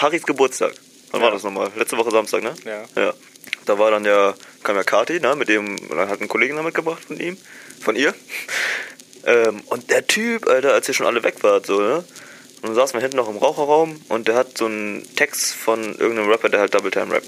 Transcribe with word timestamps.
Harrys 0.00 0.24
Geburtstag. 0.24 0.72
Wann 1.10 1.20
Ja. 1.20 1.26
war 1.26 1.32
das 1.32 1.42
nochmal? 1.42 1.70
Letzte 1.76 1.96
Woche 1.96 2.10
Samstag, 2.10 2.42
ne? 2.42 2.54
Ja. 2.64 2.84
Ja. 3.00 3.14
Da 3.66 3.78
war 3.78 3.90
dann 3.90 4.04
ja, 4.04 4.34
kam 4.62 4.76
ja 4.76 4.84
Kati, 4.84 5.20
ne? 5.20 5.34
Mit 5.36 5.48
dem, 5.48 5.76
dann 5.88 6.08
hat 6.08 6.20
ein 6.20 6.28
Kollegen 6.28 6.56
da 6.56 6.62
mitgebracht 6.62 7.04
von 7.04 7.18
ihm, 7.20 7.36
von 7.82 7.96
ihr. 7.96 8.14
Ähm, 9.22 9.60
und 9.66 9.90
der 9.90 10.06
Typ, 10.06 10.48
Alter, 10.48 10.72
als 10.72 10.88
ihr 10.88 10.94
schon 10.94 11.04
alle 11.06 11.22
weg 11.22 11.34
wart, 11.42 11.66
so, 11.66 11.78
ne? 11.78 11.96
Und 11.96 12.68
dann 12.68 12.74
saßen 12.74 12.94
wir 12.94 13.02
hinten 13.02 13.18
noch 13.18 13.28
im 13.28 13.36
Raucherraum 13.36 14.00
und 14.08 14.28
der 14.28 14.34
hat 14.34 14.56
so 14.56 14.64
einen 14.64 15.06
Text 15.14 15.54
von 15.54 15.82
irgendeinem 15.98 16.30
Rapper, 16.30 16.48
der 16.48 16.60
halt 16.60 16.72
Double 16.74 16.90
Time 16.90 17.12
Rap 17.12 17.24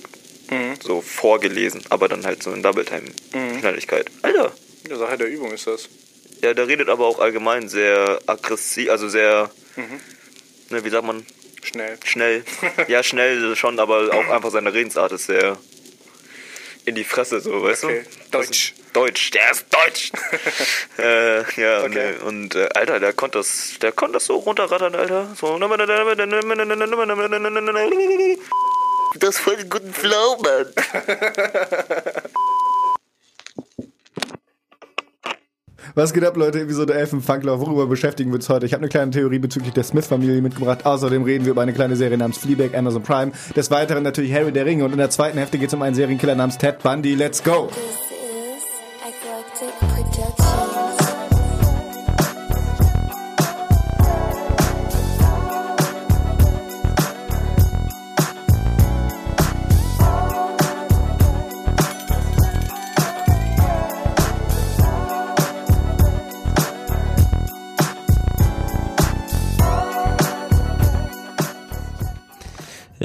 Mhm. 0.50 0.76
so 0.82 1.02
vorgelesen, 1.02 1.82
aber 1.90 2.08
dann 2.08 2.24
halt 2.24 2.42
so 2.42 2.50
in 2.52 2.62
Double 2.62 2.86
Time 2.86 3.02
Schnelligkeit. 3.60 4.10
Alter, 4.22 4.52
Ja, 4.88 4.96
Sache 4.96 5.18
der 5.18 5.28
Übung 5.28 5.52
ist 5.52 5.66
das. 5.66 5.90
ja, 6.42 6.54
der 6.54 6.66
redet 6.66 6.88
aber 6.88 7.06
auch 7.06 7.18
allgemein 7.18 7.68
sehr 7.68 8.20
aggressiv, 8.26 8.88
also 8.90 9.10
sehr, 9.10 9.50
Mhm. 9.76 10.00
ne, 10.70 10.84
wie 10.86 10.88
sagt 10.90 11.04
man, 11.06 11.26
Schnell. 11.62 11.98
schnell. 12.04 12.44
ja, 12.88 13.02
schnell 13.02 13.54
schon, 13.56 13.78
aber 13.78 14.12
auch 14.12 14.28
einfach 14.30 14.50
seine 14.50 14.72
Redensart 14.72 15.12
ist 15.12 15.26
sehr 15.26 15.56
in 16.84 16.94
die 16.96 17.04
Fresse, 17.04 17.40
so, 17.40 17.62
weißt 17.62 17.84
Okay. 17.84 18.04
du? 18.30 18.38
Deutsch. 18.38 18.74
Deutsch, 18.92 19.30
der 19.30 19.50
ist 19.52 19.66
Deutsch. 19.72 20.10
äh, 20.98 21.38
ja, 21.60 21.82
Okay. 21.84 21.88
ne, 21.88 22.14
und 22.24 22.54
äh, 22.56 22.68
Alter, 22.74 22.98
der 23.00 23.12
konnte 23.12 23.38
das, 23.38 23.74
der 23.80 23.92
konnte 23.92 24.14
das 24.14 24.26
so 24.26 24.36
runterrattern, 24.36 24.94
Alter. 24.94 25.34
So. 25.40 25.58
Das 29.18 29.38
voll 29.38 29.56
einen 29.56 29.70
guten 29.70 29.94
Flow, 29.94 30.38
Mann. 30.42 30.72
Was 35.94 36.14
geht 36.14 36.24
ab, 36.24 36.38
Leute? 36.38 36.60
Episode 36.60 36.94
11 36.94 37.12
im 37.12 37.20
Funklauf. 37.20 37.60
Worüber 37.60 37.86
beschäftigen 37.86 38.30
wir 38.30 38.36
uns 38.36 38.48
heute? 38.48 38.64
Ich 38.64 38.72
habe 38.72 38.80
eine 38.80 38.88
kleine 38.88 39.10
Theorie 39.10 39.38
bezüglich 39.38 39.74
der 39.74 39.84
Smith-Familie 39.84 40.40
mitgebracht. 40.40 40.86
Außerdem 40.86 41.22
reden 41.22 41.44
wir 41.44 41.52
über 41.52 41.60
eine 41.60 41.74
kleine 41.74 41.96
Serie 41.96 42.16
namens 42.16 42.38
Fleabag, 42.38 42.74
Amazon 42.74 43.02
Prime. 43.02 43.32
Des 43.54 43.70
Weiteren 43.70 44.02
natürlich 44.02 44.32
Harry 44.32 44.52
der 44.52 44.64
Ringe. 44.64 44.86
Und 44.86 44.92
in 44.92 44.98
der 44.98 45.10
zweiten 45.10 45.36
Hälfte 45.36 45.58
geht 45.58 45.68
es 45.68 45.74
um 45.74 45.82
einen 45.82 45.94
Serienkiller 45.94 46.34
namens 46.34 46.56
Ted 46.56 46.78
Bundy. 46.82 47.14
Let's 47.14 47.44
go! 47.44 47.68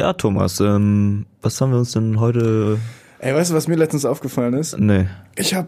Ja, 0.08 0.14
Thomas, 0.14 0.62
ähm, 0.62 1.26
was 1.42 1.60
haben 1.60 1.72
wir 1.72 1.80
uns 1.80 1.92
denn 1.92 2.22
heute. 2.22 2.80
Ey, 3.20 3.36
weißt 3.36 3.52
du, 3.52 3.56
was 3.56 3.68
mir 3.68 3.76
letztens 3.76 4.06
aufgefallen 4.06 4.54
ist? 4.54 4.80
Nee. 4.80 5.06
Ich 5.36 5.54
habe 5.54 5.68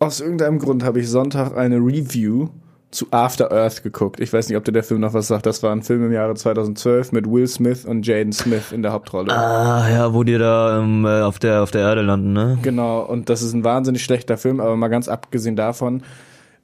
aus 0.00 0.18
irgendeinem 0.18 0.58
Grund 0.58 0.82
habe 0.82 0.98
ich 0.98 1.08
Sonntag 1.08 1.56
eine 1.56 1.76
Review 1.76 2.48
zu 2.90 3.06
After 3.12 3.52
Earth 3.52 3.84
geguckt. 3.84 4.18
Ich 4.18 4.32
weiß 4.32 4.48
nicht, 4.48 4.58
ob 4.58 4.64
dir 4.64 4.72
der 4.72 4.82
Film 4.82 5.00
noch 5.00 5.14
was 5.14 5.28
sagt. 5.28 5.46
Das 5.46 5.62
war 5.62 5.70
ein 5.70 5.84
Film 5.84 6.04
im 6.04 6.10
Jahre 6.10 6.34
2012 6.34 7.12
mit 7.12 7.30
Will 7.30 7.46
Smith 7.46 7.84
und 7.84 8.04
Jaden 8.04 8.32
Smith 8.32 8.72
in 8.72 8.82
der 8.82 8.90
Hauptrolle. 8.90 9.32
Ah, 9.32 9.88
ja, 9.88 10.12
wo 10.12 10.24
die 10.24 10.36
da 10.36 10.80
ähm, 10.80 11.04
äh, 11.04 11.20
auf, 11.20 11.38
der, 11.38 11.62
auf 11.62 11.70
der 11.70 11.82
Erde 11.82 12.02
landen, 12.02 12.32
ne? 12.32 12.58
Genau, 12.62 13.00
und 13.02 13.28
das 13.28 13.42
ist 13.42 13.52
ein 13.52 13.62
wahnsinnig 13.62 14.02
schlechter 14.02 14.36
Film, 14.36 14.58
aber 14.58 14.74
mal 14.74 14.88
ganz 14.88 15.06
abgesehen 15.06 15.54
davon, 15.54 16.02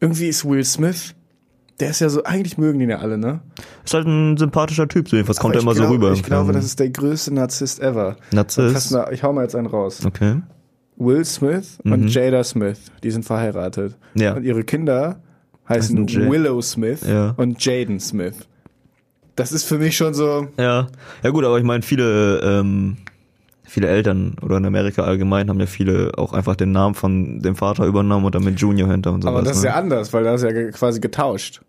irgendwie 0.01 0.27
ist 0.27 0.45
Will 0.45 0.65
Smith, 0.65 1.15
der 1.81 1.91
ist 1.91 2.01
ja 2.01 2.09
so, 2.09 2.23
eigentlich 2.25 2.59
mögen 2.59 2.81
ihn 2.81 2.91
ja 2.91 2.99
alle, 2.99 3.19
ne? 3.19 3.41
Ist 3.85 3.95
halt 3.95 4.07
ein 4.07 4.37
sympathischer 4.37 4.87
Typ, 4.89 5.09
so 5.09 5.17
jedenfalls 5.17 5.39
kommt 5.39 5.55
er 5.55 5.63
immer 5.63 5.73
ich 5.73 5.79
so 5.79 5.83
glaub- 5.85 5.93
rüber. 5.95 6.13
Ich 6.13 6.23
glaube, 6.23 6.53
das 6.53 6.65
ist 6.65 6.79
der 6.79 6.91
größte 6.91 7.33
Narzisst 7.35 7.81
ever. 7.81 8.17
Narzisst? 8.33 8.93
Mal- 8.93 9.09
Ich 9.13 9.23
hau 9.23 9.33
mal 9.33 9.43
jetzt 9.43 9.57
einen 9.57 9.67
raus. 9.67 10.05
Okay. 10.05 10.37
Will 10.97 11.25
Smith 11.25 11.79
und 11.83 12.09
Jada 12.15 12.45
Smith, 12.45 12.79
die 13.03 13.11
sind 13.11 13.25
verheiratet. 13.25 13.97
Mhm. 14.15 14.21
Ja. 14.23 14.35
Und 14.35 14.45
ihre 14.45 14.63
Kinder 14.65 15.21
heißen 15.69 16.07
Willow 16.31 16.61
Smith 16.61 17.01
Ja. 17.09 17.33
und 17.39 17.65
Jaden 17.65 17.99
Smith. 18.01 18.35
Das 19.37 19.53
ist 19.53 19.65
für 19.65 19.79
mich 19.79 19.97
schon 19.97 20.13
so, 20.13 20.49
Ja. 20.59 20.89
Ja 21.23 21.31
gut, 21.31 21.45
aber 21.45 21.57
ich 21.57 21.65
meine, 21.65 21.83
viele, 21.83 22.41
ähm, 22.41 22.99
viele 23.65 23.87
Eltern 23.89 24.37
oder 24.43 24.59
in 24.59 24.67
Amerika 24.67 25.03
allgemein 25.05 25.49
haben 25.49 25.61
ja 25.61 25.67
viele 25.67 26.13
auch 26.19 26.33
einfach 26.35 26.57
den 26.57 26.73
Namen 26.73 26.95
von 26.95 27.41
dem 27.41 27.57
Vater 27.57 27.87
übernommen 27.87 28.27
und 28.27 28.35
dann 28.35 28.45
mit 28.45 28.61
Junior 28.61 28.91
hinter 28.91 29.13
und 29.13 29.23
sowas. 29.23 29.35
aber 29.37 29.43
das 29.45 29.57
ist 29.59 29.63
ne? 29.63 29.69
ja 29.71 29.77
anders, 29.77 30.13
weil 30.13 30.25
da 30.25 30.35
ist 30.35 30.43
ja 30.43 30.53
quasi 30.73 31.01
getauscht. 31.01 31.63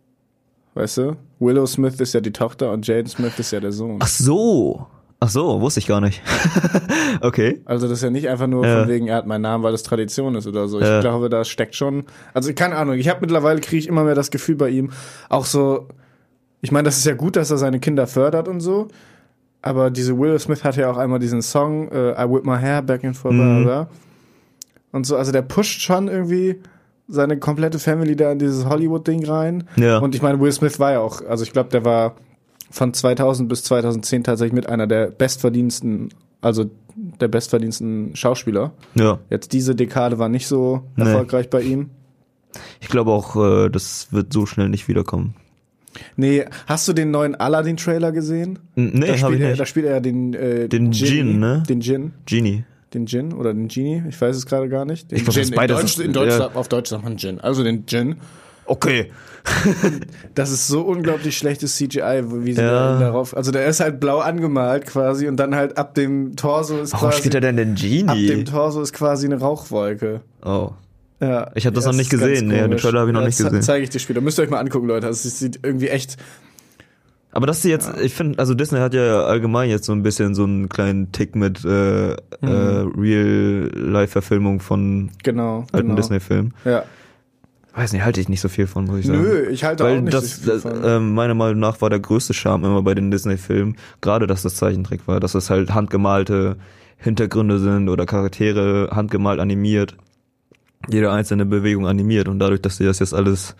Weißt 0.74 0.98
du? 0.98 1.16
Willow 1.40 1.66
Smith 1.66 2.00
ist 2.00 2.14
ja 2.14 2.22
die 2.22 2.32
Tochter 2.32 2.72
und 2.72 2.86
Jaden 2.88 3.08
Smith 3.08 3.38
ist 3.38 3.52
ja 3.52 3.59
der 3.59 3.72
Sohn. 3.72 3.98
Ach 4.02 4.08
so. 4.08 4.88
Ach 5.20 5.30
so, 5.30 5.62
wusste 5.62 5.80
ich 5.80 5.88
gar 5.88 6.02
nicht. 6.02 6.22
okay. 7.22 7.62
Also 7.66 7.88
das 7.88 8.00
ist 8.00 8.04
ja 8.04 8.09
nicht 8.09 8.28
einfach 8.28 8.48
nur 8.48 8.66
Ja. 8.66 8.80
von 8.80 8.90
wegen, 8.90 9.08
er 9.08 9.18
hat 9.18 9.28
meinen 9.28 9.42
Namen, 9.42 9.64
weil 9.64 9.72
das 9.72 9.84
Tradition 9.84 10.34
ist 10.36 10.48
oder 10.48 10.68
so. 10.68 10.80
Ich 10.80 10.86
Ja. 10.88 11.00
glaube, 11.02 11.30
da 11.30 11.44
steckt 11.46 11.76
schon. 11.76 12.06
Also 12.34 12.54
keine 12.54 12.76
Ahnung. 12.76 12.96
Ich 12.96 13.08
habe 13.09 13.20
mittlerweile 13.22 13.59
kriege 13.62 13.78
ich 13.78 13.88
immer 13.88 14.04
mehr 14.04 14.16
das 14.16 14.32
Gefühl 14.32 14.56
bei 14.56 14.70
ihm, 14.70 14.92
auch 15.30 15.46
so. 15.46 15.88
Ich 16.62 16.72
meine, 16.72 16.86
das 16.86 16.98
ist 16.98 17.06
ja 17.06 17.14
gut, 17.14 17.36
dass 17.36 17.52
er 17.52 17.58
seine 17.58 17.80
Kinder 17.80 18.08
fördert 18.08 18.48
und 18.48 18.62
so. 18.62 18.88
Aber 19.62 19.92
diese 19.92 20.18
Will 20.18 20.40
Smith 20.40 20.64
hatte 20.64 20.82
ja 20.82 20.92
auch 20.92 20.98
einmal 20.98 21.20
diesen 21.20 21.42
Song 21.44 21.92
äh, 21.92 22.12
I 22.14 22.28
Whip 22.28 22.46
My 22.46 22.58
Hair 22.58 22.82
Back 22.82 23.03
and 23.03 23.16
Forth, 23.16 23.34
Mhm. 23.36 23.86
und 24.92 25.06
so. 25.06 25.18
Also 25.18 25.32
der 25.32 25.44
pusht 25.44 25.82
schon 25.82 26.08
irgendwie 26.08 26.62
seine 27.12 27.38
komplette 27.38 27.78
Family 27.78 28.16
da 28.16 28.32
in 28.32 28.40
dieses 28.40 28.66
Hollywood-Ding 28.66 29.26
rein. 29.26 29.66
Ja. 29.76 30.00
Und 30.00 30.16
ich 30.16 30.22
meine, 30.22 30.40
Will 30.40 30.52
Smith 30.52 30.80
war 30.80 30.94
ja 30.94 31.00
auch, 31.00 31.22
also 31.28 31.44
ich 31.44 31.52
glaube, 31.52 31.70
der 31.70 31.86
war 31.86 32.16
von 32.72 32.94
2000 32.94 33.50
bis 33.50 33.64
2010 33.66 34.24
tatsächlich 34.24 34.54
mit 34.54 34.68
einer 34.70 34.88
der 34.88 35.08
bestverdiensten, 35.08 36.10
also 36.40 36.70
der 37.20 37.28
bestverdiensten 37.28 38.16
Schauspieler. 38.16 38.72
Ja. 38.96 39.20
Jetzt 39.30 39.52
diese 39.54 39.76
Dekade 39.76 40.20
war 40.20 40.30
nicht 40.30 40.48
so 40.48 40.84
Nee. 40.96 41.04
erfolgreich 41.06 41.50
bei 41.50 41.62
ihm. 41.62 41.90
Ich 42.80 42.88
glaube 42.88 43.12
auch, 43.12 43.36
äh, 43.36 43.70
das 43.70 44.08
wird 44.12 44.32
so 44.34 44.46
schnell 44.46 44.70
nicht 44.70 44.88
wiederkommen. 44.88 45.36
Nee, 46.16 46.46
hast 46.68 46.88
du 46.88 46.94
den 46.94 47.12
neuen 47.12 47.36
Aladdin-Trailer 47.36 48.14
gesehen? 48.14 48.60
Nee, 48.76 49.08
da, 49.08 49.18
spielt 49.18 49.36
ich 49.36 49.42
er, 49.42 49.48
nicht. 49.50 49.60
da 49.60 49.66
spielt 49.66 49.86
er 49.86 50.00
den, 50.00 50.34
äh, 50.34 50.70
Den 50.70 50.92
Genie. 50.92 51.06
Djinn, 51.12 51.40
ne? 51.40 51.64
Den 51.68 51.82
Jin. 51.82 52.14
Genie. 52.26 52.64
Den 52.94 53.06
Jin 53.06 53.34
oder 53.34 53.53
den 53.53 53.68
Genie, 53.69 54.03
ich 54.09 54.19
weiß 54.19 54.35
es 54.35 54.46
gerade 54.46 54.68
gar 54.68 54.84
nicht. 54.85 55.12
Den 55.12 55.18
Ich 55.18 55.24
glaub, 55.24 55.38
ist 55.38 55.56
beides. 55.56 55.78
In 55.79 55.85
Deutsch, 55.85 56.00
in 56.07 56.13
Deutsch, 56.13 56.40
Ja. 56.40 56.52
Auf 56.53 56.68
Deutsch 56.68 56.90
sagt 56.90 57.03
man 57.03 57.16
Jin. 57.18 57.40
Also 57.40 57.63
den 57.63 57.85
Jin. 57.88 58.18
Okay. 58.66 59.12
Das 60.35 60.52
ist 60.52 60.68
so 60.68 60.81
unglaublich 60.81 61.38
schlechtes 61.38 61.75
CGI, 61.75 62.24
wie 62.46 62.53
sie 62.53 62.62
Ja. 62.62 62.94
da 62.94 63.00
darauf. 63.00 63.35
Also 63.35 63.52
der 63.52 63.66
ist 63.66 63.79
halt 63.79 64.00
blau 64.00 64.19
angemalt 64.19 64.85
quasi 64.85 65.28
und 65.28 65.38
dann 65.38 65.56
halt 65.56 65.78
ab 65.78 65.96
dem 65.96 66.35
Torso 66.35 66.79
ist 66.79 66.94
Warum 66.94 67.09
quasi. 67.09 67.19
spielt 67.19 67.35
er 67.35 67.41
denn 67.41 67.57
den 67.57 67.72
ab 68.07 68.16
dem 68.16 68.28
Genie? 68.28 68.44
Torso 68.44 68.81
ist 68.81 68.94
quasi 68.94 69.25
eine 69.25 69.40
Rauchwolke. 69.40 70.22
Oh. 70.46 70.69
Ja, 71.19 71.52
Ich 71.56 71.66
hab 71.68 71.73
das 71.73 71.85
noch 71.85 71.91
es 71.91 71.97
nicht 71.97 72.09
gesehen. 72.09 72.47
Nee, 72.47 72.62
den. 72.68 72.78
Trailer 72.78 73.02
hab 73.02 73.08
ich 73.08 73.13
noch 73.13 73.22
Ja, 73.22 73.28
nicht 73.28 73.40
das 73.40 73.46
gesehen. 73.47 73.62
zeige 73.62 73.84
ich 73.84 73.90
dir 73.90 74.00
später. 74.00 74.22
Müsst 74.22 74.40
ihr 74.40 74.44
euch 74.44 74.50
mal 74.50 74.59
angucken, 74.59 74.88
Leute. 74.88 75.08
Also, 75.08 75.28
es 75.28 75.38
sieht 75.40 75.59
irgendwie 75.63 75.90
echt. 75.90 76.18
Aber 77.34 77.47
dass 77.47 77.62
sie 77.62 77.69
jetzt, 77.69 77.90
ich 78.02 78.14
finde, 78.14 78.40
also 78.40 78.53
Disney 78.53 78.80
hat 78.80 78.94
ja 78.94 79.24
allgemein 79.24 79.69
jetzt 79.69 79.86
so 79.86 79.94
ein 79.94 80.03
bisschen 80.03 80.36
so 80.36 80.44
einen 80.44 80.68
kleinen 80.68 81.12
Tick 81.14 81.36
mit 81.36 81.64
äh, 81.64 82.18
Mhm. 82.42 82.47
äh, 82.47 82.86
Real-Life-Verfilmung 83.00 84.59
von 84.59 85.12
Genau. 85.24 85.59
alten 85.72 85.88
genau. 85.88 85.96
Disney-Filmen. 85.96 86.53
Ja. 86.66 86.84
Weiß 87.74 87.94
nicht, 87.94 88.03
halte 88.03 88.20
ich 88.20 88.28
nicht 88.28 88.41
so 88.41 88.50
viel 88.50 88.68
von, 88.68 88.84
muss 88.86 89.00
ich 89.00 89.06
sagen. 89.06 89.22
Nö, 89.22 89.47
ich 89.50 89.64
halte 89.64 89.86
Weil 89.86 90.00
auch 90.00 90.02
nicht 90.02 90.14
das, 90.14 90.36
so 90.38 90.41
viel 90.44 90.53
das 90.53 90.62
von. 90.64 90.81
ähm, 90.84 91.14
meiner 91.14 91.34
Meinung 91.36 91.59
nach 91.59 91.80
war 91.80 91.90
der 91.90 92.02
größte 92.02 92.34
Charme 92.34 92.66
immer 92.66 92.81
bei 92.81 92.96
den 92.96 93.12
Disney-Filmen, 93.12 93.78
gerade 94.02 94.28
dass 94.28 94.41
das 94.41 94.56
Zeichentrick 94.56 95.08
war, 95.08 95.22
dass 95.22 95.34
es 95.36 95.50
halt 95.50 95.74
handgemalte 95.74 96.58
Hintergründe 96.97 97.59
sind 97.59 97.88
oder 97.88 98.06
Charaktere 98.06 98.90
handgemalt 98.91 99.40
animiert, 99.40 99.96
jede 100.90 101.12
einzelne 101.12 101.46
Bewegung 101.46 101.88
animiert 101.88 102.28
und 102.28 102.40
dadurch, 102.40 102.62
dass 102.62 102.75
sie 102.75 102.84
das 102.86 103.00
jetzt 103.00 103.14
alles, 103.14 103.56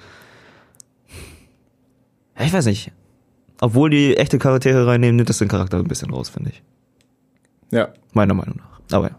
ja, 2.38 2.46
ich 2.46 2.52
weiß 2.54 2.66
nicht, 2.66 2.92
obwohl 3.62 3.90
die 3.90 4.18
echte 4.18 4.38
Charaktere 4.38 4.86
reinnehmen, 4.86 5.16
nimmt 5.16 5.30
das 5.30 5.38
den 5.38 5.48
Charakter 5.48 5.78
ein 5.78 5.86
bisschen 5.88 6.12
raus, 6.12 6.28
finde 6.30 6.50
ich. 6.52 6.62
ja. 7.72 7.88
Meiner 8.14 8.34
Meinung 8.34 8.58
nach. 8.58 8.96
Aber 8.98 9.08
ja. 9.10 9.16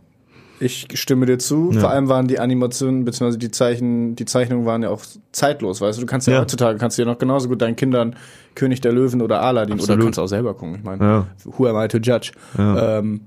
Ich 0.60 0.86
stimme 0.94 1.26
dir 1.26 1.38
zu. 1.38 1.70
Ja. 1.72 1.80
Vor 1.80 1.90
allem 1.90 2.08
waren 2.08 2.28
die 2.28 2.38
Animationen 2.38 3.04
bzw. 3.04 3.36
die 3.36 3.50
Zeichen, 3.50 4.14
die 4.14 4.26
Zeichnungen 4.26 4.64
waren 4.66 4.82
ja 4.84 4.90
auch 4.90 5.00
zeitlos, 5.32 5.80
weißt 5.80 5.98
du. 5.98 6.02
Du 6.02 6.06
kannst 6.06 6.28
ja, 6.28 6.34
Ja. 6.34 6.40
heutzutage 6.42 6.78
kannst 6.78 6.98
du 6.98 7.02
ja 7.02 7.06
noch 7.08 7.18
genauso 7.18 7.48
gut 7.48 7.60
deinen 7.62 7.74
Kindern 7.74 8.14
König 8.54 8.80
der 8.80 8.92
Löwen 8.92 9.22
oder 9.22 9.40
Aladdin 9.42 9.74
oder 9.74 9.82
Absolut. 9.84 10.04
kannst 10.04 10.18
auch 10.20 10.26
selber 10.28 10.54
gucken. 10.54 10.76
Ich 10.76 10.84
meine, 10.84 11.02
Ja. 11.04 11.26
who 11.44 11.66
am 11.66 11.76
I 11.82 11.88
to 11.88 11.98
judge? 11.98 12.30
Ähm, 12.58 13.22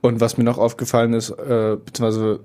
und 0.00 0.20
was 0.20 0.38
mir 0.38 0.44
noch 0.44 0.58
aufgefallen 0.58 1.12
ist, 1.12 1.30
äh, 1.30 1.76
beziehungsweise 1.84 2.40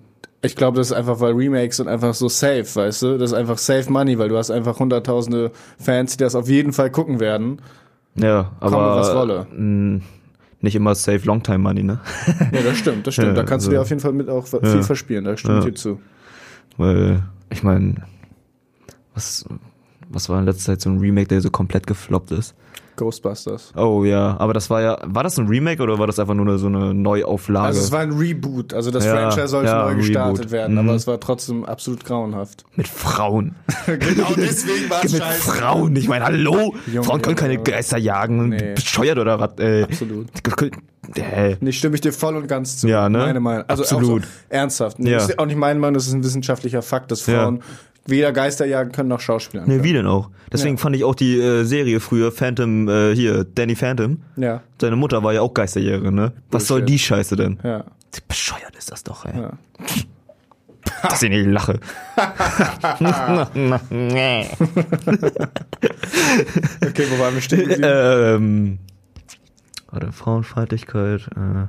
ich 0.46 0.56
glaube, 0.56 0.78
das 0.78 0.88
ist 0.88 0.94
einfach, 0.94 1.20
weil 1.20 1.34
Remakes 1.34 1.78
sind 1.78 1.88
einfach 1.88 2.14
so 2.14 2.28
safe, 2.30 2.66
weißt 2.74 3.02
du? 3.04 3.18
Das 3.18 3.32
ist 3.32 3.38
einfach 3.38 3.58
safe 3.58 3.92
money, 3.92 4.18
weil 4.18 4.30
du 4.30 4.38
hast 4.38 4.52
einfach 4.52 4.80
hunderttausende 4.80 5.52
Fans, 5.80 6.18
die 6.18 6.24
das 6.24 6.36
auf 6.36 6.48
jeden 6.48 6.74
Fall 6.74 6.90
gucken 6.92 7.20
werden. 7.20 7.62
Ja, 8.16 8.52
aber 8.60 8.96
was 8.96 9.14
wolle. 9.14 9.48
mh, 9.54 10.02
nicht 10.62 10.76
immer 10.76 10.96
safe 10.96 11.26
Longtime 11.26 11.58
Money, 11.60 11.84
ne? 11.84 12.00
Ja, 12.52 12.62
das 12.62 12.78
stimmt, 12.78 13.06
das 13.06 13.14
stimmt. 13.14 13.28
Ja, 13.30 13.34
da 13.36 13.44
kannst 13.44 13.66
du 13.66 13.70
also- 13.70 13.78
dir 13.78 13.82
auf 13.82 13.90
jeden 13.90 14.02
Fall 14.02 14.14
mit 14.14 14.30
auch 14.30 14.48
viel 14.48 14.60
Ja. 14.64 14.82
verspielen, 14.82 15.26
da 15.26 15.36
stimme 15.38 15.60
ich 15.60 15.66
Ja. 15.66 15.70
dir 15.72 15.76
zu. 15.76 16.00
Weil, 16.78 17.24
ich 17.50 17.62
meine, 17.64 17.96
was, 19.14 19.46
was 20.10 20.30
war 20.30 20.40
in 20.40 20.46
letzter 20.46 20.74
Zeit 20.74 20.82
so 20.82 20.90
ein 20.90 21.00
Remake, 21.00 21.28
der 21.28 21.42
so 21.42 21.50
komplett 21.50 21.88
gefloppt 21.88 22.32
ist? 22.32 22.56
Ghostbusters. 22.96 23.72
Oh 23.76 24.04
ja, 24.04 24.36
aber 24.40 24.54
das 24.54 24.70
war 24.70 24.82
ja, 24.82 24.98
war 25.06 25.24
das 25.24 25.38
ein 25.38 25.48
Remake 25.48 25.82
oder 25.82 26.00
war 26.00 26.08
das 26.08 26.20
einfach 26.20 26.34
nur 26.34 26.58
so 26.58 26.68
eine 26.68 26.94
Neuauflage? 26.94 27.68
Also 27.68 27.80
es 27.82 27.92
war 27.92 28.00
ein 28.02 28.12
Reboot, 28.12 28.74
also 28.74 28.92
das 28.92 29.06
Ja, 29.06 29.14
Franchise 29.16 29.48
sollte 29.50 29.70
ja, 29.70 29.86
neu 29.86 29.96
gestartet 29.96 30.40
Reboot. 30.40 30.52
werden, 30.52 30.74
Mhm. 30.74 30.80
aber 30.90 30.96
es 30.96 31.08
war 31.08 31.20
trotzdem 31.20 31.66
absolut 31.66 32.04
grauenhaft. 32.06 32.64
Mit 32.76 32.88
Frauen. 32.88 33.56
genau 33.86 34.28
deswegen 34.38 34.90
war 34.90 35.02
Mit 35.04 35.12
Frauen. 35.24 35.96
Ich 35.96 36.08
meine, 36.08 36.26
hallo? 36.26 36.74
Junge, 36.88 37.04
Frauen 37.04 37.22
können 37.22 37.36
keine. 37.36 37.56
Geister 37.58 37.98
jagen. 37.98 38.50
Nee. 38.50 38.74
Bescheuert 38.76 39.18
oder 39.18 39.40
was? 39.40 39.58
Äh, 39.60 39.84
Absolut. 39.84 40.28
Äh, 41.16 41.56
Nee, 41.60 41.72
stimme 41.72 41.96
ich 41.96 42.02
dir 42.02 42.12
voll 42.12 42.36
und 42.36 42.48
ganz 42.48 42.78
zu. 42.78 42.88
Ja, 42.88 43.10
ne? 43.10 43.20
Meine 43.20 43.40
Meinung. 43.40 43.66
Also 43.68 43.84
Absolut. 43.84 44.24
Auch 44.24 44.26
so, 44.26 44.32
ernsthaft. 44.50 45.00
Nee, 45.00 45.12
Ja. 45.12 45.18
Das 45.18 45.30
ist 45.30 45.40
auch 45.40 45.46
nicht 45.46 45.58
meine 45.58 45.80
Meinung, 45.80 45.94
das 45.94 46.08
ist 46.08 46.14
ein 46.14 46.24
wissenschaftlicher 46.24 46.82
Fakt, 46.82 47.12
dass. 47.12 47.22
Frauen 47.22 47.62
weder 48.06 48.32
Geister 48.32 48.66
jagen 48.66 48.92
können 48.92 49.10
noch 49.10 49.20
Schauspielern. 49.20 49.68
Nee, 49.68 49.84
wie 49.84 49.94
denn 49.94 50.08
auch? 50.08 50.30
Deswegen 50.52 50.76
Ja. 50.76 50.82
fand 50.82 50.96
ich 50.96 51.04
auch 51.04 51.16
die 51.16 51.38
äh, 51.40 51.64
Serie 51.64 52.00
früher, 52.00 52.32
Phantom, 52.32 52.88
äh, 52.88 53.16
hier, 53.16 53.44
Danny 53.44 53.76
Phantom. 53.76 54.22
Ja, 54.38 54.62
Seine 54.80 54.96
Mutter 54.96 55.24
war 55.24 55.34
ja 55.34 55.42
auch 55.42 55.54
Geisterjägerin, 55.54 56.14
ne? 56.16 56.32
Was 56.52 56.68
soll 56.68 56.84
die 56.84 57.00
Scheiße 57.00 57.36
denn? 57.36 57.60
ja. 57.64 57.84
Bescheuert 58.30 58.74
ist 58.78 58.90
das 58.92 59.04
doch, 59.04 59.26
ey. 59.26 59.38
Ja. 59.38 59.52
Dass 61.10 61.22
ich 61.22 61.30
nicht 61.30 61.48
lache. 61.48 61.80
Okay, 66.86 67.06
wo 67.10 67.20
waren 67.20 67.34
wir 67.36 67.42
stehen 67.42 67.60
geblieben? 67.68 67.84
ähm, 67.86 68.80
warte, 69.92 70.12
Frauenfeindlichkeit, 70.12 71.28
äh. 71.36 71.68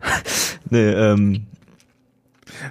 nee, 0.70 0.90
ähm, 0.90 1.46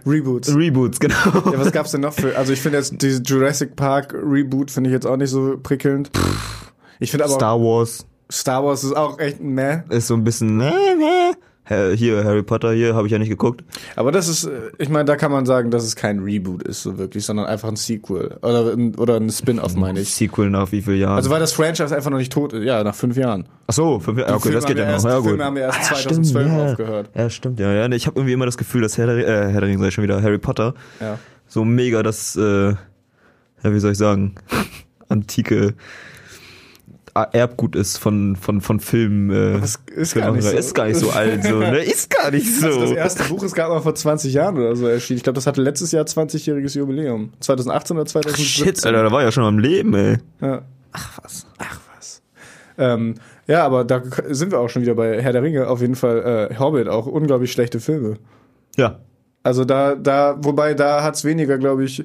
Reboots. 0.06 0.56
Reboots, 0.56 1.00
genau. 1.00 1.16
Ja, 1.34 1.60
was 1.60 1.72
gab's 1.72 1.92
denn 1.92 2.02
noch 2.02 2.14
für? 2.14 2.38
Also 2.38 2.54
ich 2.54 2.62
finde 2.62 2.78
jetzt 2.80 3.02
diese 3.02 3.22
Jurassic 3.22 3.76
Park 3.76 4.14
Reboot 4.14 4.72
finde 4.72 4.90
ich 4.90 4.94
jetzt 4.94 5.06
auch 5.06 5.18
nicht 5.18 5.30
so 5.30 5.58
prickelnd. 5.62 6.12
Ich 7.00 7.12
finde 7.12 7.26
aber 7.26 7.34
Star 7.34 7.60
Wars 7.60 8.06
Star 8.32 8.64
Wars 8.64 8.84
ist 8.84 8.96
auch 8.96 9.20
echt 9.20 9.40
Meh. 9.40 9.84
ist 9.90 10.08
so 10.08 10.14
ein 10.14 10.24
bisschen, 10.24 10.60
äh, 10.60 10.70
äh. 10.70 11.34
Hier, 11.70 12.24
Harry 12.24 12.44
Potter 12.44 12.72
hier, 12.72 12.96
habe 12.96 13.08
ich 13.08 13.12
ja 13.12 13.20
nicht 13.20 13.30
geguckt. 13.30 13.64
Aber 13.98 14.12
das 14.14 14.28
ist, 14.30 14.46
äh, 14.46 14.50
ich 14.78 14.88
meine, 14.90 15.04
da 15.06 15.16
kann 15.18 15.32
man 15.32 15.46
sagen, 15.46 15.70
dass 15.70 15.84
es 15.84 15.96
kein 15.98 16.20
Reboot 16.20 16.64
ist 16.64 16.82
so 16.84 16.98
wirklich, 16.98 17.26
sondern 17.26 17.46
einfach 17.46 17.68
ein 17.68 17.76
Sequel 17.76 18.38
oder 18.42 18.72
ein, 18.74 18.96
oder 18.96 19.18
ein 19.18 19.30
Spin-off 19.30 19.76
meine 19.76 20.00
ich. 20.00 20.14
Sequel 20.14 20.50
nach 20.50 20.72
wie 20.72 20.82
vielen 20.82 21.00
Jahren? 21.00 21.18
Also 21.18 21.30
weil 21.30 21.40
das 21.42 21.52
Franchise 21.52 21.94
einfach 21.96 22.10
noch 22.10 22.20
nicht 22.20 22.32
tot 22.32 22.54
ist. 22.54 22.64
Ja, 22.64 22.84
nach 22.84 22.96
fünf 22.96 23.18
Jahren. 23.18 23.48
Ach 23.68 23.74
so, 23.74 24.00
fünf, 24.00 24.18
ja, 24.20 24.34
okay, 24.34 24.52
das 24.52 24.66
geht 24.66 24.78
ja 24.78 24.86
erst- 24.86 25.04
noch. 25.06 25.12
Ja, 25.12 25.18
gut. 25.20 25.28
Filme 25.28 25.44
haben 25.44 25.58
ja 25.58 25.64
erst 25.64 25.80
Ah, 25.92 25.96
2012 25.96 26.46
stimmt, 26.48 26.58
ja. 26.58 26.72
aufgehört. 26.72 27.10
Ja, 27.16 27.30
stimmt, 27.30 27.60
ja. 27.60 27.74
ja. 27.74 27.92
Ich 27.92 28.08
habe 28.08 28.18
irgendwie 28.18 28.34
immer 28.34 28.46
das 28.46 28.58
Gefühl, 28.58 28.82
dass 28.82 28.98
Herr 28.98 29.10
äh, 29.10 29.24
Herr 29.52 29.60
der 29.60 29.64
Ringe 29.64 29.80
sei 29.80 29.92
schon 29.92 30.04
wieder 30.06 30.22
Harry 30.22 30.38
Potter 30.38 30.74
Ja. 31.02 31.20
so 31.48 31.66
mega 31.66 32.02
das, 32.02 32.36
äh, 32.38 32.70
ja, 32.70 32.76
wie 33.64 33.80
soll 33.80 33.92
ich 33.92 33.98
sagen, 33.98 34.36
antike 35.10 35.74
Erbgut 37.24 37.76
ist 37.76 37.98
von, 37.98 38.36
von, 38.36 38.62
von 38.62 38.80
Filmen. 38.80 39.30
Äh, 39.30 39.60
Das 39.60 39.80
ist 39.96 40.14
für 40.14 40.20
gar 40.20 40.32
nicht 40.32 40.44
so. 40.44 40.56
Ist 40.56 40.74
gar 40.74 40.86
nicht 40.88 40.98
so 40.98 41.10
alt, 41.10 41.44
so, 41.44 41.60
ne? 41.60 41.80
Ist 41.84 42.10
gar 42.10 42.32
nicht 42.32 42.54
so. 42.54 42.68
Also 42.68 42.82
das 42.82 42.92
erste 42.92 43.24
Buch 43.26 43.44
ist 43.44 43.54
gerade 43.56 43.74
mal 43.74 43.82
vor 43.82 43.96
20 43.96 44.34
Jahren 44.34 44.58
oder 44.58 44.76
so 44.76 44.88
erschienen. 44.88 45.18
Ich 45.18 45.24
glaube, 45.24 45.36
das 45.36 45.48
hatte 45.48 45.62
letztes 45.62 45.92
Jahr 45.92 46.06
20-jähriges 46.06 46.78
Jubiläum. 46.78 47.32
2018 47.40 47.98
oder 47.98 48.06
2017. 48.06 48.46
Shit, 48.46 48.86
Alter, 48.86 49.04
da 49.04 49.12
war 49.12 49.24
ja 49.24 49.32
schon 49.32 49.44
am 49.44 49.60
Leben, 49.60 49.94
ey. 49.94 50.18
Ja. 50.42 50.62
Ach 50.92 51.20
was. 51.24 51.46
Ach 51.58 51.80
was. 51.96 52.22
Ähm, 52.78 53.16
ja, 53.48 53.66
aber 53.66 53.84
da 53.86 54.02
sind 54.30 54.52
wir 54.52 54.60
auch 54.60 54.70
schon 54.70 54.82
wieder 54.82 54.96
bei 54.96 55.22
Herr 55.22 55.32
der 55.34 55.44
Ringe. 55.44 55.68
Auf 55.68 55.82
jeden 55.82 55.96
Fall 55.96 56.50
äh, 56.52 56.56
Hobbit, 56.60 56.88
auch 56.88 57.06
unglaublich 57.06 57.52
schlechte 57.52 57.80
Filme. 57.80 58.18
Ja. 58.76 59.00
Also 59.44 59.64
da, 59.64 59.96
da, 59.96 60.36
wobei 60.40 60.74
da 60.74 61.04
hat's 61.04 61.24
weniger, 61.24 61.58
glaube 61.58 61.86
ich, 61.86 62.04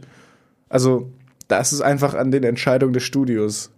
also 0.68 1.10
da 1.48 1.58
ist 1.58 1.72
es 1.72 1.80
einfach 1.80 2.14
an 2.14 2.30
den 2.30 2.44
Entscheidungen 2.44 2.92
des 2.92 3.02
Studios 3.02 3.70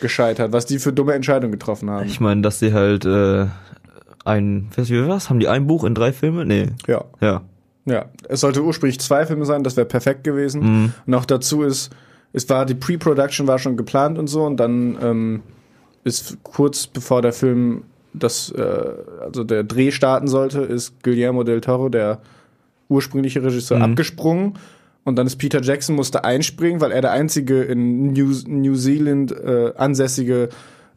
gescheitert, 0.00 0.52
was 0.52 0.66
die 0.66 0.78
für 0.78 0.92
dumme 0.92 1.14
Entscheidungen 1.14 1.52
getroffen 1.52 1.90
haben. 1.90 2.06
Ich 2.06 2.20
meine, 2.20 2.42
dass 2.42 2.58
sie 2.58 2.72
halt 2.72 3.04
äh, 3.04 3.46
ein, 4.24 4.68
du, 4.76 4.82
wie 4.88 5.08
was? 5.08 5.30
Haben 5.30 5.40
die 5.40 5.48
ein 5.48 5.66
Buch 5.66 5.84
in 5.84 5.94
drei 5.94 6.12
Filme? 6.12 6.44
Nee. 6.44 6.68
Ja, 6.86 7.04
Ja. 7.20 7.42
ja. 7.86 8.04
Es 8.28 8.40
sollte 8.40 8.62
ursprünglich 8.62 9.00
zwei 9.00 9.26
Filme 9.26 9.44
sein, 9.46 9.64
das 9.64 9.76
wäre 9.76 9.86
perfekt 9.86 10.24
gewesen. 10.24 10.62
Mhm. 10.82 10.92
Und 11.06 11.14
auch 11.14 11.24
dazu 11.24 11.62
ist, 11.62 11.90
es 12.32 12.48
war 12.48 12.66
die 12.66 12.74
Pre-Production 12.74 13.46
war 13.46 13.58
schon 13.58 13.76
geplant 13.76 14.18
und 14.18 14.26
so 14.28 14.44
und 14.44 14.58
dann 14.58 14.96
ähm, 15.02 15.42
ist 16.04 16.38
kurz 16.42 16.86
bevor 16.86 17.22
der 17.22 17.32
Film 17.32 17.82
das, 18.12 18.50
äh, 18.50 18.84
also 19.20 19.44
der 19.44 19.64
Dreh 19.64 19.90
starten 19.90 20.28
sollte, 20.28 20.60
ist 20.60 21.02
Guillermo 21.02 21.42
del 21.44 21.60
Toro, 21.60 21.88
der 21.88 22.18
ursprüngliche 22.88 23.42
Regisseur, 23.42 23.78
Mhm. 23.78 23.84
abgesprungen. 23.84 24.54
Und 25.04 25.16
dann 25.16 25.26
ist 25.26 25.36
Peter 25.36 25.62
Jackson 25.62 25.96
musste 25.96 26.24
einspringen, 26.24 26.80
weil 26.80 26.92
er 26.92 27.00
der 27.00 27.12
einzige 27.12 27.62
in 27.62 28.12
New, 28.12 28.32
New 28.46 28.74
Zealand 28.76 29.32
äh, 29.32 29.72
ansässige 29.76 30.50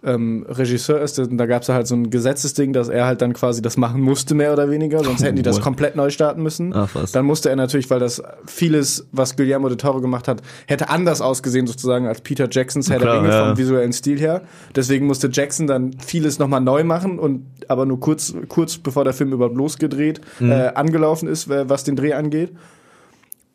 ähm, 0.03 0.45
Regisseur 0.49 0.99
ist. 1.01 1.17
Und 1.19 1.37
da 1.37 1.45
gab 1.45 1.61
es 1.61 1.69
halt 1.69 1.87
so 1.87 1.95
ein 1.95 2.09
Gesetzesding, 2.09 2.73
dass 2.73 2.89
er 2.89 3.05
halt 3.05 3.21
dann 3.21 3.31
quasi 3.31 3.61
das 3.61 3.77
machen 3.77 4.01
musste, 4.01 4.35
mehr 4.35 4.51
oder 4.51 4.69
weniger. 4.69 5.01
Sonst 5.03 5.23
hätten 5.23 5.37
die 5.37 5.41
das 5.41 5.61
komplett 5.61 5.95
neu 5.95 6.09
starten 6.09 6.43
müssen. 6.43 6.73
Ach, 6.75 6.89
was. 6.93 7.13
Dann 7.13 7.25
musste 7.25 7.49
er 7.49 7.55
natürlich, 7.55 7.89
weil 7.89 7.99
das 8.01 8.21
vieles, 8.45 9.07
was 9.13 9.37
Guillermo 9.37 9.69
del 9.69 9.77
Toro 9.77 10.01
gemacht 10.01 10.27
hat, 10.27 10.41
hätte 10.67 10.89
anders 10.89 11.21
ausgesehen 11.21 11.67
sozusagen 11.67 12.05
als 12.05 12.19
Peter 12.19 12.47
Jacksons 12.51 12.89
Herr 12.89 12.99
Klar, 12.99 13.13
der 13.13 13.21
Ringe 13.23 13.33
ja. 13.33 13.45
vom 13.47 13.57
visuellen 13.57 13.93
Stil 13.93 14.19
her. 14.19 14.41
Deswegen 14.75 15.05
musste 15.07 15.29
Jackson 15.31 15.67
dann 15.67 15.93
vieles 16.05 16.37
nochmal 16.39 16.59
neu 16.59 16.83
machen 16.83 17.19
und 17.19 17.45
aber 17.69 17.85
nur 17.85 18.01
kurz, 18.01 18.33
kurz 18.49 18.77
bevor 18.77 19.05
der 19.05 19.13
Film 19.13 19.31
überhaupt 19.31 19.55
losgedreht, 19.55 20.19
Mhm. 20.39 20.51
äh, 20.51 20.67
angelaufen 20.75 21.29
ist, 21.29 21.47
was 21.47 21.85
den 21.85 21.95
Dreh 21.95 22.11
angeht. 22.13 22.51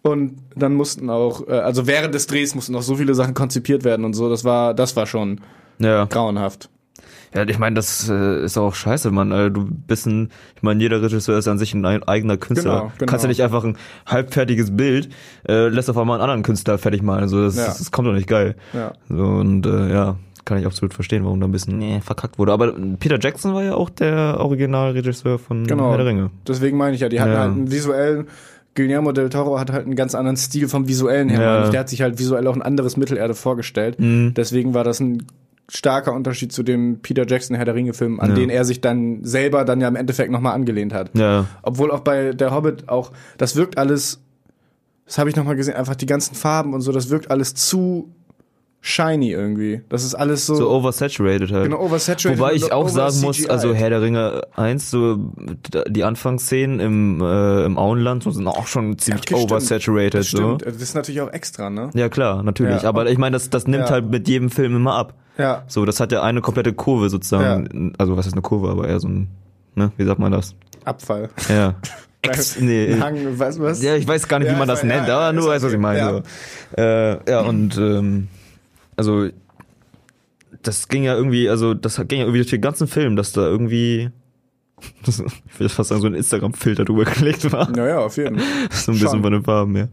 Und 0.02 0.38
dann 0.54 0.74
mussten 0.74 1.10
auch, 1.10 1.46
äh, 1.48 1.52
also 1.52 1.86
während 1.86 2.14
des 2.14 2.26
Drehs 2.26 2.54
mussten 2.54 2.72
noch 2.72 2.82
so 2.82 2.96
viele 2.96 3.14
Sachen 3.14 3.34
konzipiert 3.34 3.84
werden 3.84 4.04
und 4.04 4.14
so. 4.14 4.28
Das 4.30 4.44
war, 4.44 4.74
das 4.74 4.96
war 4.96 5.06
schon 5.06 5.40
Ja. 5.78 6.04
grauenhaft. 6.04 6.70
Ja, 7.34 7.42
ich 7.46 7.58
meine, 7.58 7.74
das 7.76 8.08
äh, 8.08 8.42
ist 8.42 8.56
auch 8.56 8.74
scheiße, 8.74 9.10
Mann. 9.10 9.32
Alter. 9.32 9.50
Du 9.50 9.66
bist 9.70 10.06
ein, 10.06 10.30
ich 10.56 10.62
meine, 10.62 10.80
jeder 10.80 11.02
Regisseur 11.02 11.36
ist 11.36 11.46
an 11.46 11.58
sich 11.58 11.74
ein 11.74 11.84
eigener 11.84 12.38
Künstler. 12.38 12.72
Genau, 12.78 12.92
genau. 12.96 13.10
Kannst 13.10 13.24
ja 13.24 13.28
nicht 13.28 13.42
einfach 13.42 13.64
ein 13.64 13.76
halbfertiges 14.06 14.74
Bild, 14.74 15.10
äh, 15.46 15.68
lässt 15.68 15.90
auf 15.90 15.98
einmal 15.98 16.14
einen 16.16 16.22
anderen 16.22 16.42
Künstler 16.42 16.78
fertig 16.78 17.02
malen. 17.02 17.20
Also 17.22 17.42
das, 17.44 17.56
Ja. 17.56 17.66
das 17.66 17.90
kommt 17.90 18.08
doch 18.08 18.14
nicht 18.14 18.28
geil. 18.28 18.56
Ja. 18.72 18.92
So, 19.10 19.24
und 19.24 19.66
äh, 19.66 19.92
ja, 19.92 20.16
kann 20.46 20.56
ich 20.58 20.64
absolut 20.64 20.94
verstehen, 20.94 21.22
warum 21.24 21.38
da 21.40 21.46
ein 21.46 21.52
bisschen 21.52 21.76
nee, 21.76 22.00
verkackt 22.00 22.38
wurde. 22.38 22.52
Aber 22.52 22.72
Peter 22.98 23.18
Jackson 23.20 23.52
war 23.52 23.62
ja 23.62 23.74
auch 23.74 23.90
der 23.90 24.36
Originalregisseur 24.40 25.38
von 25.38 25.66
Genau. 25.66 25.90
Herr 25.90 25.98
der 25.98 26.06
Ringe. 26.06 26.30
Deswegen 26.46 26.78
meine 26.78 26.94
ich 26.94 27.02
ja, 27.02 27.10
die 27.10 27.20
hatten 27.20 27.32
Ja. 27.32 27.40
halt 27.40 27.50
einen 27.52 27.70
visuellen, 27.70 28.28
Guillermo 28.78 29.12
del 29.12 29.28
Toro 29.28 29.58
hat 29.58 29.72
halt 29.72 29.84
einen 29.86 29.96
ganz 29.96 30.14
anderen 30.14 30.36
Stil 30.36 30.68
vom 30.68 30.86
visuellen 30.88 31.28
her. 31.28 31.40
Ja. 31.40 31.68
Der 31.70 31.80
hat 31.80 31.88
sich 31.88 32.00
halt 32.02 32.18
visuell 32.18 32.46
auch 32.46 32.54
ein 32.54 32.62
anderes 32.62 32.96
Mittelerde 32.96 33.34
vorgestellt. 33.34 33.98
Mhm. 33.98 34.34
Deswegen 34.34 34.72
war 34.74 34.84
das 34.84 35.00
ein 35.00 35.24
starker 35.70 36.14
Unterschied 36.14 36.52
zu 36.52 36.62
dem 36.62 37.00
Peter 37.00 37.26
Jackson 37.26 37.56
Herr 37.56 37.64
der 37.66 37.74
Ringe 37.74 37.92
Film, 37.92 38.20
an 38.20 38.30
Ja. 38.30 38.36
den 38.36 38.48
er 38.50 38.64
sich 38.64 38.80
dann 38.80 39.24
selber 39.24 39.64
dann 39.64 39.80
ja 39.80 39.88
im 39.88 39.96
Endeffekt 39.96 40.30
nochmal 40.30 40.54
angelehnt 40.54 40.94
hat. 40.94 41.10
Ja. 41.14 41.46
Obwohl 41.62 41.90
auch 41.90 42.00
bei 42.00 42.32
der 42.32 42.54
Hobbit 42.54 42.88
auch, 42.88 43.12
das 43.36 43.56
wirkt 43.56 43.76
alles, 43.76 44.20
das 45.04 45.18
habe 45.18 45.28
ich 45.28 45.36
nochmal 45.36 45.56
gesehen, 45.56 45.74
einfach 45.74 45.96
die 45.96 46.06
ganzen 46.06 46.34
Farben 46.34 46.72
und 46.72 46.80
so, 46.80 46.92
das 46.92 47.10
wirkt 47.10 47.30
alles 47.30 47.54
zu 47.54 48.10
shiny 48.80 49.30
irgendwie. 49.32 49.82
Das 49.88 50.04
ist 50.04 50.14
alles 50.14 50.46
so, 50.46 50.54
So 50.54 50.70
oversaturated 50.70 51.50
halt. 51.52 51.64
genau 51.64 51.80
oversaturated. 51.80 52.38
Wobei 52.40 52.52
ich 52.54 52.72
auch 52.72 52.88
sagen 52.88 53.20
muss, 53.22 53.44
also 53.48 53.74
Herr 53.74 53.90
der 53.90 54.02
Ringe 54.02 54.42
1, 54.56 54.90
so 54.90 55.18
die 55.88 56.04
Anfangsszenen 56.04 56.78
im, 56.80 57.20
äh, 57.20 57.64
im 57.64 57.76
Auenland 57.76 58.22
so 58.22 58.30
sind 58.30 58.46
auch 58.46 58.66
schon 58.66 58.96
ziemlich 58.98 59.22
Okay, 59.24 59.34
stimmt. 59.36 59.50
oversaturated. 59.52 60.14
das 60.14 60.30
so. 60.30 60.36
stimmt. 60.38 60.66
Das 60.66 60.76
ist 60.82 60.94
natürlich 60.94 61.20
auch 61.20 61.32
extra, 61.32 61.70
ne? 61.70 61.90
Ja 61.94 62.08
klar, 62.08 62.42
natürlich. 62.42 62.82
Ja. 62.82 62.88
Aber 62.88 63.10
ich 63.10 63.18
meine, 63.18 63.34
das, 63.34 63.50
das 63.50 63.66
nimmt 63.66 63.84
Ja. 63.86 63.90
halt 63.90 64.10
mit 64.10 64.28
jedem 64.28 64.50
Film 64.50 64.76
immer 64.76 64.94
ab. 64.94 65.14
Ja. 65.38 65.64
So, 65.66 65.84
das 65.84 66.00
hat 66.00 66.12
ja 66.12 66.22
eine 66.22 66.40
komplette 66.40 66.72
Kurve 66.72 67.10
sozusagen. 67.10 67.92
Also 67.98 68.16
was 68.16 68.26
ist 68.26 68.32
eine 68.32 68.42
Kurve, 68.42 68.70
aber 68.70 68.88
eher 68.88 69.00
so 69.00 69.08
ein, 69.08 69.28
ne, 69.74 69.92
wie 69.96 70.04
sagt 70.04 70.18
man 70.20 70.32
das? 70.32 70.54
Abfall. 70.84 71.28
Ja. 71.48 71.74
Ex, 72.22 72.58
nee, 72.60 72.96
Hang, 73.00 73.38
weißt 73.38 73.58
du 73.58 73.62
was? 73.62 73.80
ja, 73.82 73.94
ich 73.94 74.06
weiß 74.06 74.26
gar 74.26 74.40
nicht, 74.40 74.48
Ja, 74.48 74.54
wie 74.54 74.58
man 74.58 74.66
das 74.66 74.82
weiß- 74.82 74.86
nennt, 74.86 75.06
ja, 75.08 75.18
aber 75.18 75.32
nur 75.32 75.46
weißt, 75.48 75.64
was 75.64 75.68
okay. 75.70 75.74
ich 75.76 75.80
meine. 75.80 75.98
Ja. 75.98 76.10
So. 76.12 76.22
Äh, 76.82 77.30
ja, 77.30 77.40
und 77.42 77.76
ähm, 77.78 78.28
also 78.98 79.28
das 80.62 80.88
ging 80.88 81.04
ja 81.04 81.14
irgendwie, 81.14 81.48
also 81.48 81.72
das 81.74 81.96
ging 82.08 82.18
ja 82.18 82.24
irgendwie 82.24 82.38
durch 82.40 82.50
den 82.50 82.60
ganzen 82.60 82.88
Film, 82.88 83.16
dass 83.16 83.32
da 83.32 83.42
irgendwie 83.42 84.10
das, 85.06 85.20
ich 85.20 85.58
will 85.60 85.68
fast 85.68 85.88
sagen, 85.88 86.00
so 86.00 86.06
ein 86.06 86.14
Instagram-Filter 86.14 86.84
drüber 86.84 87.04
gelegt 87.18 87.50
war. 87.52 87.70
Naja, 87.70 87.98
auf 88.00 88.16
jeden 88.16 88.38
Fall. 88.38 88.46
So 88.70 88.92
ein 88.92 88.94
bisschen 88.94 89.08
Schon. 89.10 89.22
von 89.22 89.32
den 89.32 89.42
Farben, 89.44 89.76
ja. 89.76 89.88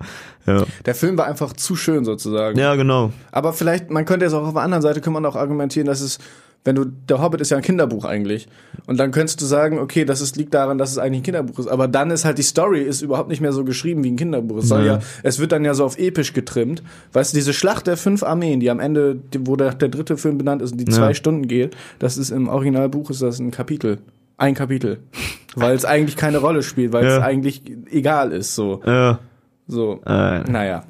Ja, 0.46 0.64
Der 0.86 0.94
Film 0.96 1.18
war 1.18 1.26
einfach 1.26 1.54
zu 1.54 1.76
schön 1.76 2.06
sozusagen. 2.06 2.58
ja 2.60 2.76
genau. 2.76 3.12
Aber 3.32 3.54
vielleicht, 3.54 3.90
man 3.90 4.06
könnte 4.06 4.26
jetzt 4.26 4.34
auch 4.34 4.46
auf 4.46 4.54
der 4.54 4.62
anderen 4.62 4.84
Seite, 4.84 5.02
kann 5.02 5.14
man 5.14 5.26
auch 5.26 5.36
argumentieren, 5.36 5.88
dass 5.88 6.02
es, 6.02 6.20
wenn 6.66 6.76
du, 6.76 6.84
der 6.86 7.22
Hobbit 7.22 7.40
ist 7.42 7.52
ja 7.52 7.58
ein 7.58 7.64
Kinderbuch 7.64 8.04
eigentlich. 8.06 8.48
Und 8.88 9.00
dann 9.00 9.12
könntest 9.12 9.40
du 9.42 9.46
sagen, 9.46 9.80
okay, 9.80 10.04
das 10.04 10.20
ist, 10.20 10.36
liegt 10.36 10.54
daran, 10.54 10.78
dass 10.78 10.92
es 10.92 10.98
eigentlich 10.98 11.22
ein 11.22 11.24
Kinderbuch 11.24 11.60
ist. 11.60 11.68
Aber 11.68 11.88
dann 11.88 12.12
ist 12.12 12.26
halt 12.26 12.38
die 12.38 12.44
Story 12.44 12.82
ist 12.82 13.02
überhaupt 13.02 13.30
nicht 13.30 13.40
mehr 13.40 13.54
so 13.54 13.64
geschrieben 13.64 14.04
wie 14.04 14.12
ein 14.12 14.16
Kinderbuch. 14.18 14.58
Es 14.58 14.68
soll 14.68 14.86
ja, 14.86 15.00
es 15.24 15.40
wird 15.40 15.52
dann 15.54 15.64
ja 15.64 15.74
so 15.74 15.86
auf 15.86 15.98
episch 15.98 16.34
getrimmt. 16.34 16.84
Weißt 17.14 17.32
du, 17.34 17.38
diese 17.38 17.54
Schlacht 17.54 17.88
der 17.88 17.96
fünf 17.98 18.24
Armeen, 18.24 18.60
die 18.60 18.70
am 18.70 18.80
Ende, 18.80 19.20
wo 19.40 19.56
der, 19.56 19.74
der 19.76 19.90
dritte 19.90 20.18
Film 20.18 20.38
benannt 20.38 20.62
ist 20.62 20.72
und 20.74 20.80
die 20.80 20.92
Ja. 20.92 20.98
zwei 20.98 21.14
Stunden 21.14 21.48
geht, 21.48 21.78
das 22.00 22.18
ist 22.18 22.32
im 22.32 22.48
Originalbuch 22.50 23.10
ist 23.12 23.22
das 23.22 23.40
ein 23.40 23.52
Kapitel. 23.52 24.00
Ein 24.38 24.54
Kapitel. 24.56 24.98
Weil 25.56 25.76
es 25.76 25.86
eigentlich 25.86 26.18
keine 26.18 26.40
Rolle 26.40 26.64
spielt, 26.64 26.92
weil 26.92 27.06
es 27.06 27.14
Ja. 27.14 27.22
eigentlich 27.22 27.62
egal 27.90 28.34
ist, 28.34 28.56
so. 28.56 28.82
Ja. 28.86 29.20
So. 29.68 30.02
Äh, 30.06 30.40
Naja. 30.52 30.84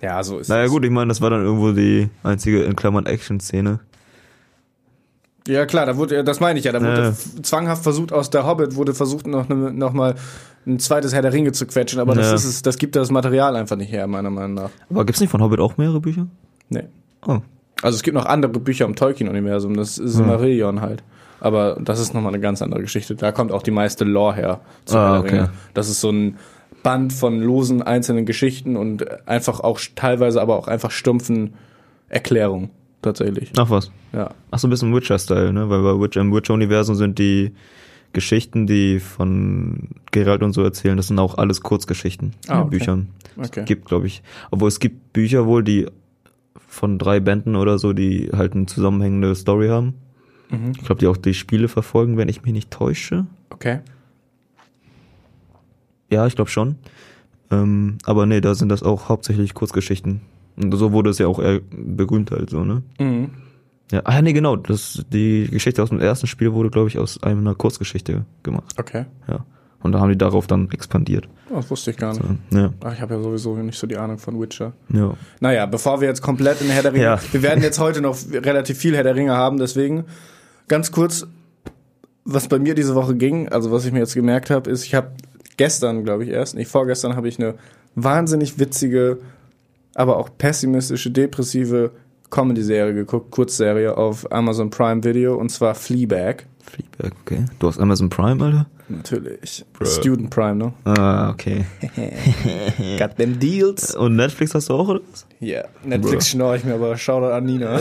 Ja, 0.00 0.22
so 0.22 0.38
ist 0.38 0.48
Naja 0.48 0.64
es. 0.64 0.70
gut, 0.70 0.84
ich 0.84 0.90
meine, 0.90 1.08
das 1.08 1.20
war 1.20 1.30
dann 1.30 1.42
irgendwo 1.44 1.72
die 1.72 2.08
einzige 2.22 2.62
in 2.64 2.74
Klammern 2.76 3.06
Action-Szene. 3.06 3.78
Ja 5.48 5.66
klar, 5.66 5.86
da 5.86 5.96
wurde, 5.96 6.22
das 6.22 6.38
meine 6.40 6.58
ich 6.58 6.64
ja, 6.64 6.72
da 6.72 6.80
wurde 6.80 7.08
f- 7.08 7.42
zwanghaft 7.42 7.82
versucht 7.82 8.12
aus 8.12 8.30
der 8.30 8.46
Hobbit 8.46 8.76
wurde 8.76 8.94
versucht 8.94 9.26
noch, 9.26 9.48
ne, 9.48 9.72
noch 9.72 9.92
mal 9.92 10.14
ein 10.66 10.78
zweites 10.78 11.12
Herr 11.12 11.22
der 11.22 11.32
Ringe 11.32 11.50
zu 11.52 11.66
quetschen, 11.66 11.98
aber 11.98 12.14
das 12.14 12.28
Ja. 12.28 12.34
ist 12.34 12.44
es, 12.44 12.62
das 12.62 12.78
gibt 12.78 12.94
das 12.94 13.10
Material 13.10 13.56
einfach 13.56 13.76
nicht 13.76 13.90
her, 13.90 14.06
meiner 14.06 14.30
Meinung 14.30 14.54
nach. 14.54 14.70
Aber 14.90 15.04
gibt's 15.04 15.20
nicht 15.20 15.30
von 15.30 15.42
Hobbit 15.42 15.58
auch 15.58 15.76
mehrere 15.78 16.00
Bücher? 16.00 16.28
Nee. 16.68 16.84
Oh. 17.26 17.38
Also 17.82 17.96
es 17.96 18.02
gibt 18.04 18.14
noch 18.14 18.26
andere 18.26 18.52
Bücher 18.52 18.84
im 18.84 18.94
Tolkien-Universum, 18.94 19.74
das 19.76 19.98
ist 19.98 20.12
Silmarillion 20.14 20.80
halt. 20.80 21.02
Aber 21.40 21.76
das 21.80 21.98
ist 21.98 22.14
nochmal 22.14 22.32
eine 22.32 22.40
ganz 22.40 22.62
andere 22.62 22.80
Geschichte. 22.80 23.16
Da 23.16 23.32
kommt 23.32 23.50
auch 23.50 23.64
die 23.64 23.72
meiste 23.72 24.04
Lore 24.04 24.34
her. 24.36 24.60
zu 24.84 24.96
Ah, 24.96 25.00
Herr 25.00 25.10
der 25.14 25.20
okay. 25.20 25.34
Ringe. 25.38 25.50
Das 25.74 25.88
ist 25.88 26.00
so 26.00 26.10
ein 26.12 26.36
Band 26.84 27.12
von 27.12 27.40
losen 27.40 27.82
einzelnen 27.82 28.26
Geschichten 28.26 28.76
und 28.76 29.26
einfach 29.28 29.58
auch 29.58 29.80
teilweise 29.96 30.40
aber 30.40 30.56
auch 30.56 30.68
einfach 30.68 30.92
stumpfen 30.92 31.54
Erklärungen. 32.08 32.70
Tatsächlich. 33.02 33.52
Ach 33.58 33.68
was. 33.68 33.90
Ja. 34.12 34.30
Ach 34.50 34.58
so 34.58 34.68
ein 34.68 34.70
bisschen 34.70 34.94
Witcher-Style, 34.94 35.52
ne? 35.52 35.68
Weil 35.68 35.82
bei 35.82 36.00
Witcher, 36.00 36.20
im 36.20 36.32
Witcher-Universum 36.32 36.94
sind 36.94 37.18
die 37.18 37.52
Geschichten, 38.12 38.66
die 38.66 39.00
von 39.00 39.88
Geralt 40.10 40.42
und 40.42 40.52
so 40.52 40.62
erzählen, 40.62 40.96
das 40.96 41.08
sind 41.08 41.18
auch 41.18 41.38
alles 41.38 41.62
Kurzgeschichten 41.62 42.34
Ah, 42.46 42.54
in 42.54 42.60
okay. 42.60 42.70
Büchern. 42.70 43.08
Okay. 43.36 43.60
Es 43.60 43.66
gibt, 43.66 43.86
glaube 43.86 44.06
ich, 44.06 44.22
obwohl 44.50 44.68
es 44.68 44.78
gibt 44.78 45.12
Bücher 45.12 45.46
wohl, 45.46 45.64
die 45.64 45.86
von 46.68 46.98
drei 46.98 47.20
Bänden 47.20 47.56
oder 47.56 47.78
so, 47.78 47.92
die 47.92 48.30
halt 48.32 48.54
eine 48.54 48.66
zusammenhängende 48.66 49.34
Story 49.34 49.68
haben. 49.68 49.94
Mhm. 50.50 50.72
Ich 50.76 50.84
glaube, 50.84 51.00
die 51.00 51.06
auch 51.06 51.16
die 51.16 51.34
Spiele 51.34 51.68
verfolgen, 51.68 52.16
wenn 52.18 52.28
ich 52.28 52.42
mich 52.42 52.52
nicht 52.52 52.70
täusche. 52.70 53.26
Okay. 53.50 53.80
Ja, 56.10 56.26
ich 56.26 56.36
glaube 56.36 56.50
schon. 56.50 56.76
Ähm, 57.50 57.98
aber 58.04 58.26
nee, 58.26 58.40
da 58.40 58.54
sind 58.54 58.68
das 58.68 58.82
auch 58.82 59.08
hauptsächlich 59.08 59.54
Kurzgeschichten. 59.54 60.20
Und 60.56 60.72
so 60.76 60.92
wurde 60.92 61.10
es 61.10 61.18
ja 61.18 61.26
auch 61.26 61.38
eher 61.38 61.60
berühmt 61.70 62.30
halt 62.30 62.50
so, 62.50 62.64
ne? 62.64 62.82
Mhm. 62.98 63.30
Ja, 63.90 64.00
ah 64.04 64.22
nee, 64.22 64.32
genau. 64.32 64.56
Das, 64.56 65.04
die 65.12 65.48
Geschichte 65.50 65.82
aus 65.82 65.90
dem 65.90 66.00
ersten 66.00 66.26
Spiel 66.26 66.52
wurde, 66.52 66.70
glaube 66.70 66.88
ich, 66.88 66.98
aus 66.98 67.22
einer 67.22 67.54
Kurzgeschichte 67.54 68.24
gemacht. 68.42 68.74
Okay. 68.78 69.04
Ja. 69.28 69.44
Und 69.82 69.92
da 69.92 70.00
haben 70.00 70.08
die 70.10 70.16
darauf 70.16 70.46
dann 70.46 70.70
expandiert. 70.70 71.28
Oh, 71.50 71.56
das 71.56 71.68
wusste 71.70 71.90
ich 71.90 71.96
gar 71.96 72.12
nicht. 72.12 72.24
Ja. 72.52 72.72
Ach, 72.84 72.94
ich 72.94 73.00
habe 73.00 73.14
ja 73.14 73.20
sowieso 73.20 73.54
nicht 73.56 73.78
so 73.78 73.86
die 73.86 73.96
Ahnung 73.98 74.16
von 74.18 74.40
Witcher. 74.40 74.72
Ja. 74.92 75.14
Naja, 75.40 75.66
bevor 75.66 76.00
wir 76.00 76.08
jetzt 76.08 76.22
komplett 76.22 76.60
in 76.62 76.68
Herr 76.68 76.82
der 76.82 76.92
Ringe, 76.94 77.04
Ja. 77.04 77.20
wir 77.32 77.42
werden 77.42 77.62
jetzt 77.62 77.78
heute 77.80 78.00
noch 78.00 78.16
relativ 78.32 78.78
viel 78.78 78.94
Herr 78.94 79.02
der 79.02 79.16
Ringe 79.16 79.32
haben, 79.32 79.58
deswegen 79.58 80.04
ganz 80.68 80.92
kurz, 80.92 81.26
was 82.24 82.46
bei 82.48 82.58
mir 82.60 82.74
diese 82.74 82.94
Woche 82.94 83.16
ging, 83.16 83.48
also 83.48 83.72
was 83.72 83.84
ich 83.84 83.92
mir 83.92 83.98
jetzt 83.98 84.14
gemerkt 84.14 84.48
habe, 84.50 84.70
ist, 84.70 84.84
ich 84.84 84.94
habe 84.94 85.08
gestern, 85.56 86.04
glaube 86.04 86.24
ich 86.24 86.30
erst, 86.30 86.54
nicht 86.54 86.68
vorgestern, 86.70 87.16
habe 87.16 87.28
ich 87.28 87.38
eine 87.40 87.56
wahnsinnig 87.96 88.58
witzige, 88.58 89.18
aber 89.94 90.16
auch 90.16 90.30
pessimistische, 90.36 91.10
depressive 91.10 91.92
Comedy-Serie 92.30 92.94
geguckt, 92.94 93.30
Kurzserie 93.30 93.96
auf 93.96 94.30
Amazon 94.32 94.70
Prime 94.70 95.04
Video 95.04 95.36
und 95.36 95.50
zwar 95.50 95.74
Fleabag. 95.74 96.46
Fleabag, 96.62 97.12
okay. 97.20 97.44
Du 97.58 97.68
hast 97.68 97.78
Amazon 97.78 98.08
Prime, 98.08 98.42
Alter? 98.42 98.66
Natürlich. 98.88 99.64
Student 99.82 100.30
Prime, 100.30 100.56
ne? 100.56 100.72
Ah, 100.84 101.30
okay. 101.30 101.64
Got 102.98 103.16
them 103.16 103.38
deals. 103.38 103.94
Und 103.94 104.16
Netflix 104.16 104.54
hast 104.54 104.68
du 104.68 104.74
auch, 104.74 104.88
oder 104.88 105.00
was? 105.10 105.26
Ja, 105.40 105.64
Netflix 105.84 106.28
schnorre 106.28 106.56
ich 106.56 106.64
mir, 106.64 106.74
aber 106.74 106.96
Shoutout 106.96 107.32
an 107.32 107.44
Nina. 107.44 107.80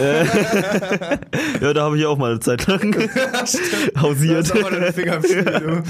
Ja, 1.61 1.73
da 1.73 1.83
habe 1.83 1.97
ich 1.97 2.05
auch 2.05 2.17
mal 2.17 2.31
eine 2.31 2.39
Zeit 2.39 2.65
lang 2.67 2.95
hausiert. 4.01 4.47
Spiel, 4.47 4.63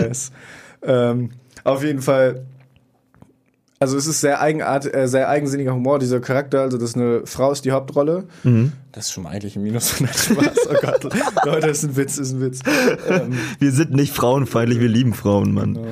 nice. 0.00 0.32
Ähm, 0.82 1.30
auf 1.64 1.84
jeden 1.84 2.02
Fall. 2.02 2.46
Also 3.80 3.96
es 3.96 4.06
ist 4.06 4.20
sehr 4.20 4.40
eigenart, 4.40 4.92
äh, 4.92 5.06
sehr 5.06 5.28
eigensinniger 5.28 5.72
Humor, 5.72 5.98
dieser 6.00 6.20
Charakter. 6.20 6.62
Also 6.62 6.78
das 6.78 6.90
ist 6.90 6.96
eine 6.96 7.22
Frau 7.26 7.52
ist 7.52 7.64
die 7.64 7.70
Hauptrolle. 7.70 8.24
Das 8.92 9.06
ist 9.06 9.12
schon 9.12 9.22
mal 9.22 9.30
eigentlich 9.30 9.54
ein 9.56 9.62
Minus. 9.62 10.00
Nein, 10.00 10.10
Spaß. 10.12 10.68
Oh 10.70 10.74
Gott, 10.80 11.04
Leute, 11.44 11.68
das 11.68 11.78
ist 11.78 11.90
ein 11.90 11.96
Witz, 11.96 12.18
ist 12.18 12.32
ein 12.32 12.40
Witz. 12.40 12.60
Ähm, 13.08 13.38
Wir 13.60 13.70
sind 13.72 13.92
nicht 13.92 14.12
frauenfeindlich, 14.12 14.80
wir 14.80 14.88
lieben 14.88 15.14
Frauen, 15.14 15.52
Mann. 15.54 15.74
Genau. 15.74 15.86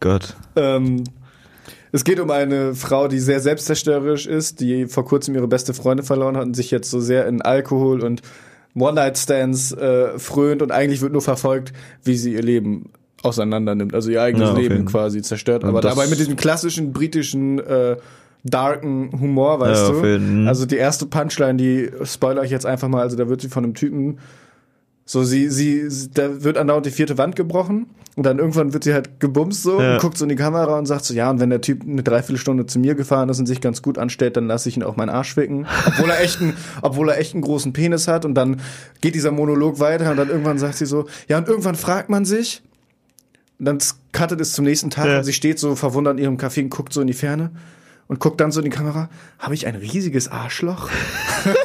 Gott. 0.00 0.36
ähm, 0.56 1.04
es 1.92 2.04
geht 2.04 2.20
um 2.20 2.30
eine 2.30 2.74
Frau, 2.74 3.08
die 3.08 3.18
sehr 3.20 3.40
selbstzerstörerisch 3.40 4.26
ist, 4.26 4.60
die 4.60 4.86
vor 4.86 5.04
kurzem 5.06 5.34
ihre 5.34 5.48
beste 5.48 5.72
Freundin 5.72 6.04
verloren 6.04 6.36
hat 6.36 6.44
und 6.44 6.54
sich 6.54 6.70
jetzt 6.70 6.90
so 6.90 7.00
sehr 7.00 7.26
in 7.26 7.40
Alkohol 7.40 8.02
und 8.02 8.20
One-Night-Stands 8.74 9.72
äh, 9.72 10.18
frönt 10.18 10.60
und 10.62 10.70
eigentlich 10.72 11.00
wird 11.00 11.12
nur 11.12 11.22
verfolgt, 11.22 11.72
wie 12.04 12.16
sie 12.16 12.34
ihr 12.34 12.42
Leben 12.42 12.90
auseinander 13.22 13.74
nimmt, 13.74 13.94
also 13.94 14.10
ihr 14.10 14.22
eigenes 14.22 14.48
Ja, 14.50 14.54
Leben 14.54 14.74
jeden 14.74 14.86
quasi 14.86 15.22
zerstört, 15.22 15.64
aber 15.64 15.80
dabei 15.80 16.06
mit 16.06 16.18
diesem 16.18 16.36
klassischen 16.36 16.92
britischen 16.92 17.58
äh, 17.58 17.96
darken 18.44 19.10
Humor, 19.20 19.58
weißt 19.60 19.88
Ja, 19.88 19.92
du? 20.00 20.06
jeden. 20.06 20.48
Also 20.48 20.66
die 20.66 20.76
erste 20.76 21.06
Punchline, 21.06 21.54
die 21.56 21.90
spoiler 22.04 22.44
ich 22.44 22.50
jetzt 22.50 22.66
einfach 22.66 22.88
mal, 22.88 23.00
also 23.02 23.16
da 23.16 23.28
wird 23.28 23.40
sie 23.40 23.48
von 23.48 23.64
einem 23.64 23.74
Typen 23.74 24.18
so, 25.08 25.22
sie, 25.22 25.48
sie, 25.50 25.88
da 26.14 26.42
wird 26.42 26.58
andauernd 26.58 26.84
die 26.86 26.90
vierte 26.90 27.16
Wand 27.16 27.36
gebrochen 27.36 27.86
und 28.16 28.26
dann 28.26 28.40
irgendwann 28.40 28.72
wird 28.72 28.82
sie 28.82 28.92
halt 28.92 29.20
gebumst 29.20 29.62
so 29.62 29.80
Ja. 29.80 29.94
und 29.94 30.00
guckt 30.00 30.18
so 30.18 30.24
in 30.24 30.28
die 30.30 30.34
Kamera 30.34 30.76
und 30.78 30.86
sagt 30.86 31.04
so, 31.04 31.14
ja, 31.14 31.30
und 31.30 31.38
wenn 31.38 31.48
der 31.50 31.60
Typ 31.60 31.82
eine 31.82 32.02
Dreiviertelstunde 32.02 32.66
zu 32.66 32.80
mir 32.80 32.96
gefahren 32.96 33.28
ist 33.28 33.38
und 33.38 33.46
sich 33.46 33.60
ganz 33.60 33.82
gut 33.82 33.98
anstellt, 33.98 34.36
dann 34.36 34.48
lasse 34.48 34.68
ich 34.68 34.76
ihn 34.76 34.82
auch 34.82 34.96
meinen 34.96 35.10
Arsch 35.10 35.34
ficken. 35.34 35.64
Obwohl 35.86 36.10
er 36.10 36.20
echt 36.20 36.40
einen, 36.40 36.54
obwohl 36.82 37.08
er 37.08 37.18
echt 37.18 37.34
einen 37.34 37.42
großen 37.42 37.72
Penis 37.72 38.08
hat 38.08 38.24
und 38.24 38.34
dann 38.34 38.60
geht 39.00 39.14
dieser 39.14 39.30
Monolog 39.30 39.78
weiter 39.78 40.10
und 40.10 40.16
dann 40.16 40.28
irgendwann 40.28 40.58
sagt 40.58 40.74
sie 40.76 40.86
so, 40.86 41.06
ja, 41.28 41.38
und 41.38 41.46
irgendwann 41.46 41.76
fragt 41.76 42.08
man 42.10 42.24
sich, 42.24 42.62
dann 43.58 43.78
cuttet 44.12 44.40
es 44.40 44.52
zum 44.52 44.64
nächsten 44.64 44.90
Tag 44.90 45.06
Ja. 45.06 45.18
und 45.18 45.24
sie 45.24 45.32
steht 45.32 45.58
so 45.58 45.74
verwundert 45.76 46.18
in 46.18 46.24
ihrem 46.24 46.36
Café 46.36 46.62
und 46.62 46.70
guckt 46.70 46.92
so 46.92 47.00
in 47.00 47.06
die 47.06 47.12
Ferne 47.14 47.50
und 48.08 48.20
guckt 48.20 48.40
dann 48.40 48.52
so 48.52 48.60
in 48.60 48.64
die 48.64 48.70
Kamera, 48.70 49.08
habe 49.38 49.54
ich 49.54 49.66
ein 49.66 49.74
riesiges 49.74 50.28
Arschloch? 50.28 50.90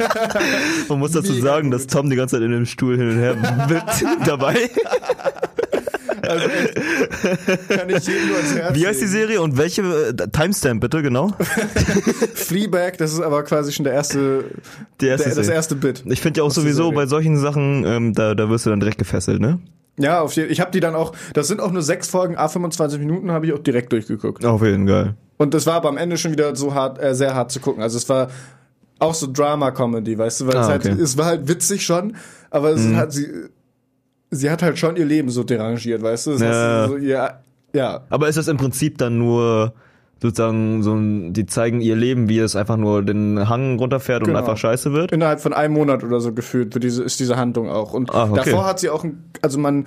Man 0.89 1.00
muss 1.00 1.12
dazu 1.12 1.33
Mega 1.33 1.43
sagen, 1.45 1.71
dass 1.71 1.88
Tom 1.88 2.10
die 2.10 2.15
ganze 2.15 2.36
Zeit 2.38 2.43
in 2.43 2.51
dem 2.51 2.65
Stuhl 2.65 2.98
hin 2.98 3.10
und 3.10 3.17
her 3.17 3.36
wippt 3.69 4.03
dabei. 4.27 4.69
Also 6.24 6.48
echt, 6.48 7.69
kann 7.69 7.89
ich 7.89 8.07
jedem 8.07 8.27
nur 8.27 8.38
ans 8.38 8.55
Herz 8.55 8.75
Wie 8.75 8.88
heißt 8.88 9.01
die. 9.01 9.07
Serie 9.07 9.41
und 9.41 9.57
welche 9.57 9.81
äh, 9.81 10.13
Timestamp 10.31 10.79
bitte, 10.79 11.01
genau? 11.01 11.33
Fleabag, 12.36 12.98
das 13.00 13.12
ist 13.13 13.19
aber 13.21 13.43
quasi 13.43 13.71
schon 13.71 13.83
der 13.83 13.93
erste, 13.93 14.45
erste 15.01 15.27
der, 15.29 15.36
das 15.36 15.48
erste 15.50 15.75
Bit. 15.75 16.03
Ich 16.05 16.21
finde 16.21 16.39
ja 16.39 16.43
auch 16.43 16.51
sowieso 16.51 16.91
bei 16.91 17.05
solchen 17.07 17.38
Sachen, 17.38 17.83
ähm, 17.86 18.13
da, 18.13 18.36
da 18.36 18.50
wirst 18.50 18.65
du 18.65 18.69
dann 18.69 18.79
direkt 18.79 18.98
gefesselt, 19.00 19.41
ne? 19.41 19.60
Ja, 20.01 20.22
auf 20.22 20.34
jeden 20.34 20.51
Ich 20.51 20.60
habe 20.60 20.72
die 20.72 20.79
dann 20.79 20.96
auch, 20.96 21.13
das 21.34 21.48
sind 21.48 21.62
auch 21.62 21.72
nur 21.72 21.81
sechs 21.81 22.08
Folgen, 22.10 22.36
a 22.38 22.48
25 22.48 23.00
Minuten, 23.00 23.31
habe 23.31 23.46
ich 23.46 23.53
auch 23.53 23.60
direkt 23.60 23.91
durchgeguckt. 23.91 24.43
Auf 24.46 24.62
jeden 24.63 24.88
Fall. 24.88 25.15
Und 25.38 25.53
das 25.53 25.65
war 25.65 25.75
aber 25.75 25.89
am 25.89 25.98
Ende 25.98 26.17
schon 26.17 26.31
wieder 26.31 26.55
so 26.55 26.74
hart, 26.74 27.01
äh, 27.01 27.15
sehr 27.15 27.34
hart 27.36 27.51
zu 27.51 27.60
gucken. 27.60 27.81
Also 27.81 27.98
es 27.98 28.08
war 28.10 28.29
auch 29.00 29.13
so 29.15 29.27
Drama-Comedy, 29.31 30.17
weißt 30.17 30.41
du, 30.41 30.48
weil 30.48 30.58
Ah, 30.58 30.62
es 30.62 30.67
halt, 30.67 30.86
okay. 30.86 30.93
Mhm. 30.96 31.01
es 31.01 31.17
war 31.17 31.25
halt 31.25 31.48
witzig 31.48 31.84
schon, 31.86 32.15
aber 32.51 32.70
es 32.72 32.93
hat 32.93 33.12
sie, 33.12 33.27
sie 34.29 34.50
hat 34.51 34.62
halt 34.62 34.77
schon 34.77 34.96
ihr 34.96 35.05
Leben 35.05 35.29
so 35.29 35.43
derangiert, 35.43 36.01
weißt 36.03 36.27
du? 36.27 36.31
Das 36.34 36.41
Ja. 36.41 36.81
heißt, 36.81 36.89
so, 36.91 36.98
ja, 36.98 37.39
ja. 37.74 38.01
Aber 38.10 38.27
ist 38.29 38.38
das 38.38 38.48
im 38.48 38.58
Prinzip 38.58 38.98
dann 39.00 39.17
nur 39.17 39.74
sozusagen 40.22 40.84
so 40.84 40.94
ein, 40.94 41.34
die 41.34 41.46
zeigen 41.46 41.82
ihr 41.82 41.96
Leben, 41.96 42.30
wie 42.30 42.40
es 42.40 42.56
einfach 42.56 42.78
nur 42.78 43.01
den 43.04 43.50
Hang 43.50 43.78
runterfährt 43.80 44.24
Genau. 44.24 44.34
und 44.38 44.44
einfach 44.44 44.58
scheiße 44.58 44.94
wird? 44.94 45.12
Innerhalb 45.12 45.42
von 45.42 45.54
einem 45.54 45.74
Monat 45.74 46.04
oder 46.04 46.20
so 46.20 46.32
gefühlt 46.34 46.74
wird 46.75 46.84
diese, 46.84 47.04
ist 47.04 47.20
diese 47.20 47.38
Handlung 47.38 47.70
auch. 47.70 47.94
Und 47.94 48.13
Ah, 48.13 48.25
okay. 48.30 48.36
davor 48.46 48.66
hat 48.66 48.80
sie 48.80 48.90
auch, 48.90 49.04
ein, 49.04 49.24
also 49.42 49.58
man, 49.60 49.86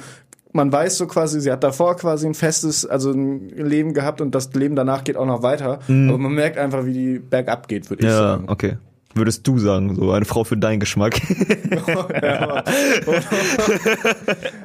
man 0.53 0.71
weiß 0.73 0.99
so 0.99 1.07
quasi, 1.07 1.41
sie 1.41 1.51
hat 1.53 1.63
davor 1.65 1.97
quasi 1.97 2.27
ein 2.27 2.35
festes, 2.35 2.85
also 2.87 3.11
ein 3.13 3.49
Leben 3.51 3.93
gehabt 3.95 4.21
und 4.21 4.35
das 4.35 4.53
Leben 4.55 4.77
danach 4.77 5.05
geht 5.05 5.17
auch 5.17 5.27
noch 5.27 5.43
weiter. 5.43 5.79
Aber 5.89 6.19
man 6.19 6.33
merkt 6.33 6.59
einfach, 6.59 6.85
wie 6.85 6.93
die 6.93 7.19
bergab 7.19 7.69
geht, 7.69 7.91
würde 7.91 8.03
ich 8.03 8.09
Mhm. 8.09 8.13
Ja, 8.15 8.19
sagen. 8.19 8.45
okay. 8.49 8.77
Würdest 9.17 9.47
du 9.47 9.59
sagen, 9.59 9.95
so 9.95 10.11
eine 10.11 10.25
Frau 10.25 10.43
für 10.45 10.57
deinen 10.57 10.81
Geschmack? 10.81 11.21
Ja. 12.25 12.63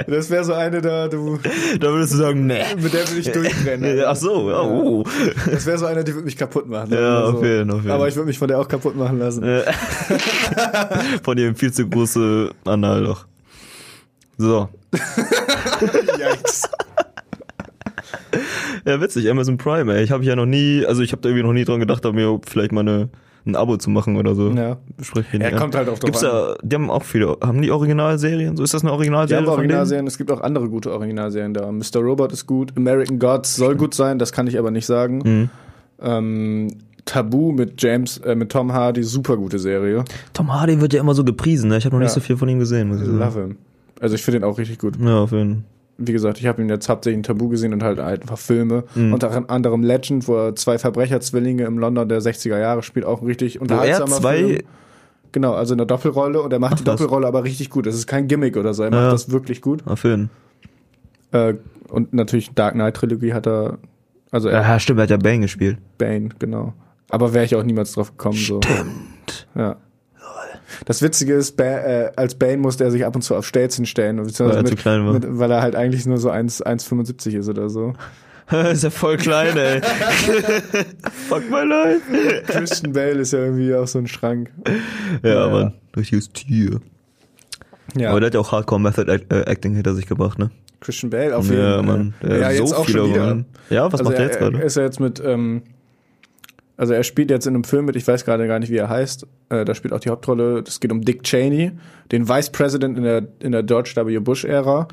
das 0.08 0.30
wäre 0.30 0.44
so 0.44 0.54
eine 0.54 0.82
da, 0.82 1.08
du, 1.08 1.40
da 1.80 1.88
würdest 1.92 2.14
du 2.14 2.18
sagen, 2.18 2.48
nee. 2.48 2.64
mit 2.76 2.94
der 2.94 3.08
würde 3.08 3.20
ich 3.20 3.32
durchrennen. 3.32 4.04
Ach 4.08 4.16
so, 4.16 4.50
uh. 4.50 5.04
Das 5.50 5.66
wäre 5.66 5.78
so 5.78 5.86
eine, 5.86 6.04
die 6.04 6.14
würde 6.14 6.26
mich 6.26 6.38
kaputt 6.38 6.68
machen. 6.68 6.94
Ja, 6.94 7.00
wir 7.00 7.26
auf 7.26 7.44
jeden, 7.44 7.72
auf 7.72 7.78
jeden. 7.78 7.92
Aber 7.92 8.08
ich 8.08 8.16
würde 8.16 8.28
mich 8.28 8.38
von 8.38 8.48
der 8.48 8.60
auch 8.60 8.68
kaputt 8.68 8.96
machen 8.96 9.20
lassen. 9.20 9.44
Von 11.24 11.38
ihrem 11.38 11.56
viel 11.56 11.72
zu 11.72 11.88
große 11.88 12.52
Analloch. 12.66 13.26
So. 14.38 14.70
Yikes. 16.18 16.70
Ja, 18.86 19.02
witzig, 19.02 19.30
Amazon 19.30 19.58
Prime, 19.58 19.94
ey. 19.94 20.04
Ich 20.04 20.12
habe 20.12 20.24
ja 20.24 20.36
noch 20.36 20.46
nie, 20.46 20.86
also 20.86 21.02
ich 21.02 21.12
habe 21.12 21.22
da 21.22 21.30
irgendwie 21.30 21.46
noch 21.46 21.54
nie 21.54 21.66
dran 21.66 21.80
gedacht, 21.80 22.06
da 22.06 22.12
mir 22.12 22.40
vielleicht 22.48 22.72
mal 22.72 22.82
eine, 22.82 23.10
ein 23.52 23.56
Abo 23.56 23.78
zu 23.78 23.90
machen 23.90 24.16
oder 24.18 24.36
so. 24.36 24.50
Ja. 24.52 24.78
Sprich 25.02 25.26
Ja, 25.34 25.40
nicht 25.40 25.58
kommt 25.58 25.76
halt 25.76 25.88
drauf 25.88 26.00
Gibt's 26.00 26.22
da, 26.22 26.56
die 26.62 26.76
haben 26.76 26.90
auch 26.90 27.04
viele, 27.04 27.38
haben 27.42 27.62
die 27.62 27.72
Originalserien? 27.72 28.56
So 28.58 28.64
ist 28.64 28.74
das 28.74 28.84
eine 28.84 28.92
Originalserie 28.94 29.42
denen? 29.44 29.54
Originalserien, 29.54 30.08
es 30.08 30.18
gibt 30.18 30.32
auch 30.32 30.42
andere 30.42 30.70
gute 30.70 30.92
Originalserien 30.92 31.54
da. 31.54 31.72
Mr. 31.72 32.00
Robot 32.02 32.32
ist 32.32 32.46
gut, 32.48 32.74
American 32.78 33.20
Gods 33.20 33.56
soll 33.56 33.76
gut 33.76 33.94
sein, 33.94 34.20
das 34.20 34.32
kann 34.32 34.48
ich 34.48 34.58
aber 34.58 34.72
nicht 34.72 34.86
sagen. 34.86 35.22
Mhm. 35.24 35.50
Ähm, 36.02 36.68
Tabu 37.06 37.52
mit 37.52 37.82
James, 37.82 38.18
äh, 38.20 38.36
mit 38.36 38.52
Tom 38.52 38.72
Hardy, 38.74 39.04
super 39.04 39.36
gute 39.38 39.58
Serie. 39.60 40.06
Tom 40.34 40.54
Hardy 40.54 40.80
wird 40.80 40.94
ja 40.94 41.00
immer 41.00 41.14
so 41.16 41.24
gepriesen, 41.24 41.70
ne? 41.70 41.78
Ich 41.78 41.86
habe 41.86 41.96
noch 41.96 42.02
nicht 42.02 42.10
Ja. 42.12 42.16
so 42.16 42.20
viel 42.22 42.38
von 42.38 42.48
ihm 42.50 42.60
gesehen, 42.60 42.88
muss 42.90 43.00
ich 43.02 43.08
sagen. 43.08 43.20
Love 43.20 43.42
him. 43.42 43.58
Also 44.00 44.16
ich 44.16 44.24
finde 44.24 44.40
den 44.40 44.48
auch 44.50 44.58
richtig 44.58 44.78
gut. 44.80 44.96
Ja, 45.02 45.18
auf 45.20 45.32
jeden 45.32 45.66
wie 46.00 46.12
gesagt, 46.14 46.40
ich 46.40 46.48
habe 46.48 46.62
ihn 46.62 46.70
jetzt 46.70 46.88
hauptsächlich 46.90 47.18
in 47.18 47.24
Tabu 47.24 47.50
gesehen 47.50 47.74
und 47.74 47.84
halt 47.84 48.00
einfach 48.00 48.38
Filme. 48.38 48.86
Unter 48.96 49.50
anderem 49.50 49.84
Legend, 49.84 50.28
wo 50.28 50.36
er 50.38 50.56
zwei 50.56 50.78
Verbrecherzwillinge 50.80 51.64
im 51.66 51.78
London 51.78 52.08
der 52.10 52.22
60er 52.22 52.58
Jahre 52.58 52.82
spielt, 52.84 53.06
auch 53.06 53.22
ein 53.22 53.28
richtig 53.28 53.56
er 53.58 53.62
unterhaltsamer 53.62 54.16
zwei- 54.18 54.38
Film. 54.38 54.60
Genau, 55.32 55.54
also 55.54 55.76
in 55.76 55.78
der 55.78 55.86
Doppelrolle 55.86 56.42
und 56.42 56.52
er 56.52 56.58
macht 56.60 56.74
Ach, 56.74 56.78
die. 56.80 56.84
Doppelrolle 56.86 57.28
aber 57.28 57.44
richtig 57.44 57.70
gut. 57.70 57.86
Es 57.86 57.94
ist 57.94 58.08
kein 58.08 58.28
Gimmick 58.28 58.58
oder 58.58 58.74
so, 58.74 58.82
er 58.84 58.90
macht 58.90 59.02
Ja. 59.04 59.12
das 59.12 59.30
wirklich 59.32 59.62
gut. 59.62 59.86
Auf 59.86 60.04
jeden 60.04 60.32
Äh, 61.32 61.54
und 61.90 62.14
natürlich 62.14 62.50
Dark 62.56 62.74
Knight 62.74 62.96
Trilogie 62.96 63.34
hat 63.34 63.46
er, 63.48 63.78
also 64.32 64.50
er, 64.50 64.62
Ja, 64.62 64.80
stimmt, 64.80 65.00
er 65.00 65.04
hat 65.04 65.10
ja 65.12 65.18
Bane 65.18 65.42
gespielt. 65.42 65.78
Bane, 66.00 66.30
genau. 66.40 66.74
Aber 67.10 67.34
wäre 67.34 67.46
ich 67.46 67.56
auch 67.56 67.64
niemals 67.64 67.92
drauf 67.92 68.12
gekommen. 68.12 68.38
So. 68.38 68.60
Stimmt. 68.64 69.48
Ja. 69.56 69.76
Das 70.86 71.02
Witzige 71.02 71.34
ist, 71.34 71.58
ba 71.58 71.64
äh, 71.64 72.12
als 72.16 72.36
Bane 72.36 72.58
musste 72.58 72.84
er 72.84 72.92
sich 72.92 73.06
ab 73.06 73.16
und 73.16 73.22
zu 73.22 73.36
auf 73.36 73.46
Stelzen 73.46 73.86
stellen, 73.86 74.18
Weil 74.20 74.52
er 74.52 74.58
mit, 74.64 74.68
zu 74.70 74.76
klein 74.76 75.06
war. 75.06 75.14
Mit, 75.14 75.26
weil 75.28 75.52
er 75.52 75.62
halt 75.62 75.76
eigentlich 75.76 76.06
nur 76.06 76.18
so 76.18 76.30
1 76.30 76.64
1,75 76.66 77.38
ist 77.38 77.50
oder 77.50 77.70
so. 77.70 77.94
ist 78.72 78.84
ja 78.84 78.90
voll 78.90 79.18
klein, 79.18 79.56
ey. 79.58 79.82
Fuck 81.30 81.50
my 81.50 81.64
life. 81.64 82.02
Christian 82.48 82.94
Bale 82.94 83.20
ist 83.20 83.34
ja 83.34 83.40
irgendwie 83.40 83.74
auch 83.76 83.88
so 83.88 84.00
ein 84.00 84.08
Schrank. 84.08 84.52
Ja, 85.24 85.46
Ja. 85.46 85.50
Mann. 85.50 85.74
Richtiges 85.96 86.32
Tier. 86.32 86.80
Ja, 87.96 88.12
Aber 88.12 88.20
der 88.20 88.28
hat 88.28 88.34
ja 88.36 88.40
auch 88.40 88.52
Hardcore 88.52 88.80
Method 88.82 89.12
äh, 89.12 89.42
Acting 89.46 89.74
hinter 89.76 89.96
sich 89.96 90.06
gebracht, 90.08 90.38
ne? 90.40 90.52
Christian 90.82 91.10
Bale 91.10 91.36
auf 91.36 91.46
jeden 91.50 91.60
Ja, 91.60 91.74
Fall. 91.76 91.84
Mann. 91.84 92.14
Der 92.22 92.38
Ja, 92.40 92.46
hat 92.48 92.54
jetzt 92.54 92.70
so 92.70 92.76
auch 92.76 92.88
schon 92.88 93.10
wieder. 93.12 93.24
Rollen. 93.26 93.46
Ja, 93.70 93.86
was 93.86 93.94
also 94.00 94.04
macht 94.06 94.14
der 94.18 94.20
er, 94.26 94.26
jetzt 94.32 94.42
er 94.42 94.50
gerade? 94.52 94.64
ist 94.66 94.78
ja 94.78 94.84
jetzt 94.84 95.00
mit, 95.00 95.22
ähm, 95.26 95.64
also 96.80 96.94
er 96.94 97.04
spielt 97.04 97.30
jetzt 97.30 97.46
in 97.46 97.54
einem 97.54 97.64
Film 97.66 97.86
mit, 97.86 97.96
ich 97.96 98.08
weiß 98.08 98.24
gerade 98.26 98.48
gar 98.48 98.58
nicht, 98.58 98.72
wie 98.72 98.78
er 98.78 98.90
heißt. 98.90 99.28
Äh, 99.50 99.66
da 99.66 99.76
spielt 99.76 99.94
auch 99.94 100.00
die 100.00 100.10
Hauptrolle. 100.10 100.64
Es 100.66 100.80
geht 100.80 100.92
um 100.92 101.02
Dick 101.02 101.24
Cheney, 101.24 101.74
den 102.12 102.28
Vice 102.30 102.50
President 102.52 102.98
in 102.98 103.04
der, 103.04 103.28
in 103.40 103.52
der 103.52 103.64
George 103.64 103.94
W. 103.96 104.18
Bush-Ära. 104.20 104.88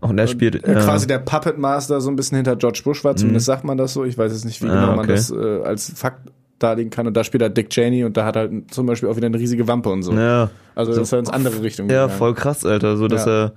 Und 0.00 0.16
der 0.16 0.26
spielt. 0.26 0.64
äh, 0.66 0.72
äh, 0.72 0.74
quasi 0.82 1.06
der 1.06 1.18
Puppet 1.20 1.56
Master 1.56 2.00
so 2.00 2.10
ein 2.10 2.16
bisschen 2.16 2.36
hinter 2.36 2.56
George 2.56 2.80
Bush 2.84 3.04
war, 3.04 3.14
zumindest 3.16 3.46
sagt 3.46 3.64
man 3.64 3.78
das 3.78 3.92
so. 3.94 4.04
Ich 4.04 4.18
weiß 4.18 4.32
jetzt 4.32 4.44
nicht, 4.44 4.60
wie 4.62 4.66
Mhm. 4.66 4.72
Ah, 4.72 4.80
genau 4.80 4.96
man 4.96 5.04
okay. 5.06 5.12
das 5.14 5.30
äh, 5.30 5.62
als 5.62 5.92
Fakt 5.96 6.28
darlegen 6.58 6.90
kann. 6.90 7.06
Und 7.06 7.16
da 7.16 7.22
spielt 7.22 7.40
er 7.42 7.50
Dick 7.50 7.70
Cheney 7.70 8.02
und 8.04 8.16
da 8.16 8.24
hat 8.24 8.34
er 8.36 8.42
halt 8.48 8.74
zum 8.74 8.86
Beispiel 8.86 9.08
auch 9.08 9.16
wieder 9.16 9.26
eine 9.26 9.38
riesige 9.38 9.68
Wampe 9.68 9.90
und 9.90 10.02
so. 10.02 10.12
Ja. 10.12 10.50
Also 10.74 10.90
das 10.92 11.02
ist 11.02 11.12
ja 11.12 11.18
ins 11.20 11.30
andere 11.30 11.62
Richtung. 11.62 11.88
Ja, 11.88 12.02
gegangen. 12.02 12.18
voll 12.18 12.34
krass, 12.34 12.64
Alter. 12.66 12.96
So, 12.96 13.06
dass 13.06 13.26
Ja. 13.26 13.44
er, 13.44 13.52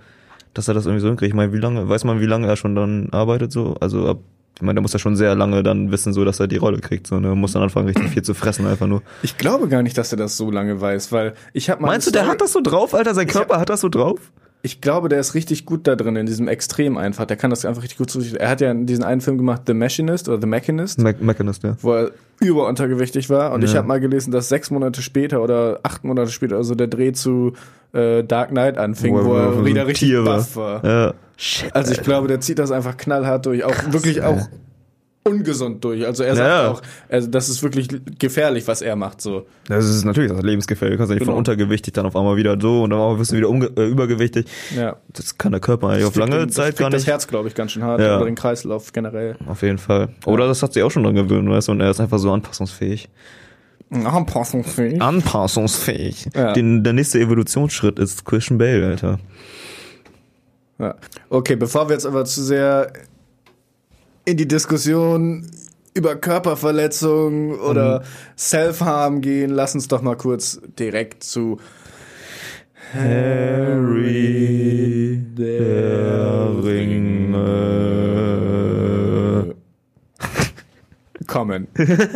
dass 0.53 0.67
er 0.67 0.75
das 0.75 0.85
irgendwie 0.85 1.01
so 1.01 1.07
hinkriegt. 1.07 1.29
Ich 1.29 1.35
meine, 1.35 1.51
wie 1.51 1.57
lange, 1.57 1.89
weiß 1.89 2.03
man, 2.03 2.19
wie 2.19 2.25
lange 2.27 2.45
er 2.47 2.57
schon 2.57 2.75
dann 2.75 3.09
arbeitet, 3.11 3.51
so? 3.51 3.75
Also, 3.79 4.07
ab, 4.07 4.19
ich 4.55 4.61
meine, 4.61 4.75
der 4.75 4.81
muss 4.81 4.93
ja 4.93 4.99
schon 4.99 5.15
sehr 5.15 5.35
lange 5.35 5.63
dann 5.63 5.91
wissen, 5.91 6.13
so, 6.13 6.23
dass 6.23 6.39
er 6.39 6.47
die 6.47 6.57
Rolle 6.57 6.79
kriegt, 6.79 7.07
so, 7.07 7.19
ne? 7.19 7.33
Muss 7.35 7.53
dann 7.53 7.63
anfangen, 7.63 7.87
richtig 7.87 8.09
viel 8.09 8.21
zu 8.21 8.33
fressen, 8.33 8.67
einfach 8.67 8.87
nur. 8.87 9.01
Ich 9.23 9.37
glaube 9.37 9.67
gar 9.67 9.81
nicht, 9.81 9.97
dass 9.97 10.11
er 10.11 10.17
das 10.17 10.37
so 10.37 10.51
lange 10.51 10.79
weiß, 10.79 11.11
weil 11.11 11.33
ich 11.53 11.69
habe 11.69 11.81
mal. 11.81 11.87
Meinst 11.87 12.07
du, 12.07 12.11
der 12.11 12.27
hat 12.27 12.41
das 12.41 12.53
so 12.53 12.61
drauf, 12.61 12.93
Alter? 12.93 13.15
Sein 13.15 13.27
Körper 13.27 13.59
hat 13.59 13.69
das 13.69 13.81
so 13.81 13.89
drauf? 13.89 14.19
Ich 14.63 14.79
glaube, 14.79 15.09
der 15.09 15.19
ist 15.19 15.33
richtig 15.33 15.65
gut 15.65 15.87
da 15.87 15.95
drin, 15.95 16.15
in 16.15 16.25
diesem 16.27 16.47
Extrem 16.47 16.97
einfach. 16.97 17.25
Der 17.25 17.35
kann 17.37 17.49
das 17.49 17.65
einfach 17.65 17.81
richtig 17.81 17.97
gut 17.97 18.11
zu 18.11 18.21
Er 18.37 18.49
hat 18.49 18.61
ja 18.61 18.73
diesen 18.73 19.03
einen 19.03 19.21
Film 19.21 19.37
gemacht, 19.37 19.63
The 19.65 19.73
Machinist 19.73 20.29
oder 20.29 20.39
The 20.39 20.45
Machinist, 20.47 20.99
Me 20.99 21.15
Mechanist, 21.19 21.63
ja. 21.63 21.75
wo 21.81 21.93
er 21.93 22.11
überuntergewichtig 22.39 23.29
war. 23.29 23.53
Und 23.53 23.63
ich 23.63 23.71
Ja. 23.71 23.79
habe 23.79 23.87
mal 23.87 23.99
gelesen, 23.99 24.31
dass 24.31 24.49
sechs 24.49 24.69
Monate 24.69 25.01
später 25.01 25.41
oder 25.41 25.79
acht 25.83 26.03
Monate 26.03 26.31
später, 26.31 26.57
also 26.57 26.75
der 26.75 26.87
Dreh 26.87 27.11
zu 27.11 27.53
äh, 27.93 28.23
Dark 28.23 28.49
Knight 28.49 28.77
anfing, 28.77 29.15
wo, 29.15 29.23
so 29.23 29.35
er 29.35 29.65
wieder 29.65 29.87
richtig 29.87 30.09
Tier 30.09 30.23
buff 30.23 30.55
war. 30.55 30.85
Ja. 30.85 31.13
Shit. 31.37 31.75
Also 31.75 31.91
ich 31.93 32.01
glaube, 32.03 32.27
der 32.27 32.39
zieht 32.39 32.59
das 32.59 32.71
einfach 32.71 32.97
knallhart 32.97 33.45
durch. 33.47 33.63
Auch 33.63 33.75
wirklich 33.91 34.21
auch 34.21 34.47
ungesund 35.23 35.83
durch. 35.83 36.05
Also 36.05 36.23
er 36.23 36.35
sagt 36.35 36.47
Ja. 36.47 36.69
auch, 36.71 36.81
also 37.09 37.27
das 37.29 37.47
ist 37.49 37.61
wirklich 37.61 37.87
gefährlich, 38.17 38.67
was 38.67 38.81
er 38.81 38.95
macht. 38.95 39.21
So. 39.21 39.45
Das 39.67 39.85
ist 39.85 40.03
natürlich 40.03 40.31
das 40.31 40.41
lebensgefährlich. 40.41 40.95
Du 40.95 40.97
kannst 40.97 41.09
ja 41.11 41.15
nicht 41.15 41.21
Genau. 41.21 41.33
von 41.33 41.37
untergewichtig 41.37 41.93
dann 41.93 42.05
auf 42.07 42.15
einmal 42.15 42.37
wieder 42.37 42.57
so 42.59 42.83
und 42.83 42.89
dann 42.89 42.99
auch 42.99 43.17
bist 43.17 43.31
du 43.31 43.37
wieder 43.37 43.49
äh, 43.77 43.87
übergewichtig. 43.87 44.47
Ja. 44.75 44.97
Das 45.09 45.37
kann 45.37 45.51
der 45.51 45.61
Körper 45.61 45.89
eigentlich 45.89 46.05
auf 46.05 46.15
lange 46.15 46.47
Das 46.47 46.55
Zeit 46.55 46.77
gar 46.77 46.89
Das 46.89 47.01
nicht. 47.01 47.07
Herz, 47.07 47.27
glaube 47.27 47.47
ich, 47.49 47.55
ganz 47.55 47.71
schön 47.71 47.83
hart. 47.83 47.99
Ja. 48.01 48.15
Oder 48.17 48.25
den 48.25 48.35
Kreislauf 48.35 48.93
generell. 48.93 49.35
Auf 49.47 49.61
jeden 49.61 49.77
Fall. 49.77 50.09
Oder 50.25 50.47
das 50.47 50.63
hat 50.63 50.73
sich 50.73 50.81
auch 50.81 50.89
schon 50.91 51.03
dran 51.03 51.13
gewöhnt, 51.15 51.47
weißt 51.49 51.67
du, 51.67 51.73
und 51.73 51.81
er 51.81 51.91
ist 51.91 51.99
einfach 51.99 52.17
so 52.19 52.31
anpassungsfähig. 52.31 53.07
Anpassungsfähig. 53.91 55.01
Anpassungsfähig. 55.01 56.29
Ja. 56.33 56.53
Den, 56.53 56.83
der 56.83 56.93
nächste 56.93 57.19
Evolutionsschritt 57.19 57.99
ist 57.99 58.25
Christian 58.25 58.57
Bale, 58.57 58.87
Alter. 58.87 59.19
Ja. 60.79 60.95
Okay, 61.29 61.55
bevor 61.55 61.89
wir 61.89 61.93
jetzt 61.93 62.05
aber 62.05 62.25
zu 62.25 62.41
sehr 62.43 62.91
in 64.25 64.37
die 64.37 64.47
Diskussion 64.47 65.45
über 65.93 66.15
Körperverletzung 66.15 67.59
oder 67.59 68.03
Self-Harm 68.37 69.21
gehen, 69.21 69.49
lass 69.51 69.75
uns 69.75 69.87
doch 69.87 70.01
mal 70.01 70.15
kurz 70.15 70.61
direkt 70.79 71.23
zu 71.23 71.59
Harry 72.93 74.01
der 75.37 76.63
Ringe. 76.63 77.81
kommen. 81.31 81.67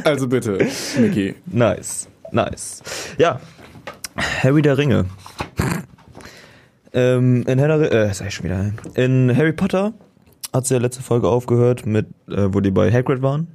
Also 0.03 0.27
bitte, 0.27 0.59
Mickey. 0.99 1.35
Nice, 1.45 2.07
nice. 2.31 2.83
Ja, 3.17 3.39
Harry 4.15 4.61
der 4.61 4.77
Ringe. 4.77 5.05
Ähm, 6.93 7.43
in 7.47 7.59
Harry, 7.59 7.85
äh, 7.85 8.13
sag 8.13 8.27
ich 8.27 8.35
schon 8.35 8.45
wieder. 8.45 8.71
In 8.95 9.35
Harry 9.35 9.53
Potter 9.53 9.93
hat 10.55 10.69
ja 10.69 10.77
letzte 10.79 11.03
Folge 11.03 11.27
aufgehört 11.27 11.85
mit, 11.85 12.07
äh, 12.27 12.47
wo 12.51 12.59
die 12.61 12.71
bei 12.71 12.91
Hagrid 12.91 13.21
waren, 13.21 13.47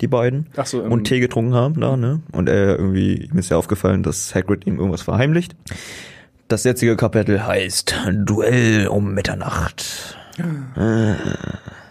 die 0.00 0.06
beiden. 0.06 0.46
Ach 0.56 0.66
so, 0.66 0.82
im- 0.82 0.92
und 0.92 1.04
Tee 1.04 1.20
getrunken 1.20 1.54
haben 1.54 1.80
da, 1.80 1.96
ne? 1.96 2.20
Und 2.32 2.48
er 2.48 2.78
irgendwie, 2.78 3.24
ihm 3.32 3.38
ist 3.38 3.48
ja 3.50 3.56
aufgefallen, 3.56 4.02
dass 4.02 4.34
Hagrid 4.34 4.66
ihm 4.66 4.76
irgendwas 4.76 5.02
verheimlicht. 5.02 5.56
Das 6.48 6.64
jetzige 6.64 6.96
Kapitel 6.96 7.46
heißt 7.46 7.94
Duell 8.24 8.88
um 8.88 9.12
Mitternacht. 9.14 10.16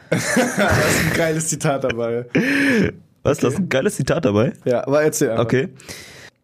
Da 0.09 0.15
ist 0.15 0.37
ein 0.37 1.17
geiles 1.17 1.47
Zitat 1.49 1.83
dabei. 1.83 2.25
Was, 3.23 3.39
das 3.39 3.53
ist 3.55 3.59
ein 3.59 3.67
geiles 3.69 3.95
Zitat 3.97 4.23
dabei? 4.23 4.53
Ja, 4.63 4.87
aber 4.87 5.03
erzähl 5.03 5.31
einfach. 5.31 5.43
Okay. 5.43 5.67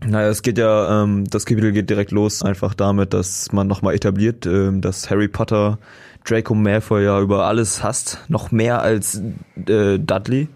Naja, 0.06 0.28
es 0.28 0.42
geht 0.42 0.58
ja, 0.58 1.04
ähm, 1.04 1.24
das 1.30 1.46
Kapitel 1.46 1.72
geht 1.72 1.90
direkt 1.90 2.12
los, 2.12 2.44
einfach 2.44 2.74
damit, 2.74 3.14
dass 3.14 3.54
man 3.54 3.68
nochmal 3.68 3.94
etabliert, 3.96 4.46
ähm, 4.46 4.82
dass 4.82 5.10
Harry 5.10 5.30
Potter 5.30 5.80
Draco 6.26 6.54
Malfoy 6.56 7.04
ja 7.04 7.20
über 7.22 7.46
alles 7.46 7.84
hasst, 7.84 8.20
noch 8.28 8.52
mehr 8.52 8.82
als 8.82 9.22
äh, 9.68 10.00
Dudley. 10.00 10.48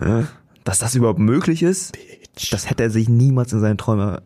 Ja, 0.00 0.24
dass 0.64 0.78
das 0.78 0.94
überhaupt 0.94 1.18
möglich 1.18 1.62
ist, 1.62 1.96
das 2.52 2.68
hätte 2.70 2.84
er 2.84 2.90
sich 2.90 3.08
niemals 3.08 3.52
in 3.52 3.60
seinen 3.60 3.78
Träumen 3.78 4.18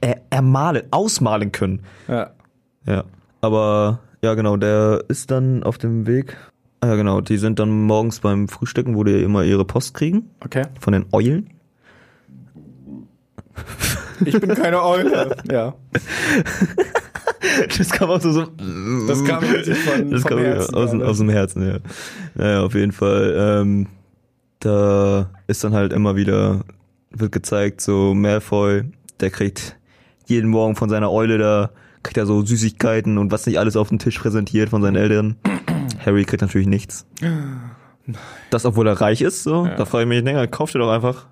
er 0.00 0.20
ermalen, 0.30 0.84
ausmalen 0.92 1.50
können. 1.52 1.80
Ja. 2.06 2.30
Ja, 2.84 3.04
aber 3.40 4.00
ja 4.22 4.34
genau, 4.34 4.56
der 4.56 5.04
ist 5.08 5.30
dann 5.30 5.62
auf 5.62 5.78
dem 5.78 6.06
Weg. 6.06 6.36
Ja 6.84 6.94
genau, 6.94 7.20
die 7.22 7.38
sind 7.38 7.58
dann 7.58 7.70
morgens 7.86 8.20
beim 8.20 8.48
Frühstücken, 8.48 8.94
wo 8.94 9.02
die 9.02 9.22
immer 9.22 9.42
ihre 9.42 9.64
Post 9.64 9.94
kriegen 9.94 10.30
Okay. 10.44 10.66
von 10.78 10.92
den 10.92 11.06
Eulen. 11.12 11.50
Ich 14.24 14.38
bin 14.38 14.54
keine 14.54 14.82
Eule. 14.82 15.36
Ja. 15.50 15.74
Das 17.78 17.90
kam 17.90 18.10
auch 18.10 18.20
so, 18.20 18.32
so 18.32 18.46
Das 19.06 19.24
kam 19.24 19.42
richtig 19.44 19.76
von, 19.78 20.10
das 20.10 20.24
kam 20.24 20.38
Herzen. 20.38 20.74
aus, 20.74 20.90
gerade. 20.90 21.06
aus 21.06 21.18
dem 21.18 21.28
Herzen, 21.28 21.66
ja. 21.66 21.78
Naja, 22.34 22.62
auf 22.62 22.74
jeden 22.74 22.92
Fall. 22.92 23.34
Ähm, 23.38 23.86
da 24.60 25.30
ist 25.46 25.62
dann 25.64 25.74
halt 25.74 25.92
immer 25.92 26.16
wieder, 26.16 26.64
wird 27.10 27.32
gezeigt, 27.32 27.80
so 27.80 28.14
Malfoy, 28.14 28.84
der 29.20 29.30
kriegt 29.30 29.76
jeden 30.26 30.50
Morgen 30.50 30.74
von 30.76 30.88
seiner 30.88 31.10
Eule 31.12 31.38
da, 31.38 31.70
kriegt 32.02 32.16
er 32.16 32.26
so 32.26 32.42
Süßigkeiten 32.44 33.18
und 33.18 33.30
was 33.32 33.46
nicht 33.46 33.58
alles 33.58 33.76
auf 33.76 33.88
den 33.88 33.98
Tisch 33.98 34.18
präsentiert 34.18 34.70
von 34.70 34.82
seinen 34.82 34.96
Eltern. 34.96 35.36
Harry 36.04 36.24
kriegt 36.24 36.42
natürlich 36.42 36.66
nichts. 36.68 37.06
Das, 38.50 38.64
obwohl 38.64 38.86
er 38.86 39.00
reich 39.00 39.20
ist, 39.20 39.42
so. 39.42 39.66
Da 39.76 39.84
frage 39.84 40.04
ich 40.04 40.08
mich, 40.08 40.22
länger, 40.22 40.46
kauf 40.46 40.70
dir 40.72 40.78
doch 40.78 40.90
einfach. 40.90 41.26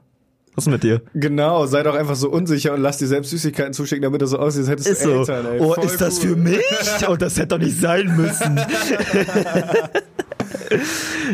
Was 0.54 0.66
ist 0.66 0.70
mit 0.70 0.84
dir? 0.84 1.02
Genau, 1.14 1.66
sei 1.66 1.82
doch 1.82 1.96
einfach 1.96 2.14
so 2.14 2.30
unsicher 2.30 2.74
und 2.74 2.80
lass 2.80 2.98
dir 2.98 3.08
selbst 3.08 3.30
Süßigkeiten 3.30 3.72
zuschicken, 3.72 4.02
damit 4.02 4.22
das 4.22 4.30
so 4.30 4.38
aussieht, 4.38 4.60
als 4.62 4.70
hättest 4.70 4.88
Ist 4.88 5.04
du 5.04 5.10
so. 5.24 5.32
Eltern, 5.32 5.46
ey. 5.46 5.60
oh, 5.60 5.74
Voll 5.74 5.84
ist 5.84 6.00
das 6.00 6.22
cool. 6.22 6.28
für 6.30 6.36
mich? 6.36 6.60
Oh, 7.08 7.16
das 7.16 7.36
hätte 7.36 7.48
doch 7.48 7.58
nicht 7.58 7.76
sein 7.80 8.14
müssen. 8.16 8.54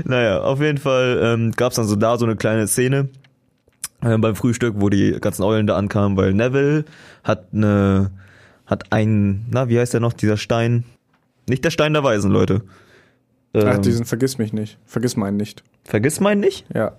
naja, 0.04 0.40
auf 0.40 0.60
jeden 0.60 0.78
Fall 0.78 1.20
ähm, 1.22 1.52
gab 1.52 1.72
es 1.72 1.76
dann 1.76 1.86
so 1.86 1.96
da 1.96 2.16
so 2.18 2.24
eine 2.24 2.36
kleine 2.36 2.66
Szene 2.66 3.08
äh, 4.02 4.16
beim 4.16 4.34
Frühstück, 4.34 4.76
wo 4.78 4.88
die 4.88 5.12
ganzen 5.20 5.42
Eulen 5.42 5.66
da 5.66 5.76
ankamen, 5.76 6.16
weil 6.16 6.32
Neville 6.32 6.84
hat 7.22 7.48
eine, 7.52 8.10
hat 8.66 8.92
einen, 8.92 9.46
na, 9.50 9.68
wie 9.68 9.78
heißt 9.78 9.92
der 9.92 10.00
noch, 10.00 10.12
dieser 10.14 10.36
Stein? 10.36 10.84
Nicht 11.48 11.64
der 11.64 11.70
Stein 11.70 11.92
der 11.92 12.04
Weisen, 12.04 12.30
Leute. 12.30 12.62
Ähm, 13.52 13.64
Ach, 13.66 13.78
diesen 13.78 14.04
vergiss 14.06 14.38
mich 14.38 14.52
nicht. 14.52 14.78
Vergiss 14.86 15.16
meinen 15.16 15.36
nicht. 15.36 15.62
vergiss 15.84 16.20
meinen 16.20 16.40
nicht? 16.40 16.64
Ja. 16.74 16.92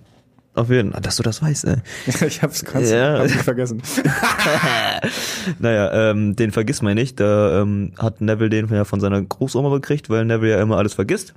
Auf 0.54 0.70
jeden 0.70 0.92
Fall, 0.92 1.02
dass 1.02 1.16
du 1.16 1.24
das 1.24 1.42
weißt, 1.42 1.66
ey. 1.66 1.76
Ich 2.28 2.42
hab's 2.42 2.66
ganz 2.66 2.90
Ja. 2.92 3.20
hab's 3.20 3.32
nicht 3.32 3.44
vergessen. 3.44 3.82
Naja, 5.60 6.12
ähm, 6.12 6.36
den 6.36 6.52
vergisst 6.52 6.84
man 6.84 6.96
nicht. 6.96 7.20
Da 7.20 7.62
ähm, 7.62 7.94
hat 7.98 8.22
Neville 8.22 8.50
den 8.50 8.68
ja 8.70 8.84
von 8.86 9.00
seiner 9.00 9.22
Großoma 9.22 9.70
gekriegt, 9.70 10.10
weil 10.10 10.26
Neville 10.26 10.52
ja 10.52 10.62
immer 10.62 10.78
alles 10.78 10.94
vergisst. 10.94 11.34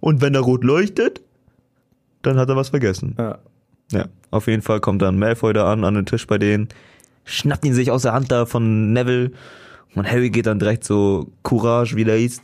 Und 0.00 0.20
wenn 0.20 0.34
er 0.34 0.40
rot 0.40 0.64
leuchtet, 0.64 1.20
dann 2.22 2.38
hat 2.38 2.48
er 2.48 2.56
was 2.56 2.70
vergessen. 2.70 3.14
Ja. 3.18 3.38
Ja, 3.92 4.04
auf 4.30 4.46
jeden 4.46 4.62
Fall 4.62 4.80
kommt 4.80 5.02
dann 5.02 5.18
Malfoy 5.18 5.52
da 5.52 5.72
an, 5.72 5.84
an 5.84 5.94
den 5.94 6.06
Tisch 6.06 6.26
bei 6.26 6.38
denen, 6.38 6.68
schnappt 7.24 7.64
ihn 7.64 7.74
sich 7.74 7.90
aus 7.90 8.02
der 8.02 8.12
Hand 8.12 8.30
da 8.30 8.46
von 8.46 8.92
Neville 8.92 9.32
und 9.96 10.08
Harry 10.10 10.30
geht 10.30 10.46
dann 10.46 10.58
direkt 10.60 10.84
so 10.84 11.32
Courage, 11.42 11.96
wie 11.96 12.04
der 12.04 12.16
hieß. 12.16 12.40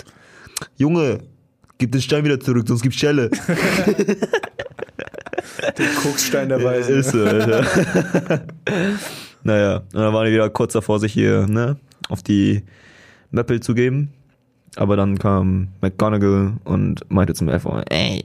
Junge, 0.77 1.21
gib 1.79 1.92
den 1.92 2.01
Stein 2.01 2.25
wieder 2.25 2.40
zurück, 2.40 2.66
sonst 2.66 2.83
gibt's 2.83 2.99
Schelle. 2.99 3.31
Den 5.79 5.94
Koksstein 6.03 6.49
der 6.49 6.62
Weise. 6.62 6.92
Ist 6.92 7.11
so, 7.11 7.25
Alter. 7.25 7.64
naja, 9.42 9.77
und 9.77 9.94
dann 9.94 10.12
waren 10.12 10.27
die 10.27 10.33
wieder 10.33 10.51
kurz 10.51 10.72
davor, 10.72 10.99
sich 11.01 11.12
hier, 11.12 11.46
ne, 11.46 11.77
auf 12.09 12.22
die 12.22 12.62
Maple 13.31 13.61
zu 13.61 13.75
geben. 13.75 14.12
Aber 14.77 14.96
dann 14.96 15.18
kam 15.18 15.68
McGonagall 15.81 16.55
und 16.64 17.11
meinte 17.11 17.35
zum 17.35 17.46
Malfoy, 17.46 17.83
ey, 17.88 18.25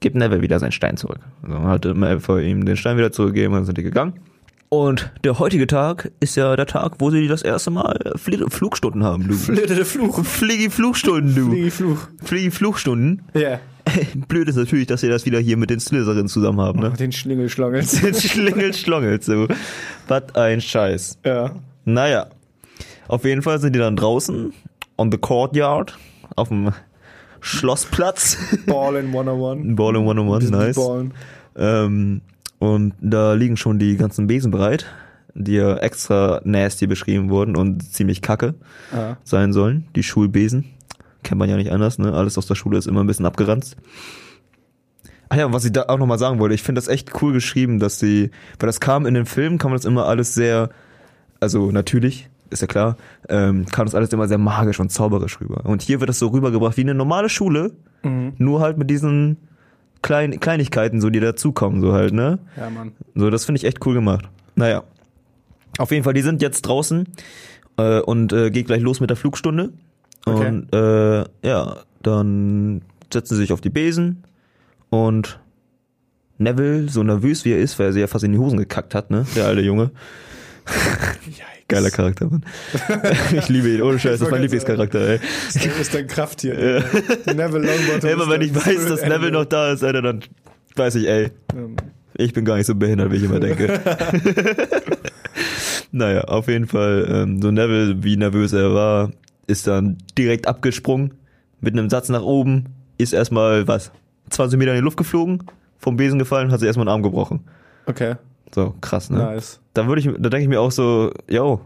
gib 0.00 0.14
Neville 0.14 0.42
wieder 0.42 0.60
seinen 0.60 0.72
Stein 0.72 0.96
zurück. 0.96 1.18
Also 1.42 1.62
hatte 1.62 1.94
Malfoy 1.94 2.48
ihm 2.48 2.64
den 2.64 2.76
Stein 2.76 2.96
wieder 2.96 3.10
zurückgegeben 3.10 3.52
und 3.52 3.60
dann 3.60 3.66
sind 3.66 3.78
die 3.78 3.82
gegangen. 3.82 4.20
Und 4.68 5.12
der 5.22 5.38
heutige 5.38 5.66
Tag 5.66 6.10
ist 6.20 6.36
ja 6.36 6.56
der 6.56 6.66
Tag, 6.66 6.94
wo 6.98 7.10
sie 7.10 7.28
das 7.28 7.42
erste 7.42 7.70
Mal 7.70 8.12
Fl 8.16 8.50
Flugstunden 8.50 9.04
haben, 9.04 9.28
du. 9.28 9.52
Der 9.54 9.84
Fluch. 9.84 10.24
Fliegi 10.24 10.68
Flugstunden, 10.70 11.34
du. 11.34 11.50
Fliegi 11.50 11.70
Fluch. 11.70 12.08
Fliegi 12.22 12.50
Flugstunden. 12.50 13.22
Ja. 13.34 13.60
Blöd 14.28 14.48
ist 14.48 14.56
natürlich, 14.56 14.86
dass 14.86 15.00
sie 15.02 15.08
das 15.08 15.26
wieder 15.26 15.38
hier 15.38 15.56
mit 15.56 15.70
den 15.70 15.80
Slytherins 15.80 16.32
zusammen 16.32 16.60
haben, 16.60 16.80
ne? 16.80 16.90
Mit 16.90 17.00
den 17.00 17.12
Schlingelschlongels. 17.12 17.98
Schlingelt, 18.22 18.76
schlongelt, 18.76 19.24
so. 19.24 19.46
Was 20.08 20.34
ein 20.34 20.60
Scheiß. 20.60 21.18
ja. 21.24 21.54
Naja. 21.84 22.26
Auf 23.08 23.24
jeden 23.26 23.42
Fall 23.42 23.60
sind 23.60 23.74
die 23.74 23.78
dann 23.78 23.96
draußen, 23.96 24.54
on 24.96 25.12
the 25.12 25.18
courtyard, 25.18 25.98
auf 26.36 26.48
dem 26.48 26.72
Schlossplatz. 27.40 28.38
Ball 28.66 28.96
in 28.96 29.06
101. 29.08 29.76
Ball 29.76 29.96
in 29.96 30.02
101, 30.02 30.50
nice. 30.50 30.76
Ballen. 30.76 31.12
Ähm, 31.56 32.20
und 32.58 32.94
da 33.00 33.34
liegen 33.34 33.56
schon 33.58 33.78
die 33.78 33.96
ganzen 33.98 34.26
Besen 34.26 34.50
bereit, 34.50 34.86
die 35.34 35.56
ja 35.56 35.76
extra 35.76 36.40
nasty 36.44 36.86
beschrieben 36.86 37.28
wurden 37.28 37.56
und 37.56 37.82
ziemlich 37.92 38.22
kacke 38.22 38.54
Ja. 38.92 39.18
sein 39.24 39.52
sollen. 39.52 39.86
Die 39.94 40.02
Schulbesen. 40.02 40.64
Kennt 41.24 41.40
man 41.40 41.50
ja 41.50 41.56
nicht 41.56 41.72
anders, 41.72 41.98
ne? 41.98 42.12
Alles 42.12 42.38
aus 42.38 42.46
der 42.46 42.54
Schule 42.54 42.78
ist 42.78 42.86
immer 42.86 43.02
ein 43.02 43.06
bisschen 43.08 43.26
abgeranzt. 43.26 43.76
Ah 45.28 45.36
ja, 45.36 45.46
und 45.46 45.52
was 45.52 45.64
ich 45.64 45.72
da 45.72 45.86
auch 45.88 45.98
nochmal 45.98 46.18
sagen 46.18 46.38
wollte, 46.38 46.54
ich 46.54 46.62
finde 46.62 46.78
das 46.78 46.86
echt 46.86 47.20
cool 47.20 47.32
geschrieben, 47.32 47.80
dass 47.80 47.98
sie, 47.98 48.30
weil 48.60 48.66
das 48.68 48.78
kam 48.78 49.06
in 49.06 49.14
den 49.14 49.26
Filmen, 49.26 49.58
kam 49.58 49.72
das 49.72 49.84
immer 49.84 50.06
alles 50.06 50.34
sehr, 50.34 50.68
also 51.40 51.72
natürlich, 51.72 52.28
ist 52.50 52.60
ja 52.60 52.68
klar, 52.68 52.96
ähm, 53.28 53.66
kam 53.66 53.86
das 53.86 53.96
alles 53.96 54.12
immer 54.12 54.28
sehr 54.28 54.38
magisch 54.38 54.78
und 54.78 54.92
zauberisch 54.92 55.40
rüber. 55.40 55.64
Und 55.64 55.82
hier 55.82 55.98
wird 55.98 56.10
das 56.10 56.20
so 56.20 56.28
rübergebracht 56.28 56.76
wie 56.76 56.82
eine 56.82 56.94
normale 56.94 57.28
Schule, 57.28 57.72
nur 58.36 58.60
halt 58.60 58.76
mit 58.76 58.90
diesen 58.90 59.38
kleinen 60.02 60.38
Kleinigkeiten, 60.38 61.00
so 61.00 61.08
die 61.08 61.20
dazukommen, 61.20 61.80
so 61.80 61.94
halt, 61.94 62.12
ne? 62.12 62.38
Ja, 62.56 62.68
Mann. 62.68 62.92
So, 63.14 63.30
das 63.30 63.46
finde 63.46 63.58
ich 63.58 63.64
echt 63.64 63.84
cool 63.86 63.94
gemacht. 63.94 64.28
Naja. 64.54 64.84
Auf 65.78 65.90
jeden 65.90 66.04
Fall, 66.04 66.12
die 66.12 66.20
sind 66.20 66.42
jetzt 66.42 66.62
draußen 66.62 67.08
äh, 67.78 68.00
und 68.00 68.32
äh, 68.32 68.50
geht 68.50 68.66
gleich 68.66 68.82
los 68.82 69.00
mit 69.00 69.08
der 69.08 69.16
Flugstunde. 69.16 69.72
Okay. 70.26 70.48
Und 70.48 70.72
äh, 70.72 71.24
ja, 71.42 71.76
dann 72.02 72.82
setzen 73.12 73.34
sie 73.34 73.42
sich 73.42 73.52
auf 73.52 73.60
die 73.60 73.70
Besen 73.70 74.24
und 74.90 75.38
Neville, 76.38 76.88
so 76.88 77.02
nervös 77.02 77.44
wie 77.44 77.52
er 77.52 77.58
ist, 77.58 77.78
weil 77.78 77.86
er 77.86 77.92
sich 77.92 78.00
ja 78.00 78.06
fast 78.06 78.24
in 78.24 78.32
die 78.32 78.38
Hosen 78.38 78.58
gekackt 78.58 78.94
hat, 78.94 79.10
ne? 79.10 79.26
Der 79.36 79.46
alte 79.46 79.60
Junge. 79.60 79.90
Geiler 81.68 81.90
Charakter, 81.90 82.26
Mann. 82.26 82.44
ich 83.32 83.48
liebe 83.48 83.70
ihn, 83.70 83.82
ohne 83.82 83.98
Scheiß, 83.98 84.18
das 84.18 84.28
ist 84.28 84.30
mein 84.30 84.42
Lieblingscharakter, 84.42 85.00
ey. 85.08 85.20
Das 85.46 85.64
ist 85.64 85.94
dein 85.94 86.06
Krafttier. 86.06 86.84
Neville 87.26 87.66
Longbottom. 87.66 88.10
Immer 88.10 88.28
wenn 88.28 88.42
ich 88.42 88.54
weiß, 88.54 88.86
dass. 88.86 89.02
Neville 89.02 89.32
noch 89.32 89.46
da 89.46 89.72
ist, 89.72 89.82
Alter, 89.82 90.02
dann 90.02 90.20
weiß 90.76 90.96
ich, 90.96 91.08
ey, 91.08 91.30
ich 92.16 92.32
bin 92.32 92.44
gar 92.44 92.56
nicht 92.56 92.66
so 92.66 92.74
behindert, 92.74 93.10
wie 93.12 93.16
ich 93.16 93.24
immer 93.24 93.40
denke. 93.40 93.80
naja, 95.92 96.22
auf 96.22 96.48
jeden 96.48 96.66
Fall, 96.66 97.06
ähm, 97.10 97.42
so 97.42 97.50
Neville, 97.50 98.02
wie 98.02 98.16
nervös 98.16 98.52
er 98.52 98.74
war, 98.74 99.10
ist 99.46 99.66
dann 99.66 99.98
direkt 100.18 100.46
abgesprungen, 100.46 101.14
mit 101.60 101.72
einem 101.74 101.88
Satz 101.90 102.08
nach 102.08 102.22
oben, 102.22 102.66
ist 102.98 103.12
erstmal, 103.12 103.66
was, 103.68 103.90
20 104.30 104.58
Meter 104.58 104.72
in 104.72 104.78
die 104.78 104.84
Luft 104.84 104.96
geflogen, 104.96 105.42
vom 105.78 105.96
Besen 105.96 106.18
gefallen, 106.18 106.50
hat 106.50 106.60
sich 106.60 106.66
erstmal 106.66 106.88
einen 106.88 106.94
Arm 106.94 107.02
gebrochen. 107.02 107.40
Okay, 107.86 108.14
So, 108.54 108.74
krass, 108.80 109.10
ne? 109.10 109.18
nice. 109.18 109.60
Da 109.74 109.86
würde 109.86 110.00
ich, 110.00 110.06
da 110.06 110.28
denke 110.28 110.42
ich 110.42 110.48
mir 110.48 110.60
auch 110.60 110.70
so, 110.72 111.12
yo, 111.28 111.60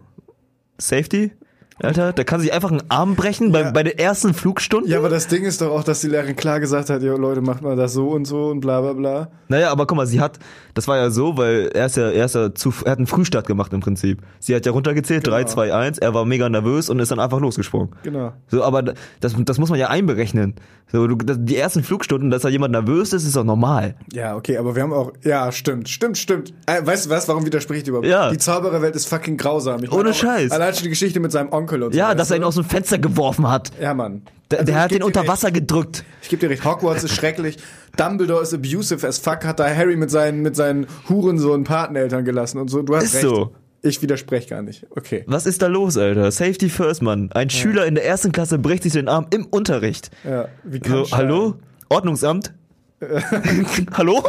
Safety? 0.79 1.33
Alter, 1.81 2.13
da 2.13 2.25
kann 2.25 2.41
sich 2.41 2.53
einfach 2.53 2.71
einen 2.71 2.83
Arm 2.89 3.15
brechen 3.15 3.53
bei, 3.53 3.61
Ja. 3.61 3.71
bei 3.71 3.83
den 3.85 3.97
ersten 3.99 4.35
Flugstunden? 4.35 4.91
Ja, 4.91 4.99
aber 4.99 5.09
das 5.09 5.29
Ding 5.29 5.45
ist 5.45 5.61
doch 5.61 5.71
auch, 5.71 5.85
dass 5.85 6.01
die 6.01 6.09
Lehrerin 6.09 6.35
klar 6.37 6.59
gesagt 6.61 6.91
hat, 6.91 7.03
jo 7.03 7.17
Leute, 7.17 7.41
macht 7.41 7.63
mal 7.63 7.77
das 7.77 7.93
so 7.93 8.09
und 8.09 8.25
so 8.25 8.47
und 8.49 8.61
bla 8.61 8.81
bla 8.81 8.93
bla. 8.95 9.29
Naja, 9.49 9.71
aber 9.71 9.87
guck 9.87 9.97
mal, 9.97 10.07
sie 10.07 10.21
hat, 10.21 10.39
das 10.75 10.89
war 10.89 10.97
ja 10.97 11.11
so, 11.11 11.37
weil 11.37 11.71
er 11.75 11.87
ist 11.87 11.97
ja, 11.97 12.11
er 12.11 12.25
ist 12.25 12.35
ja 12.35 12.53
zu, 12.55 12.73
er 12.85 12.93
hat 12.93 12.99
einen 12.99 13.07
Frühstart 13.07 13.47
gemacht 13.47 13.73
im 13.73 13.81
Prinzip. 13.81 14.23
Sie 14.41 14.55
hat 14.55 14.67
ja 14.67 14.73
runtergezählt, 14.73 15.25
Genau. 15.25 15.37
3, 15.37 15.45
2, 15.45 15.75
1, 15.75 15.99
er 15.99 16.15
war 16.15 16.25
mega 16.25 16.49
nervös 16.49 16.91
und 16.91 16.99
ist 16.99 17.11
dann 17.13 17.21
einfach 17.21 17.41
losgesprungen. 17.41 17.91
Genau. 18.03 18.33
So, 18.49 18.65
aber 18.65 18.83
das, 19.21 19.35
das 19.39 19.59
muss 19.59 19.71
man 19.71 19.79
ja 19.79 19.89
einberechnen. 19.89 20.55
So, 20.91 21.07
du, 21.07 21.17
das, 21.17 21.37
die 21.41 21.57
ersten 21.57 21.83
Flugstunden, 21.85 22.31
dass 22.31 22.43
da 22.43 22.49
jemand 22.49 22.73
nervös 22.73 23.13
ist, 23.13 23.25
ist 23.25 23.37
doch 23.37 23.45
normal. 23.45 23.95
Ja, 24.13 24.35
okay, 24.37 24.57
aber 24.57 24.75
wir 24.75 24.83
haben 24.83 24.93
auch, 24.93 25.13
ja, 25.23 25.53
stimmt, 25.53 25.89
stimmt, 25.89 26.17
stimmt. 26.17 26.55
Äh, 26.67 26.85
weißt 26.85 27.07
du 27.07 27.11
was, 27.11 27.29
warum 27.29 27.45
widerspricht 27.47 27.87
überhaupt? 27.89 28.07
Ja. 28.07 28.31
Die 28.31 28.39
Zaubererwelt 28.39 28.97
ist 28.97 29.07
fucking 29.09 29.37
grausam. 29.37 29.83
Ich 29.85 29.93
Ohne 29.93 30.05
meine 30.05 30.15
Scheiß. 30.15 30.51
Allein 30.51 30.73
schon 30.75 30.85
die 30.85 30.89
Geschichte 30.89 31.21
mit 31.21 31.31
seinem 31.31 31.53
Onkel 31.53 31.68
und 31.83 31.93
so. 31.93 31.99
Ja, 31.99 32.15
dass 32.15 32.31
er 32.31 32.37
ihn 32.39 32.45
aus 32.45 32.55
dem 32.57 32.65
Fenster 32.65 32.99
geworfen 32.99 33.49
hat. 33.49 33.71
Ja, 33.81 33.95
Mann. 33.95 34.23
Der, 34.51 34.61
Also, 34.61 34.73
der 34.73 34.81
hat 34.83 34.93
ihn 34.93 35.03
unter 35.03 35.21
recht. 35.21 35.31
Wasser 35.31 35.51
gedrückt. 35.51 36.05
Ich 36.23 36.29
geb 36.29 36.41
dir 36.41 36.49
recht, 36.51 36.65
Hogwarts 36.65 37.05
ist 37.05 37.15
schrecklich. 37.15 37.59
Dumbledore 37.97 38.43
ist 38.43 38.55
abusive 38.55 39.07
as 39.07 39.19
fuck, 39.19 39.45
hat 39.45 39.61
da 39.61 39.69
Harry 39.69 39.97
mit 39.97 40.11
seinen, 40.11 40.41
mit 40.43 40.57
seinen 40.57 40.87
Hurensohn 41.09 41.65
Pateneltern 41.65 42.25
gelassen 42.25 42.59
und 42.59 42.69
so. 42.69 42.83
Du 42.83 42.95
hast 42.97 43.05
Ist 43.05 43.15
recht. 43.17 43.25
so. 43.25 43.55
Ich 43.83 44.03
widerspreche 44.03 44.49
gar 44.49 44.63
nicht. 44.63 44.87
Okay. 44.91 45.23
Was 45.29 45.47
ist 45.47 45.63
da 45.63 45.67
los, 45.69 45.97
Alter? 45.97 46.31
Safety 46.33 46.69
first, 46.69 47.01
Mann. 47.03 47.31
Ein 47.33 47.49
Schüler 47.51 47.87
in 47.87 47.95
der 47.95 48.05
ersten 48.05 48.33
Klasse 48.33 48.59
bricht 48.59 48.83
sich 48.83 48.93
den 48.95 49.09
Arm 49.09 49.27
im 49.31 49.47
Unterricht. 49.47 50.11
Ja, 50.25 50.49
wie 50.65 50.81
kann 50.81 51.05
So, 51.05 51.17
hallo? 51.17 51.55
Ordnungsamt? 51.89 52.53
hallo? 53.95 54.25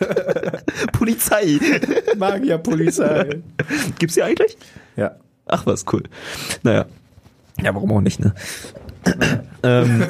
Polizei. 0.92 1.58
Magierpolizei. 2.16 3.40
Gibt's 3.98 4.14
die 4.14 4.22
eigentlich? 4.22 4.56
ja. 4.96 5.12
Ach 5.48 5.66
was, 5.66 5.84
cool. 5.92 6.02
Naja. 6.62 6.86
Ja, 7.60 7.74
warum 7.74 7.90
auch 7.92 8.00
nicht, 8.00 8.20
ne? 8.20 8.34
ähm, 9.62 10.04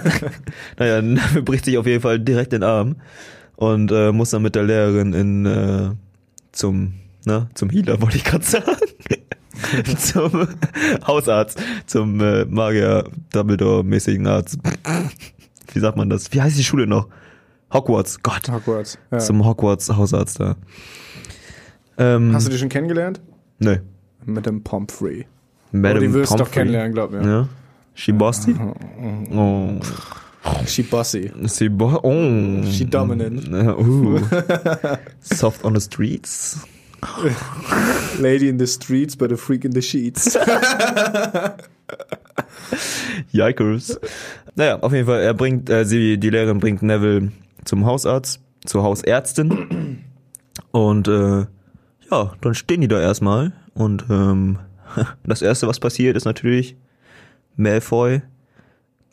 naja, 0.79 1.03
Neville 1.03 1.43
bricht 1.45 1.65
sich 1.65 1.79
auf 1.79 1.87
jeden 1.87 2.03
Fall 2.03 2.19
direkt 2.19 2.53
den 2.53 2.63
Arm 2.63 2.97
und 3.57 3.91
äh, 3.93 4.13
muss 4.13 4.31
dann 4.31 4.43
mit 4.43 4.55
der 4.55 4.65
Lehrerin 4.65 5.13
in 5.13 5.47
äh, 5.47 5.91
zum, 6.53 6.95
na, 7.25 7.49
zum 7.55 7.71
Healer, 7.71 8.01
wollte 8.03 8.17
ich 8.17 8.25
gerade 8.25 8.45
sagen. 8.47 8.77
zum 9.99 10.49
Hausarzt, 11.07 11.59
zum 11.87 12.21
äh, 12.21 12.45
Magier 12.45 13.05
Dumbledore-mäßigen 13.33 14.27
Arzt. 14.27 14.59
Wie 15.73 15.81
sagt 15.81 15.97
man 15.97 16.09
das? 16.09 16.33
Wie 16.33 16.41
heißt 16.41 16.57
die 16.59 16.65
Schule 16.65 16.87
noch? 16.87 17.09
Hogwarts, 17.73 18.23
Gott. 18.23 18.49
Hogwarts. 18.49 18.99
Ja. 19.11 19.19
Zum 19.19 19.45
Hogwarts 19.45 19.89
Hausarzt 19.91 20.41
da. 20.41 20.57
Ähm, 21.99 22.33
Hast 22.33 22.47
du 22.47 22.51
die 22.53 22.59
schon 22.59 22.69
kennengelernt? 22.69 23.21
nö. 23.59 23.79
Mit 24.29 24.47
dem 24.47 24.63
Pomfrey. 24.63 25.27
Madame 25.73 25.97
oh, 25.97 26.01
die 26.01 26.13
wirst 26.13 26.33
du 26.33 26.37
doch 26.37 26.51
kennenlernen, 26.51 26.93
glaub 26.93 27.11
mir. 27.11 27.23
Ja. 27.23 27.49
She 27.95 28.13
bossy? 28.13 28.55
Oh. 29.33 29.81
She 30.67 30.83
bossy. 30.83 31.33
She 31.49 31.69
bo 31.69 31.99
oh. 32.03 32.63
She 32.71 32.85
dominant. 32.85 33.49
Uh. 33.53 34.21
Soft 35.21 35.65
on 35.65 35.75
the 35.75 35.81
streets. 35.81 36.65
Lady 38.21 38.49
in 38.49 38.59
the 38.59 38.67
streets, 38.67 39.17
but 39.17 39.33
a 39.33 39.37
freak 39.37 39.65
in 39.65 39.73
the 39.73 39.81
sheets. 39.81 40.37
Yikers. 43.33 43.99
Naja, 44.57 44.79
auf 44.81 44.93
jeden 44.93 45.07
Fall, 45.07 45.21
er 45.21 45.35
bringt, 45.35 45.71
äh, 45.71 45.85
sie, 45.85 46.19
die 46.19 46.31
Lehrerin 46.31 46.59
bringt 46.59 46.83
Neville 46.83 47.33
zum 47.65 47.87
Hausarzt, 47.87 48.41
zur 48.67 48.83
Hausärztin. 48.83 50.05
Und 50.71 51.09
äh, 51.09 51.47
ja, 52.11 52.33
dann 52.41 52.55
stehen 52.55 52.81
die 52.81 52.89
da 52.89 53.01
erstmal. 53.01 53.53
Und 53.79 54.05
ähm, 54.11 54.59
das 55.25 55.41
erste, 55.43 55.69
was 55.69 55.79
passiert, 55.81 56.17
ist 56.17 56.25
natürlich, 56.25 56.77
Malfoy 57.57 58.23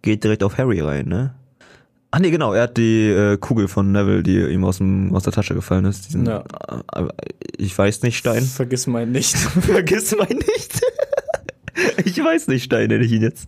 geht 0.01 0.23
direkt 0.23 0.43
auf 0.43 0.58
Harry 0.58 0.82
rein, 0.82 1.08
ne? 1.08 1.34
Ah 2.12 2.19
nee, 2.19 2.32
genau, 2.32 2.54
er 2.54 2.63
hat 2.63 2.78
die 2.78 3.10
äh, 3.10 3.38
Kugel 3.38 3.67
von 3.67 3.91
Neville, 3.91 4.23
die 4.23 4.39
ihm 4.39 4.63
aus, 4.63 4.78
dem, 4.78 5.13
aus 5.13 5.23
der 5.23 5.34
Tasche 5.34 5.54
gefallen 5.54 5.84
ist. 5.86 6.08
Diesen, 6.08 6.25
Ja. 6.25 6.43
äh, 6.93 7.08
ich 7.58 7.78
weiß 7.78 8.04
nicht, 8.04 8.17
Stein. 8.17 8.43
Vergiss 8.43 8.88
mein 8.88 9.12
nicht. 9.12 9.36
Vergiss 9.38 10.15
mein 10.17 10.38
nicht. 10.38 10.82
Ich 12.05 12.23
weiß 12.23 12.47
nicht, 12.47 12.63
Stein 12.63 12.88
nenne 12.88 13.03
ich 13.03 13.11
ihn 13.11 13.21
jetzt. 13.21 13.47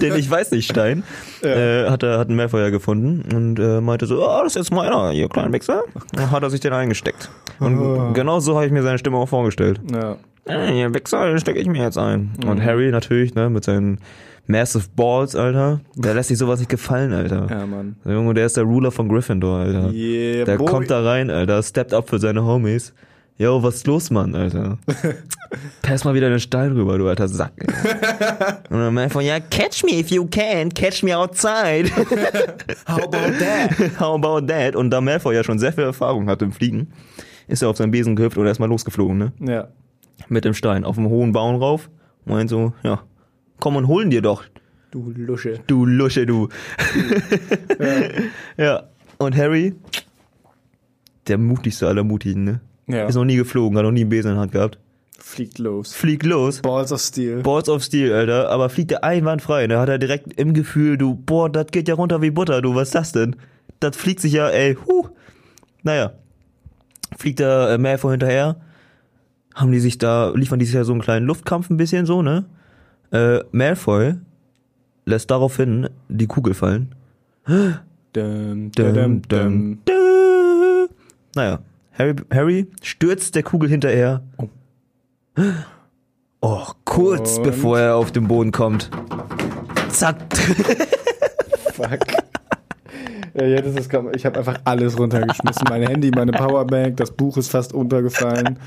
Denn 0.00 0.14
ich 0.16 0.28
weiß 0.30 0.50
nicht, 0.50 0.68
Stein. 0.70 1.02
Äh, 1.42 1.88
hat 1.88 2.02
er 2.02 2.18
hat 2.18 2.28
einen 2.28 2.36
Mehrfeuer 2.36 2.70
gefunden 2.70 3.22
und 3.34 3.58
äh, 3.58 3.80
meinte 3.80 4.06
so, 4.06 4.22
oh, 4.26 4.40
das 4.42 4.56
ist 4.56 4.56
jetzt 4.56 4.72
meiner, 4.72 5.12
ihr 5.12 5.28
kleinen 5.28 5.52
Wichser. 5.52 5.82
Dann 6.12 6.30
hat 6.30 6.42
er 6.42 6.50
sich 6.50 6.60
den 6.60 6.72
eingesteckt. 6.72 7.30
Und 7.60 8.14
genau 8.14 8.40
so 8.40 8.56
habe 8.56 8.66
ich 8.66 8.72
mir 8.72 8.82
seine 8.82 8.98
Stimme 8.98 9.16
auch 9.18 9.28
vorgestellt. 9.28 9.80
ja. 9.92 10.16
Äh, 10.48 10.80
ihr 10.80 10.94
Wichser, 10.94 11.26
den 11.28 11.40
stecke 11.40 11.58
ich 11.58 11.66
mir 11.66 11.82
jetzt 11.82 11.98
ein. 11.98 12.30
Und 12.46 12.62
Harry 12.64 12.92
natürlich, 12.92 13.34
ne, 13.34 13.50
mit 13.50 13.64
seinen 13.64 13.98
Massive 14.46 14.84
Balls, 14.94 15.34
Alter. 15.34 15.80
Der 15.96 16.14
lässt 16.14 16.28
sich 16.28 16.38
sowas 16.38 16.60
nicht 16.60 16.68
gefallen, 16.68 17.12
Alter. 17.12 17.48
Ja, 17.50 17.66
Mann. 17.66 17.96
Der 18.04 18.12
Junge, 18.14 18.32
der 18.32 18.46
ist 18.46 18.56
der 18.56 18.62
Ruler 18.62 18.92
von 18.92 19.08
Gryffindor, 19.08 19.58
Alter. 19.58 19.90
Yeah, 19.90 20.44
Der 20.44 20.56
boy. 20.58 20.66
kommt 20.68 20.88
da 20.88 21.02
rein, 21.02 21.30
Alter, 21.30 21.60
steppt 21.64 21.92
up 21.92 22.08
für 22.08 22.20
seine 22.20 22.44
Homies. 22.44 22.94
Yo, 23.38 23.62
was 23.62 23.76
ist 23.76 23.86
los, 23.86 24.10
Mann, 24.10 24.34
Alter? 24.34 24.78
Pass 25.82 26.04
mal 26.04 26.14
wieder 26.14 26.30
den 26.30 26.40
Stein 26.40 26.72
rüber, 26.72 26.96
du 26.96 27.06
alter 27.06 27.28
Sack. 27.28 27.52
Und 28.70 28.78
dann 28.78 28.94
Malfoy, 28.94 29.26
ja, 29.26 29.40
catch 29.40 29.84
me 29.84 29.92
if 29.98 30.10
you 30.10 30.26
can, 30.26 30.70
catch 30.72 31.02
me 31.02 31.14
outside. 31.14 31.90
How 32.88 33.02
about 33.04 33.38
that? 33.38 34.00
How 34.00 34.14
about 34.14 34.46
that? 34.46 34.74
Und 34.74 34.90
da 34.90 35.02
Malfoy 35.02 35.34
ja 35.34 35.44
schon 35.44 35.58
sehr 35.58 35.72
viel 35.74 35.84
Erfahrung 35.84 36.28
hat 36.30 36.40
im 36.40 36.50
Fliegen, 36.52 36.88
ist 37.46 37.60
er 37.62 37.68
auf 37.68 37.76
seinen 37.76 37.90
Besen 37.90 38.16
gehüpft 38.16 38.38
und 38.38 38.46
erstmal 38.46 38.70
losgeflogen, 38.70 39.18
ne? 39.18 39.32
Ja. 39.40 39.68
Mit 40.28 40.46
dem 40.46 40.54
Stein 40.54 40.84
auf 40.84 40.94
dem 40.96 41.08
hohen 41.08 41.32
Baum 41.32 41.56
rauf. 41.56 41.90
Meint 42.24 42.48
so, 42.48 42.72
ja, 42.82 43.02
komm 43.60 43.76
und 43.76 43.86
holen 43.86 44.08
dir 44.08 44.22
doch, 44.22 44.44
Du 44.90 45.12
Lusche. 45.14 45.60
du 45.66 45.84
Lusche, 45.84 46.24
du. 46.24 46.48
ja. 48.56 48.84
Und 49.18 49.36
Harry, 49.36 49.74
der 51.28 51.36
mutigste 51.38 51.86
aller 51.86 52.02
Mutigen, 52.02 52.44
ne? 52.44 52.60
Ja. 52.86 53.06
Ist 53.06 53.14
noch 53.16 53.24
nie 53.24 53.36
geflogen, 53.36 53.76
hat 53.76 53.84
noch 53.84 53.92
nie 53.92 54.02
einen 54.02 54.10
Besen 54.10 54.30
in 54.30 54.34
der 54.36 54.42
Hand 54.42 54.52
gehabt. 54.52 54.78
Fliegt 55.18 55.58
los. 55.58 55.92
Fliegt 55.92 56.24
los. 56.24 56.60
Balls 56.60 56.92
of 56.92 57.00
Steel. 57.00 57.42
Balls 57.42 57.68
of 57.68 57.82
Steel, 57.82 58.12
Alter, 58.12 58.50
aber 58.50 58.68
fliegt 58.68 58.92
er 58.92 59.02
einwandfrei. 59.02 59.66
Da 59.66 59.80
hat 59.80 59.88
er 59.88 59.98
direkt 59.98 60.38
im 60.38 60.54
Gefühl, 60.54 60.98
du, 60.98 61.14
boah, 61.14 61.50
das 61.50 61.66
geht 61.72 61.88
ja 61.88 61.94
runter 61.94 62.22
wie 62.22 62.30
Butter, 62.30 62.62
du, 62.62 62.74
was 62.74 62.88
ist 62.88 62.94
das 62.94 63.12
denn? 63.12 63.36
Das 63.80 63.96
fliegt 63.96 64.20
sich 64.20 64.34
ja, 64.34 64.48
ey, 64.48 64.76
huh. 64.86 65.08
Naja. 65.82 66.12
Fliegt 67.16 67.40
da 67.40 67.74
äh, 67.74 67.78
Malfoy 67.78 68.12
hinterher. 68.12 68.56
Haben 69.54 69.72
die 69.72 69.80
sich 69.80 69.98
da, 69.98 70.32
liefern 70.34 70.58
die 70.58 70.66
sich 70.66 70.74
ja 70.74 70.84
so 70.84 70.92
einen 70.92 71.00
kleinen 71.00 71.26
Luftkampf 71.26 71.70
ein 71.70 71.76
bisschen 71.76 72.04
so, 72.04 72.22
ne? 72.22 72.44
Äh, 73.10 73.40
Malfoy 73.52 74.14
lässt 75.06 75.30
daraufhin 75.30 75.88
die 76.08 76.26
Kugel 76.26 76.54
fallen. 76.54 76.94
Dum, 77.46 77.74
Dum, 78.12 78.70
dum, 78.72 78.94
dum, 78.94 79.22
dum. 79.28 79.78
dum. 79.84 80.88
Naja, 81.34 81.60
Harry, 81.98 82.14
Harry 82.32 82.66
stürzt 82.82 83.34
der 83.34 83.42
Kugel 83.42 83.68
hinterher. 83.68 84.22
Oh, 86.40 86.64
kurz 86.84 87.38
Und? 87.38 87.44
bevor 87.44 87.78
er 87.78 87.96
auf 87.96 88.12
den 88.12 88.28
Boden 88.28 88.52
kommt. 88.52 88.90
Zack. 89.88 90.16
Fuck. 91.72 92.00
Ja, 93.34 93.46
ja, 93.46 93.60
das 93.60 93.74
ist 93.74 93.90
kaum, 93.90 94.10
ich 94.14 94.24
habe 94.24 94.38
einfach 94.38 94.58
alles 94.64 94.98
runtergeschmissen. 94.98 95.66
Mein 95.68 95.82
Handy, 95.82 96.10
meine 96.10 96.32
Powerbank, 96.32 96.96
das 96.96 97.10
Buch 97.10 97.36
ist 97.36 97.50
fast 97.50 97.74
untergefallen. 97.74 98.58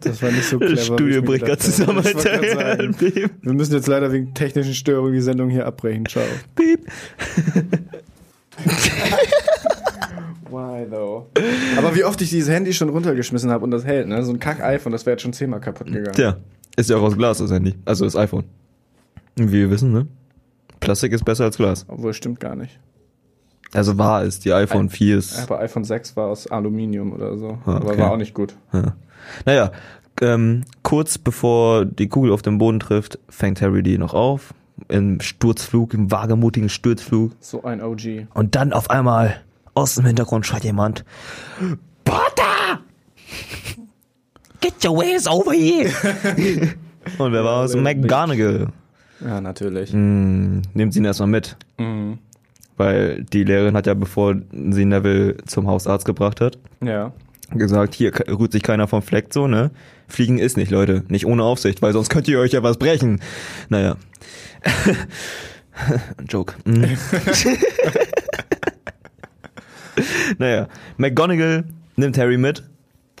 Das 0.00 0.22
war 0.22 0.30
nicht 0.30 0.44
so 0.44 0.58
clever. 0.58 0.76
Studio 0.76 1.22
bricht 1.22 1.44
gerade 1.44 1.58
zusammen. 1.58 2.04
Wir 2.04 3.52
müssen 3.52 3.74
jetzt 3.74 3.86
leider 3.86 4.12
wegen 4.12 4.32
technischen 4.32 4.74
Störungen 4.74 5.12
die 5.12 5.20
Sendung 5.20 5.50
hier 5.50 5.66
abbrechen. 5.66 6.06
Ciao. 6.06 6.24
piep. 6.54 6.86
Why 10.50 10.86
though? 10.90 11.26
Aber 11.76 11.94
wie 11.94 12.04
oft 12.04 12.20
ich 12.20 12.30
dieses 12.30 12.50
Handy 12.50 12.72
schon 12.72 12.88
runtergeschmissen 12.88 13.50
habe 13.50 13.64
und 13.64 13.70
das 13.70 13.84
hält, 13.84 14.08
ne? 14.08 14.22
So 14.24 14.32
ein 14.32 14.38
Kack-iPhone, 14.38 14.92
das 14.92 15.06
wäre 15.06 15.14
jetzt 15.14 15.22
schon 15.22 15.32
zehnmal 15.32 15.60
kaputt 15.60 15.86
gegangen. 15.88 16.12
Tja, 16.14 16.36
ist 16.76 16.90
ja 16.90 16.96
auch 16.96 17.02
aus 17.02 17.16
Glas 17.16 17.38
das 17.38 17.50
Handy. 17.50 17.74
Also 17.84 18.04
das 18.04 18.16
iPhone. 18.16 18.44
Wie 19.36 19.52
wir 19.52 19.70
wissen, 19.70 19.92
ne? 19.92 20.06
Plastik 20.80 21.12
ist 21.12 21.24
besser 21.24 21.44
als 21.44 21.56
Glas. 21.56 21.84
Obwohl, 21.88 22.12
stimmt 22.12 22.40
gar 22.40 22.54
nicht. 22.56 22.78
Also 23.72 23.98
war 23.98 24.22
es. 24.22 24.40
Die 24.40 24.52
iPhone 24.52 24.88
4 24.88 25.18
ist. 25.18 25.38
Aber 25.42 25.60
iPhone 25.60 25.84
6 25.84 26.16
war 26.16 26.28
aus 26.28 26.46
Aluminium 26.46 27.12
oder 27.12 27.36
so. 27.36 27.58
Ah, 27.66 27.76
Aber 27.76 27.90
okay. 27.90 27.98
war 27.98 28.12
auch 28.12 28.16
nicht 28.16 28.34
gut. 28.34 28.54
Ja. 28.72 28.94
Naja, 29.44 29.72
ähm, 30.20 30.62
kurz 30.82 31.18
bevor 31.18 31.84
die 31.84 32.08
Kugel 32.08 32.32
auf 32.32 32.42
den 32.42 32.58
Boden 32.58 32.80
trifft, 32.80 33.18
fängt 33.28 33.60
Harry 33.60 33.82
die 33.82 33.98
noch 33.98 34.14
auf. 34.14 34.54
Im 34.88 35.20
Sturzflug, 35.20 35.92
im 35.92 36.10
wagemutigen 36.10 36.68
Sturzflug. 36.68 37.32
So 37.40 37.64
ein 37.64 37.82
OG. 37.82 38.28
Und 38.32 38.54
dann 38.54 38.72
auf 38.72 38.90
einmal 38.90 39.40
aus 39.78 39.94
dem 39.96 40.06
Hintergrund 40.06 40.46
schreit 40.46 40.64
jemand: 40.64 41.04
Potter! 42.04 42.80
Get 44.60 44.84
your 44.84 45.02
ass 45.04 45.26
over 45.26 45.52
here! 45.52 45.88
Und 47.18 47.32
wer 47.32 47.44
war 47.44 47.64
es? 47.64 47.74
McGonagall. 47.74 48.68
Ja, 49.24 49.40
natürlich. 49.40 49.92
Hm, 49.92 50.62
nimmt 50.74 50.92
sie 50.92 50.98
ihn 51.00 51.04
erstmal 51.04 51.28
mit. 51.28 51.56
Mhm. 51.78 52.18
Weil 52.76 53.24
die 53.24 53.42
Lehrerin 53.44 53.76
hat 53.76 53.86
ja, 53.86 53.94
bevor 53.94 54.36
sie 54.70 54.84
Neville 54.84 55.36
zum 55.46 55.66
Hausarzt 55.66 56.04
gebracht 56.04 56.40
hat, 56.40 56.58
Ja. 56.80 57.12
gesagt, 57.50 57.94
hier 57.94 58.12
rührt 58.28 58.52
sich 58.52 58.62
keiner 58.62 58.86
vom 58.86 59.02
Fleck 59.02 59.32
so, 59.34 59.48
ne? 59.48 59.70
Fliegen 60.06 60.38
ist 60.38 60.56
nicht, 60.56 60.70
Leute. 60.70 61.02
Nicht 61.08 61.26
ohne 61.26 61.42
Aufsicht, 61.42 61.82
weil 61.82 61.92
sonst 61.92 62.08
könnt 62.08 62.28
ihr 62.28 62.38
euch 62.38 62.52
ja 62.52 62.62
was 62.62 62.76
brechen. 62.78 63.20
Naja. 63.68 63.96
Ein 66.16 66.26
Joke. 66.28 66.54
Mm. 66.64 66.84
naja. 70.38 70.68
McGonagall 70.96 71.64
nimmt 71.96 72.18
Harry 72.18 72.38
mit 72.38 72.62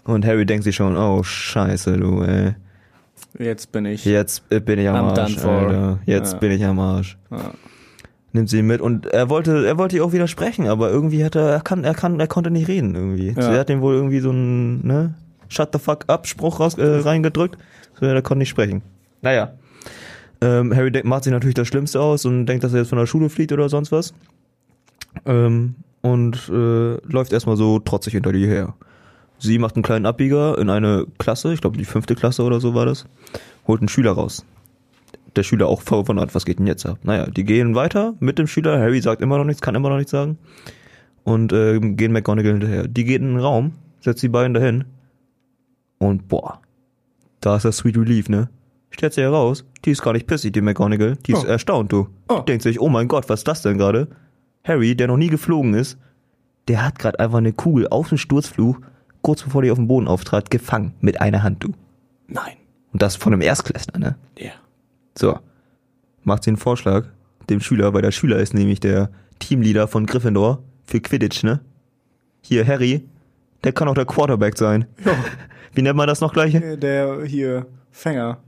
und 0.04 0.24
Harry 0.26 0.46
denkt 0.46 0.64
sich 0.64 0.76
schon, 0.76 0.96
oh 0.96 1.22
scheiße, 1.22 1.96
du, 1.96 2.22
ey. 2.22 2.54
Jetzt 3.38 3.72
bin 3.72 3.84
ich. 3.84 4.04
Jetzt 4.04 4.42
äh, 4.50 4.60
bin 4.60 4.78
ich 4.78 4.88
am 4.88 4.96
I'm 4.96 5.18
Arsch. 5.18 5.38
Alter. 5.38 5.98
Jetzt 6.06 6.34
Ja. 6.34 6.38
bin 6.38 6.50
ich 6.52 6.64
am 6.64 6.78
Arsch. 6.78 7.18
Ja. 7.30 7.52
Nimmt 8.32 8.48
sie 8.50 8.62
mit 8.62 8.80
und 8.80 9.06
er 9.06 9.30
wollte, 9.30 9.66
er 9.66 9.78
wollte 9.78 9.96
ihr 9.96 10.04
auch 10.04 10.12
widersprechen, 10.12 10.66
aber 10.66 10.90
irgendwie 10.90 11.24
hat 11.24 11.34
er, 11.34 11.48
er 11.48 11.60
kann, 11.60 11.84
er 11.84 11.94
kann, 11.94 12.20
er 12.20 12.26
konnte 12.26 12.50
nicht 12.50 12.68
reden 12.68 12.94
irgendwie. 12.94 13.28
Ja. 13.36 13.42
Sie 13.52 13.58
hat 13.58 13.70
ihm 13.70 13.80
wohl 13.80 13.94
irgendwie 13.94 14.20
so 14.20 14.30
einen, 14.30 14.86
ne, 14.86 15.14
Shut 15.48 15.70
the 15.72 15.78
fuck 15.78 16.04
up 16.08 16.26
Spruch 16.26 16.60
raus, 16.60 16.74
äh, 16.76 16.84
reingedrückt, 16.84 17.56
so 17.98 18.04
er 18.04 18.20
konnte 18.22 18.40
nicht 18.40 18.50
sprechen. 18.50 18.82
Naja. 19.22 19.52
Ähm, 20.40 20.74
Harry 20.76 20.92
macht 21.04 21.24
sich 21.24 21.32
natürlich 21.32 21.54
das 21.54 21.66
Schlimmste 21.68 22.00
aus 22.00 22.24
und 22.26 22.46
denkt, 22.46 22.62
dass 22.64 22.72
er 22.72 22.80
jetzt 22.80 22.90
von 22.90 22.98
der 22.98 23.06
Schule 23.06 23.28
fliegt 23.30 23.50
oder 23.52 23.68
sonst 23.68 23.90
was. 23.92 24.12
Ähm, 25.24 25.74
und 26.02 26.48
äh, 26.48 26.96
läuft 27.06 27.32
erstmal 27.32 27.56
so 27.56 27.78
trotzig 27.78 28.12
hinter 28.14 28.32
die 28.32 28.46
her. 28.46 28.74
Sie 29.38 29.58
macht 29.58 29.76
einen 29.76 29.82
kleinen 29.84 30.06
Abbieger 30.06 30.58
in 30.58 30.68
eine 30.70 31.06
Klasse, 31.18 31.52
ich 31.52 31.60
glaube 31.60 31.76
die 31.78 31.84
fünfte 31.84 32.14
Klasse 32.14 32.42
oder 32.42 32.60
so 32.60 32.74
war 32.74 32.86
das, 32.86 33.04
holt 33.66 33.80
einen 33.80 33.88
Schüler 33.88 34.12
raus. 34.12 34.44
Der 35.36 35.42
Schüler 35.44 35.68
auch 35.68 35.82
verwundert, 35.82 36.34
was 36.34 36.44
geht 36.44 36.58
denn 36.58 36.66
jetzt 36.66 36.84
ab? 36.86 36.98
Naja, 37.04 37.26
die 37.26 37.44
gehen 37.44 37.74
weiter 37.74 38.14
mit 38.18 38.38
dem 38.38 38.46
Schüler, 38.48 38.78
Harry 38.80 39.00
sagt 39.00 39.22
immer 39.22 39.38
noch 39.38 39.44
nichts, 39.44 39.62
kann 39.62 39.74
immer 39.76 39.90
noch 39.90 39.96
nichts 39.98 40.10
sagen. 40.10 40.38
Und 41.22 41.52
äh, 41.52 41.78
gehen 41.78 42.12
McGonagall 42.12 42.52
hinterher. 42.52 42.88
Die 42.88 43.04
geht 43.04 43.20
in 43.20 43.28
den 43.28 43.38
Raum, 43.38 43.72
setzt 44.00 44.22
die 44.22 44.28
beiden 44.28 44.54
dahin. 44.54 44.84
Und 45.98 46.28
boah, 46.28 46.60
da 47.40 47.56
ist 47.56 47.64
das 47.64 47.76
Sweet 47.78 47.98
Relief, 47.98 48.28
ne? 48.28 48.48
Stellt 48.90 49.12
sich 49.12 49.22
heraus, 49.22 49.64
die 49.84 49.90
ist 49.90 50.02
gar 50.02 50.14
nicht 50.14 50.26
pissig, 50.26 50.52
die 50.54 50.62
McGonagall. 50.62 51.16
Die 51.26 51.32
ist 51.32 51.44
Oh. 51.44 51.48
erstaunt, 51.48 51.92
du. 51.92 52.08
Oh. 52.28 52.40
Denkt 52.40 52.62
sich, 52.62 52.80
oh 52.80 52.88
mein 52.88 53.06
Gott, 53.08 53.28
was 53.28 53.40
ist 53.40 53.48
das 53.48 53.62
denn 53.62 53.76
gerade? 53.78 54.08
Harry, 54.64 54.94
der 54.94 55.06
noch 55.08 55.16
nie 55.16 55.28
geflogen 55.28 55.74
ist, 55.74 55.98
der 56.68 56.84
hat 56.84 56.98
gerade 56.98 57.18
einfach 57.20 57.38
eine 57.38 57.52
Kugel 57.52 57.88
auf 57.88 58.08
dem 58.10 58.18
Sturzflug, 58.18 58.80
kurz 59.22 59.42
bevor 59.42 59.62
die 59.62 59.70
auf 59.70 59.78
dem 59.78 59.88
Boden 59.88 60.08
auftrat, 60.08 60.50
gefangen 60.50 60.94
mit 61.00 61.20
einer 61.20 61.42
Hand, 61.42 61.64
du. 61.64 61.72
Nein. 62.26 62.56
Und 62.92 63.02
das 63.02 63.16
von 63.16 63.32
einem 63.32 63.42
Erstklässler, 63.42 63.98
ne? 63.98 64.16
Ja. 64.38 64.50
So. 65.16 65.38
Macht 66.24 66.44
sie 66.44 66.50
einen 66.50 66.56
Vorschlag 66.56 67.06
dem 67.48 67.60
Schüler, 67.60 67.94
weil 67.94 68.02
der 68.02 68.10
Schüler 68.12 68.38
ist 68.38 68.52
nämlich 68.54 68.80
der 68.80 69.10
Teamleader 69.38 69.88
von 69.88 70.04
Gryffindor 70.06 70.62
für 70.84 71.00
Quidditch, 71.00 71.42
ne? 71.44 71.60
Hier, 72.42 72.66
Harry, 72.66 73.04
der 73.64 73.72
kann 73.72 73.88
auch 73.88 73.94
der 73.94 74.04
Quarterback 74.04 74.58
sein. 74.58 74.86
Ja. 75.04 75.12
Wie 75.74 75.82
nennt 75.82 75.96
man 75.96 76.06
das 76.08 76.20
noch 76.20 76.32
gleich? 76.32 76.52
Der 76.52 77.24
hier, 77.24 77.66
Fänger. 77.90 78.38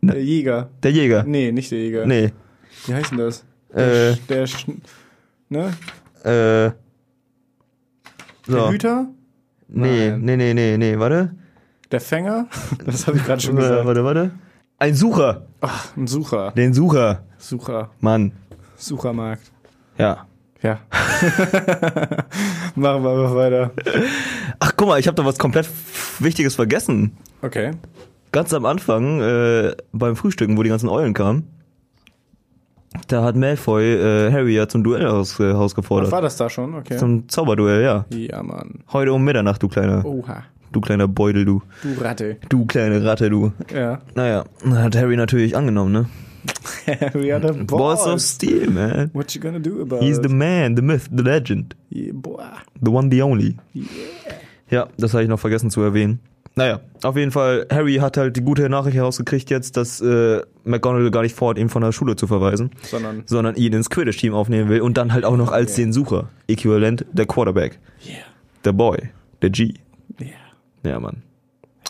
Ne. 0.00 0.12
Der 0.12 0.24
Jäger. 0.24 0.70
Der 0.82 0.92
Jäger. 0.92 1.24
Nee, 1.24 1.50
nicht 1.52 1.70
der 1.70 1.78
Jäger. 1.78 2.06
Nee. 2.06 2.32
Wie 2.86 2.94
heißt 2.94 3.10
denn 3.12 3.18
das? 3.18 3.44
Äh. 3.72 3.74
Der, 3.74 4.14
Sch- 4.14 4.18
der 4.28 4.46
Sch 4.46 4.66
ne? 5.48 5.72
Äh. 6.22 6.30
Der 6.30 6.74
So. 8.46 8.70
Hüter? 8.70 9.06
Nee, 9.68 10.10
Nein. 10.10 10.20
nee, 10.20 10.36
nee, 10.36 10.54
nee, 10.54 10.76
nee, 10.76 10.98
warte. 10.98 11.34
Der 11.90 12.00
Fänger? 12.00 12.46
Das 12.84 13.06
habe 13.06 13.16
ich 13.18 13.24
gerade 13.24 13.40
schon 13.40 13.56
Warte, 13.56 13.68
gesagt. 13.68 13.86
warte, 13.86 14.04
warte. 14.04 14.30
Ein 14.78 14.94
Sucher. 14.94 15.46
Ach, 15.60 15.96
ein 15.96 16.06
Sucher. 16.06 16.50
Den 16.52 16.74
Sucher. 16.74 17.22
Sucher. 17.38 17.90
Mann. 18.00 18.32
Suchermarkt. 18.76 19.50
Ja. 19.98 20.26
Ja. 20.62 20.80
Machen 22.74 23.02
wir 23.04 23.10
einfach 23.10 23.34
weiter. 23.34 23.70
Ach, 24.58 24.72
guck 24.76 24.88
mal, 24.88 24.98
ich 24.98 25.06
habe 25.06 25.14
da 25.14 25.24
was 25.24 25.38
komplett 25.38 25.68
Wichtiges 26.18 26.54
vergessen. 26.54 27.16
Okay. 27.42 27.72
Ganz 28.32 28.52
am 28.52 28.64
Anfang, 28.66 29.20
äh, 29.20 29.74
beim 29.92 30.16
Frühstücken, 30.16 30.56
wo 30.56 30.62
die 30.62 30.70
ganzen 30.70 30.88
Eulen 30.88 31.14
kamen, 31.14 31.48
da 33.08 33.22
hat 33.24 33.36
Malfoy 33.36 33.84
äh, 33.94 34.32
Harry 34.32 34.54
ja 34.54 34.68
zum 34.68 34.82
Duell 34.84 35.06
aus, 35.06 35.38
äh, 35.40 35.44
herausgefordert. 35.44 36.10
war 36.12 36.22
das 36.22 36.36
da 36.36 36.48
schon? 36.48 36.74
Okay. 36.74 36.96
Zum 36.96 37.28
Zauberduell, 37.28 37.82
ja. 37.82 38.04
Ja, 38.10 38.42
Mann. 38.42 38.80
Heute 38.92 39.12
um 39.12 39.24
Mitternacht, 39.24 39.62
du 39.62 39.68
kleiner, 39.68 40.04
Oha. 40.04 40.44
du 40.72 40.80
kleiner 40.80 41.08
Beutel, 41.08 41.44
du. 41.44 41.62
Du 41.82 42.00
Ratte. 42.02 42.36
Du 42.48 42.64
kleine 42.66 43.04
Ratte, 43.04 43.28
du. 43.30 43.52
Ja. 43.74 44.00
Naja, 44.14 44.44
hat 44.74 44.96
Harry 44.96 45.16
natürlich 45.16 45.56
angenommen, 45.56 45.92
ne? 45.92 46.06
We 47.14 47.34
are 47.34 47.40
the 47.40 47.58
Balls 47.64 48.00
of 48.00 48.12
boss. 48.12 48.34
Steel, 48.34 48.70
man. 48.70 49.10
What 49.14 49.34
you 49.34 49.40
gonna 49.40 49.58
do 49.58 49.80
about 49.80 50.00
He's 50.04 50.18
it? 50.18 50.22
the 50.24 50.28
man, 50.28 50.76
the 50.76 50.82
myth, 50.82 51.08
the 51.10 51.22
legend. 51.22 51.74
yeah, 51.90 52.12
boy. 52.12 52.42
The 52.82 52.90
one, 52.90 53.08
the 53.10 53.22
only. 53.22 53.56
Ja, 54.70 54.88
das 54.98 55.14
habe 55.14 55.22
ich 55.22 55.28
noch 55.28 55.40
vergessen 55.40 55.70
zu 55.70 55.80
erwähnen. 55.80 56.20
Naja, 56.56 56.80
auf 57.02 57.16
jeden 57.16 57.32
Fall, 57.32 57.66
Harry 57.70 57.96
hat 57.96 58.16
halt 58.16 58.36
die 58.36 58.40
gute 58.42 58.68
Nachricht 58.68 58.96
herausgekriegt 58.96 59.50
jetzt, 59.50 59.76
dass 59.76 60.00
äh, 60.00 60.40
McGonagall 60.62 61.10
gar 61.10 61.22
nicht 61.22 61.34
vorhat, 61.34 61.58
ihn 61.58 61.68
von 61.68 61.82
der 61.82 61.90
Schule 61.90 62.14
zu 62.14 62.28
verweisen, 62.28 62.70
Sondern, 62.82 63.24
sondern 63.26 63.56
ihn 63.56 63.72
ins 63.72 63.90
Quidditch-Team 63.90 64.34
aufnehmen 64.34 64.68
will 64.68 64.80
und 64.80 64.96
dann 64.96 65.12
halt 65.12 65.24
auch 65.24 65.36
noch 65.36 65.50
als 65.50 65.76
Yeah. 65.76 65.86
den 65.86 65.92
Sucher. 65.92 66.28
Äquivalent 66.46 67.06
der 67.12 67.26
Quarterback. 67.26 67.80
yeah, 68.06 68.18
Der 68.64 68.72
Boy. 68.72 69.10
Der 69.42 69.50
G. 69.50 69.74
yeah. 70.20 70.30
Ja, 70.84 71.00
Mann. 71.00 71.22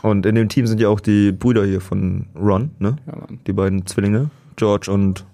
Und 0.03 0.25
in 0.25 0.35
dem 0.35 0.49
Team 0.49 0.67
sind 0.67 0.81
ja 0.81 0.89
auch 0.89 1.01
die 1.01 1.31
Brüder 1.33 1.65
hier 1.67 1.81
von 1.83 2.27
Ron, 2.35 2.71
ne? 2.79 2.97
Ja, 3.07 3.17
Mann. 3.17 3.41
Die 3.47 3.53
beiden 3.53 3.87
Zwillinge. 3.87 4.31
George 4.57 4.91
und 4.91 5.27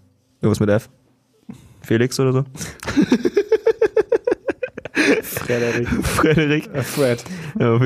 irgendwas 0.43 0.61
mit 0.61 0.71
F. 0.71 0.89
Felix 1.83 2.19
oder 2.19 2.33
so. 2.33 2.45
Frederik. 5.51 5.89
Frederik. 6.05 6.75
Äh, 6.75 6.83
Fred. 6.83 7.25
Ja, 7.59 7.79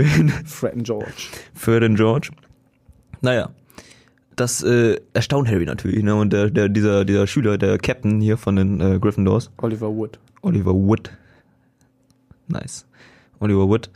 Fred 0.45 0.75
und 0.75 0.85
George. 0.85 1.29
für 1.55 1.81
den 1.81 1.95
George. 1.95 2.31
Naja, 3.21 3.51
das 4.37 4.63
äh, 4.63 4.97
erstaunt 5.13 5.49
Harry 5.49 5.65
natürlich, 5.65 6.03
ne? 6.03 6.15
Und 6.15 6.33
der, 6.33 6.51
der, 6.51 6.69
dieser, 6.69 7.05
dieser 7.05 7.27
Schüler, 7.27 7.57
der 7.57 7.79
Captain 7.79 8.21
hier 8.21 8.37
von 8.37 8.57
den 8.57 8.81
äh, 8.81 8.99
Gryffindors, 8.99 9.51
Oliver 9.59 9.89
Wood. 9.95 10.19
Oliver 10.43 10.75
Wood. 10.75 11.11
Nice. 12.49 12.85
Oliver 13.41 13.67
Wood. 13.69 13.89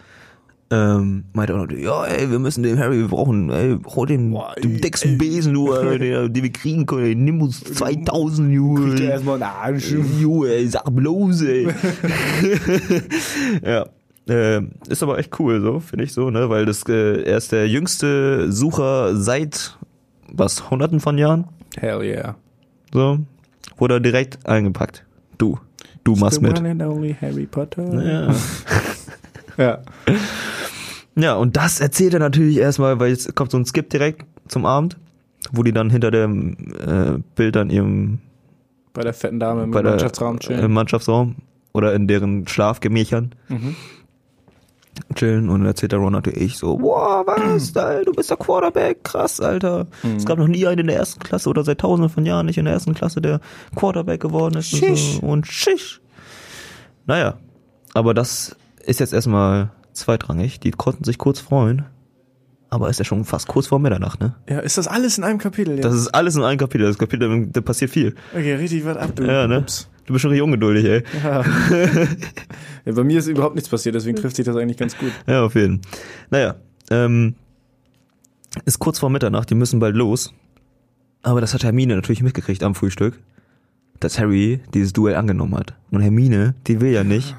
Ähm, 0.71 1.25
meinte 1.33 1.55
auch 1.55 1.67
noch, 1.67 1.71
ja, 1.75 2.05
ey, 2.05 2.31
wir 2.31 2.39
müssen 2.39 2.63
den 2.63 2.79
Harry, 2.79 2.99
wir 2.99 3.09
brauchen, 3.09 3.49
ey, 3.49 3.79
hol 3.87 4.07
den, 4.07 4.33
Boah, 4.33 4.55
den 4.63 4.79
dicksten 4.79 5.17
Besen, 5.17 5.55
du, 5.55 5.73
äh, 5.73 5.99
den, 5.99 6.33
den 6.35 6.43
wir 6.43 6.53
kriegen 6.53 6.85
können, 6.85 7.07
ey, 7.07 7.15
nimm 7.15 7.41
uns 7.41 7.65
2000, 7.65 8.53
Junge. 8.53 9.01
erstmal 9.01 9.37
einen 9.37 9.45
Arsch. 9.45 9.93
Junge, 10.21 10.69
sag 10.69 10.85
bloß, 10.95 11.41
ey. 11.43 11.69
ja. 13.65 13.87
Äh, 14.29 14.61
ist 14.91 15.03
aber 15.03 15.19
echt 15.19 15.41
cool, 15.41 15.63
so, 15.63 15.81
finde 15.81 16.05
ich 16.05 16.13
so, 16.13 16.29
ne, 16.29 16.51
weil 16.51 16.67
das, 16.67 16.83
äh, 16.87 17.23
er 17.23 17.39
ist 17.39 17.51
der 17.51 17.67
jüngste 17.67 18.53
Sucher 18.53 19.17
seit, 19.17 19.79
was, 20.31 20.71
hunderten 20.71 21.01
von 21.01 21.17
Jahren? 21.17 21.47
Hell 21.79 22.03
yeah. 22.03 22.37
So, 22.93 23.21
wurde 23.79 23.95
er 23.95 24.01
direkt 24.01 24.47
eingepackt. 24.47 25.07
Du, 25.39 25.59
du 26.05 26.15
machst 26.15 26.43
mit. 26.43 26.61
Harry 26.61 27.47
Potter. 27.47 28.05
Ja. 28.05 28.35
Ja. 29.59 29.79
Ja, 31.19 31.35
und 31.35 31.57
das 31.57 31.81
erzählt 31.81 32.15
er 32.15 32.21
natürlich 32.21 32.57
erstmal, 32.59 32.99
weil 33.01 33.11
jetzt 33.11 33.35
kommt 33.35 33.51
so 33.51 33.59
ein 33.59 33.67
Skip 33.67 33.91
direkt 33.91 34.25
zum 34.49 34.65
Abend, 34.67 34.97
wo 35.53 35.63
die 35.63 35.73
dann 35.73 35.91
hinter 35.91 36.11
dem 36.11 36.57
äh, 36.79 37.19
Bild 37.35 37.57
an 37.57 37.71
ihrem 37.71 38.19
Bei 38.95 39.03
der 39.03 39.13
fetten 39.15 39.39
Dame 39.41 39.65
im 39.65 39.71
Mannschaftsraum 39.71 40.39
chillen. 40.41 40.65
im 40.65 40.73
Mannschaftsraum 40.73 41.37
oder 41.73 41.95
in 41.95 42.09
deren 42.09 42.47
Schlafgemächern 42.49 43.35
Mhm. 43.49 43.77
chillen 45.15 45.49
und 45.49 45.65
erzählt 45.65 45.93
der 45.93 46.01
Ron 46.01 46.13
natürlich 46.13 46.57
so, 46.57 46.77
boah, 46.77 47.25
was, 47.27 47.77
Alter, 47.77 48.05
du 48.05 48.13
bist 48.13 48.31
der 48.31 48.37
Quarterback, 48.37 49.05
krass, 49.05 49.41
Alter. 49.41 49.87
Es 50.17 50.25
gab 50.27 50.39
noch 50.39 50.49
nie 50.49 50.67
einen 50.67 50.81
in 50.81 50.87
der 50.89 50.97
ersten 50.97 51.21
Klasse 51.21 51.49
oder 51.49 51.63
seit 51.63 51.79
tausenden 51.79 52.11
von 52.11 52.27
Jahren 52.27 52.47
nicht 52.47 52.59
in 52.59 52.65
der 52.65 52.75
ersten 52.75 52.95
Klasse, 52.95 53.21
der 53.21 53.41
Quarterback 53.77 54.21
geworden 54.21 54.57
ist 54.59 54.73
und, 54.73 54.79
Schisch. 54.81 55.19
so. 55.21 55.27
und 55.27 55.47
schisch. 55.47 56.01
Naja, 57.07 57.35
aber 57.95 58.13
das 58.13 58.57
ist 58.85 58.99
jetzt 59.01 59.13
erstmal 59.13 59.71
zweitrangig. 59.99 60.61
Die 60.61 60.71
konnten 60.71 61.05
sich 61.05 61.19
kurz 61.19 61.41
freuen, 61.41 61.85
aber 62.71 62.91
ist 62.91 62.99
ja 62.99 63.05
schon 63.05 63.25
fast 63.25 63.49
kurz 63.49 63.67
vor 63.67 63.79
Mitternacht, 63.79 64.21
ne? 64.21 64.35
Ja, 64.49 64.59
ist 64.59 64.79
das 64.79 64.89
alles 64.89 65.19
in 65.19 65.25
einem 65.25 65.39
Kapitel? 65.39 65.77
Ja? 65.77 65.83
Das 65.83 65.95
ist 65.95 66.09
alles 66.09 66.37
in 66.37 66.43
einem 66.43 66.59
Kapitel. 66.59 66.87
Das 66.87 66.99
Kapitel, 66.99 67.47
da 67.51 67.61
passiert 67.61 67.91
viel. 67.91 68.15
okay, 68.33 68.55
richtig 68.55 68.85
was 68.85 68.97
ab, 68.97 69.13
du. 69.15 69.25
Ja, 69.25 69.47
ne? 69.47 69.61
Ups. 69.61 69.89
Du 70.07 70.15
bist 70.15 70.23
schon 70.23 70.31
richtig 70.31 70.45
ungeduldig, 70.45 70.85
ey. 70.87 71.03
Ja. 71.23 71.45
ja, 72.87 72.93
bei 72.93 73.05
mir 73.05 73.19
ist 73.19 73.27
überhaupt 73.27 73.55
nichts 73.55 73.69
passiert, 73.69 73.95
deswegen 73.95 74.17
trifft 74.17 74.37
sich 74.37 74.45
das 74.47 74.57
eigentlich 74.57 74.79
ganz 74.79 74.97
gut. 74.97 75.13
Ja, 75.27 75.45
auf 75.45 75.55
jeden. 75.55 75.83
Naja, 76.31 76.57
ähm, 76.91 77.35
ist 78.65 78.79
kurz 78.79 78.99
vor 78.99 79.11
Mitternacht, 79.11 79.51
die 79.51 79.55
müssen 79.55 79.81
bald 79.81 79.97
los. 79.97 80.33
Aber 81.23 81.41
das 81.41 81.53
hat 81.53 81.65
Hermine 81.65 81.97
natürlich 81.97 82.23
mitgekriegt 82.23 82.63
am 82.63 82.75
Frühstück, 82.75 83.19
dass 84.01 84.19
Harry 84.19 84.61
dieses 84.73 84.93
Duell 84.93 85.15
angenommen 85.15 85.57
hat. 85.57 85.75
Und 85.91 86.01
Hermine, 86.01 86.55
die 86.67 86.81
will 86.81 86.93
ja 86.93 87.05
nicht, 87.05 87.37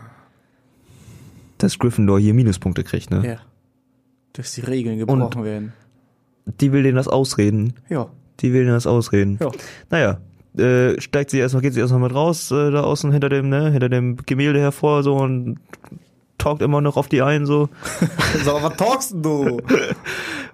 dass 1.59 1.77
Gryffindor 1.77 2.19
hier 2.19 2.33
Minuspunkte 2.33 2.83
kriegt, 2.83 3.11
ne? 3.11 3.25
Ja. 3.25 3.37
Dass 4.33 4.53
die 4.53 4.61
Regeln 4.61 4.97
gebrochen 4.97 5.43
werden. 5.43 5.73
Die 6.45 6.71
will 6.71 6.83
denen 6.83 6.95
das 6.95 7.07
ausreden. 7.07 7.73
Ja. 7.89 8.07
Die 8.39 8.53
will 8.53 8.61
denen 8.61 8.73
das 8.73 8.87
ausreden. 8.87 9.37
Ja. 9.41 9.51
Naja, 9.89 10.19
äh, 10.57 10.99
steigt 10.99 11.29
sie 11.29 11.39
erstmal, 11.39 11.61
geht 11.61 11.73
sie 11.73 11.79
erstmal 11.79 12.01
mit 12.01 12.13
raus, 12.13 12.49
äh, 12.51 12.71
da 12.71 12.81
außen 12.81 13.11
hinter 13.11 13.29
dem, 13.29 13.49
ne, 13.49 13.71
hinter 13.71 13.89
dem 13.89 14.17
Gemälde 14.25 14.59
hervor, 14.59 15.03
so 15.03 15.15
und 15.15 15.59
talkt 16.37 16.61
immer 16.61 16.81
noch 16.81 16.97
auf 16.97 17.07
die 17.07 17.21
ein, 17.21 17.45
so. 17.45 17.69
Sag 18.43 18.53
mal, 18.53 18.63
was 18.63 18.77
talkst 18.77 19.13
denn 19.13 19.21
du? 19.21 19.61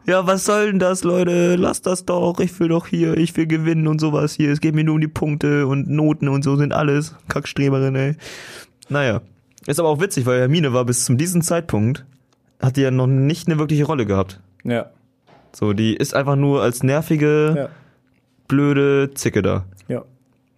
Ja, 0.07 0.27
was 0.27 0.45
soll 0.45 0.67
denn 0.67 0.77
das, 0.77 1.03
Leute? 1.03 1.55
Lasst 1.55 1.87
das 1.87 2.05
doch. 2.05 2.39
Ich 2.39 2.59
will 2.59 2.67
doch 2.67 2.85
hier, 2.85 3.17
ich 3.17 3.35
will 3.35 3.47
gewinnen 3.47 3.87
und 3.87 3.99
sowas 3.99 4.35
hier. 4.35 4.51
Es 4.51 4.61
geht 4.61 4.75
mir 4.75 4.83
nur 4.83 4.93
um 4.93 5.01
die 5.01 5.07
Punkte 5.07 5.65
und 5.65 5.89
Noten 5.89 6.27
und 6.27 6.43
so 6.43 6.55
sind 6.57 6.73
alles. 6.73 7.15
Kackstreberin, 7.27 7.95
ey. 7.95 8.15
Naja. 8.87 9.21
Ist 9.67 9.79
aber 9.79 9.89
auch 9.89 9.99
witzig, 9.99 10.25
weil 10.25 10.39
Hermine 10.41 10.73
war 10.73 10.85
bis 10.85 11.05
zu 11.05 11.15
diesem 11.15 11.41
Zeitpunkt, 11.41 12.05
hat 12.61 12.77
die 12.77 12.81
ja 12.81 12.91
noch 12.91 13.07
nicht 13.07 13.47
eine 13.47 13.57
wirkliche 13.59 13.85
Rolle 13.85 14.05
gehabt. 14.05 14.39
Ja. 14.63 14.87
So, 15.53 15.73
die 15.73 15.95
ist 15.95 16.13
einfach 16.13 16.35
nur 16.35 16.61
als 16.61 16.83
nervige, 16.83 17.53
Ja. 17.57 17.69
blöde 18.47 19.11
Zicke 19.15 19.41
da. 19.41 19.65
Ja. 19.87 20.03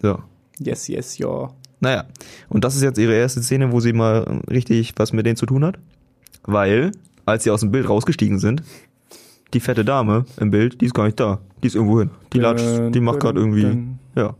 So. 0.01 0.19
Yes, 0.59 0.87
yes, 0.87 1.17
ja. 1.17 1.49
Naja. 1.79 2.05
Und 2.49 2.63
das 2.63 2.75
ist 2.75 2.81
jetzt 2.81 2.97
ihre 2.97 3.13
erste 3.13 3.41
Szene, 3.43 3.71
wo 3.71 3.79
sie 3.79 3.93
mal 3.93 4.41
richtig 4.49 4.93
was 4.97 5.13
mit 5.13 5.25
denen 5.25 5.35
zu 5.37 5.45
tun 5.45 5.63
hat. 5.63 5.77
Weil, 6.43 6.91
als 7.25 7.43
sie 7.43 7.51
aus 7.51 7.59
dem 7.59 7.71
Bild 7.71 7.87
rausgestiegen 7.87 8.39
sind, 8.39 8.63
die 9.53 9.59
fette 9.59 9.85
Dame 9.85 10.25
im 10.39 10.49
Bild, 10.51 10.81
die 10.81 10.85
ist 10.85 10.93
gar 10.95 11.05
nicht 11.05 11.19
da. 11.19 11.39
Die 11.63 11.67
ist 11.67 11.75
irgendwo 11.75 11.99
hin. 11.99 12.09
Die 12.33 12.39
latscht, 12.39 12.93
die 12.95 12.99
macht 12.99 13.19
gerade 13.19 13.39
irgendwie, 13.39 13.77
ja, 14.15 14.35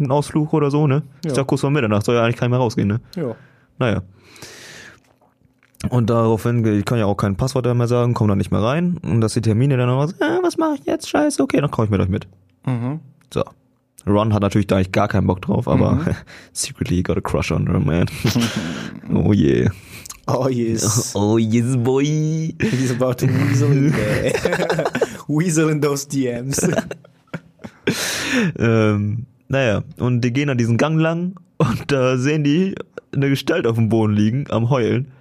einen 0.00 0.10
Ausflug 0.10 0.52
oder 0.52 0.70
so, 0.70 0.86
ne? 0.86 1.02
Ist 1.24 1.36
Ja. 1.36 1.42
ja 1.42 1.44
kurz 1.44 1.60
vor 1.62 1.70
Mitternacht, 1.70 2.04
soll 2.04 2.16
ja 2.16 2.22
eigentlich 2.24 2.36
keiner 2.36 2.50
mehr 2.50 2.58
rausgehen, 2.58 2.88
ne? 2.88 3.00
Ja. 3.16 3.34
Naja. 3.78 4.02
Und 5.88 6.10
daraufhin, 6.10 6.64
ich 6.64 6.84
kann 6.84 6.98
ja 6.98 7.06
auch 7.06 7.16
kein 7.16 7.36
Passwort 7.36 7.66
mehr 7.74 7.88
sagen, 7.88 8.14
komm 8.14 8.28
da 8.28 8.36
nicht 8.36 8.52
mehr 8.52 8.62
rein. 8.62 8.98
Und 9.02 9.20
das 9.20 9.34
die 9.34 9.40
Termine 9.40 9.76
dann 9.76 9.88
noch 9.88 10.06
so, 10.06 10.14
äh, 10.16 10.38
was 10.42 10.56
mache 10.56 10.76
ich 10.76 10.86
jetzt? 10.86 11.08
Scheiße, 11.08 11.42
okay, 11.42 11.60
dann 11.60 11.70
komme 11.70 11.86
ich 11.86 11.90
mit 11.90 12.00
euch 12.00 12.08
mit. 12.08 12.28
Mhm. 12.66 13.00
So. 13.32 13.42
Ron 14.06 14.32
hat 14.32 14.42
natürlich 14.42 14.66
da 14.66 14.76
eigentlich 14.76 14.92
gar 14.92 15.08
keinen 15.08 15.26
Bock 15.26 15.42
drauf, 15.42 15.68
aber 15.68 16.00
secretly 16.52 17.02
got 17.02 17.16
a 17.16 17.20
crush 17.20 17.50
on 17.52 17.66
her, 17.66 17.80
man. 17.80 18.06
oh 19.14 19.32
yeah. 19.32 19.70
Oh, 20.26 20.48
yes. 20.48 21.12
Oh 21.16 21.36
yes, 21.36 21.76
boy. 21.76 22.04
He's 22.04 22.92
about 22.92 23.14
to 23.14 23.26
weasel 23.26 23.72
in 23.72 23.92
there. 23.92 24.84
weasel 25.28 25.68
in 25.68 25.80
those 25.80 26.06
DMs. 26.08 26.60
ähm, 28.58 29.26
naja, 29.48 29.82
und 29.98 30.20
die 30.22 30.32
gehen 30.32 30.48
an 30.48 30.58
diesen 30.58 30.76
Gang 30.78 30.98
lang 30.98 31.34
und 31.58 31.90
da 31.90 32.16
sehen 32.16 32.44
die 32.44 32.74
eine 33.14 33.28
Gestalt 33.28 33.66
auf 33.66 33.76
dem 33.76 33.88
Boden 33.88 34.14
liegen, 34.14 34.46
am 34.50 34.70
Heulen. 34.70 35.12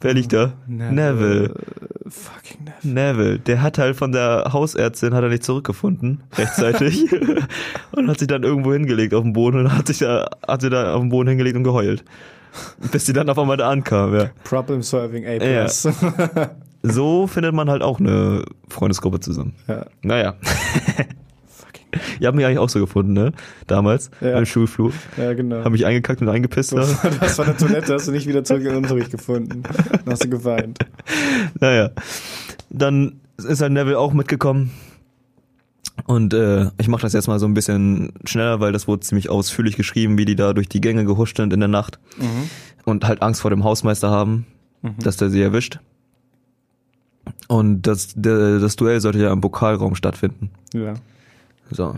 Wer 0.00 0.14
liegt 0.14 0.32
da? 0.32 0.54
Neville. 0.66 1.54
Fucking 2.08 2.64
Neville. 2.82 3.12
Neville. 3.12 3.38
Der 3.38 3.60
hat 3.60 3.76
halt 3.76 3.96
von 3.96 4.12
der 4.12 4.50
Hausärztin, 4.52 5.12
hat 5.12 5.22
er 5.22 5.28
nicht 5.28 5.44
zurückgefunden, 5.44 6.22
rechtzeitig. 6.36 7.12
und 7.92 8.08
hat 8.08 8.18
sich 8.18 8.28
dann 8.28 8.42
irgendwo 8.42 8.72
hingelegt 8.72 9.12
auf 9.12 9.22
dem 9.22 9.34
Boden 9.34 9.60
und 9.60 9.76
hat 9.76 9.88
sich 9.88 9.98
da, 9.98 10.26
hat 10.48 10.62
sie 10.62 10.70
da 10.70 10.94
auf 10.94 11.00
dem 11.00 11.10
Boden 11.10 11.28
hingelegt 11.28 11.56
und 11.56 11.64
geheult. 11.64 12.02
Bis 12.90 13.06
sie 13.06 13.12
dann 13.12 13.28
auf 13.28 13.38
einmal 13.38 13.58
da 13.58 13.68
ankam, 13.68 14.14
ja. 14.14 14.30
Problem 14.44 14.82
solving 14.82 15.26
A+. 15.26 15.34
Ja. 15.34 15.66
So 16.82 17.26
findet 17.26 17.52
man 17.52 17.68
halt 17.68 17.82
auch 17.82 18.00
eine 18.00 18.42
Freundesgruppe 18.68 19.20
zusammen. 19.20 19.54
Ja. 19.68 19.84
Naja. 20.02 20.34
Ihr 22.20 22.26
habt 22.28 22.36
mich 22.36 22.44
eigentlich 22.46 22.58
auch 22.58 22.68
so 22.68 22.78
gefunden, 22.80 23.12
ne? 23.12 23.32
Damals, 23.66 24.10
Ja. 24.20 24.38
im 24.38 24.46
Schulflur. 24.46 24.92
ja, 25.16 25.32
genau. 25.34 25.64
Hab 25.64 25.72
mich 25.72 25.86
eingekackt 25.86 26.20
und 26.22 26.28
eingepisst. 26.28 26.72
Du 26.72 26.76
da. 26.76 26.86
warst 27.20 27.36
von 27.36 27.46
der 27.46 27.56
Toilette, 27.56 27.94
hast 27.94 28.08
du 28.08 28.12
nicht 28.12 28.26
wieder 28.26 28.44
zurück 28.44 28.62
in 28.62 28.68
den 28.68 28.76
Unterricht 28.76 29.10
gefunden. 29.10 29.62
Dann 29.64 30.12
hast 30.12 30.24
du 30.24 30.28
geweint. 30.30 30.78
Naja. 31.60 31.90
Dann 32.70 33.20
ist 33.36 33.60
halt 33.60 33.72
Neville 33.72 33.98
auch 33.98 34.12
mitgekommen. 34.12 34.70
Und 36.06 36.32
äh, 36.32 36.70
ich 36.78 36.88
mache 36.88 37.02
das 37.02 37.12
jetzt 37.12 37.26
mal 37.28 37.38
so 37.38 37.46
ein 37.46 37.54
bisschen 37.54 38.12
schneller, 38.24 38.60
weil 38.60 38.72
das 38.72 38.88
wurde 38.88 39.00
ziemlich 39.00 39.28
ausführlich 39.28 39.76
geschrieben, 39.76 40.16
wie 40.18 40.24
die 40.24 40.36
da 40.36 40.52
durch 40.54 40.68
die 40.68 40.80
Gänge 40.80 41.04
gehuscht 41.04 41.36
sind 41.36 41.52
in 41.52 41.60
der 41.60 41.68
Nacht 41.68 41.98
und 42.84 43.04
halt 43.06 43.20
Angst 43.22 43.42
vor 43.42 43.50
dem 43.50 43.64
Hausmeister 43.64 44.10
haben, 44.10 44.46
dass 45.02 45.18
der 45.18 45.28
sie 45.30 45.42
erwischt. 45.42 45.78
Und 47.48 47.82
das, 47.82 48.12
der, 48.16 48.60
das 48.60 48.76
Duell 48.76 49.00
sollte 49.00 49.18
ja 49.18 49.32
im 49.32 49.40
Pokalraum 49.40 49.94
stattfinden. 49.94 50.50
Ja. 50.72 50.94
So. 51.70 51.94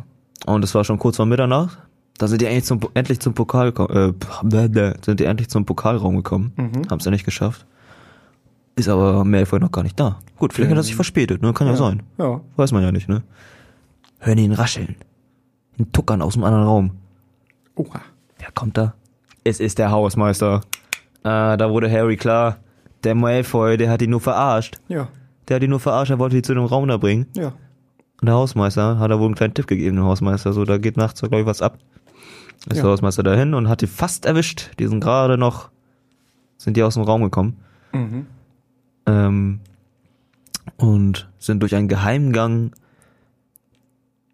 Und 0.46 0.64
es 0.64 0.74
war 0.74 0.84
schon 0.84 0.98
kurz 0.98 1.16
vor 1.16 1.26
Mitternacht. 1.26 1.78
Da 2.18 2.28
sind 2.28 2.40
die 2.40 2.46
endlich 2.46 2.64
zum, 2.64 2.80
endlich 2.94 3.20
zum 3.20 3.34
Pokal, 3.34 3.68
äh, 3.68 4.12
sind 5.04 5.20
die 5.20 5.24
endlich 5.24 5.48
zum 5.48 5.64
Pokalraum 5.64 6.16
gekommen. 6.16 6.52
Mhm. 6.56 6.88
Haben 6.90 6.98
es 6.98 7.04
ja 7.04 7.10
nicht 7.10 7.24
geschafft. 7.24 7.66
Ist 8.76 8.88
aber 8.88 9.24
Malfoy 9.24 9.60
noch 9.60 9.72
gar 9.72 9.82
nicht 9.82 9.98
da. 9.98 10.18
Gut, 10.38 10.52
vielleicht 10.52 10.70
hat 10.70 10.78
er 10.78 10.82
sich 10.82 10.94
verspätet, 10.94 11.42
ne? 11.42 11.52
Kann 11.52 11.66
ja, 11.66 11.76
sein. 11.76 12.02
Ja. 12.18 12.40
Weiß 12.56 12.72
man 12.72 12.82
ja 12.82 12.92
nicht, 12.92 13.08
ne? 13.08 13.22
Hören 14.18 14.38
ihn 14.38 14.52
rascheln. 14.52 14.96
Ihn 15.78 15.92
tuckern 15.92 16.22
aus 16.22 16.34
dem 16.34 16.44
anderen 16.44 16.64
Raum. 16.64 16.90
Oha. 17.74 18.00
Wer 18.38 18.50
kommt 18.52 18.76
da? 18.76 18.94
Es 19.44 19.60
ist 19.60 19.78
der 19.78 19.90
Hausmeister. 19.90 20.62
Ah, 21.22 21.56
da 21.56 21.70
wurde 21.70 21.90
Harry 21.90 22.16
klar. 22.16 22.58
Der 23.04 23.14
Malfoy, 23.14 23.76
der 23.76 23.90
hat 23.90 24.00
ihn 24.00 24.10
nur 24.10 24.20
verarscht. 24.20 24.80
Ja. 24.88 25.08
Der 25.48 25.56
hat 25.56 25.62
ihn 25.62 25.70
nur 25.70 25.80
verarscht, 25.80 26.10
er 26.10 26.18
wollte 26.18 26.36
ihn 26.36 26.44
zu 26.44 26.54
dem 26.54 26.64
Raum 26.64 26.88
da 26.88 26.96
bringen. 26.96 27.26
Ja. 27.34 27.52
Und 28.22 28.26
der 28.26 28.36
Hausmeister 28.36 29.00
hat 29.00 29.10
da 29.10 29.18
wohl 29.18 29.26
einen 29.26 29.34
kleinen 29.34 29.52
Tipp 29.54 29.66
gegeben, 29.66 29.96
dem 29.96 30.04
Hausmeister, 30.04 30.52
so, 30.52 30.64
da 30.64 30.78
geht 30.78 30.96
nachts, 30.96 31.20
glaube 31.20 31.40
ich, 31.40 31.46
was 31.46 31.60
ab. 31.60 31.76
Ist 32.68 32.76
Ja. 32.76 32.82
der 32.84 32.92
Hausmeister 32.92 33.24
dahin 33.24 33.52
und 33.52 33.68
hat 33.68 33.80
die 33.80 33.88
fast 33.88 34.24
erwischt. 34.26 34.70
Die 34.78 34.86
sind 34.86 35.00
gerade 35.00 35.36
noch, 35.36 35.70
sind 36.56 36.76
die 36.76 36.84
aus 36.84 36.94
dem 36.94 37.02
Raum 37.02 37.22
gekommen. 37.24 37.56
Mhm. 37.92 38.26
Ähm, 39.06 39.60
und 40.76 41.28
sind 41.40 41.60
durch 41.60 41.74
einen 41.74 41.88
Geheimgang 41.88 42.70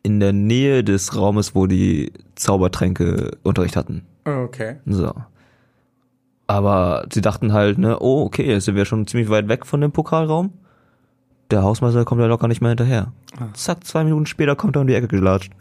in 0.03 0.21
der 0.21 0.35
Nähe 0.35 0.85
des 0.85 1.17
Raumes, 1.17 1.55
wo 1.55 1.67
die 1.67 2.13
Zaubertränke 2.35 3.39
Unterricht 3.43 3.77
hatten. 3.77 4.03
Okay. 4.27 4.77
So. 4.85 5.15
Aber 6.47 7.07
sie 7.11 7.23
dachten 7.23 7.55
halt, 7.55 7.79
ne, 7.79 7.99
oh, 8.01 8.25
okay, 8.25 8.47
jetzt 8.47 8.67
sind 8.67 8.75
wir 8.77 8.85
schon 8.85 9.07
ziemlich 9.07 9.31
weit 9.31 9.49
weg 9.49 9.65
von 9.65 9.81
dem 9.81 9.93
Pokalraum. 9.93 10.53
Der 11.51 11.63
Hausmeister 11.63 12.05
kommt 12.05 12.21
ja 12.21 12.27
locker 12.27 12.49
nicht 12.49 12.61
mehr 12.61 12.71
hinterher. 12.71 13.13
Zack, 13.55 13.85
zwei 13.85 14.05
Minuten 14.05 14.27
später 14.27 14.55
kommt 14.57 14.77
er 14.77 14.83
um 14.83 14.87
die 14.87 14.95
Ecke 14.95 15.09
gelatscht. 15.09 15.53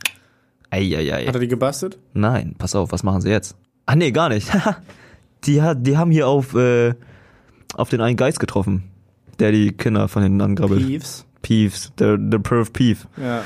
Eieiei. 0.69 1.25
Hat 1.25 1.35
er 1.35 1.39
die 1.39 1.47
gebastelt? 1.47 1.97
Nein, 2.13 2.55
pass 2.57 2.75
auf, 2.75 2.91
was 2.91 3.03
machen 3.03 3.21
sie 3.21 3.29
jetzt? 3.29 3.55
Ah 3.85 3.95
nee, 3.95 4.11
gar 4.11 4.29
nicht. 4.29 4.49
die, 5.45 5.61
hat, 5.61 5.87
die 5.87 5.97
haben 5.97 6.11
hier 6.11 6.27
auf, 6.27 6.53
äh, 6.55 6.93
auf 7.75 7.89
den 7.89 8.01
einen 8.01 8.17
Geist 8.17 8.39
getroffen, 8.39 8.83
der 9.39 9.53
die 9.53 9.71
Kinder 9.71 10.09
von 10.09 10.23
hinten 10.23 10.41
angrabbelt. 10.41 10.85
Peeves. 10.85 11.25
Peeves, 11.41 11.93
der, 11.97 12.17
der 12.17 12.39
Perv 12.39 12.73
Peeve, 12.73 13.07
Ja. 13.15 13.43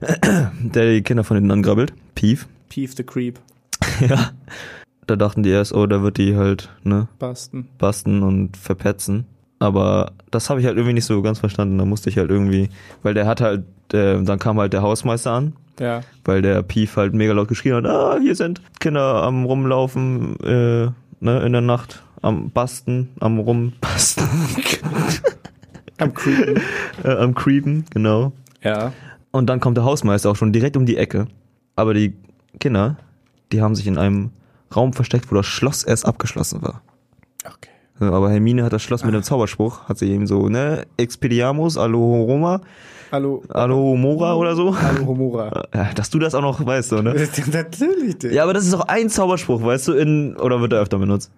der 0.62 0.92
die 0.92 1.02
Kinder 1.02 1.24
von 1.24 1.36
hinten 1.36 1.50
angrabbelt. 1.50 1.92
Peeve. 2.14 2.46
Peeve 2.68 2.92
the 2.96 3.02
Creep. 3.02 3.40
ja. 4.08 4.30
Da 5.08 5.16
dachten 5.16 5.42
die 5.42 5.50
erst, 5.50 5.74
oh, 5.74 5.86
da 5.86 6.02
wird 6.02 6.18
die 6.18 6.36
halt, 6.36 6.68
ne, 6.84 7.08
Basten. 7.18 7.68
basten 7.78 8.22
und 8.22 8.56
verpetzen. 8.56 9.26
Aber 9.60 10.12
das 10.32 10.50
habe 10.50 10.58
ich 10.60 10.66
halt 10.66 10.76
irgendwie 10.76 10.94
nicht 10.94 11.04
so 11.04 11.22
ganz 11.22 11.38
verstanden. 11.38 11.78
Da 11.78 11.84
musste 11.84 12.08
ich 12.10 12.18
halt 12.18 12.30
irgendwie, 12.30 12.68
weil 13.02 13.14
der 13.14 13.26
hat 13.26 13.40
halt, 13.40 13.64
äh, 13.92 14.20
dann 14.22 14.38
kam 14.40 14.58
halt 14.58 14.72
der 14.72 14.82
Hausmeister 14.82 15.30
an, 15.32 15.52
Ja. 15.78 16.00
weil 16.24 16.42
der 16.42 16.62
Pief 16.62 16.96
halt 16.96 17.14
mega 17.14 17.32
laut 17.34 17.46
geschrien 17.48 17.74
hat, 17.76 17.86
ah, 17.86 18.18
hier 18.20 18.34
sind 18.34 18.60
Kinder 18.80 19.22
am 19.22 19.44
rumlaufen, 19.44 20.40
äh, 20.40 20.88
ne, 21.20 21.40
in 21.44 21.52
der 21.52 21.60
Nacht, 21.60 22.02
am 22.22 22.50
Basten, 22.50 23.10
am 23.20 23.38
rumbasten, 23.38 24.26
Am 25.98 26.14
Creepen. 26.14 26.62
äh, 27.04 27.10
am 27.16 27.34
Creepen, 27.34 27.84
genau. 27.90 28.32
Ja. 28.62 28.92
Und 29.32 29.46
dann 29.48 29.60
kommt 29.60 29.76
der 29.76 29.84
Hausmeister 29.84 30.30
auch 30.30 30.36
schon 30.36 30.52
direkt 30.52 30.76
um 30.78 30.86
die 30.86 30.96
Ecke. 30.96 31.26
Aber 31.76 31.92
die 31.92 32.14
Kinder, 32.58 32.96
die 33.52 33.60
haben 33.60 33.74
sich 33.74 33.86
in 33.86 33.98
einem 33.98 34.30
Raum 34.74 34.94
versteckt, 34.94 35.30
wo 35.30 35.34
das 35.36 35.44
Schloss 35.46 35.84
erst 35.84 36.06
abgeschlossen 36.06 36.62
war. 36.62 36.80
Okay. 37.44 37.69
Ja, 38.00 38.12
Aber 38.12 38.30
Hermine 38.30 38.64
hat 38.64 38.72
das 38.72 38.82
Schloss 38.82 39.04
mit 39.04 39.14
einem 39.14 39.22
Zauberspruch, 39.22 39.88
hat 39.88 39.98
sie 39.98 40.10
eben 40.10 40.26
so, 40.26 40.48
ne, 40.48 40.86
Expediamus, 40.96 41.76
Alohoroma, 41.76 42.60
Hallo. 43.12 43.42
Alohomora 43.48 44.34
oder 44.34 44.54
so. 44.54 44.80
Hallo 44.80 45.04
Homora. 45.06 45.64
Ja, 45.74 45.92
dass 45.94 46.10
du 46.10 46.20
das 46.20 46.32
auch 46.34 46.42
noch 46.42 46.64
weißt, 46.64 46.90
so, 46.90 47.02
ne? 47.02 47.14
Natürlich, 47.52 48.18
Digga. 48.18 48.34
Ja, 48.34 48.42
aber 48.44 48.54
das 48.54 48.66
ist 48.66 48.74
auch 48.74 48.86
ein 48.86 49.08
Zauberspruch, 49.10 49.62
weißt 49.62 49.88
du, 49.88 49.92
in, 49.94 50.36
oder 50.36 50.60
wird 50.60 50.72
er 50.72 50.80
öfter 50.80 50.98
benutzt? 50.98 51.30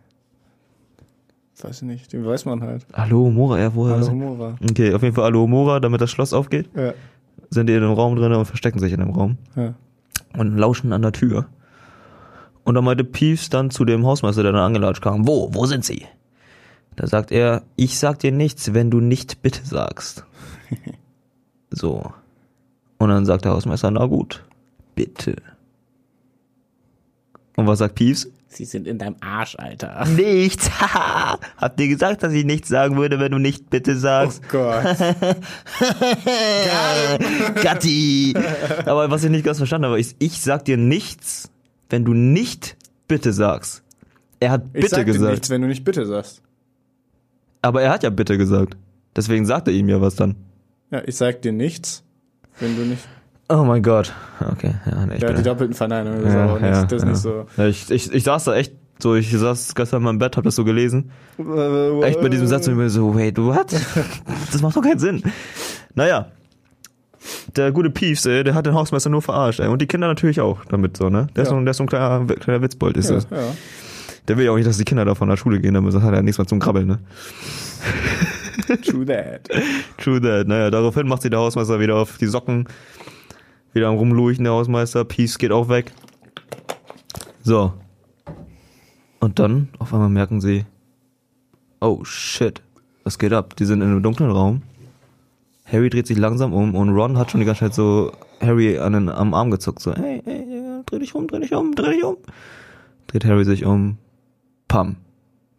Weiß 1.63 1.77
ich 1.77 1.83
nicht, 1.89 2.13
den 2.13 2.27
weiß 2.27 2.45
man 2.45 2.61
halt. 2.63 2.85
Alohomora, 2.93 3.59
ja, 3.59 3.75
woher? 3.75 3.95
Hallo 3.95 4.01
weiß 4.03 4.09
ich? 4.09 4.13
Homora. 4.13 4.59
Okay, 4.69 4.95
auf 4.95 5.03
jeden 5.03 5.15
Fall 5.15 5.25
Alohomora, 5.25 5.81
damit 5.81 6.01
das 6.01 6.11
Schloss 6.11 6.33
aufgeht, 6.35 6.69
Ja. 6.77 6.93
sind 7.51 7.69
die 7.69 7.75
in 7.75 7.83
einem 7.83 7.93
Raum 7.93 8.17
drin 8.17 8.33
und 8.33 8.45
verstecken 8.45 8.79
sich 8.79 8.93
in 8.93 9.01
dem 9.01 9.11
Raum 9.11 9.39
ja. 9.57 9.73
und 10.37 10.57
lauschen 10.59 10.93
an 10.93 11.03
der 11.03 11.13
Tür. 11.13 11.47
Und 12.65 12.75
dann 12.75 12.85
meinte 12.85 13.05
Peeves 13.05 13.49
dann 13.49 13.71
zu 13.71 13.85
dem 13.85 14.05
Hausmeister, 14.07 14.43
der 14.43 14.53
dann 14.53 14.61
angelatscht 14.63 15.03
kam, 15.03 15.27
wo, 15.27 15.49
wo 15.55 15.65
sind 15.67 15.85
sie? 15.85 16.05
Da 16.97 17.07
sagt 17.07 17.33
er, 17.33 17.63
ich 17.77 17.99
sag 17.99 18.19
dir 18.19 18.33
nichts, 18.33 18.75
wenn 18.75 18.91
du 18.91 19.01
nicht 19.01 19.43
bitte 19.43 19.65
sagst. 19.65 20.25
So. 21.75 22.13
Und 22.99 23.09
dann 23.09 23.25
sagt 23.25 23.47
der 23.47 23.53
Hausmeister, 23.53 23.91
na 23.91 24.05
gut, 24.05 24.45
bitte. 24.95 25.37
Und 27.57 27.67
was 27.67 27.79
sagt 27.79 27.95
Peeves? 27.95 28.31
Sie 28.49 28.67
sind 28.67 28.87
in 28.87 28.99
deinem 28.99 29.17
Arsch, 29.23 29.57
Alter. 29.59 30.05
Nichts. 30.17 30.71
Haha. 30.79 31.39
Habt 31.57 31.81
ihr 31.81 31.89
gesagt, 31.89 32.23
dass 32.23 32.35
ich 32.35 32.45
nichts 32.45 32.69
sagen 32.69 32.99
würde, 32.99 33.19
wenn 33.19 33.33
du 33.33 33.39
nicht 33.39 33.71
bitte 33.71 33.93
Oh 33.93 33.99
sagst? 33.99 34.47
Gott. 34.51 34.85
Gatti. 37.63 38.35
Aber 38.85 39.11
was 39.11 39.25
ich 39.25 39.31
nicht 39.31 39.45
ganz 39.45 39.57
verstanden 39.59 39.87
habe, 39.87 39.99
ist, 39.99 40.17
ich 40.19 40.41
sag 40.43 40.67
dir 40.67 40.77
nichts, 40.77 41.51
wenn 41.89 42.05
du 42.05 42.13
nicht 42.13 42.77
bitte 43.09 43.33
sagst. 43.33 43.83
Er 44.41 44.51
hat 44.51 44.65
Ich 44.75 44.83
bitte 44.83 44.89
sag 44.89 44.99
dir 45.01 45.05
gesagt. 45.13 45.31
nichts, 45.33 45.49
wenn 45.51 45.63
du 45.63 45.69
nicht 45.69 45.85
bitte 45.85 46.05
sagst. 46.05 46.43
Aber 47.63 47.83
er 47.83 47.91
hat 47.91 48.03
ja 48.03 48.11
bitte 48.11 48.37
gesagt. 48.39 48.77
Deswegen 49.17 49.47
sagt 49.47 49.69
er 49.69 49.75
ihm 49.75 49.89
ja 49.89 50.01
was 50.01 50.17
dann. 50.17 50.37
Ja, 50.91 51.03
ich 51.07 51.17
sag 51.17 51.43
dir 51.43 51.53
nichts, 51.53 52.03
wenn 52.61 52.77
du 52.77 52.83
nicht. 52.83 53.07
Oh 53.49 53.65
mein 53.65 53.83
Gott. 53.83 54.13
Okay, 54.53 54.75
ja, 54.87 55.07
nee, 55.07 55.17
ich 55.17 55.23
Ja, 55.23 55.33
die 55.33 55.43
doppelten 55.43 55.75
Verneinungen. 55.75 56.23
Das, 56.23 56.29
ist 56.31 56.35
ja, 56.35 56.53
nicht, 56.53 56.63
ja, 56.63 56.83
das 56.85 56.93
ist 56.93 57.03
ja. 57.03 57.09
nicht 57.09 57.19
so. 57.21 57.47
Ja, 57.57 57.67
ich, 57.67 57.91
ich, 57.91 58.13
ich 58.13 58.25
saß 58.25 58.45
da 58.45 58.55
echt 58.55 58.73
so, 58.99 59.15
ich 59.15 59.31
saß 59.31 59.75
gestern 59.75 59.99
in 59.99 60.05
meinem 60.05 60.19
Bett, 60.19 60.37
hab 60.37 60.45
das 60.45 60.55
so 60.55 60.65
gelesen. 60.65 61.11
Echt 62.03 62.21
bei 62.21 62.29
diesem 62.29 62.47
Satz 62.47 62.67
und 62.67 62.75
ich 62.75 62.79
mir 62.79 62.89
so, 62.91 63.15
wait, 63.15 63.37
what? 63.39 63.75
Das 64.53 64.63
macht 64.63 64.77
doch 64.77 64.83
keinen 64.83 64.99
Sinn. 64.99 65.23
Naja. 65.95 66.29
Der 67.57 67.71
gute 67.73 67.91
Peeves, 67.91 68.25
ey, 68.27 68.43
der 68.45 68.55
hat 68.55 68.67
den 68.67 68.75
Hausmeister 68.75 69.11
nur 69.11 69.23
verarscht, 69.23 69.61
ey. 69.61 69.69
Und 69.69 69.81
die 69.83 69.87
Kinder 69.87 70.07
natürlich 70.09 70.41
auch 70.41 70.65
damit 70.67 70.97
so, 70.97 71.09
ne? 71.11 71.27
Der 71.37 71.43
ist 71.43 71.49
Ja. 71.49 71.55
so, 71.55 71.57
ein- 71.57 71.65
der 71.65 71.71
ist 71.73 71.77
so 71.77 71.85
ein 71.85 71.89
kleiner, 71.89 72.25
kleiner 72.35 72.63
Witzbold, 72.63 72.97
ist 72.97 73.11
Ja, 73.11 73.17
das. 73.17 73.27
ja. 73.31 73.39
Der 74.29 74.37
will 74.37 74.45
ja 74.45 74.53
auch 74.53 74.57
nicht, 74.57 74.69
dass 74.69 74.79
die 74.79 74.85
Kinder 74.85 75.05
da 75.05 75.15
von 75.15 75.29
der 75.29 75.37
Schule 75.37 75.61
gehen, 75.61 75.75
damit 75.75 75.95
hat 75.95 76.15
er 76.15 76.23
nichts 76.23 76.39
mehr 76.39 76.47
zum 76.47 76.61
Krabbeln, 76.61 76.87
ne? 76.87 76.99
True 78.85 79.05
that. 79.07 79.49
True 79.99 80.21
that. 80.21 80.47
Naja, 80.47 80.71
daraufhin 80.71 81.09
macht 81.09 81.23
sich 81.23 81.31
der 81.31 81.41
Hausmeister 81.41 81.81
wieder 81.81 81.97
auf 81.97 82.19
die 82.19 82.27
Socken. 82.27 82.69
Wieder 83.73 83.89
am 83.89 83.97
Rumluchen, 83.97 84.45
der 84.45 84.53
Hausmeister. 84.53 85.05
Peace 85.05 85.39
geht 85.39 85.51
auch 85.51 85.69
weg. 85.69 85.93
So. 87.43 87.73
Und 89.21 89.39
dann, 89.39 89.69
auf 89.79 89.93
einmal 89.93 90.09
merken 90.09 90.41
sie, 90.41 90.65
oh 91.81 92.05
shit, 92.05 92.63
was 93.05 93.19
geht 93.19 93.33
ab? 93.33 93.57
Die 93.57 93.65
sind 93.65 93.81
in 93.81 93.89
einem 93.89 94.03
dunklen 94.03 94.31
Raum. 94.31 94.63
Harry 95.65 95.91
dreht 95.91 96.07
sich 96.07 96.19
langsam 96.19 96.53
um 96.53 96.75
und 96.75 96.91
Ron 96.91 97.17
hat 97.19 97.31
schon 97.31 97.41
die 97.41 97.47
ganze 97.47 97.61
Zeit 97.61 97.75
so 97.75 98.13
Harry 98.41 98.79
an 98.79 98.93
den, 98.93 99.09
am 99.09 99.33
Arm 99.33 99.51
gezuckt. 99.51 99.81
So, 99.81 99.95
hey, 99.95 100.21
hey, 100.25 100.45
dreh 100.87 100.99
dich 100.99 101.15
um, 101.15 101.27
dreh 101.29 101.41
dich 101.41 101.55
um, 101.55 101.75
dreh 101.75 101.95
dich 101.95 102.05
um. 102.05 102.17
Dreht 103.07 103.25
Harry 103.25 103.45
sich 103.45 103.65
um. 103.65 103.97
Pam. 104.73 104.97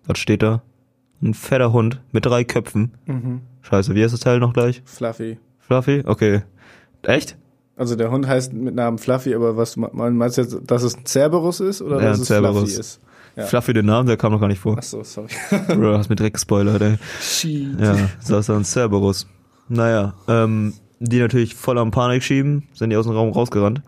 Was 0.05 0.17
steht 0.17 0.41
da? 0.43 0.61
Ein 1.21 1.33
fetter 1.33 1.71
Hund 1.71 2.01
mit 2.11 2.25
drei 2.25 2.43
Köpfen. 2.43 2.91
Mhm. 3.05 3.41
Scheiße, 3.61 3.93
wie 3.95 4.03
heißt 4.03 4.13
das 4.13 4.19
Teil 4.21 4.39
noch 4.39 4.53
gleich? 4.53 4.81
Fluffy. 4.85 5.37
Fluffy? 5.59 6.03
Okay. 6.05 6.41
Echt? 7.03 7.37
Also 7.75 7.95
der 7.95 8.11
Hund 8.11 8.27
heißt 8.27 8.53
mit 8.53 8.75
Namen 8.75 8.97
Fluffy, 8.97 9.33
aber 9.35 9.55
was 9.55 9.73
du- 9.75 9.81
meinst 9.81 10.37
jetzt, 10.37 10.57
dass 10.65 10.83
es 10.83 10.97
ein 10.97 11.05
Cerberus 11.05 11.59
ist 11.59 11.81
oder 11.81 12.01
Ja, 12.01 12.09
dass 12.09 12.17
ein 12.19 12.21
es 12.23 12.27
Cerberus. 12.27 12.57
Fluffy 12.63 12.79
ist? 12.79 12.99
Ja. 13.35 13.45
Fluffy, 13.45 13.73
den 13.73 13.85
Namen, 13.85 14.07
der 14.07 14.17
kam 14.17 14.31
noch 14.31 14.39
gar 14.41 14.47
nicht 14.47 14.59
vor. 14.59 14.75
Ach 14.77 14.83
so, 14.83 15.03
sorry. 15.03 15.27
Bro, 15.67 15.97
hast 15.97 16.09
mir 16.09 16.15
direkt 16.15 16.35
gespoilert, 16.35 16.81
ey. 16.81 16.97
Shit. 17.21 17.79
Ja, 17.79 17.95
so 18.19 18.37
ist 18.37 18.49
ein 18.49 18.63
Cerberus. 18.65 19.27
Naja, 19.69 20.13
ähm, 20.27 20.73
die 20.99 21.19
natürlich 21.19 21.55
voll 21.55 21.77
am 21.79 21.89
Panik 21.91 22.21
schieben, 22.23 22.67
sind 22.73 22.89
die 22.89 22.95
aus 22.97 23.05
dem 23.05 23.15
Raum 23.15 23.31
rausgerannt. 23.31 23.81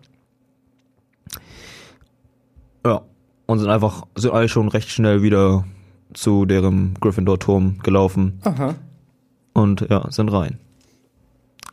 Ja, 2.86 3.02
und 3.46 3.60
sind 3.60 3.70
einfach, 3.70 4.04
sind 4.16 4.34
alle 4.34 4.50
schon 4.50 4.68
recht 4.68 4.89
schnell 4.89 5.22
wieder 5.22 5.66
zu 6.14 6.46
deren 6.46 6.96
Gryffindor-Turm 7.00 7.80
gelaufen 7.84 8.39
Aha. 8.43 8.76
und 9.54 9.88
ja, 9.89 10.10
sind 10.12 10.32
rein. 10.32 10.60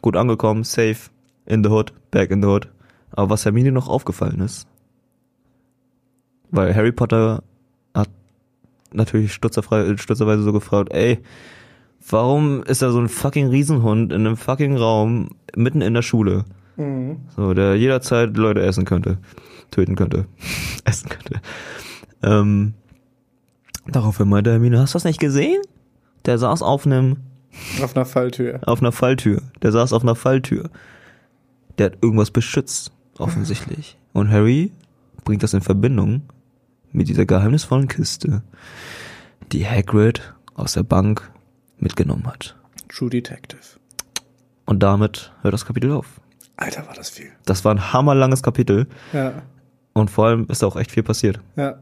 Gut 0.00 0.16
angekommen, 0.16 0.64
safe, 0.64 1.10
in 1.46 1.62
the 1.62 1.70
hood, 1.70 1.92
back 2.10 2.30
in 2.30 2.42
the 2.42 2.48
hood. 2.48 2.68
Aber 3.12 3.30
was 3.30 3.44
Hermine 3.44 3.72
noch 3.72 3.88
aufgefallen 3.88 4.40
ist, 4.40 4.66
weil 6.50 6.74
Harry 6.74 6.92
Potter 6.92 7.42
hat 7.94 8.08
natürlich 8.92 9.32
stutzerfrei, 9.32 9.96
stutzerweise 9.96 10.42
so 10.42 10.52
gefragt, 10.52 10.92
ey, 10.92 11.18
warum 12.08 12.62
ist 12.64 12.82
da 12.82 12.90
so 12.90 13.00
ein 13.00 13.08
fucking 13.08 13.48
Riesenhund 13.48 14.12
in 14.12 14.26
einem 14.26 14.36
fucking 14.36 14.76
Raum 14.76 15.30
mitten 15.56 15.80
in 15.80 15.94
der 15.94 16.02
Schule? 16.02 16.44
Mhm. 16.76 17.20
So, 17.36 17.54
der 17.54 17.76
jederzeit 17.76 18.36
Leute 18.36 18.62
essen 18.62 18.84
könnte, 18.84 19.18
töten 19.72 19.96
könnte, 19.96 20.26
essen 20.84 21.08
könnte. 21.08 21.40
Ähm, 22.22 22.74
daraufhin 23.86 24.28
meinte 24.28 24.52
Hermine, 24.52 24.78
hast 24.78 24.94
du 24.94 24.96
das 24.96 25.04
nicht 25.04 25.18
gesehen? 25.18 25.60
Der 26.24 26.38
saß 26.38 26.62
auf 26.62 26.86
einem 26.86 27.16
Auf 27.82 27.96
einer 27.96 28.04
Falltür. 28.06 28.60
auf 28.66 28.80
einer 28.80 28.92
Falltür. 28.92 29.42
Der 29.62 29.72
saß 29.72 29.92
auf 29.92 30.02
einer 30.02 30.14
Falltür. 30.14 30.70
Der 31.78 31.86
hat 31.86 31.98
irgendwas 32.02 32.30
beschützt, 32.30 32.92
offensichtlich. 33.18 33.96
Und 34.12 34.30
Harry 34.30 34.70
bringt 35.24 35.42
das 35.42 35.54
in 35.54 35.62
Verbindung 35.62 36.22
mit 36.92 37.08
dieser 37.08 37.24
geheimnisvollen 37.26 37.88
Kiste, 37.88 38.42
die 39.50 39.66
Hagrid 39.66 40.34
aus 40.54 40.74
der 40.74 40.82
Bank 40.82 41.30
mitgenommen 41.78 42.26
hat. 42.26 42.54
True 42.88 43.10
Detective. 43.10 43.60
Und 44.66 44.82
damit 44.82 45.32
hört 45.42 45.54
das 45.54 45.64
Kapitel 45.66 45.90
auf. 45.92 46.20
Alter, 46.56 46.86
war 46.86 46.94
das 46.94 47.10
viel. 47.10 47.30
Das 47.46 47.64
war 47.64 47.74
ein 47.74 47.92
hammerlanges 47.92 48.42
Kapitel 48.42 48.86
Ja. 49.12 49.42
Und 49.94 50.10
vor 50.10 50.26
allem 50.26 50.46
ist 50.48 50.62
da 50.62 50.66
auch 50.66 50.76
echt 50.76 50.90
viel 50.92 51.02
passiert. 51.02 51.40
Ja. 51.56 51.76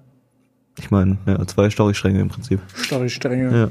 Ich 0.79 0.91
meine, 0.91 1.19
ja, 1.27 1.45
zwei 1.47 1.69
Storystränge 1.71 2.21
im 2.21 2.29
Prinzip. 2.29 2.61
Storystränge. 2.77 3.57
Ja. 3.57 3.69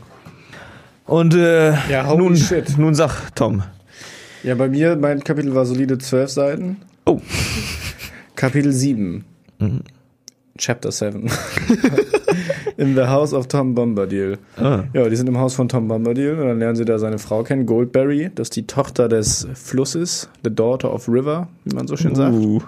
Und 1.06 1.34
äh, 1.34 1.74
Ja, 1.90 2.14
nun, 2.16 2.36
shit. 2.36 2.78
nun 2.78 2.94
sag 2.94 3.34
Tom. 3.36 3.64
Ja, 4.44 4.56
bei 4.56 4.70
mir, 4.70 4.96
mein 4.96 5.24
Kapitel 5.24 5.56
war 5.56 5.66
solide 5.66 5.98
zwölf 5.98 6.30
Seiten. 6.30 6.78
Oh. 7.06 7.20
Kapitel 8.36 8.72
7. 8.72 9.26
Mhm. 9.60 9.82
Chapter 10.58 10.92
7. 10.92 11.30
In 12.78 12.96
the 12.96 13.04
House 13.08 13.34
of 13.34 13.48
Tom 13.48 13.76
Bombadil. 13.76 14.38
Ah. 14.58 14.84
Ja, 14.94 15.10
die 15.10 15.16
sind 15.16 15.28
im 15.28 15.38
Haus 15.38 15.54
von 15.56 15.68
Tom 15.68 15.88
Bombadil 15.88 16.34
und 16.40 16.48
dann 16.48 16.60
lernen 16.60 16.76
sie 16.76 16.86
da 16.86 17.00
seine 17.00 17.18
Frau 17.18 17.44
kennen, 17.44 17.66
Goldberry. 17.66 18.30
Das 18.36 18.46
ist 18.48 18.56
die 18.56 18.68
Tochter 18.68 19.10
des 19.10 19.48
Flusses, 19.54 20.30
the 20.44 20.54
daughter 20.54 20.94
of 20.94 21.10
river, 21.10 21.48
wie 21.66 21.76
man 21.76 21.88
so 21.88 21.98
schön 21.98 22.16
sagt. 22.16 22.34
Uh. 22.34 22.62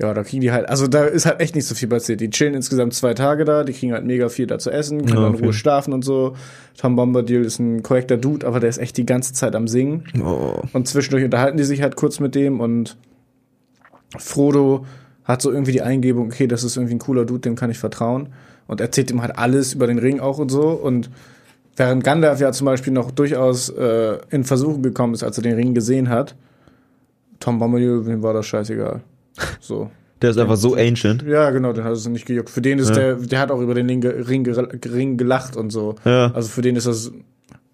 Ja, 0.00 0.14
da 0.14 0.22
kriegen 0.22 0.42
die 0.42 0.52
halt, 0.52 0.68
also 0.68 0.86
da 0.86 1.06
ist 1.06 1.26
halt 1.26 1.40
echt 1.40 1.56
nicht 1.56 1.66
so 1.66 1.74
viel 1.74 1.88
passiert. 1.88 2.20
Die 2.20 2.30
chillen 2.30 2.54
insgesamt 2.54 2.94
zwei 2.94 3.14
Tage 3.14 3.44
da, 3.44 3.64
die 3.64 3.72
kriegen 3.72 3.92
halt 3.92 4.04
mega 4.04 4.28
viel 4.28 4.46
da 4.46 4.60
zu 4.60 4.70
essen, 4.70 5.04
können 5.06 5.22
Ja, 5.22 5.28
in. 5.28 5.34
Ruhe 5.34 5.52
schlafen 5.52 5.92
und 5.92 6.04
so. 6.04 6.36
Tom 6.76 6.94
Bombadil 6.94 7.44
ist 7.44 7.58
ein 7.58 7.82
korrekter 7.82 8.16
Dude, 8.16 8.46
aber 8.46 8.60
der 8.60 8.68
ist 8.68 8.78
echt 8.78 8.96
die 8.96 9.06
ganze 9.06 9.32
Zeit 9.32 9.56
am 9.56 9.66
Singen. 9.66 10.04
Oh. 10.22 10.62
Und 10.72 10.86
zwischendurch 10.86 11.24
unterhalten 11.24 11.56
die 11.56 11.64
sich 11.64 11.82
halt 11.82 11.96
kurz 11.96 12.20
mit 12.20 12.36
dem 12.36 12.60
und 12.60 12.96
Frodo 14.16 14.86
hat 15.24 15.42
so 15.42 15.50
irgendwie 15.50 15.72
die 15.72 15.82
Eingebung, 15.82 16.28
okay, 16.28 16.46
das 16.46 16.62
ist 16.62 16.76
irgendwie 16.76 16.94
ein 16.94 17.00
cooler 17.00 17.24
Dude, 17.24 17.40
dem 17.40 17.56
kann 17.56 17.70
ich 17.70 17.78
vertrauen. 17.78 18.28
Und 18.68 18.80
erzählt 18.80 19.10
ihm 19.10 19.20
halt 19.20 19.36
alles 19.36 19.74
über 19.74 19.86
den 19.88 19.98
Ring 19.98 20.20
auch 20.20 20.38
und 20.38 20.50
so. 20.50 20.70
Und 20.70 21.10
während 21.76 22.04
Gandalf 22.04 22.40
ja 22.40 22.52
zum 22.52 22.66
Beispiel 22.66 22.92
noch 22.92 23.10
durchaus 23.10 23.68
äh, 23.68 24.18
in 24.30 24.44
Versuchung 24.44 24.82
gekommen 24.82 25.14
ist, 25.14 25.24
als 25.24 25.38
er 25.38 25.42
den 25.42 25.54
Ring 25.54 25.74
gesehen 25.74 26.08
hat, 26.08 26.36
Tom 27.40 27.58
Bombadil, 27.58 28.04
dem 28.04 28.22
war 28.22 28.32
das 28.32 28.46
scheißegal. 28.46 29.00
So. 29.68 29.90
Der 30.22 30.30
ist 30.30 30.38
einfach 30.38 30.56
so 30.56 30.74
ancient. 30.74 31.22
Ja, 31.22 31.50
genau, 31.50 31.72
den 31.72 31.84
hat 31.84 31.92
es 31.92 32.08
nicht 32.08 32.26
gejuckt. 32.26 32.50
Für 32.50 32.60
den 32.62 32.78
ist 32.80 32.88
Ja. 32.88 32.94
der, 32.96 33.14
der 33.16 33.38
hat 33.38 33.50
auch 33.52 33.60
über 33.60 33.74
den 33.74 33.86
Ring, 33.88 34.04
Ring, 34.04 34.42
ge- 34.42 34.66
Ring 34.92 35.16
gelacht 35.16 35.56
und 35.56 35.70
so. 35.70 35.94
Ja. 36.04 36.32
Also 36.34 36.48
für 36.48 36.62
den 36.62 36.74
ist 36.74 36.86
das, 36.88 37.12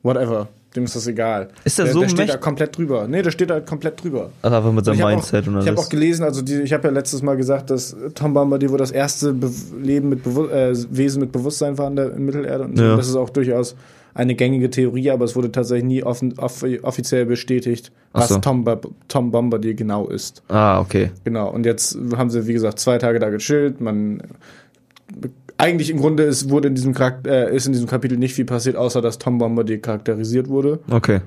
whatever, 0.02 0.48
dem 0.76 0.84
ist 0.84 0.94
das 0.96 1.06
egal. 1.06 1.48
Ist 1.64 1.78
der 1.78 1.86
der, 1.86 1.94
so 1.94 2.00
der 2.00 2.08
steht 2.10 2.28
da 2.28 2.36
komplett 2.36 2.76
drüber. 2.76 3.06
Nee, 3.08 3.22
der 3.22 3.30
steht 3.30 3.48
da 3.48 3.60
komplett 3.60 4.02
drüber. 4.02 4.30
Also 4.42 4.56
einfach 4.56 4.72
mit 4.72 4.84
seinem 4.84 4.94
Ich 4.96 5.00
habe 5.02 5.12
Mindset 5.12 5.44
auch, 5.44 5.48
und 5.52 5.54
ich 5.60 5.66
hab 5.68 5.76
alles. 5.76 5.86
auch 5.86 5.88
gelesen, 5.88 6.24
also 6.24 6.42
die, 6.42 6.60
ich 6.62 6.72
habe 6.74 6.88
ja 6.88 6.92
letztes 6.92 7.22
Mal 7.22 7.36
gesagt, 7.36 7.70
dass 7.70 7.96
Tom 8.14 8.34
Bombadil 8.34 8.68
wohl 8.70 8.78
das 8.78 8.90
erste 8.90 9.32
Be 9.32 9.50
Leben 9.80 10.08
mit 10.10 10.22
Bewu 10.24 10.46
äh, 10.48 10.74
Wesen 10.90 11.20
mit 11.20 11.32
Bewusstsein 11.32 11.78
war 11.78 11.88
in 11.88 11.96
der 11.96 12.12
in 12.14 12.26
Mittelerde. 12.26 12.64
Und 12.64 12.76
so. 12.76 12.84
Ja. 12.84 12.96
Das 12.96 13.08
ist 13.08 13.16
auch 13.16 13.30
durchaus 13.30 13.74
eine 14.14 14.34
gängige 14.34 14.70
Theorie, 14.70 15.10
aber 15.10 15.24
es 15.24 15.34
wurde 15.34 15.50
tatsächlich 15.50 15.84
nie 15.84 16.02
offen, 16.02 16.38
off 16.38 16.64
offiziell 16.82 17.26
bestätigt, 17.26 17.92
was 18.12 18.28
so. 18.28 18.38
Tom, 18.38 18.64
Tom 19.08 19.30
Bombadil 19.30 19.74
genau 19.74 20.06
ist. 20.06 20.42
ah, 20.48 20.80
okay. 20.80 21.10
Genau. 21.24 21.50
Und 21.50 21.66
jetzt 21.66 21.98
haben 22.16 22.30
sie, 22.30 22.46
wie 22.46 22.52
gesagt, 22.52 22.78
zwei 22.78 22.98
Tage 22.98 23.18
da 23.18 23.30
gechillt. 23.30 23.80
Man 23.80 24.22
eigentlich 25.58 25.90
im 25.90 25.98
Grunde 25.98 26.24
ist, 26.24 26.50
wurde 26.50 26.68
in 26.68 26.74
diesem 26.74 26.94
Charakter, 26.94 27.50
äh, 27.50 27.56
ist 27.56 27.66
in 27.66 27.72
diesem 27.72 27.88
Kapitel 27.88 28.18
nicht 28.18 28.34
viel 28.34 28.44
passiert, 28.44 28.76
außer 28.76 29.00
dass 29.00 29.18
Tom 29.18 29.38
Bombadil 29.38 29.78
charakterisiert 29.78 30.48
wurde. 30.48 30.80
Okay. 30.90 31.20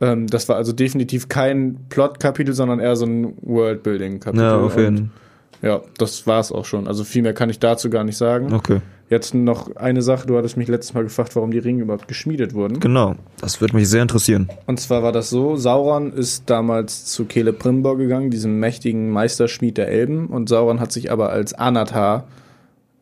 Ähm, 0.00 0.26
das 0.28 0.48
war 0.48 0.56
also 0.56 0.72
definitiv 0.72 1.28
kein 1.28 1.78
Plot-Kapitel, 1.88 2.54
sondern 2.54 2.80
eher 2.80 2.96
so 2.96 3.06
ein 3.06 3.34
Worldbuilding-Kapitel. 3.42 4.44
Ja, 4.44 4.58
auf 4.58 4.76
jeden 4.76 5.10
Ja, 5.62 5.80
das 5.98 6.26
war's 6.26 6.52
auch 6.52 6.64
schon. 6.64 6.86
Also 6.86 7.04
viel 7.04 7.22
mehr 7.22 7.34
kann 7.34 7.50
ich 7.50 7.58
dazu 7.58 7.90
gar 7.90 8.04
nicht 8.04 8.16
sagen. 8.16 8.52
Okay. 8.52 8.80
Jetzt 9.10 9.34
noch 9.34 9.74
eine 9.76 10.02
Sache, 10.02 10.26
du 10.26 10.36
hattest 10.36 10.56
mich 10.58 10.68
letztes 10.68 10.92
Mal 10.94 11.02
gefragt, 11.04 11.34
warum 11.34 11.50
die 11.50 11.58
Ringe 11.58 11.82
überhaupt 11.82 12.08
geschmiedet 12.08 12.52
wurden. 12.52 12.78
Genau. 12.78 13.14
Das 13.40 13.60
würde 13.60 13.74
mich 13.74 13.88
sehr 13.88 14.02
interessieren. 14.02 14.48
Und 14.66 14.80
zwar 14.80 15.02
war 15.02 15.12
das 15.12 15.30
so, 15.30 15.56
Sauron 15.56 16.12
ist 16.12 16.50
damals 16.50 17.06
zu 17.06 17.24
Celebrimbor 17.24 17.96
gegangen, 17.96 18.30
diesem 18.30 18.60
mächtigen 18.60 19.10
Meisterschmied 19.10 19.78
der 19.78 19.88
Elben. 19.88 20.26
Und 20.26 20.48
Sauron 20.50 20.78
hat 20.78 20.92
sich 20.92 21.10
aber 21.10 21.30
als 21.30 21.54
Anatar 21.54 22.24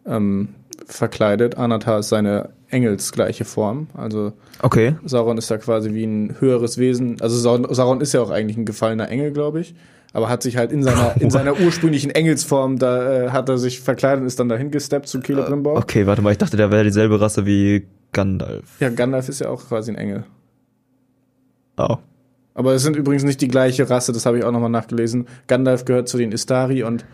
ähm, 0.07 0.49
verkleidet. 0.87 1.57
Anatar 1.57 1.99
ist 2.01 2.11
seine 2.11 2.51
engelsgleiche 2.71 3.45
Form. 3.45 3.89
Also 3.95 4.33
Okay. 4.63 4.95
Sauron 5.05 5.39
ist 5.39 5.51
da 5.51 5.59
quasi 5.59 5.93
wie 5.93 6.05
ein 6.05 6.37
höheres 6.41 6.79
Wesen. 6.79 7.21
Also 7.21 7.37
Sau- 7.37 7.73
Sauron 7.73 8.01
ist 8.01 8.13
ja 8.13 8.21
auch 8.21 8.31
eigentlich 8.31 8.57
ein 8.57 8.65
gefallener 8.65 9.09
Engel, 9.09 9.33
glaube 9.33 9.61
ich. 9.61 9.75
Aber 10.17 10.31
hat 10.31 10.43
sich 10.43 10.57
halt 10.57 10.73
in 10.73 10.83
seiner, 10.83 11.15
in 11.21 11.29
seiner 11.31 11.61
ursprünglichen 11.61 12.11
Engelsform, 12.11 12.79
da 12.79 13.27
äh, 13.27 13.31
hat 13.33 13.51
er 13.51 13.59
sich 13.59 13.83
verkleidet 13.83 14.23
und 14.23 14.27
ist 14.27 14.41
dann 14.41 14.49
dahin 14.49 14.71
gesteppt 14.71 15.09
zu 15.09 15.21
Celebrimbor. 15.21 15.77
Okay, 15.77 16.07
warte 16.07 16.23
mal, 16.23 16.33
ich 16.33 16.39
dachte, 16.39 16.57
der 16.57 16.71
wäre 16.71 16.85
dieselbe 16.85 17.21
Rasse 17.21 17.45
wie 17.45 17.87
Gandalf. 18.13 18.65
Ja, 18.81 18.89
Gandalf 18.89 19.29
ist 19.29 19.41
ja 19.41 19.51
auch 19.51 19.69
quasi 19.69 19.91
ein 19.91 19.99
Engel. 19.99 20.25
Oh. 21.77 21.99
Aber 22.55 22.73
es 22.73 22.83
sind 22.83 22.97
übrigens 22.97 23.25
nicht 23.25 23.43
die 23.43 23.49
gleiche 23.49 23.91
Rasse, 23.91 24.15
das 24.15 24.25
habe 24.25 24.39
ich 24.39 24.45
auch 24.45 24.53
nochmal 24.53 24.71
nachgelesen. 24.71 25.27
Gandalf 25.49 25.85
gehört 25.85 26.09
zu 26.09 26.17
den 26.17 26.33
Istari 26.33 26.83
und 26.83 27.05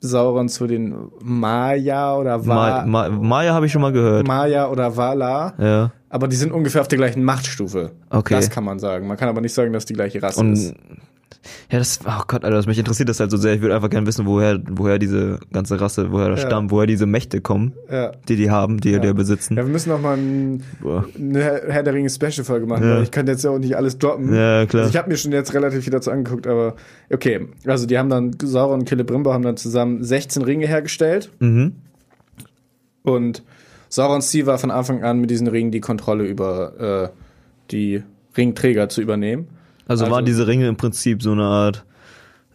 Sauron 0.00 0.48
zu 0.48 0.66
den 0.66 1.12
Maya 1.22 2.16
oder 2.16 2.38
Ma 2.38 2.84
Va 2.84 2.86
Ma 2.86 3.08
Maya 3.08 3.54
habe 3.54 3.66
ich 3.66 3.72
schon 3.72 3.82
mal 3.82 3.92
gehört. 3.92 4.26
Maya 4.26 4.68
oder 4.68 4.96
Vala. 4.96 5.54
ja. 5.58 5.92
Aber 6.08 6.26
die 6.26 6.36
sind 6.36 6.52
ungefähr 6.52 6.80
auf 6.80 6.88
der 6.88 6.98
gleichen 6.98 7.22
Machtstufe. 7.22 7.92
Okay. 8.10 8.34
Das 8.34 8.50
kann 8.50 8.64
man 8.64 8.80
sagen. 8.80 9.06
Man 9.06 9.16
kann 9.16 9.28
aber 9.30 9.40
nicht 9.40 9.54
sagen, 9.54 9.72
dass 9.72 9.86
die 9.86 9.94
gleiche 9.94 10.20
Rasse 10.22 10.40
Und 10.40 10.52
ist. 10.54 10.74
Ja, 11.70 11.78
das, 11.78 12.00
oh 12.06 12.22
Gott, 12.26 12.44
Alter, 12.44 12.56
das 12.56 12.66
mich 12.66 12.78
interessiert 12.78 13.08
das 13.08 13.20
halt 13.20 13.30
so 13.30 13.36
sehr. 13.36 13.54
Ich 13.54 13.60
würde 13.60 13.74
einfach 13.74 13.90
gerne 13.90 14.06
wissen, 14.06 14.26
woher, 14.26 14.60
woher 14.70 14.98
diese 14.98 15.38
ganze 15.52 15.80
Rasse, 15.80 16.12
woher 16.12 16.28
das 16.30 16.42
Ja. 16.42 16.46
stammt, 16.48 16.70
woher 16.70 16.86
diese 16.86 17.06
Mächte 17.06 17.40
kommen, 17.40 17.72
Ja. 17.90 18.12
die 18.28 18.36
die 18.36 18.50
haben, 18.50 18.80
die 18.80 18.98
die 19.00 19.12
besitzen. 19.12 19.56
Ja, 19.56 19.64
wir 19.64 19.72
müssen 19.72 19.90
noch 19.90 20.00
mal 20.00 20.16
ein, 20.16 20.62
Boah. 20.80 21.04
eine 21.18 21.40
Herr 21.68 21.82
der 21.82 21.94
Ringe 21.94 22.10
Special 22.10 22.44
Folge 22.44 22.66
machen, 22.66 22.84
Ja. 22.86 22.96
weil 22.96 23.02
ich 23.02 23.10
kann 23.10 23.26
jetzt 23.26 23.44
ja 23.44 23.50
auch 23.50 23.58
nicht 23.58 23.76
alles 23.76 23.98
droppen. 23.98 24.34
Ja, 24.34 24.66
klar. 24.66 24.82
Also 24.84 24.90
ich 24.90 24.96
habe 24.96 25.08
mir 25.10 25.16
schon 25.16 25.32
jetzt 25.32 25.54
relativ 25.54 25.84
viel 25.84 25.92
dazu 25.92 26.10
angeguckt, 26.10 26.46
aber 26.46 26.76
okay. 27.12 27.46
Also 27.66 27.86
die 27.86 27.98
haben 27.98 28.08
dann, 28.10 28.32
Sauron 28.42 28.80
und 28.80 28.88
Celebrimbor 28.88 29.34
haben 29.34 29.42
dann 29.44 29.56
zusammen 29.56 30.02
16 30.04 30.42
Ringe 30.42 30.66
hergestellt 30.66 31.30
Mhm. 31.40 31.72
und 33.02 33.42
Saurons 33.88 34.28
Ziel 34.30 34.46
war 34.46 34.58
von 34.58 34.70
Anfang 34.70 35.02
an 35.02 35.20
mit 35.20 35.30
diesen 35.30 35.46
Ringen 35.48 35.70
die 35.70 35.80
Kontrolle 35.80 36.24
über 36.24 37.10
äh, 37.12 37.16
die 37.70 38.02
Ringträger 38.36 38.88
zu 38.88 39.02
übernehmen. 39.02 39.48
Also, 39.88 40.04
Also- 40.04 40.14
waren 40.14 40.24
diese 40.24 40.46
Ringe 40.46 40.68
im 40.68 40.76
Prinzip 40.76 41.22
so 41.22 41.32
eine 41.32 41.44
Art 41.44 41.84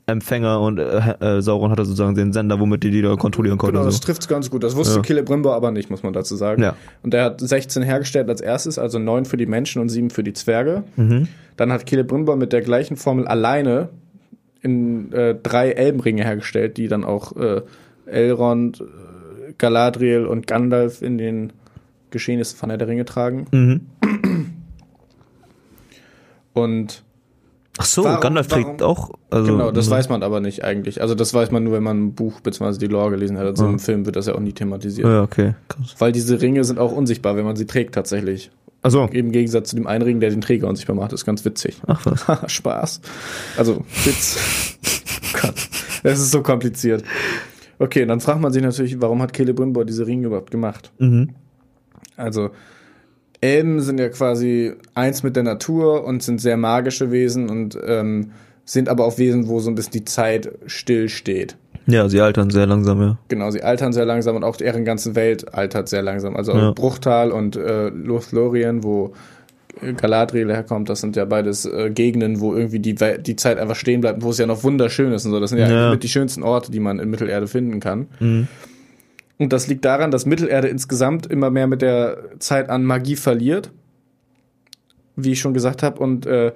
Empfänger 0.10 0.62
und 0.62 0.80
äh, 0.80 1.16
äh, 1.20 1.42
Sauron 1.42 1.70
hatte 1.70 1.84
sozusagen 1.84 2.16
den 2.16 2.32
Sender, 2.32 2.62
womit 2.62 2.82
die 2.84 2.92
die 2.92 3.02
da 3.02 3.18
kontrollieren 3.18 3.58
konnte. 3.58 3.74
Genau, 3.74 3.84
das 3.86 3.96
so. 3.98 4.04
trifft's 4.04 4.30
ganz 4.30 4.50
gut. 4.50 4.64
Das 4.64 4.74
wusste 4.78 4.96
Ja. 5.00 5.04
Celebrimbor 5.04 5.54
aber 5.54 5.72
nicht, 5.72 5.90
muss 5.90 6.02
man 6.02 6.14
dazu 6.14 6.38
sagen. 6.38 6.64
Ja. 6.64 6.78
Und 7.04 7.14
er 7.14 7.26
hat 7.26 7.42
16 7.42 7.84
hergestellt 7.84 8.30
als 8.30 8.40
erstes, 8.40 8.80
also 8.80 9.00
9 9.00 9.26
für 9.26 9.36
die 9.36 9.46
Menschen 9.48 9.82
und 9.82 9.90
7 9.90 10.10
für 10.10 10.24
die 10.24 10.32
Zwerge. 10.32 10.84
Mhm. 10.96 11.28
Dann 11.58 11.74
hat 11.74 11.90
Celebrimbor 11.90 12.38
mit 12.38 12.54
der 12.54 12.62
gleichen 12.62 12.96
Formel 12.96 13.28
alleine 13.28 13.90
in 14.62 15.12
äh, 15.12 15.36
drei 15.36 15.72
Elbenringe 15.72 16.24
hergestellt, 16.24 16.78
die 16.78 16.88
dann 16.88 17.04
auch 17.04 17.36
äh, 17.36 17.62
Elrond, 18.06 18.80
äh, 18.80 18.86
Galadriel 19.58 20.26
und 20.26 20.48
Gandalf 20.48 21.02
in 21.02 21.18
den 21.18 21.52
Geschehnissen 22.12 22.58
von 22.58 22.70
Herr 22.70 22.78
der 22.78 22.88
Ringe 22.88 23.04
tragen. 23.04 23.46
Mhm. 23.52 23.82
Und 26.54 27.04
Ach 27.80 27.86
so, 27.86 28.04
Warum- 28.04 28.22
Gandalf 28.22 28.48
trägt 28.48 28.82
warum- 28.82 28.82
auch. 28.82 29.12
Also, 29.30 29.52
genau, 29.52 29.72
das 29.72 29.88
mhm. 29.88 29.92
weiß 29.92 30.10
man 30.10 30.24
aber 30.24 30.40
nicht 30.40 30.64
eigentlich. 30.64 31.02
Also 31.02 31.14
das 31.16 31.34
weiß 31.34 31.52
man 31.52 31.64
nur, 31.64 31.74
wenn 31.74 31.84
man 31.84 32.06
ein 32.08 32.14
Buch 32.16 32.40
bzw. 32.42 32.78
die 32.80 32.88
Lore 32.88 33.12
gelesen 33.12 33.38
hat. 33.38 33.46
Also 33.46 33.66
Ja. 33.66 33.72
im 33.72 33.80
Film 33.80 34.06
wird 34.06 34.16
das 34.16 34.26
ja 34.28 34.36
auch 34.36 34.40
nie 34.40 34.54
thematisiert. 34.54 35.08
Ja, 35.08 35.22
okay. 35.24 35.54
Krass. 35.68 35.96
Weil 36.00 36.12
diese 36.12 36.42
Ringe 36.42 36.64
sind 36.64 36.80
auch 36.80 36.92
unsichtbar, 36.92 37.36
wenn 37.36 37.46
man 37.46 37.56
sie 37.56 37.66
trägt 37.66 37.94
tatsächlich. 37.96 38.52
Also, 38.84 39.06
Im 39.12 39.32
Gegensatz 39.32 39.70
zu 39.72 39.76
dem 39.76 39.88
einen 39.88 40.04
Ring, 40.04 40.20
der 40.20 40.30
den 40.30 40.40
Träger 40.40 40.68
unsichtbar 40.68 40.96
macht. 40.96 41.12
Das 41.12 41.22
ist 41.22 41.26
ganz 41.26 41.44
witzig. 41.44 41.82
ach 41.88 42.06
was. 42.06 42.52
Spaß. 42.52 43.02
Also, 43.58 43.84
Witz. 44.06 44.78
Gott, 45.42 45.56
das 46.04 46.20
ist 46.20 46.32
so 46.32 46.42
kompliziert. 46.42 47.04
Okay, 47.80 48.06
dann 48.06 48.22
fragt 48.22 48.40
man 48.40 48.54
sich 48.54 48.62
natürlich, 48.64 49.02
warum 49.02 49.22
hat 49.22 49.36
Celebrimbor 49.36 49.84
diese 49.84 50.06
Ringe 50.08 50.28
überhaupt 50.28 50.52
gemacht? 50.52 50.92
Mhm. 51.00 51.32
Also, 52.16 52.52
Elben 53.42 53.82
sind 53.82 54.00
ja 54.00 54.10
quasi 54.10 54.74
eins 54.96 55.24
mit 55.24 55.36
der 55.36 55.44
Natur 55.44 56.04
und 56.06 56.24
sind 56.24 56.42
sehr 56.42 56.58
magische 56.58 57.12
Wesen 57.12 57.50
und 57.50 57.78
ähm, 57.86 58.32
sind 58.66 58.90
aber 58.90 59.06
auch 59.06 59.18
Wesen, 59.18 59.48
wo 59.48 59.60
so 59.60 59.70
ein 59.70 59.76
bisschen 59.76 59.92
die 59.94 60.06
Zeit 60.06 60.50
still 60.66 61.08
steht. 61.10 61.56
Ja, 61.86 62.10
sie 62.10 62.20
altern 62.20 62.50
sehr 62.50 62.66
langsam, 62.66 63.00
ja. 63.02 63.18
Genau, 63.30 63.50
sie 63.52 63.64
altern 63.64 63.94
sehr 63.94 64.06
langsam 64.06 64.36
und 64.36 64.44
auch 64.44 64.58
deren 64.58 64.84
ganze 64.84 65.16
Welt 65.16 65.54
altert 65.54 65.88
sehr 65.88 66.02
langsam. 66.02 66.36
Also 66.36 66.52
Ja. 66.54 66.72
Bruchtal 66.72 67.32
und 67.32 67.56
äh, 67.56 67.90
Lothlorien, 67.90 68.84
wo 68.84 69.14
Galadriel 69.96 70.52
herkommt, 70.52 70.90
das 70.90 71.02
sind 71.02 71.16
ja 71.16 71.26
beides 71.26 71.66
äh, 71.66 71.92
Gegenden, 71.92 72.40
wo 72.42 72.56
irgendwie 72.56 72.80
die, 72.80 72.96
die 72.96 73.36
Zeit 73.36 73.60
einfach 73.60 73.76
stehen 73.76 74.02
bleibt, 74.02 74.22
wo 74.24 74.32
es 74.32 74.38
ja 74.40 74.48
noch 74.48 74.64
wunderschön 74.64 75.14
ist 75.14 75.26
und 75.26 75.32
so. 75.32 75.40
Das 75.40 75.52
sind 75.52 75.60
ja, 75.60 75.70
Ja. 75.70 75.96
die 75.96 76.10
schönsten 76.10 76.44
Orte, 76.44 76.72
die 76.72 76.80
man 76.80 77.00
in 77.00 77.10
Mittelerde 77.10 77.48
finden 77.48 77.80
kann. 77.80 78.08
Mhm. 78.20 78.48
Und 79.40 79.54
das 79.54 79.68
liegt 79.68 79.86
daran, 79.86 80.10
dass 80.12 80.26
Mittelerde 80.26 80.68
insgesamt 80.68 81.28
immer 81.28 81.50
mehr 81.52 81.68
mit 81.68 81.82
der 81.82 82.18
Zeit 82.40 82.70
an 82.70 82.84
Magie 82.84 83.16
verliert, 83.16 83.72
wie 85.16 85.34
ich 85.34 85.40
schon 85.40 85.54
gesagt 85.54 85.84
habe, 85.84 86.00
und, 86.00 86.26
äh, 86.26 86.52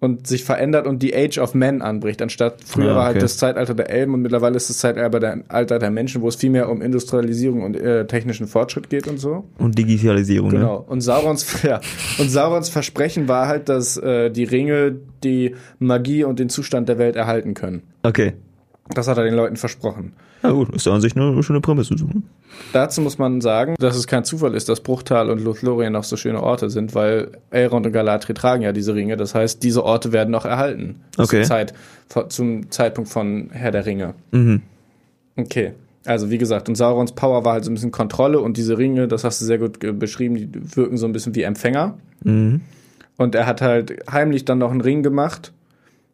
und 0.00 0.26
sich 0.26 0.42
verändert 0.42 0.86
und 0.88 1.00
die 1.02 1.14
Age 1.14 1.38
of 1.38 1.54
Men 1.54 1.80
anbricht. 1.80 2.20
Anstatt 2.22 2.56
früher 2.64 2.86
Ja, 2.88 2.94
war 2.96 3.04
halt 3.04 3.16
okay. 3.16 3.22
das 3.22 3.36
Zeitalter 3.36 3.74
der 3.74 3.88
Elben 3.90 4.14
und 4.14 4.22
mittlerweile 4.22 4.56
ist 4.56 4.68
das 4.68 4.78
Zeitalter 4.78 5.20
der, 5.20 5.42
Alter 5.48 5.78
der 5.78 5.90
Menschen, 5.90 6.22
wo 6.22 6.28
es 6.28 6.34
viel 6.36 6.50
mehr 6.50 6.68
um 6.70 6.82
Industrialisierung 6.82 7.62
und 7.62 7.76
äh, 7.76 8.06
technischen 8.06 8.48
Fortschritt 8.48 8.90
geht 8.90 9.06
und 9.06 9.18
so. 9.18 9.44
Und 9.58 9.78
Digitalisierung, 9.78 10.50
Genau. 10.50 10.78
ne? 10.80 10.84
Und 10.88 11.02
Saurons, 11.02 11.62
ja, 11.62 11.80
und 12.18 12.30
Saurons 12.30 12.68
Versprechen 12.68 13.28
war 13.28 13.46
halt, 13.46 13.68
dass 13.68 13.96
äh, 13.98 14.30
die 14.30 14.44
Ringe 14.44 14.96
die 15.22 15.54
Magie 15.78 16.24
und 16.24 16.38
den 16.40 16.48
Zustand 16.48 16.88
der 16.88 16.98
Welt 16.98 17.14
erhalten 17.14 17.54
können. 17.54 17.82
Okay. 18.02 18.32
Das 18.94 19.06
hat 19.06 19.18
er 19.18 19.24
den 19.24 19.34
Leuten 19.34 19.56
versprochen. 19.56 20.14
Ja 20.42 20.50
gut, 20.50 20.74
ist 20.74 20.86
ja 20.86 20.92
an 20.92 21.00
sich 21.00 21.16
eine 21.16 21.42
schöne 21.42 21.60
Prämisse. 21.60 21.94
Dazu 22.72 23.00
muss 23.00 23.18
man 23.18 23.40
sagen, 23.40 23.76
dass 23.78 23.96
es 23.96 24.06
kein 24.06 24.24
Zufall 24.24 24.54
ist, 24.54 24.68
dass 24.68 24.80
Bruchtal 24.80 25.30
und 25.30 25.42
Lothlorien 25.42 25.92
noch 25.92 26.04
so 26.04 26.16
schöne 26.16 26.42
Orte 26.42 26.68
sind, 26.68 26.94
weil 26.94 27.30
Elrond 27.50 27.86
und 27.86 27.92
Galadriel 27.92 28.34
tragen 28.34 28.62
ja 28.62 28.72
diese 28.72 28.94
Ringe. 28.94 29.16
Das 29.16 29.34
heißt, 29.34 29.62
diese 29.62 29.84
Orte 29.84 30.12
werden 30.12 30.30
noch 30.30 30.44
erhalten. 30.44 30.96
Okay. 31.16 31.42
Zur 31.42 31.44
Zeit, 31.44 31.74
zum 32.28 32.70
Zeitpunkt 32.70 33.10
von 33.10 33.50
Herr 33.52 33.70
der 33.70 33.86
Ringe. 33.86 34.14
Mhm. 34.32 34.62
Okay. 35.36 35.72
Also 36.04 36.30
wie 36.30 36.38
gesagt, 36.38 36.68
und 36.68 36.74
Saurons 36.74 37.12
Power 37.12 37.44
war 37.44 37.52
halt 37.52 37.64
so 37.64 37.70
ein 37.70 37.74
bisschen 37.74 37.92
Kontrolle 37.92 38.40
und 38.40 38.56
diese 38.56 38.76
Ringe, 38.76 39.06
das 39.06 39.22
hast 39.22 39.40
du 39.40 39.44
sehr 39.44 39.58
gut 39.58 39.78
beschrieben, 39.98 40.34
die 40.34 40.76
wirken 40.76 40.96
so 40.96 41.06
ein 41.06 41.12
bisschen 41.12 41.36
wie 41.36 41.42
Empfänger. 41.42 41.96
Mhm. 42.24 42.60
Und 43.16 43.36
er 43.36 43.46
hat 43.46 43.62
halt 43.62 44.02
heimlich 44.10 44.44
dann 44.44 44.58
noch 44.58 44.72
einen 44.72 44.80
Ring 44.80 45.04
gemacht, 45.04 45.52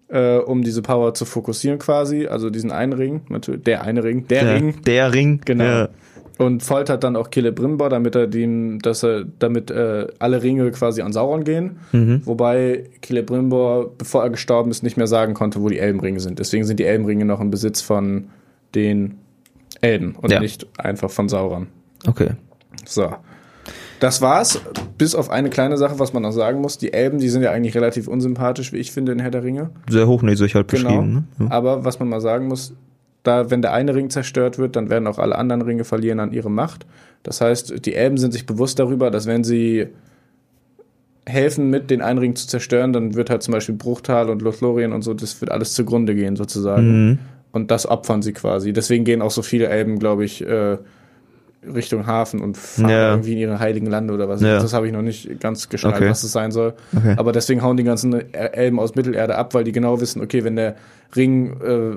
äh, 0.08 0.38
um 0.38 0.62
diese 0.62 0.82
Power 0.82 1.14
zu 1.14 1.24
fokussieren 1.24 1.78
quasi. 1.78 2.26
Also 2.26 2.50
diesen 2.50 2.70
einen 2.72 2.92
Ring, 2.92 3.22
natürlich, 3.28 3.62
der 3.64 3.82
eine 3.82 4.02
Ring, 4.04 4.26
der, 4.28 4.44
Der, 4.44 4.54
Ring. 4.54 4.82
der 4.82 5.12
Ring. 5.14 5.40
Genau. 5.44 5.64
Ja. 5.64 5.88
Und 6.38 6.62
foltert 6.62 7.02
dann 7.02 7.16
auch 7.16 7.28
Celebrimbor, 7.34 7.88
damit 7.88 8.14
er 8.14 8.28
den, 8.28 8.78
dass 8.78 9.02
er, 9.02 9.24
damit 9.40 9.72
äh, 9.72 10.06
alle 10.20 10.40
Ringe 10.40 10.70
quasi 10.70 11.02
an 11.02 11.12
Sauron 11.12 11.42
gehen. 11.42 11.78
Mhm. 11.90 12.22
Wobei 12.26 12.84
Celebrimbor, 13.04 13.90
bevor 13.98 14.22
er 14.22 14.30
gestorben 14.30 14.70
ist, 14.70 14.84
nicht 14.84 14.96
mehr 14.96 15.08
sagen 15.08 15.34
konnte, 15.34 15.60
wo 15.62 15.68
die 15.68 15.80
Elbenringe 15.80 16.20
sind. 16.20 16.38
Deswegen 16.38 16.64
sind 16.64 16.78
die 16.78 16.84
Elbenringe 16.84 17.24
noch 17.24 17.40
im 17.40 17.50
Besitz 17.50 17.80
von 17.80 18.28
den 18.76 19.16
Elben 19.80 20.14
und 20.14 20.30
Ja. 20.30 20.38
nicht 20.38 20.66
einfach 20.78 21.10
von 21.10 21.28
Sauron. 21.28 21.66
Okay. 22.06 22.30
So. 22.86 23.12
Das 24.00 24.20
war's. 24.22 24.60
Bis 24.96 25.14
auf 25.14 25.30
eine 25.30 25.50
kleine 25.50 25.76
Sache, 25.76 25.98
was 25.98 26.12
man 26.12 26.22
noch 26.22 26.32
sagen 26.32 26.60
muss. 26.60 26.78
Die 26.78 26.92
Elben, 26.92 27.18
die 27.18 27.28
sind 27.28 27.42
ja 27.42 27.50
eigentlich 27.52 27.74
relativ 27.74 28.08
unsympathisch, 28.08 28.72
wie 28.72 28.78
ich 28.78 28.92
finde, 28.92 29.12
in 29.12 29.18
Herr 29.18 29.30
der 29.30 29.42
Ringe. 29.42 29.70
Sehr 29.88 30.06
hochnäsig 30.06 30.54
halt 30.54 30.68
Genau. 30.68 30.88
beschrieben. 30.88 31.26
Ne? 31.38 31.46
Ja. 31.46 31.50
Aber 31.50 31.84
was 31.84 31.98
man 31.98 32.08
mal 32.08 32.20
sagen 32.20 32.48
muss, 32.48 32.74
da, 33.22 33.50
wenn 33.50 33.62
der 33.62 33.72
eine 33.72 33.94
Ring 33.94 34.10
zerstört 34.10 34.58
wird, 34.58 34.76
dann 34.76 34.90
werden 34.90 35.06
auch 35.06 35.18
alle 35.18 35.36
anderen 35.36 35.62
Ringe 35.62 35.84
verlieren 35.84 36.20
an 36.20 36.32
ihre 36.32 36.50
Macht. 36.50 36.86
Das 37.22 37.40
heißt, 37.40 37.84
die 37.84 37.94
Elben 37.94 38.16
sind 38.16 38.32
sich 38.32 38.46
bewusst 38.46 38.78
darüber, 38.78 39.10
dass 39.10 39.26
wenn 39.26 39.44
sie 39.44 39.88
helfen, 41.26 41.68
mit 41.68 41.90
den 41.90 42.00
einen 42.00 42.18
Ring 42.18 42.36
zu 42.36 42.46
zerstören, 42.46 42.92
dann 42.92 43.14
wird 43.14 43.28
halt 43.30 43.42
zum 43.42 43.52
Beispiel 43.52 43.74
Bruchtal 43.74 44.30
und 44.30 44.40
Lothlorien 44.40 44.92
und 44.92 45.02
so, 45.02 45.12
das 45.14 45.40
wird 45.40 45.50
alles 45.50 45.74
zugrunde 45.74 46.14
gehen 46.14 46.36
sozusagen. 46.36 47.08
Mhm. 47.08 47.18
Und 47.52 47.70
das 47.70 47.86
opfern 47.86 48.22
sie 48.22 48.32
quasi. 48.32 48.72
Deswegen 48.72 49.04
gehen 49.04 49.20
auch 49.20 49.30
so 49.30 49.42
viele 49.42 49.66
Elben, 49.68 49.98
glaube 49.98 50.24
ich, 50.24 50.46
äh, 50.46 50.78
Richtung 51.74 52.06
Hafen 52.06 52.40
und 52.40 52.56
fahren 52.56 52.90
Ja. 52.90 53.10
irgendwie 53.10 53.32
in 53.32 53.38
ihre 53.38 53.58
heiligen 53.58 53.86
Lande 53.86 54.12
oder 54.14 54.28
was. 54.28 54.40
Ja. 54.40 54.58
Das 54.58 54.72
habe 54.72 54.86
ich 54.86 54.92
noch 54.92 55.02
nicht 55.02 55.40
ganz 55.40 55.68
geschnallt, 55.68 55.96
Okay. 55.96 56.08
was 56.10 56.22
es 56.24 56.32
sein 56.32 56.50
soll. 56.50 56.74
Okay. 56.96 57.14
Aber 57.16 57.32
deswegen 57.32 57.62
hauen 57.62 57.76
die 57.76 57.84
ganzen 57.84 58.12
Elben 58.34 58.78
aus 58.80 58.94
Mittelerde 58.94 59.36
ab, 59.36 59.54
weil 59.54 59.64
die 59.64 59.72
genau 59.72 60.00
wissen, 60.00 60.22
okay, 60.22 60.44
wenn 60.44 60.56
der 60.56 60.76
Ring 61.16 61.52
äh, 61.60 61.96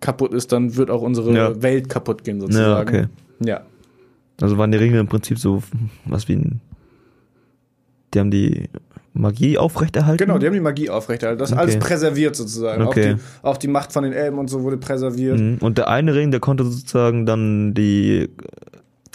kaputt 0.00 0.34
ist, 0.34 0.52
dann 0.52 0.76
wird 0.76 0.90
auch 0.90 1.02
unsere 1.02 1.32
Ja. 1.32 1.62
Welt 1.62 1.88
kaputt 1.88 2.24
gehen 2.24 2.40
sozusagen. 2.40 2.66
Ja, 2.70 2.80
okay. 2.80 3.06
Ja. 3.44 3.60
Also 4.40 4.58
waren 4.58 4.72
die 4.72 4.78
Ringe 4.78 4.98
im 4.98 5.06
Prinzip 5.06 5.38
so 5.38 5.62
was 6.04 6.26
wie 6.28 6.34
ein. 6.34 6.60
Die 8.12 8.18
haben 8.18 8.30
die 8.30 8.68
Magie 9.14 9.58
aufrechterhalten. 9.58 10.24
Genau, 10.24 10.38
die 10.38 10.46
haben 10.46 10.54
die 10.54 10.60
Magie 10.60 10.88
aufrechterhalten. 10.90 11.38
Das 11.38 11.50
ist 11.50 11.54
Okay. 11.56 11.62
alles 11.62 11.78
präserviert 11.78 12.34
sozusagen. 12.34 12.82
Okay. 12.82 13.12
Auch, 13.12 13.16
die, 13.16 13.46
auch 13.46 13.56
die 13.58 13.68
Macht 13.68 13.92
von 13.92 14.04
den 14.04 14.12
Elben 14.12 14.38
und 14.38 14.48
so 14.48 14.62
wurde 14.62 14.78
präserviert. 14.78 15.38
Mhm. 15.38 15.58
Und 15.60 15.78
der 15.78 15.88
eine 15.88 16.14
Ring, 16.14 16.30
der 16.30 16.40
konnte 16.40 16.64
sozusagen 16.64 17.26
dann 17.26 17.74
die 17.74 18.30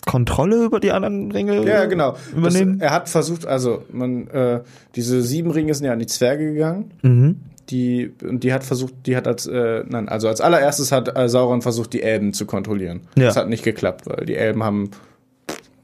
Kontrolle 0.07 0.63
über 0.63 0.79
die 0.79 0.91
anderen 0.91 1.31
Ringe 1.31 1.63
Ja, 1.67 1.85
genau. 1.85 2.15
übernehmen. 2.35 2.79
Das, 2.79 2.87
er 2.89 2.93
hat 2.95 3.09
versucht, 3.09 3.45
also 3.45 3.83
man, 3.91 4.27
äh, 4.29 4.61
diese 4.95 5.21
sieben 5.21 5.51
Ringe 5.51 5.73
sind 5.73 5.85
ja 5.85 5.93
an 5.93 5.99
die 5.99 6.07
Zwerge 6.07 6.53
gegangen. 6.53 6.91
mhm. 7.03 7.35
Die, 7.69 8.13
und 8.23 8.45
die 8.45 8.53
hat 8.53 8.63
versucht, 8.63 8.93
die 9.05 9.17
hat 9.17 9.27
als, 9.27 9.45
äh, 9.45 9.83
nein, 9.89 10.07
also 10.07 10.29
als 10.29 10.39
allererstes 10.39 10.93
hat 10.93 11.17
äh, 11.17 11.27
Sauron 11.27 11.61
versucht, 11.61 11.91
die 11.91 12.01
Elben 12.01 12.31
zu 12.31 12.45
kontrollieren. 12.45 13.01
Ja. 13.17 13.25
Das 13.25 13.35
hat 13.35 13.49
nicht 13.49 13.65
geklappt, 13.65 14.05
weil 14.07 14.25
die 14.25 14.35
Elben 14.37 14.63
haben 14.63 14.89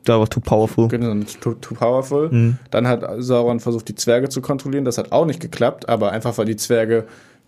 Da 0.06 0.18
war 0.18 0.30
too 0.30 0.40
powerful. 0.40 0.88
Genau, 0.88 1.14
too, 1.42 1.56
too 1.56 1.76
powerful. 1.76 2.30
Mhm. 2.32 2.58
Dann 2.72 2.88
hat 2.88 3.04
Sauron 3.18 3.60
versucht, 3.60 3.90
die 3.90 3.96
Zwerge 3.96 4.30
zu 4.30 4.40
kontrollieren. 4.42 4.86
Das 4.86 4.98
hat 4.98 5.12
auch 5.12 5.26
nicht 5.26 5.42
geklappt, 5.42 5.90
aber 5.90 6.14
einfach, 6.14 6.38
weil 6.38 6.46
die 6.46 6.56
Zwerge 6.56 7.04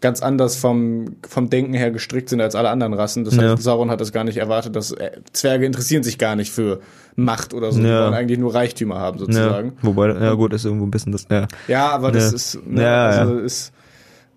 ganz 0.06 0.22
anders 0.22 0.56
vom, 0.56 1.16
vom 1.28 1.50
Denken 1.50 1.74
her 1.74 1.90
gestrickt 1.90 2.30
sind 2.30 2.40
als 2.42 2.54
alle 2.54 2.70
anderen 2.70 2.94
Rassen. 2.94 3.26
Das 3.26 3.36
Ja. 3.36 3.52
heißt, 3.54 3.64
Sauron 3.64 3.90
hat 3.90 4.00
es 4.02 4.12
gar 4.12 4.24
nicht 4.24 4.38
erwartet, 4.38 4.76
dass 4.76 4.92
äh, 4.92 5.12
Zwerge 5.34 5.66
interessieren 5.66 6.04
sich 6.04 6.20
gar 6.20 6.36
nicht 6.36 6.52
für 6.52 6.82
Macht 7.16 7.56
oder 7.56 7.72
so. 7.72 7.80
Die 7.82 7.88
Ja. 7.88 8.04
wollen 8.04 8.14
eigentlich 8.14 8.38
nur 8.38 8.54
Reichtümer 8.54 9.00
haben, 9.00 9.18
sozusagen. 9.18 9.70
Ja. 9.70 9.74
Wobei, 9.82 10.10
ja 10.10 10.34
gut, 10.36 10.54
ist 10.54 10.66
irgendwo 10.66 10.86
ein 10.86 10.92
bisschen 10.92 11.12
das. 11.12 11.26
Ja. 11.32 11.48
Ja, 11.68 11.90
aber 11.90 12.12
das 12.12 12.30
Ja. 12.30 12.36
ist, 12.36 12.68
ne, 12.68 12.84
Ja, 12.84 13.06
also 13.08 13.34
ja. 13.40 13.42
ist 13.46 13.74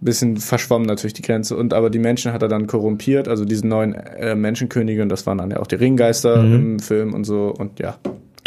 ein 0.00 0.04
bisschen 0.04 0.36
verschwommen 0.38 0.86
natürlich 0.86 1.12
die 1.12 1.22
Grenze. 1.22 1.54
Und 1.56 1.74
aber 1.74 1.90
die 1.90 1.98
Menschen 1.98 2.32
hat 2.32 2.40
er 2.42 2.48
dann 2.48 2.66
korrumpiert, 2.66 3.28
also 3.28 3.44
diesen 3.44 3.68
neuen 3.68 3.92
äh, 3.94 4.34
Menschenkönige, 4.34 5.02
und 5.02 5.10
das 5.10 5.26
waren 5.26 5.36
dann 5.38 5.50
ja 5.50 5.58
auch 5.60 5.66
die 5.66 5.74
Ringgeister 5.74 6.42
Mhm. 6.42 6.54
im 6.54 6.78
Film 6.78 7.12
und 7.14 7.24
so. 7.24 7.52
Und 7.58 7.78
ja, 7.80 7.98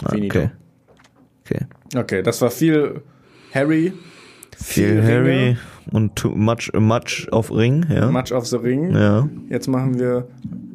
Ah, 0.03 0.09
finito. 0.13 0.39
Okay. 0.39 0.49
Okay. 1.45 1.65
Okay, 1.95 2.23
das 2.23 2.41
war 2.41 2.49
viel 2.49 3.01
Harry, 3.53 3.93
Viel 4.57 5.03
Harry 5.03 5.57
und 5.91 6.15
too 6.15 6.29
much, 6.29 6.71
much 6.73 7.27
auf 7.31 7.51
Ring, 7.51 7.85
ja. 7.89 8.09
Much 8.09 8.31
of 8.31 8.45
the 8.45 8.57
Ring. 8.57 8.93
Ja. 8.93 9.27
Jetzt 9.49 9.67
machen 9.67 9.99
wir 9.99 10.27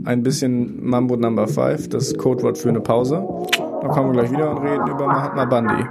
ein 0.04 0.22
bisschen 0.22 0.84
Mambo 0.84 1.16
Number 1.16 1.46
5, 1.46 1.88
das 1.88 2.16
Codewort 2.16 2.58
für 2.58 2.68
eine 2.68 2.80
Pause. 2.80 3.22
Dann 3.80 3.90
kommen 3.90 4.14
wir 4.14 4.22
gleich 4.22 4.32
wieder 4.32 4.50
und 4.50 4.66
reden 4.66 4.88
über 4.88 5.06
Mahatma 5.06 5.44
Bandi. 5.44 5.84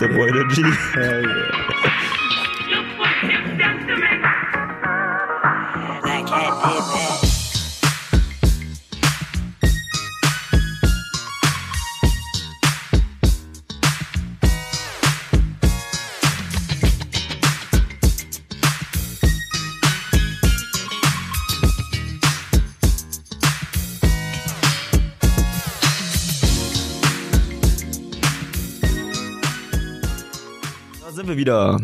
Der 0.00 0.08
Boy 0.08 0.32
der 0.32 0.44
G. 0.46 0.62
Hell 0.94 1.24
yeah. 1.24 2.19
Wir 31.30 31.36
wieder 31.36 31.80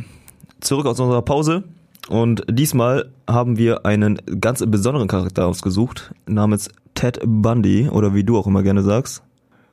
zurück 0.61 0.87
aus 0.87 1.01
unserer 1.01 1.23
Pause. 1.23 1.65
Und 2.09 2.45
diesmal 2.49 3.11
haben 3.29 3.59
wir 3.59 3.87
einen 3.87 4.21
ganz 4.41 4.65
besonderen 4.67 5.09
Charakter 5.09 5.47
ausgesucht, 5.47 6.13
namens 6.27 6.69
Ted 6.95 7.21
Bundy, 7.25 7.89
oder 7.89 8.15
wie 8.15 8.25
du 8.25 8.39
auch 8.39 8.47
immer 8.47 8.63
gerne 8.63 8.83
sagst. 8.83 9.23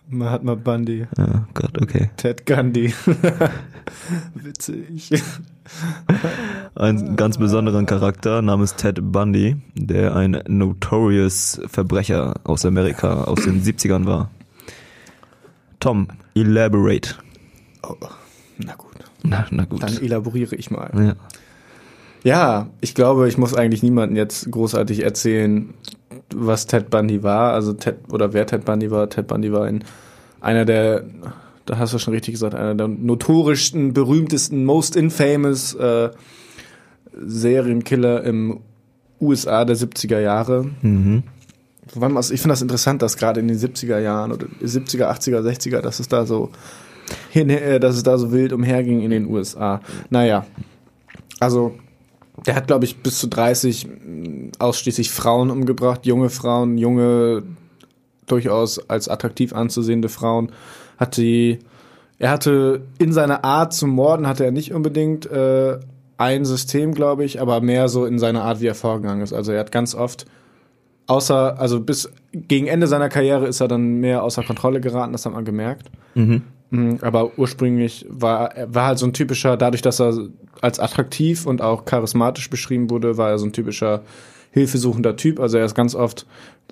Mahatma 0.10 0.56
Bandi. 0.56 1.08
Ja, 1.18 1.48
Gott, 1.54 1.82
okay. 1.82 2.12
Ted 2.18 2.46
Gandhi. 2.46 2.94
Witzig. 4.36 5.24
Einen 6.76 7.16
ganz 7.16 7.38
besonderen 7.38 7.86
Charakter 7.86 8.42
namens 8.42 8.76
Ted 8.76 9.00
Bundy, 9.02 9.56
der 9.76 10.16
ein 10.16 10.44
notorious 10.48 11.62
Verbrecher 11.68 12.36
aus 12.44 12.66
Amerika 12.66 13.24
aus 13.24 13.44
den 13.44 13.64
70ern 13.64 14.06
war. 14.06 14.30
Tom, 15.80 16.08
elaborate. 16.36 17.16
Oh, 17.82 17.96
na 18.58 18.76
gut. 18.76 18.83
Na, 19.24 19.46
na 19.50 19.66
gut. 19.66 19.82
Dann 19.82 20.02
elaboriere 20.02 20.56
ich 20.56 20.70
mal. 20.70 20.92
Ja. 20.96 21.16
Ja, 22.24 22.70
ich 22.80 22.96
glaube, 22.96 23.28
ich 23.28 23.38
muss 23.38 23.54
eigentlich 23.54 23.84
niemandem 23.84 24.16
jetzt 24.16 24.50
großartig 24.50 25.04
erzählen, 25.04 25.74
was 26.34 26.68
Ted 26.68 26.90
Bundy 26.90 27.22
war. 27.22 27.54
Also 27.54 27.74
Ted 27.74 27.98
oder 28.12 28.32
wer 28.34 28.46
Ted 28.48 28.64
Bundy 28.64 28.92
war. 28.92 29.10
Ted 29.10 29.28
Bundy 29.28 29.52
war 29.52 29.66
ein, 29.66 29.84
einer 30.40 30.64
der, 30.64 31.04
da 31.66 31.78
hast 31.78 31.94
du 31.94 32.00
schon 32.00 32.14
richtig 32.14 32.36
gesagt, 32.36 32.56
einer 32.56 32.76
der 32.76 32.88
notorischsten, 32.88 33.94
berühmtesten, 33.94 34.64
most 34.64 34.96
infamous 34.96 35.74
äh, 35.76 36.12
Serienkiller 37.14 38.24
im 38.24 38.62
USA 39.20 39.66
der 39.66 39.76
70er 39.76 40.20
Jahre. 40.20 40.66
Mhm. 40.82 41.24
Ich 41.86 41.92
finde 41.94 42.48
das 42.48 42.62
interessant, 42.62 43.02
dass 43.02 43.18
gerade 43.18 43.42
in 43.42 43.50
den 43.50 43.58
70er 43.58 44.00
Jahren 44.00 44.32
oder 44.32 44.48
70er, 44.64 45.12
80er, 45.12 45.42
60er, 45.42 45.82
dass 45.82 46.00
es 46.00 46.08
da 46.08 46.26
so 46.26 46.50
dass 47.80 47.96
es 47.96 48.04
da 48.04 48.18
so 48.18 48.32
wild 48.32 48.54
umherging 48.54 49.02
in 49.02 49.12
den 49.12 49.28
USA. 49.28 49.82
Naja, 50.10 50.46
also 51.40 51.76
der 52.46 52.56
hat, 52.56 52.68
glaube 52.68 52.86
ich, 52.86 53.02
bis 53.02 53.20
zu 53.20 53.28
30 53.28 53.88
mh, 53.88 54.52
ausschließlich 54.60 55.12
Frauen 55.12 55.52
umgebracht, 55.52 56.06
junge 56.06 56.30
Frauen, 56.30 56.78
junge, 56.78 57.44
durchaus 58.28 58.90
als 58.90 59.10
attraktiv 59.10 59.54
anzusehende 59.54 60.10
Frauen. 60.10 60.52
Hat 60.98 61.18
die, 61.18 61.60
er 62.20 62.32
hatte 62.32 62.82
in 62.98 63.14
seiner 63.14 63.44
Art 63.44 63.74
zu 63.74 63.88
morden, 63.88 64.28
hatte 64.28 64.46
er 64.46 64.52
nicht 64.52 64.74
unbedingt 64.74 65.26
äh, 65.26 65.80
ein 66.18 66.46
System, 66.46 66.94
glaube 66.94 67.26
ich, 67.26 67.42
aber 67.42 67.62
mehr 67.62 67.90
so 67.90 68.06
in 68.06 68.20
seiner 68.20 68.44
Art, 68.44 68.62
wie 68.62 68.68
er 68.68 68.76
vorgegangen 68.76 69.22
ist. 69.22 69.34
Also 69.34 69.52
er 69.52 69.60
hat 69.60 69.72
ganz 69.72 69.94
oft 69.96 70.26
außer, 71.08 71.60
also 71.60 71.80
bis 71.80 72.12
gegen 72.32 72.68
Ende 72.68 72.88
seiner 72.88 73.10
Karriere 73.10 73.48
ist 73.48 73.60
er 73.60 73.68
dann 73.68 74.00
mehr 74.00 74.24
außer 74.24 74.44
Kontrolle 74.44 74.80
geraten, 74.82 75.12
das 75.12 75.26
hat 75.26 75.34
man 75.34 75.46
gemerkt. 75.46 75.90
Mhm. 76.16 76.44
Mhm, 76.74 76.98
Aber 77.02 77.38
ursprünglich 77.38 78.06
war 78.10 78.56
er 78.56 78.74
war 78.74 78.88
halt 78.88 78.98
so 79.00 79.06
ein 79.06 79.14
typischer, 79.14 79.58
dadurch, 79.58 79.82
dass 79.84 80.00
er 80.02 80.18
als 80.62 80.80
attraktiv 80.80 81.46
und 81.46 81.62
auch 81.62 81.86
charismatisch 81.86 82.50
beschrieben 82.50 82.90
wurde, 82.90 83.18
war 83.18 83.30
er 83.30 83.38
so 83.38 83.46
ein 83.46 83.54
typischer 83.54 84.02
hilfesuchender 84.52 85.16
Typ. 85.16 85.40
Also 85.40 85.58
er 85.58 85.66
ist 85.66 85.76
ganz 85.76 85.94
oft, 85.94 86.26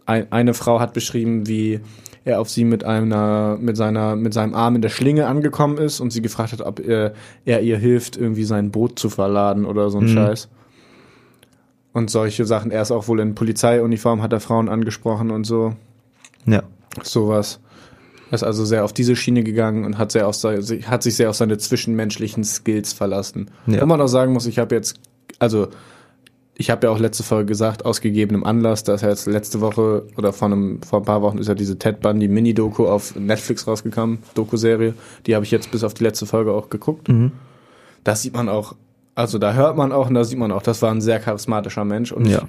ein, 0.06 0.32
eine 0.32 0.54
Frau 0.54 0.80
hat 0.80 0.94
beschrieben, 0.94 1.48
wie 1.48 1.80
er 2.26 2.40
auf 2.40 2.50
sie 2.50 2.64
mit 2.66 2.84
einer, 2.84 3.58
mit 3.60 3.78
seiner, 3.78 4.16
mit 4.16 4.34
seinem 4.34 4.54
Arm 4.56 4.76
in 4.76 4.82
der 4.82 4.90
Schlinge 4.90 5.28
angekommen 5.28 5.78
ist 5.78 6.00
und 6.00 6.12
sie 6.12 6.22
gefragt 6.22 6.52
hat, 6.54 6.62
ob 6.62 6.80
er, 6.80 7.14
er 7.46 7.62
ihr 7.62 7.78
hilft, 7.78 8.18
irgendwie 8.18 8.44
sein 8.44 8.72
Boot 8.72 8.98
zu 9.00 9.10
verladen 9.10 9.66
oder 9.66 9.90
so 9.90 10.00
ein 10.00 10.06
Mhm. 10.06 10.10
Scheiß. 10.16 10.50
Und 11.94 12.10
solche 12.10 12.46
Sachen. 12.46 12.72
Er 12.72 12.82
ist 12.84 12.92
auch 12.92 13.08
wohl 13.08 13.20
in 13.20 13.36
Polizeiuniform, 13.36 14.22
hat 14.22 14.32
er 14.34 14.40
Frauen 14.40 14.70
angesprochen 14.70 15.30
und 15.30 15.44
so. 15.44 15.74
Sowas. 17.04 17.60
Er 18.32 18.36
ist 18.36 18.44
also 18.44 18.64
sehr 18.64 18.86
auf 18.86 18.94
diese 18.94 19.18
Schiene 19.18 19.44
gegangen 19.44 19.84
und 19.84 19.98
hat, 19.98 20.14
sehr 20.14 20.26
auf 20.28 20.38
hat 20.44 21.04
sich 21.04 21.16
sehr 21.18 21.30
auf 21.30 21.36
seine 21.36 21.58
zwischenmenschlichen 21.58 22.46
Skills 22.46 22.94
verlassen. 22.94 23.52
Ja. 23.68 23.82
Wo 23.82 23.86
man 23.86 24.00
auch 24.00 24.08
sagen 24.08 24.32
muss, 24.32 24.46
ich 24.46 24.58
habe 24.58 24.74
jetzt, 24.74 25.02
also 25.38 25.68
ich 26.56 26.70
habe 26.70 26.88
ja 26.88 26.94
auch 26.94 27.00
letzte 27.00 27.24
Folge 27.24 27.48
gesagt, 27.48 27.84
aus 27.84 28.00
gegebenem 28.00 28.46
Anlass, 28.46 28.86
dass 28.86 29.04
er 29.04 29.10
jetzt 29.10 29.28
letzte 29.28 29.60
Woche 29.60 30.08
oder 30.16 30.32
vor, 30.32 30.48
einem, 30.48 30.82
vor 30.82 31.00
ein 31.00 31.06
paar 31.06 31.22
Wochen 31.22 31.40
ist 31.40 31.48
ja 31.48 31.56
diese 31.56 31.78
Ted 31.78 32.00
Bundy 32.00 32.30
Mini-Doku 32.30 32.88
auf 32.88 33.16
Netflix 33.16 33.68
rausgekommen, 33.68 34.20
Doku-Serie. 34.34 34.94
Die 35.26 35.36
habe 35.36 35.44
ich 35.44 35.52
jetzt 35.52 35.70
bis 35.72 35.84
auf 35.84 35.94
die 35.94 36.04
letzte 36.04 36.26
Folge 36.26 36.54
auch 36.54 36.70
geguckt. 36.70 37.10
Da 38.06 38.16
sieht 38.16 38.34
man 38.34 38.48
auch, 38.48 38.76
also 39.14 39.40
da 39.40 39.54
hört 39.54 39.76
man 39.76 39.92
auch 39.92 40.08
und 40.08 40.14
da 40.14 40.24
sieht 40.24 40.40
man 40.40 40.54
auch, 40.54 40.64
das 40.64 40.82
war 40.82 40.92
ein 40.92 41.02
sehr 41.02 41.20
charismatischer 41.20 41.84
Mensch 41.84 42.14
und 42.14 42.28
Ja. 42.28 42.48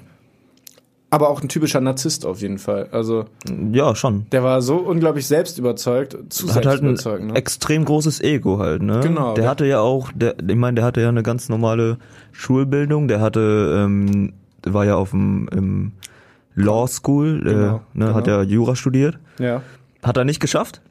Aber 1.13 1.29
auch 1.29 1.43
ein 1.43 1.47
typischer 1.47 1.79
Narzisst 1.79 2.25
auf 2.25 2.41
jeden 2.41 2.57
Fall. 2.57 2.87
Also 2.91 3.25
Ja, 3.71 3.93
schon. 3.95 4.25
der 4.31 4.43
war 4.43 4.63
so 4.63 4.77
unglaublich 4.77 5.27
selbst 5.27 5.59
überzeugt, 5.59 6.17
zu 6.29 6.53
hat 6.55 6.65
halt 6.65 6.81
ein. 6.81 7.27
Ne? 7.27 7.35
extrem 7.35 7.85
großes 7.85 8.19
Ego 8.21 8.57
halt, 8.57 8.81
ne? 8.81 8.99
Genau, 9.03 9.35
Der 9.35 9.43
ja. 9.43 9.49
hatte 9.51 9.65
ja 9.67 9.79
auch, 9.79 10.09
der, 10.15 10.35
ich 10.39 10.55
meine, 10.55 10.73
der 10.75 10.85
hatte 10.85 11.01
ja 11.01 11.09
eine 11.09 11.21
ganz 11.21 11.49
normale 11.49 11.97
Schulbildung, 12.31 13.07
der 13.07 13.21
hatte, 13.21 13.83
ähm, 13.85 14.33
war 14.65 14.85
ja 14.85 14.95
auf 14.95 15.11
dem 15.11 15.47
im 15.51 15.91
Law 16.55 16.87
School, 16.87 17.41
Genau, 17.43 17.75
äh, 17.93 17.97
ne, 17.97 18.13
hat 18.15 18.23
genau. 18.25 18.37
ja 18.37 18.43
Jura 18.43 18.75
studiert. 18.75 19.19
Ja, 19.37 19.61
Hat 20.01 20.17
er 20.17 20.25
nicht 20.25 20.39
geschafft. 20.39 20.81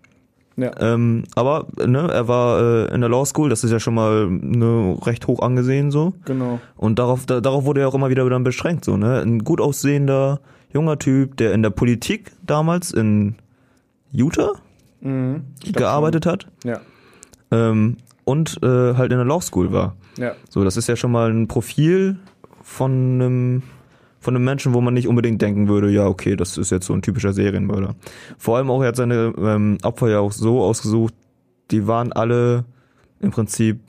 Ja. 0.57 0.71
Ähm, 0.81 1.25
aber 1.35 1.67
ne, 1.85 2.09
er 2.13 2.29
war 2.29 2.61
äh, 2.91 2.95
in 2.95 3.01
der 3.01 3.11
Law 3.11 3.25
School, 3.25 3.49
das 3.49 3.65
ist 3.65 3.71
ja 3.71 3.81
schon 3.81 3.95
mal 3.95 4.27
ne, 4.29 4.97
recht 5.03 5.27
hoch 5.27 5.41
angesehen 5.41 5.91
so. 5.91 6.13
genau. 6.25 6.61
Und 6.77 6.99
darauf, 6.99 7.27
da, 7.27 7.41
darauf 7.41 7.65
wurde 7.65 7.81
er 7.81 7.89
auch 7.89 7.95
immer 7.95 8.11
wieder 8.11 8.29
dann 8.29 8.45
beschränkt, 8.45 8.85
so, 8.85 8.97
ne? 8.97 9.21
Ein 9.21 9.41
gut 9.45 9.61
aussehender, 9.61 10.41
junger 10.73 10.99
Typ, 10.99 11.37
der 11.37 11.53
in 11.55 11.63
der 11.63 11.71
Politik 11.71 12.33
damals 12.47 12.91
in 12.93 13.37
Utah 14.13 14.53
Mhm. 15.01 15.43
Gearbeitet 15.73 16.27
hat 16.27 16.47
schon. 16.63 16.71
Ja, 16.71 16.81
ähm, 17.51 17.97
und 18.25 18.59
äh, 18.63 18.95
halt 18.95 19.11
in 19.11 19.19
der 19.19 19.27
Law 19.27 19.41
School 19.41 19.73
war. 19.73 19.97
ja. 20.17 20.33
So, 20.49 20.63
das 20.63 20.77
ist 20.77 20.89
ja 20.89 20.95
schon 20.95 21.11
mal 21.11 21.29
ein 21.31 21.49
Profil 21.49 22.19
von 22.63 22.93
einem 22.93 23.63
von 24.23 24.37
einem 24.37 24.45
Menschen, 24.45 24.73
wo 24.73 24.81
man 24.81 24.95
nicht 24.95 25.09
unbedingt 25.09 25.43
denken 25.43 25.69
würde, 25.69 25.91
ja, 25.91 26.07
okay, 26.07 26.37
das 26.37 26.57
ist 26.57 26.71
jetzt 26.71 26.87
so 26.87 26.95
ein 26.95 27.03
typischer 27.03 27.33
Serienmörder. 27.33 27.97
Vor 28.39 28.57
allem 28.57 28.71
auch, 28.71 28.81
er 28.81 28.89
hat 28.89 28.97
seine 28.97 29.35
ähm, 29.37 29.79
Opfer 29.83 30.09
ja 30.09 30.21
auch 30.21 30.31
so 30.31 30.63
ausgesucht, 30.63 31.13
die 31.73 31.89
waren 31.89 32.13
alle 32.13 32.65
im 33.21 33.33
Prinzip 33.33 33.81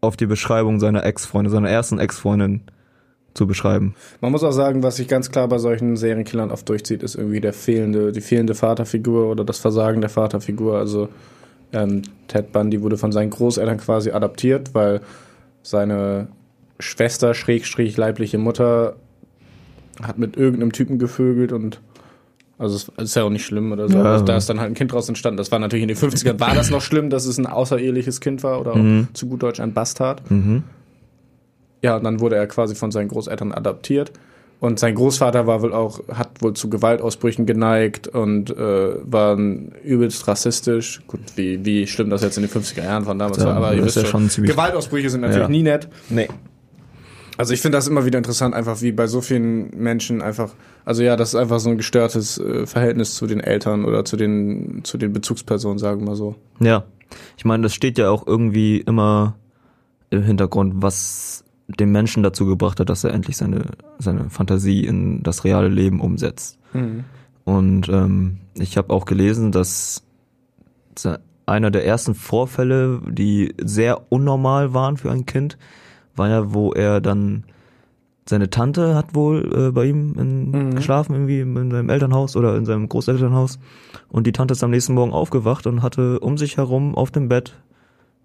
auf 0.00 0.16
die 0.16 0.26
Beschreibung 0.26 0.80
seiner 0.80 1.04
Ex-Freunde, 1.04 1.50
seiner 1.50 1.68
ersten 1.68 1.98
Ex-Freundin 1.98 2.62
zu 3.34 3.46
beschreiben. 3.46 3.94
Man 4.22 4.32
muss 4.32 4.42
auch 4.44 4.52
sagen, 4.52 4.82
was 4.82 4.96
sich 4.96 5.08
ganz 5.08 5.30
klar 5.30 5.46
bei 5.46 5.58
solchen 5.58 5.96
Serienkillern 5.96 6.50
oft 6.50 6.66
durchzieht, 6.68 7.02
ist 7.02 7.14
irgendwie 7.14 7.40
der 7.40 7.52
fehlende, 7.52 8.12
die 8.12 8.20
fehlende 8.22 8.54
Vaterfigur 8.54 9.30
oder 9.30 9.44
das 9.44 9.58
Versagen 9.58 10.00
der 10.00 10.10
Vaterfigur. 10.10 10.78
Also 10.78 11.08
ähm, 11.72 12.02
Ted 12.28 12.52
Bundy 12.52 12.82
wurde 12.82 12.96
von 12.96 13.12
seinen 13.12 13.30
Großeltern 13.30 13.78
quasi 13.78 14.10
adaptiert, 14.10 14.74
weil 14.74 15.02
seine 15.62 16.28
Schwester, 16.78 17.34
Schrägstrich, 17.34 17.96
leibliche 17.96 18.38
Mutter, 18.38 18.96
hat 20.02 20.18
mit 20.18 20.36
irgendeinem 20.36 20.72
Typen 20.72 20.98
gevögelt 20.98 21.52
und 21.52 21.80
also 22.58 22.76
es 22.76 22.90
ist 23.02 23.16
ja 23.16 23.24
auch 23.24 23.30
nicht 23.30 23.44
schlimm 23.44 23.72
oder 23.72 23.88
so. 23.88 23.98
Ja, 23.98 24.04
also, 24.04 24.24
da 24.24 24.36
ist 24.36 24.48
dann 24.48 24.60
halt 24.60 24.70
ein 24.70 24.74
Kind 24.74 24.92
draus 24.92 25.08
entstanden. 25.08 25.36
Das 25.36 25.50
war 25.50 25.58
natürlich 25.58 25.82
in 25.82 25.88
den 25.88 25.96
50ern, 25.96 26.38
war 26.38 26.54
das 26.54 26.70
noch 26.70 26.82
schlimm, 26.82 27.10
dass 27.10 27.26
es 27.26 27.38
ein 27.38 27.46
außereheliches 27.46 28.20
Kind 28.20 28.42
war 28.44 28.60
oder 28.60 28.76
Mhm. 28.76 29.08
zu 29.14 29.26
gut 29.26 29.42
Deutsch 29.42 29.58
ein 29.58 29.72
Bastard. 29.72 30.30
Mhm. 30.30 30.62
Ja, 31.82 31.96
und 31.96 32.04
dann 32.04 32.20
wurde 32.20 32.36
er 32.36 32.46
quasi 32.46 32.74
von 32.76 32.92
seinen 32.92 33.08
Großeltern 33.08 33.52
adaptiert. 33.52 34.12
Und 34.60 34.78
sein 34.78 34.94
Großvater 34.94 35.48
war 35.48 35.60
wohl 35.62 35.72
auch, 35.72 36.00
hat 36.12 36.40
wohl 36.40 36.54
zu 36.54 36.70
Gewaltausbrüchen 36.70 37.46
geneigt 37.46 38.06
und 38.06 38.50
äh, 38.56 38.94
war 39.02 39.34
ein 39.36 39.72
übelst 39.82 40.28
rassistisch. 40.28 41.00
Gut, 41.08 41.18
wie, 41.34 41.64
wie 41.64 41.88
schlimm 41.88 42.10
das 42.10 42.22
jetzt 42.22 42.36
in 42.38 42.44
den 42.44 42.50
50er 42.50 42.84
Jahren 42.84 43.04
von 43.04 43.18
damals 43.18 43.38
Ja, 43.38 43.46
war, 43.46 43.56
aber 43.56 43.74
ihr 43.74 43.84
wisst 43.84 43.96
ja 43.96 44.04
schon, 44.04 44.28
Gewaltausbrüche 44.28 45.10
sind 45.10 45.22
natürlich 45.22 45.42
Ja. 45.42 45.48
nie 45.48 45.64
nett. 45.64 45.88
Nee. 46.10 46.28
Also 47.38 47.54
ich 47.54 47.60
finde 47.60 47.78
das 47.78 47.88
immer 47.88 48.04
wieder 48.04 48.18
interessant, 48.18 48.54
einfach 48.54 48.82
wie 48.82 48.92
bei 48.92 49.06
so 49.06 49.20
vielen 49.20 49.70
Menschen 49.70 50.20
einfach, 50.20 50.50
also 50.84 51.02
ja, 51.02 51.16
das 51.16 51.30
ist 51.30 51.34
einfach 51.34 51.60
so 51.60 51.70
ein 51.70 51.78
gestörtes 51.78 52.38
äh, 52.38 52.66
Verhältnis 52.66 53.14
zu 53.14 53.26
den 53.26 53.40
Eltern 53.40 53.84
oder 53.84 54.04
zu 54.04 54.16
den, 54.16 54.80
zu 54.84 54.98
den 54.98 55.12
Bezugspersonen, 55.12 55.78
sagen 55.78 56.00
wir 56.00 56.08
mal 56.08 56.16
so. 56.16 56.36
Ja. 56.60 56.84
Ich 57.36 57.44
meine, 57.44 57.62
das 57.62 57.74
steht 57.74 57.98
ja 57.98 58.10
auch 58.10 58.26
irgendwie 58.26 58.78
immer 58.78 59.36
im 60.10 60.22
Hintergrund, 60.22 60.74
was 60.76 61.44
den 61.68 61.92
Menschen 61.92 62.22
dazu 62.22 62.46
gebracht 62.46 62.80
hat, 62.80 62.88
dass 62.90 63.04
er 63.04 63.12
endlich 63.12 63.36
seine, 63.36 63.62
seine 63.98 64.30
Fantasie 64.30 64.84
in 64.84 65.22
das 65.22 65.44
reale 65.44 65.68
Leben 65.68 66.00
umsetzt. 66.00 66.58
Und 67.44 67.88
ähm, 67.88 68.38
ich 68.54 68.76
habe 68.76 68.92
auch 68.92 69.04
gelesen, 69.04 69.52
dass 69.52 70.04
einer 71.46 71.70
der 71.70 71.84
ersten 71.84 72.14
Vorfälle, 72.14 73.00
die 73.08 73.54
sehr 73.60 74.12
unnormal 74.12 74.74
waren 74.74 74.96
für 74.96 75.10
ein 75.10 75.26
Kind, 75.26 75.58
war 76.16 76.28
ja, 76.28 76.52
wo 76.54 76.72
er 76.72 77.00
dann 77.00 77.44
seine 78.28 78.50
Tante 78.50 78.94
hat 78.94 79.14
wohl 79.16 79.68
äh, 79.68 79.70
bei 79.72 79.86
ihm 79.86 80.14
in, 80.18 80.74
geschlafen, 80.76 81.12
irgendwie 81.14 81.40
in 81.40 81.70
seinem 81.72 81.88
Elternhaus 81.90 82.36
oder 82.36 82.56
in 82.56 82.64
seinem 82.64 82.88
Großelternhaus. 82.88 83.58
Und 84.10 84.26
die 84.28 84.32
Tante 84.32 84.52
ist 84.52 84.62
am 84.62 84.70
nächsten 84.70 84.94
Morgen 84.94 85.12
aufgewacht 85.12 85.66
und 85.66 85.82
hatte 85.82 86.20
um 86.20 86.38
sich 86.38 86.56
herum 86.56 86.94
auf 86.94 87.10
dem 87.10 87.28
Bett 87.28 87.54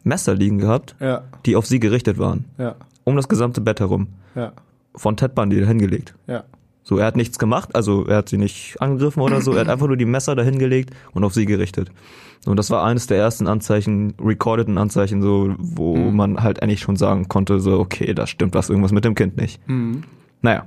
Messer 0.04 0.36
liegen 0.36 0.60
gehabt, 0.60 0.96
Ja, 1.00 1.24
die 1.46 1.56
auf 1.56 1.66
sie 1.66 1.80
gerichtet 1.80 2.18
waren. 2.20 2.46
ja, 2.58 2.76
Um 3.04 3.16
das 3.16 3.28
gesamte 3.28 3.60
Bett 3.60 3.80
herum. 3.80 4.08
ja, 4.36 4.54
Von 4.96 5.18
Ted 5.18 5.34
Bundy 5.36 5.66
hingelegt. 5.66 6.14
ja. 6.28 6.44
So, 6.84 6.98
er 7.00 7.06
hat 7.08 7.18
nichts 7.18 7.38
gemacht, 7.38 7.76
also 7.76 8.06
er 8.06 8.16
hat 8.16 8.30
sie 8.30 8.38
nicht 8.38 8.78
angegriffen 8.80 9.22
oder 9.22 9.42
so, 9.42 9.52
er 9.52 9.60
hat 9.60 9.68
einfach 9.68 9.88
nur 9.88 9.98
die 9.98 10.06
Messer 10.06 10.38
dahingelegt 10.38 10.92
und 11.12 11.26
auf 11.26 11.34
sie 11.34 11.46
gerichtet. 11.46 11.92
Und 12.46 12.58
das 12.58 12.70
war 12.70 12.84
eines 12.84 13.08
der 13.08 13.18
ersten 13.18 13.48
Anzeichen, 13.48 14.14
recordeten 14.22 14.78
Anzeichen, 14.78 15.22
so, 15.22 15.54
wo 15.58 15.96
man 15.96 16.42
halt 16.44 16.62
eigentlich 16.62 16.80
schon 16.80 16.96
sagen 16.96 17.28
konnte, 17.28 17.60
so, 17.60 17.80
okay, 17.80 18.14
da 18.14 18.28
stimmt 18.28 18.54
was 18.54 18.70
irgendwas 18.70 18.92
mit 18.92 19.04
dem 19.04 19.16
Kind 19.16 19.38
nicht. 19.38 19.60
Naja. 20.42 20.66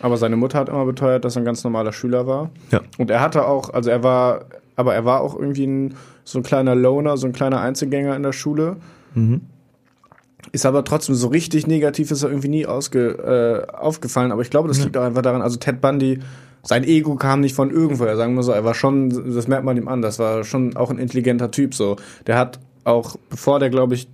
Aber 0.00 0.16
seine 0.16 0.36
Mutter 0.36 0.58
hat 0.58 0.68
immer 0.68 0.86
beteuert, 0.86 1.24
dass 1.24 1.36
er 1.36 1.42
ein 1.42 1.44
ganz 1.44 1.62
normaler 1.62 1.92
Schüler 1.92 2.26
war. 2.26 2.50
Ja. 2.72 2.80
Und 2.98 3.10
er 3.10 3.20
hatte 3.20 3.46
auch, 3.46 3.72
also 3.72 3.90
er 3.90 4.02
war, 4.02 4.46
aber 4.74 4.94
er 4.94 5.04
war 5.04 5.20
auch 5.20 5.38
irgendwie 5.38 5.66
ein, 5.66 5.94
so 6.24 6.38
ein 6.38 6.42
kleiner 6.42 6.74
Loner, 6.74 7.16
so 7.16 7.26
ein 7.26 7.32
kleiner 7.32 7.60
Einzelgänger 7.60 8.16
in 8.16 8.22
der 8.22 8.32
Schule. 8.32 8.78
Ist 10.52 10.64
aber 10.64 10.84
trotzdem 10.84 11.14
so 11.14 11.28
richtig 11.28 11.66
negativ 11.66 12.10
ist 12.10 12.22
er 12.22 12.30
irgendwie 12.30 12.48
nie 12.48 12.66
ausge, 12.66 13.66
äh, 13.68 13.72
aufgefallen. 13.72 14.32
Aber 14.32 14.42
ich 14.42 14.50
glaube, 14.50 14.68
das 14.68 14.82
liegt 14.82 14.96
auch 14.96 15.04
einfach 15.04 15.22
daran, 15.22 15.42
also 15.42 15.58
Ted 15.58 15.80
Bundy, 15.80 16.20
sein 16.62 16.84
Ego 16.84 17.14
kam 17.16 17.40
nicht 17.40 17.54
von 17.54 17.70
irgendwoher, 17.70 18.16
sagen 18.16 18.34
wir 18.34 18.42
so. 18.42 18.52
Er 18.52 18.64
war 18.64 18.74
schon, 18.74 19.34
das 19.34 19.48
merkt 19.48 19.64
man 19.64 19.76
ihm 19.76 19.88
an, 19.88 20.02
das 20.02 20.18
war 20.18 20.44
schon 20.44 20.76
auch 20.76 20.90
ein 20.90 20.98
intelligenter 20.98 21.50
Typ 21.50 21.74
so. 21.74 21.96
Der 22.26 22.38
hat 22.38 22.60
auch, 22.84 23.16
bevor 23.28 23.58
der, 23.58 23.70
glaube 23.70 23.94
ich, 23.94 24.08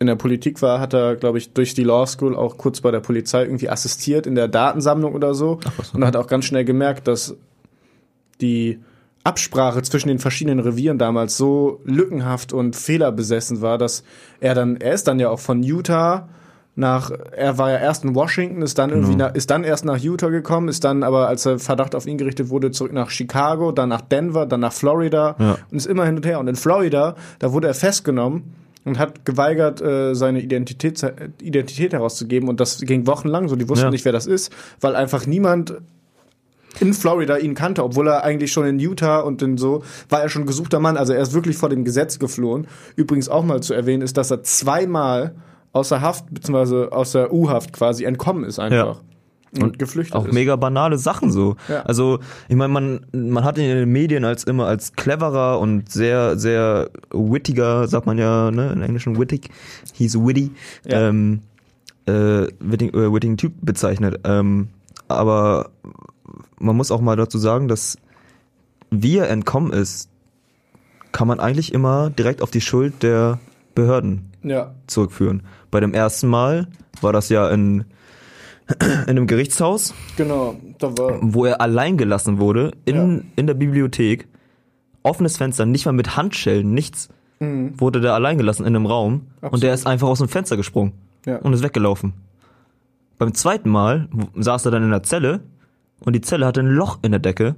in 0.00 0.06
der 0.08 0.16
Politik 0.16 0.60
war, 0.60 0.80
hat 0.80 0.92
er, 0.92 1.16
glaube 1.16 1.38
ich, 1.38 1.52
durch 1.52 1.74
die 1.74 1.84
Law 1.84 2.06
School 2.06 2.34
auch 2.34 2.58
kurz 2.58 2.80
bei 2.80 2.90
der 2.90 3.00
Polizei 3.00 3.44
irgendwie 3.44 3.68
assistiert 3.68 4.26
in 4.26 4.34
der 4.34 4.48
Datensammlung 4.48 5.14
oder 5.14 5.34
so. 5.34 5.60
Und 5.92 6.04
hat 6.04 6.16
auch 6.16 6.26
ganz 6.26 6.46
schnell 6.46 6.64
gemerkt, 6.64 7.06
dass 7.06 7.36
die 8.40 8.80
Absprache 9.22 9.82
zwischen 9.82 10.08
den 10.08 10.18
verschiedenen 10.18 10.60
Revieren 10.60 10.98
damals 10.98 11.36
so 11.36 11.80
lückenhaft 11.84 12.52
und 12.52 12.76
fehlerbesessen 12.76 13.62
war, 13.62 13.78
dass 13.78 14.04
er 14.40 14.54
dann, 14.54 14.76
er 14.76 14.92
ist 14.92 15.08
dann 15.08 15.18
ja 15.18 15.30
auch 15.30 15.40
von 15.40 15.62
Utah 15.62 16.28
nach, 16.76 17.10
er 17.32 17.56
war 17.58 17.70
ja 17.70 17.78
erst 17.78 18.02
in 18.04 18.14
Washington, 18.16 18.60
ist 18.62 18.78
dann 18.78 18.90
irgendwie, 18.90 19.14
nach, 19.14 19.34
ist 19.34 19.50
dann 19.50 19.62
erst 19.62 19.84
nach 19.84 19.96
Utah 19.96 20.28
gekommen, 20.28 20.68
ist 20.68 20.82
dann 20.84 21.02
aber, 21.04 21.28
als 21.28 21.44
der 21.44 21.58
Verdacht 21.60 21.94
auf 21.94 22.06
ihn 22.06 22.18
gerichtet 22.18 22.48
wurde, 22.50 22.72
zurück 22.72 22.92
nach 22.92 23.10
Chicago, 23.10 23.70
dann 23.70 23.88
nach 23.90 24.00
Denver, 24.00 24.44
dann 24.46 24.60
nach 24.60 24.72
Florida 24.72 25.36
Ja. 25.38 25.58
und 25.70 25.76
ist 25.76 25.86
immer 25.86 26.04
hin 26.04 26.16
und 26.16 26.26
her. 26.26 26.40
Und 26.40 26.48
in 26.48 26.56
Florida, 26.56 27.14
da 27.38 27.52
wurde 27.52 27.68
er 27.68 27.74
festgenommen 27.74 28.54
und 28.84 28.98
hat 28.98 29.24
geweigert, 29.24 29.80
äh, 29.82 30.14
seine 30.14 30.40
Identität, 30.40 31.00
Identität 31.40 31.92
herauszugeben 31.92 32.48
und 32.48 32.58
das 32.58 32.80
ging 32.80 33.06
wochenlang 33.06 33.48
so. 33.48 33.54
Die 33.56 33.68
wussten 33.68 33.84
Ja. 33.86 33.90
nicht, 33.90 34.04
wer 34.04 34.12
das 34.12 34.26
ist, 34.26 34.52
weil 34.80 34.96
einfach 34.96 35.26
niemand 35.26 35.76
in 36.80 36.92
Florida 36.92 37.36
ihn 37.36 37.54
kannte, 37.54 37.84
obwohl 37.84 38.08
er 38.08 38.24
eigentlich 38.24 38.50
schon 38.52 38.66
in 38.66 38.80
Utah 38.80 39.20
und 39.20 39.40
in 39.42 39.56
so 39.58 39.84
war 40.08 40.22
er 40.22 40.28
schon 40.28 40.44
gesuchter 40.44 40.80
Mann. 40.80 40.96
Also 40.96 41.12
er 41.12 41.22
ist 41.22 41.32
wirklich 41.32 41.56
vor 41.56 41.68
dem 41.68 41.84
Gesetz 41.84 42.18
geflohen. 42.18 42.66
Übrigens 42.96 43.28
auch 43.28 43.44
mal 43.44 43.62
zu 43.62 43.74
erwähnen 43.74 44.02
ist, 44.02 44.16
dass 44.16 44.32
er 44.32 44.42
zweimal 44.42 45.36
außer 45.74 46.00
Haft 46.00 46.32
beziehungsweise 46.32 46.90
aus 46.92 47.12
der 47.12 47.32
U-Haft 47.32 47.72
quasi 47.74 48.04
entkommen 48.04 48.44
ist 48.44 48.58
einfach 48.58 49.02
und, 49.60 49.78
geflüchtet 49.78 50.16
Auch 50.16 50.26
ist. 50.26 50.32
mega 50.32 50.56
banale 50.56 50.98
Sachen 50.98 51.30
so. 51.30 51.56
Ja. 51.68 51.82
Also, 51.82 52.18
ich 52.48 52.56
meine, 52.56 52.72
man, 52.72 53.06
man 53.12 53.44
hat 53.44 53.56
ihn 53.58 53.64
in 53.70 53.76
den 53.76 53.92
Medien 53.92 54.24
als 54.24 54.42
immer 54.44 54.66
als 54.66 54.94
cleverer 54.94 55.60
und 55.60 55.90
sehr, 55.92 56.36
sehr 56.38 56.90
wittiger, 57.12 57.86
sagt 57.86 58.06
man 58.06 58.18
ja, 58.18 58.50
ne, 58.50 58.72
in 58.72 58.82
Englischen 58.82 59.16
wittig, 59.18 59.50
he's 59.92 60.16
witty, 60.18 60.50
Ja. 60.86 61.08
ähm, 61.08 61.40
äh, 62.06 62.48
witting, 62.58 62.90
äh, 62.94 63.12
wittigen 63.12 63.36
Typ 63.36 63.52
bezeichnet. 63.62 64.20
Ähm, 64.24 64.68
aber 65.06 65.70
man 66.58 66.74
muss 66.76 66.90
auch 66.90 67.00
mal 67.00 67.14
dazu 67.16 67.38
sagen, 67.38 67.68
dass 67.68 67.96
wie 68.90 69.18
er 69.18 69.30
entkommen 69.30 69.72
ist, 69.72 70.08
kann 71.12 71.28
man 71.28 71.38
eigentlich 71.38 71.72
immer 71.72 72.10
direkt 72.10 72.42
auf 72.42 72.50
die 72.50 72.60
Schuld 72.60 73.02
der 73.04 73.38
Behörden 73.76 74.30
Ja, 74.42 74.74
zurückführen. 74.88 75.42
Bei 75.74 75.80
dem 75.80 75.92
ersten 75.92 76.28
Mal 76.28 76.68
war 77.00 77.12
das 77.12 77.30
ja 77.30 77.48
in, 77.50 77.84
in 78.80 79.10
einem 79.10 79.26
Gerichtshaus, 79.26 79.92
genau. 80.16 80.54
Da 80.78 80.96
war 80.96 81.18
wo 81.20 81.46
er 81.46 81.60
allein 81.60 81.96
gelassen 81.96 82.38
wurde 82.38 82.70
in, 82.84 82.94
Ja. 83.16 83.22
in 83.34 83.46
der 83.48 83.54
Bibliothek 83.54 84.28
offenes 85.02 85.36
Fenster, 85.36 85.66
nicht 85.66 85.84
mal 85.84 85.90
mit 85.90 86.16
Handschellen, 86.16 86.72
nichts, 86.72 87.08
Mhm. 87.40 87.72
wurde 87.80 88.00
der 88.00 88.14
allein 88.14 88.38
gelassen 88.38 88.62
in 88.64 88.76
einem 88.76 88.86
Raum 88.86 89.22
und 89.40 89.64
der 89.64 89.74
ist 89.74 89.84
einfach 89.88 90.06
aus 90.06 90.18
dem 90.20 90.28
Fenster 90.28 90.56
gesprungen 90.56 90.92
Ja. 91.26 91.38
und 91.38 91.52
ist 91.52 91.64
weggelaufen. 91.64 92.12
Beim 93.18 93.34
zweiten 93.34 93.68
Mal 93.68 94.08
saß 94.36 94.66
er 94.66 94.70
dann 94.70 94.84
in 94.84 94.90
der 94.92 95.02
Zelle 95.02 95.40
und 96.04 96.12
die 96.14 96.20
Zelle 96.20 96.46
hatte 96.46 96.60
ein 96.60 96.68
Loch 96.68 97.00
in 97.02 97.10
der 97.10 97.18
Decke, 97.18 97.56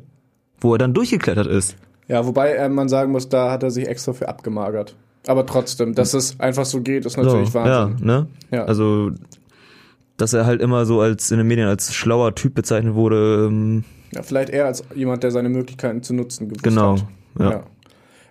wo 0.63 0.73
er 0.75 0.79
dann 0.79 0.95
durchgeklettert 0.95 1.49
ist. 1.49 1.77
Ja, 2.09 2.25
wobei 2.27 2.53
äh, 2.55 2.71
man 2.71 2.89
sagen 2.89 3.13
muss, 3.13 3.29
da 3.29 3.51
hat 3.51 3.63
er 3.63 3.71
sich 3.71 3.87
extra 3.87 4.15
für 4.15 4.27
abgemagert. 4.31 4.97
Aber 5.27 5.45
trotzdem, 5.47 5.95
dass 5.95 6.15
es 6.15 6.39
einfach 6.41 6.65
so 6.65 6.81
geht, 6.81 7.05
ist 7.05 7.17
natürlich 7.17 7.49
so, 7.49 7.55
Wahnsinn. 7.55 7.99
Ja, 7.99 8.05
ne? 8.21 8.27
Ja. 8.53 8.65
Also, 8.65 9.11
dass 10.17 10.33
er 10.33 10.47
halt 10.47 10.61
immer 10.63 10.87
so 10.87 11.01
als 11.01 11.31
in 11.31 11.39
den 11.39 11.47
Medien 11.49 11.69
als 11.69 11.93
schlauer 11.95 12.35
Typ 12.35 12.55
bezeichnet 12.55 12.95
wurde, 12.95 13.47
ähm, 13.49 13.85
Ja, 14.15 14.23
vielleicht 14.23 14.51
eher 14.51 14.67
als 14.67 14.85
jemand, 14.95 15.23
der 15.25 15.31
seine 15.33 15.49
Möglichkeiten 15.49 16.03
zu 16.03 16.15
nutzen 16.15 16.49
gewusst 16.49 16.63
genau. 16.63 16.97
hat. 16.97 17.05
Ja. 17.39 17.63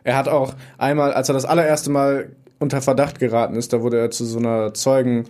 Er 0.03 0.17
hat 0.17 0.27
auch 0.29 0.53
einmal, 0.77 1.13
als 1.13 1.29
er 1.29 1.33
das 1.33 1.45
allererste 1.45 1.89
Mal 1.91 2.31
unter 2.59 2.81
Verdacht 2.81 3.19
geraten 3.19 3.55
ist, 3.55 3.73
da 3.73 3.81
wurde 3.81 3.99
er 3.99 4.09
zu 4.11 4.23
so 4.25 4.39
einer 4.39 4.73
Zeugen, 4.73 5.25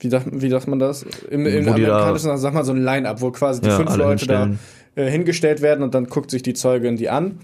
wie 0.00 0.10
sagt, 0.10 0.26
wie 0.30 0.50
sagt 0.50 0.68
man 0.68 0.78
das? 0.78 1.04
Im, 1.30 1.46
im 1.46 1.60
die 1.60 1.64
da- 1.64 1.72
amerikanischen, 1.74 2.36
sag 2.36 2.52
mal, 2.52 2.64
so 2.64 2.72
ein 2.72 2.82
Line-Up, 2.84 3.20
wo 3.22 3.30
quasi 3.30 3.60
die 3.62 3.68
Ja, 3.68 3.76
fünf 3.76 3.96
Leute 3.96 4.26
da 4.26 4.42
hinstellen. 4.44 4.58
äh, 4.96 5.10
hingestellt 5.10 5.62
werden 5.62 5.82
und 5.82 5.94
dann 5.94 6.06
guckt 6.06 6.30
sich 6.30 6.42
die 6.42 6.52
Zeugin 6.54 6.96
die 6.96 7.08
an. 7.08 7.38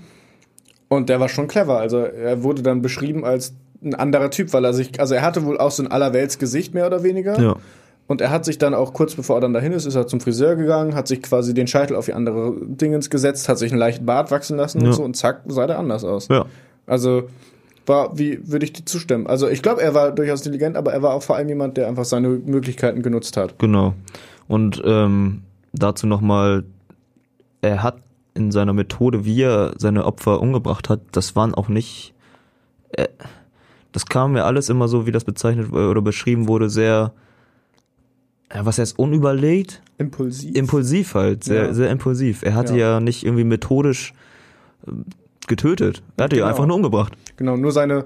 Und 0.89 1.09
der 1.09 1.21
war 1.21 1.29
schon 1.29 1.49
clever. 1.49 1.79
Also 1.79 1.99
er 1.99 2.43
wurde 2.43 2.63
dann 2.63 2.83
beschrieben 2.83 3.25
als 3.25 3.55
ein 3.83 3.95
anderer 3.95 4.31
Typ, 4.31 4.53
weil 4.53 4.65
er 4.65 4.73
sich, 4.73 4.99
also 5.01 5.15
er 5.15 5.23
hatte 5.23 5.45
wohl 5.45 5.59
auch 5.59 5.71
so 5.71 5.83
ein 5.83 5.91
Allerweltsgesicht 5.91 6.75
mehr 6.75 6.87
oder 6.87 7.03
weniger. 7.03 7.41
Ja. 7.41 7.57
Und 8.07 8.23
er 8.23 8.31
hat 8.31 8.47
sich 8.47 8.57
dann 8.57 8.73
auch 8.73 8.95
kurz 8.95 9.15
bevor 9.15 9.37
er 9.37 9.41
dann 9.43 9.53
dahin 9.53 9.73
ist, 9.73 9.85
ist 9.85 9.95
er 9.95 10.07
zum 10.07 10.21
Friseur 10.21 10.57
gegangen, 10.57 10.95
hat 10.95 11.07
sich 11.07 11.23
quasi 11.23 11.53
den 11.53 11.67
Scheitel 11.67 11.95
auf 11.95 12.07
die 12.07 12.15
andere 12.15 12.55
Dingens 12.63 13.11
gesetzt, 13.11 13.49
hat 13.51 13.59
sich 13.59 13.71
einen 13.71 13.79
leichten 13.79 14.07
Bart 14.07 14.31
wachsen 14.31 14.57
lassen 14.57 14.81
Ja. 14.81 14.87
und 14.87 14.93
so 14.95 15.05
und 15.05 15.15
zack, 15.15 15.43
sah 15.47 15.67
der 15.67 15.79
anders 15.79 16.05
aus. 16.05 16.29
Ja. 16.29 16.47
Also 16.87 17.25
war, 17.85 18.19
wie 18.19 18.41
würde 18.51 18.65
ich 18.65 18.73
dir 18.73 18.85
zustimmen? 18.87 19.27
Also 19.27 19.47
ich 19.49 19.63
glaube, 19.63 19.83
er 19.83 19.95
war 19.95 20.11
durchaus 20.13 20.41
intelligent, 20.41 20.77
aber 20.77 20.93
er 20.93 21.03
war 21.03 21.13
auch 21.13 21.23
vor 21.23 21.37
allem 21.37 21.49
jemand, 21.49 21.77
der 21.77 21.87
einfach 21.87 22.07
seine 22.07 22.29
Möglichkeiten 22.29 23.03
genutzt 23.03 23.37
hat. 23.37 23.59
Genau. 23.59 23.93
Und 24.47 24.83
ähm, 24.87 25.43
dazu 25.75 26.07
nochmal, 26.07 26.65
er 27.61 27.83
hat 27.83 27.99
in 28.39 28.51
seiner 28.53 28.73
Methode, 28.73 29.25
wie 29.25 29.43
er 29.43 29.75
seine 29.77 30.05
Opfer 30.07 30.41
umgebracht 30.41 30.89
hat, 30.89 31.01
das 31.13 31.37
waren 31.37 31.55
auch 31.55 31.69
nicht, 31.69 32.15
äh, 32.93 33.09
das 33.93 34.07
kam 34.07 34.33
mir 34.33 34.45
alles 34.45 34.69
immer 34.71 34.89
so, 34.89 35.07
wie 35.07 35.13
das 35.13 35.25
bezeichnet 35.25 35.73
oder 35.73 36.01
beschrieben 36.01 36.49
wurde, 36.49 36.71
sehr, 36.71 37.13
ja, 38.55 38.65
was 38.65 38.79
heißt 38.79 38.99
unüberlegt? 38.99 39.83
Impulsiv. 39.99 40.55
Impulsiv 40.57 41.15
halt, 41.15 41.45
sehr, 41.45 41.67
Ja. 41.67 41.75
sehr 41.75 41.91
impulsiv. 41.91 42.43
Er 42.43 42.55
hatte 42.55 42.75
ja, 42.77 42.93
Ja. 42.95 43.01
nicht 43.01 43.25
irgendwie 43.27 43.45
methodisch 43.45 44.15
äh, 44.87 44.93
getötet. 45.49 46.03
Er 46.17 46.25
hatte 46.25 46.37
ja 46.37 46.43
Genau. 46.43 46.51
einfach 46.51 46.67
nur 46.67 46.77
umgebracht. 46.77 47.13
Genau, 47.37 47.57
nur 47.57 47.73
seine 47.73 48.05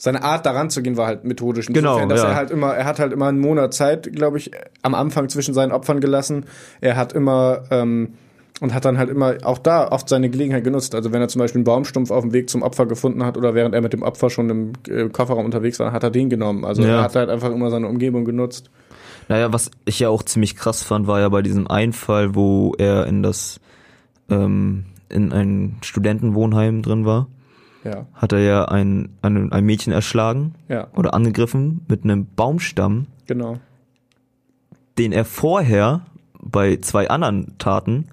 seine 0.00 0.22
Art 0.22 0.46
daran 0.46 0.70
zu 0.70 0.80
gehen 0.80 0.96
war 0.96 1.08
halt 1.08 1.24
methodisch. 1.24 1.66
Genau, 1.66 1.94
Insofern, 1.98 2.08
dass 2.08 2.22
ja. 2.22 2.28
er 2.28 2.36
halt 2.36 2.50
immer, 2.52 2.72
er 2.72 2.84
hat 2.84 3.00
halt 3.00 3.12
immer 3.12 3.26
einen 3.26 3.40
Monat 3.40 3.74
Zeit, 3.74 4.12
glaube 4.12 4.38
ich, 4.38 4.52
am 4.82 4.94
Anfang 4.94 5.28
zwischen 5.28 5.54
seinen 5.54 5.72
Opfern 5.72 6.00
gelassen. 6.00 6.44
Er 6.80 6.94
hat 6.96 7.12
immer 7.14 7.64
ähm, 7.72 8.14
und 8.60 8.74
hat 8.74 8.84
dann 8.84 8.98
halt 8.98 9.08
immer 9.10 9.36
auch 9.44 9.58
da 9.58 9.88
oft 9.88 10.08
seine 10.08 10.30
Gelegenheit 10.30 10.64
genutzt. 10.64 10.94
Also 10.94 11.12
wenn 11.12 11.20
er 11.20 11.28
zum 11.28 11.40
Beispiel 11.40 11.58
einen 11.58 11.64
Baumstumpf 11.64 12.10
auf 12.10 12.22
dem 12.22 12.32
Weg 12.32 12.50
zum 12.50 12.62
Opfer 12.62 12.86
gefunden 12.86 13.24
hat 13.24 13.36
oder 13.36 13.54
während 13.54 13.74
er 13.74 13.80
mit 13.80 13.92
dem 13.92 14.02
Opfer 14.02 14.30
schon 14.30 14.50
im 14.50 14.72
äh, 14.88 15.08
Kofferraum 15.08 15.44
unterwegs 15.44 15.78
war, 15.78 15.92
hat 15.92 16.02
er 16.02 16.10
den 16.10 16.28
genommen. 16.30 16.64
Also 16.64 16.82
Ja. 16.82 16.96
er 16.96 17.02
hat 17.02 17.14
halt 17.16 17.30
einfach 17.30 17.50
immer 17.50 17.70
seine 17.70 17.86
Umgebung 17.88 18.24
genutzt. 18.24 18.70
Naja, 19.28 19.52
was 19.52 19.70
ich 19.84 20.00
ja 20.00 20.08
auch 20.08 20.22
ziemlich 20.22 20.56
krass 20.56 20.82
fand, 20.82 21.06
war 21.06 21.20
ja 21.20 21.28
bei 21.28 21.42
diesem 21.42 21.66
Einfall, 21.68 22.34
wo 22.34 22.74
er 22.78 23.06
in 23.06 23.22
das 23.22 23.60
ähm, 24.30 24.86
in 25.10 25.32
ein 25.32 25.76
Studentenwohnheim 25.82 26.82
drin 26.82 27.04
war, 27.06 27.28
Ja, 27.84 28.06
hat 28.14 28.32
er 28.32 28.40
ja 28.40 28.64
ein, 28.66 29.10
ein, 29.22 29.52
ein 29.52 29.64
Mädchen 29.64 29.92
erschlagen 29.92 30.54
ja, 30.68 30.88
oder 30.94 31.14
angegriffen 31.14 31.84
mit 31.88 32.04
einem 32.04 32.26
Baumstamm, 32.36 33.06
genau. 33.26 33.56
den 34.98 35.12
er 35.12 35.24
vorher 35.24 36.02
bei 36.40 36.76
zwei 36.76 37.08
anderen 37.08 37.56
Taten, 37.58 38.08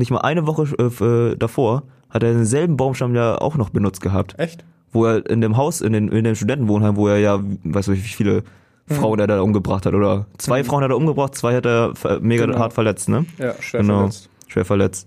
nicht 0.00 0.10
mal 0.10 0.18
eine 0.22 0.46
Woche 0.46 0.64
äh, 0.78 1.04
äh, 1.04 1.36
davor, 1.36 1.84
hat 2.10 2.22
er 2.24 2.32
denselben 2.32 2.76
Baumstamm 2.76 3.14
ja 3.14 3.40
auch 3.40 3.56
noch 3.56 3.70
benutzt 3.70 4.00
gehabt. 4.00 4.34
Echt? 4.38 4.64
Wo 4.92 5.04
er 5.06 5.24
in 5.30 5.40
dem 5.40 5.56
Haus, 5.56 5.80
in, 5.80 5.92
den, 5.92 6.08
in 6.08 6.24
dem 6.24 6.34
Studentenwohnheim, 6.34 6.96
wo 6.96 7.06
er 7.06 7.18
ja, 7.18 7.38
weißt 7.62 7.88
du, 7.88 7.92
wie 7.92 7.98
viele 7.98 8.42
Frauen 8.88 9.20
er 9.20 9.28
da 9.28 9.40
umgebracht 9.40 9.86
hat, 9.86 9.94
oder 9.94 10.26
zwei 10.38 10.64
Frauen 10.64 10.82
hat 10.82 10.90
er 10.90 10.96
umgebracht, 10.96 11.36
zwei 11.36 11.54
hat 11.54 11.64
er 11.66 11.92
mega 12.20 12.46
Genau. 12.46 12.58
hart 12.58 12.72
verletzt, 12.72 13.08
ne? 13.08 13.24
Ja, 13.38 13.54
schwer 13.60 13.82
Genau. 13.82 13.98
verletzt. 13.98 14.28
Schwer 14.48 14.64
verletzt. 14.64 15.06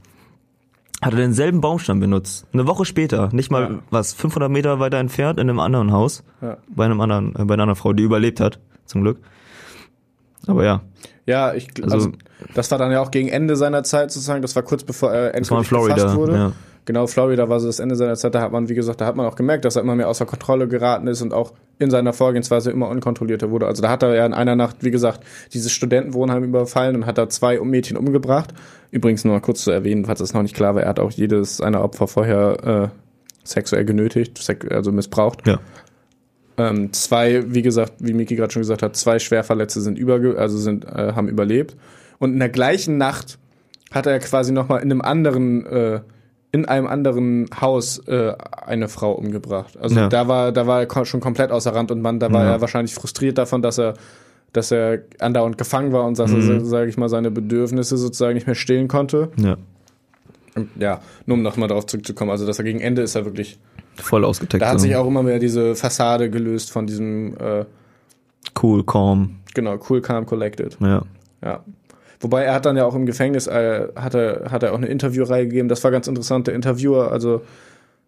Hat 1.02 1.12
er 1.12 1.18
denselben 1.20 1.60
Baumstamm 1.60 2.00
benutzt. 2.00 2.48
Eine 2.54 2.66
Woche 2.66 2.86
später, 2.86 3.28
nicht 3.34 3.52
mal, 3.52 3.64
Ja. 3.64 3.80
was, 3.90 4.14
500 4.14 4.50
Meter 4.50 4.80
weiter 4.80 5.00
entfernt, 5.00 5.38
in 5.38 5.50
einem 5.50 5.60
anderen 5.60 5.92
Haus, 5.92 6.24
Ja. 6.42 6.56
bei 6.74 6.86
einem 6.86 7.02
anderen, 7.02 7.36
äh, 7.36 7.44
bei 7.44 7.56
einer 7.56 7.64
anderen 7.64 7.76
Frau, 7.76 7.92
die 7.92 8.04
überlebt 8.04 8.40
hat, 8.40 8.60
zum 8.86 9.02
Glück. 9.02 9.18
Aber 10.48 10.64
ja, 10.64 10.82
Ja, 11.26 11.54
ich 11.54 11.70
Also- 11.82 11.96
also, 11.96 12.12
das 12.54 12.70
war 12.72 12.78
dann 12.78 12.92
ja 12.92 13.02
auch 13.02 13.12
gegen 13.12 13.30
Ende 13.30 13.56
seiner 13.56 13.84
Zeit 13.84 14.12
sozusagen, 14.12 14.42
das 14.42 14.56
war 14.56 14.64
kurz 14.64 14.84
bevor 14.84 15.12
er 15.12 15.34
endgültig 15.36 15.70
gefasst 15.70 16.16
wurde. 16.18 16.34
Ja. 16.34 16.52
Genau, 16.86 17.08
Florida 17.08 17.48
war 17.48 17.62
so 17.62 17.68
das 17.68 17.80
Ende 17.80 17.96
seiner 17.96 18.16
Zeit, 18.16 18.36
da 18.36 18.42
hat 18.42 18.52
man, 18.52 18.68
wie 18.68 18.74
gesagt, 18.74 19.00
da 19.00 19.06
hat 19.06 19.16
man 19.16 19.26
auch 19.26 19.36
gemerkt, 19.36 19.64
dass 19.64 19.78
er 19.78 19.84
immer 19.84 19.96
mehr 19.96 20.10
außer 20.10 20.26
Kontrolle 20.26 20.68
geraten 20.68 21.08
ist 21.08 21.22
und 21.22 21.34
auch 21.34 21.54
in 21.80 21.90
seiner 21.90 22.12
Vorgehensweise 22.12 22.72
immer 22.72 22.90
unkontrollierter 22.90 23.52
wurde. 23.52 23.68
Also 23.68 23.82
da 23.82 23.90
hat 23.90 24.04
er 24.04 24.14
ja 24.16 24.26
in 24.26 24.34
einer 24.34 24.58
Nacht, 24.58 24.78
wie 24.82 24.92
gesagt, 24.92 25.22
dieses 25.54 25.72
Studentenwohnheim 25.72 26.44
überfallen 26.44 26.98
und 26.98 27.06
hat 27.06 27.18
da 27.18 27.30
zwei 27.30 27.58
Mädchen 27.62 27.96
umgebracht. 27.96 28.54
Übrigens 28.92 29.24
nur 29.24 29.34
mal 29.34 29.40
kurz 29.40 29.64
zu 29.64 29.72
erwähnen, 29.72 30.04
falls 30.04 30.20
es 30.20 30.34
noch 30.34 30.42
nicht 30.42 30.56
klar 30.56 30.76
war, 30.76 30.84
er 30.84 30.90
hat 30.90 31.00
auch 31.00 31.12
jedes 31.12 31.58
seiner 31.58 31.82
Opfer 31.84 32.08
vorher 32.08 32.92
äh, 32.92 32.98
sexuell 33.46 33.86
genötigt, 33.86 34.40
also 34.70 34.92
missbraucht. 34.92 35.48
Ja. 35.48 35.60
Ähm, 36.58 36.94
zwei, 36.94 37.44
wie 37.54 37.62
gesagt, 37.64 37.94
wie 38.00 38.14
Miki 38.14 38.36
gerade 38.36 38.52
schon 38.54 38.62
gesagt 38.62 38.84
hat, 38.84 38.96
zwei 38.96 39.18
Schwerverletzte 39.20 39.82
sind 39.82 39.98
überge 39.98 40.38
also 40.38 40.58
sind 40.58 40.86
äh, 40.86 41.14
haben 41.16 41.28
überlebt. 41.28 41.76
Und 42.20 42.34
in 42.34 42.40
der 42.40 42.50
gleichen 42.50 42.98
Nacht 42.98 43.40
hat 43.92 44.06
er 44.06 44.20
quasi 44.20 44.52
noch 44.52 44.70
mal 44.70 44.78
in 44.78 44.92
einem 44.92 45.02
anderen 45.02 45.66
äh, 45.66 46.02
in 46.52 46.66
einem 46.66 46.86
anderen 46.86 47.50
Haus 47.60 47.98
äh, 48.08 48.34
eine 48.66 48.88
Frau 48.88 49.14
umgebracht. 49.14 49.76
Also 49.82 49.96
Ja. 49.96 50.10
da 50.10 50.28
war 50.28 50.52
da 50.52 50.68
war 50.68 50.84
er 50.84 51.06
schon 51.06 51.20
komplett 51.22 51.50
außer 51.52 51.74
Rand 51.74 51.90
und 51.92 52.04
Band. 52.04 52.22
Da 52.22 52.32
war 52.32 52.44
Ja. 52.46 52.52
er 52.52 52.62
wahrscheinlich 52.62 52.94
frustriert 52.94 53.38
davon, 53.40 53.62
dass 53.64 53.80
er 53.80 53.96
dass 54.52 54.70
er 54.70 55.00
andauernd 55.20 55.58
gefangen 55.58 55.92
war 55.92 56.06
und 56.06 56.20
dass 56.20 56.30
Mhm. 56.32 56.52
er, 56.52 56.66
sage 56.66 56.88
ich 56.90 56.98
mal, 56.98 57.10
seine 57.10 57.32
Bedürfnisse 57.32 57.98
sozusagen 57.98 58.36
nicht 58.36 58.46
mehr 58.46 58.56
stillen 58.56 58.88
konnte. 58.88 59.30
ja. 59.38 59.58
Ja, 60.78 61.02
nur 61.26 61.38
um 61.38 61.42
nochmal 61.42 61.68
darauf 61.68 61.88
zurückzukommen, 61.88 62.30
also 62.30 62.46
dass 62.46 62.60
er 62.60 62.64
gegen 62.64 62.80
Ende 62.80 63.02
ist 63.02 63.16
er 63.16 63.26
wirklich, 63.26 63.58
Voll 63.98 64.26
ausgetextet. 64.26 64.62
da 64.62 64.72
hat 64.72 64.80
sich 64.80 64.96
auch 64.96 65.08
immer 65.08 65.24
mehr 65.24 65.40
diese 65.40 65.76
Fassade 65.76 66.30
gelöst 66.30 66.72
von 66.72 66.88
diesem 66.88 67.36
äh, 67.38 67.66
cool, 68.62 68.84
calm. 68.86 69.36
Genau, 69.54 69.78
cool, 69.90 70.02
calm, 70.02 70.26
collected. 70.26 70.78
Ja. 70.80 71.04
Ja. 71.44 71.64
Wobei 72.20 72.44
er 72.44 72.54
hat 72.56 72.66
dann 72.66 72.78
ja 72.78 72.86
auch 72.86 72.96
im 72.96 73.06
Gefängnis, 73.06 73.48
äh, 73.48 73.88
hat, 73.96 74.16
er, 74.16 74.50
hat 74.52 74.64
er 74.64 74.72
auch 74.74 74.78
eine 74.78 74.88
Interviewreihe 74.88 75.46
gegeben. 75.48 75.68
Das 75.68 75.84
war 75.84 75.92
ganz 75.92 76.08
interessant. 76.08 76.48
Der 76.48 76.56
Interviewer, 76.56 77.12
also 77.12 77.42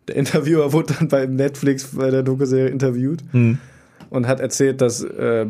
der 0.08 0.16
Interviewer 0.16 0.72
wurde 0.74 0.94
dann 0.98 1.08
bei 1.10 1.26
Netflix 1.26 1.96
bei 1.96 2.10
der 2.12 2.24
Doku-Serie 2.24 2.70
interviewt 2.70 3.24
Hm. 3.32 3.58
und 4.10 4.28
hat 4.28 4.40
erzählt, 4.40 4.80
dass 4.82 5.04
äh, 5.04 5.46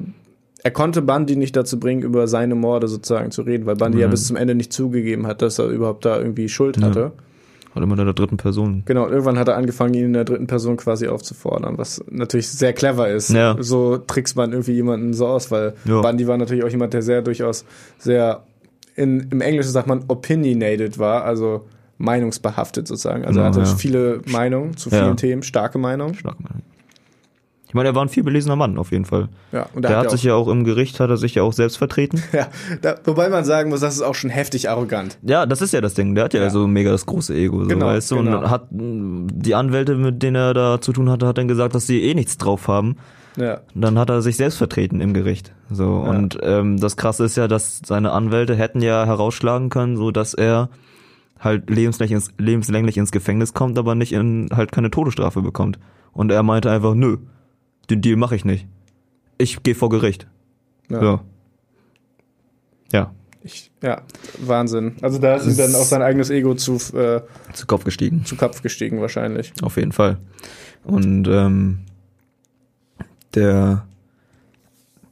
er 0.64 0.72
konnte 0.72 1.04
Bundy 1.04 1.36
nicht 1.36 1.56
dazu 1.56 1.80
bringen, 1.80 2.02
über 2.02 2.28
seine 2.28 2.56
Morde 2.56 2.88
sozusagen 2.88 3.30
zu 3.30 3.44
reden, 3.44 3.68
weil 3.68 3.76
Bundy 3.76 4.00
ja 4.00 4.08
Mhm. 4.08 4.12
bis 4.12 4.26
zum 4.26 4.36
Ende 4.36 4.56
nicht 4.56 4.74
zugegeben 4.74 5.28
hat, 5.28 5.44
dass 5.44 5.60
er 5.60 5.68
überhaupt 5.68 6.04
da 6.06 6.18
irgendwie 6.18 6.50
Schuld 6.50 6.82
hatte. 6.82 7.12
Hat 7.76 7.84
immer 7.84 7.98
in 8.00 8.06
der 8.06 8.14
dritten 8.14 8.38
Person. 8.38 8.84
Genau, 8.86 9.04
und 9.04 9.12
irgendwann 9.12 9.38
hat 9.38 9.48
er 9.50 9.58
angefangen, 9.58 9.94
ihn 9.96 10.06
in 10.06 10.14
der 10.14 10.24
dritten 10.24 10.48
Person 10.48 10.78
quasi 10.78 11.08
aufzufordern, 11.08 11.78
was 11.78 12.04
natürlich 12.10 12.48
sehr 12.48 12.72
clever 12.74 13.10
ist. 13.10 13.30
Ja. 13.32 13.56
So 13.60 13.98
trickst 13.98 14.36
man 14.38 14.52
irgendwie 14.54 14.72
jemanden 14.74 15.14
so 15.14 15.28
aus, 15.28 15.52
weil 15.52 15.74
Ja. 15.86 16.02
Bundy 16.02 16.26
war 16.28 16.38
natürlich 16.38 16.64
auch 16.64 16.70
jemand, 16.70 16.94
der 16.94 17.02
sehr 17.02 17.22
durchaus 17.22 17.66
sehr, 17.98 18.44
in, 18.96 19.28
im 19.30 19.42
Englischen 19.42 19.72
sagt 19.72 19.88
man 19.88 20.06
opinionated 20.08 20.98
war, 21.00 21.26
also 21.26 21.66
meinungsbehaftet 21.98 22.88
sozusagen. 22.88 23.26
Also 23.26 23.40
er 23.40 23.52
Genau, 23.52 23.58
hatte 23.62 23.70
ja. 23.70 23.76
viele 23.78 24.22
Meinungen 24.32 24.78
zu 24.78 24.90
vielen. 24.90 25.18
Themen, 25.18 25.44
starke 25.44 25.78
Meinungen. 25.78 26.14
Stark, 26.16 26.40
Mann. 26.40 26.62
Ich 27.76 27.78
meine, 27.78 27.90
er 27.90 27.96
war 27.96 28.04
ein 28.06 28.08
viel 28.10 28.24
belesener 28.24 28.56
Mann, 28.56 28.78
auf 28.78 28.94
jeden 28.94 29.04
Fall. 29.04 29.28
Ja, 29.52 29.68
und 29.74 29.82
Der 29.82 29.92
er 29.92 29.98
hat 29.98 30.04
ja 30.06 30.10
sich 30.12 30.24
ja 30.24 30.34
auch 30.34 30.48
im 30.48 30.64
Gericht, 30.64 31.02
hat 31.02 31.10
er 31.10 31.18
sich 31.18 31.36
ja 31.36 31.44
auch 31.44 31.52
selbst 31.52 31.76
vertreten. 31.78 32.24
ja, 32.32 32.48
da, 32.82 32.96
wobei 33.04 33.28
man 33.28 33.44
sagen 33.44 33.70
muss, 33.70 33.82
das 33.82 33.96
ist 33.96 34.02
auch 34.02 34.16
schon 34.16 34.30
heftig 34.30 34.70
arrogant. 34.70 35.18
Ja, 35.24 35.46
das 35.46 35.62
ist 35.62 35.74
ja 35.74 35.82
das 35.82 35.94
Ding. 35.94 36.16
Der 36.16 36.24
hat 36.24 36.34
ja, 36.34 36.44
Ja. 36.44 36.50
so 36.50 36.68
mega 36.68 36.90
das 36.92 37.06
große 37.06 37.36
Ego, 37.36 37.64
so, 37.64 37.68
Genau, 37.68 37.88
weißt 37.88 38.12
du? 38.12 38.16
genau. 38.16 38.38
Und 38.40 38.50
hat 38.50 38.68
die 38.72 39.56
Anwälte, 39.56 39.96
mit 39.96 40.24
denen 40.24 40.38
er 40.38 40.54
da 40.54 40.80
zu 40.80 40.94
tun 40.94 41.10
hatte, 41.10 41.28
hat 41.28 41.38
dann 41.38 41.50
gesagt, 41.50 41.76
dass 41.76 41.86
sie 41.86 42.02
eh 42.02 42.14
nichts 42.14 42.38
drauf 42.38 42.70
haben. 42.70 42.96
Ja, 43.36 43.60
Und 43.76 43.82
dann 43.82 44.00
hat 44.00 44.10
er 44.10 44.22
sich 44.22 44.38
selbst 44.38 44.56
vertreten 44.58 45.02
im 45.02 45.14
Gericht. 45.14 45.52
So 45.70 45.84
Ja. 45.84 46.12
und 46.12 46.40
ähm, 46.44 46.80
das 46.80 46.96
Krasse 46.96 47.26
ist 47.26 47.36
ja, 47.36 47.50
dass 47.50 47.82
seine 47.86 48.14
Anwälte 48.14 48.56
hätten 48.56 48.80
ja 48.82 49.06
herausschlagen 49.06 49.68
können, 49.70 49.98
so 49.98 50.12
dass 50.12 50.34
er 50.34 50.70
halt 51.42 51.70
lebenslänglich 51.70 52.14
ins, 52.16 52.30
lebenslänglich 52.38 52.96
ins 52.96 53.12
Gefängnis 53.12 53.54
kommt, 53.54 53.78
aber 53.78 53.96
nicht 53.96 54.14
in 54.14 54.48
halt 54.56 54.72
keine 54.72 54.90
Todesstrafe 54.92 55.42
bekommt. 55.42 55.78
Und 56.14 56.32
er 56.32 56.44
meinte 56.44 56.72
einfach, 56.72 56.94
nö, 56.96 57.18
den 57.90 58.02
Deal 58.02 58.16
mache 58.16 58.36
ich 58.36 58.46
nicht. 58.46 58.68
Ich 59.38 59.62
gehe 59.64 59.76
vor 59.76 59.90
Gericht. 59.90 60.28
ja. 60.90 61.00
So. 61.00 61.20
Ja. 62.92 63.12
Ich, 63.44 63.72
ja, 63.84 64.02
Wahnsinn. 64.40 64.96
Also 65.02 65.20
da 65.20 65.36
ist 65.36 65.46
ihm 65.46 65.56
dann 65.58 65.76
auch 65.76 65.86
sein 65.86 66.02
eigenes 66.02 66.32
Ego 66.32 66.56
zu, 66.56 66.76
äh, 66.98 67.22
Zu 67.54 67.68
Kopf 67.68 67.84
gestiegen. 67.84 68.26
zu 68.26 68.36
Kopf 68.36 68.64
gestiegen 68.64 69.02
wahrscheinlich. 69.02 69.54
Auf 69.62 69.78
jeden 69.78 69.92
Fall. 69.92 70.18
Und 70.84 71.28
ähm, 71.28 71.80
der 73.36 73.86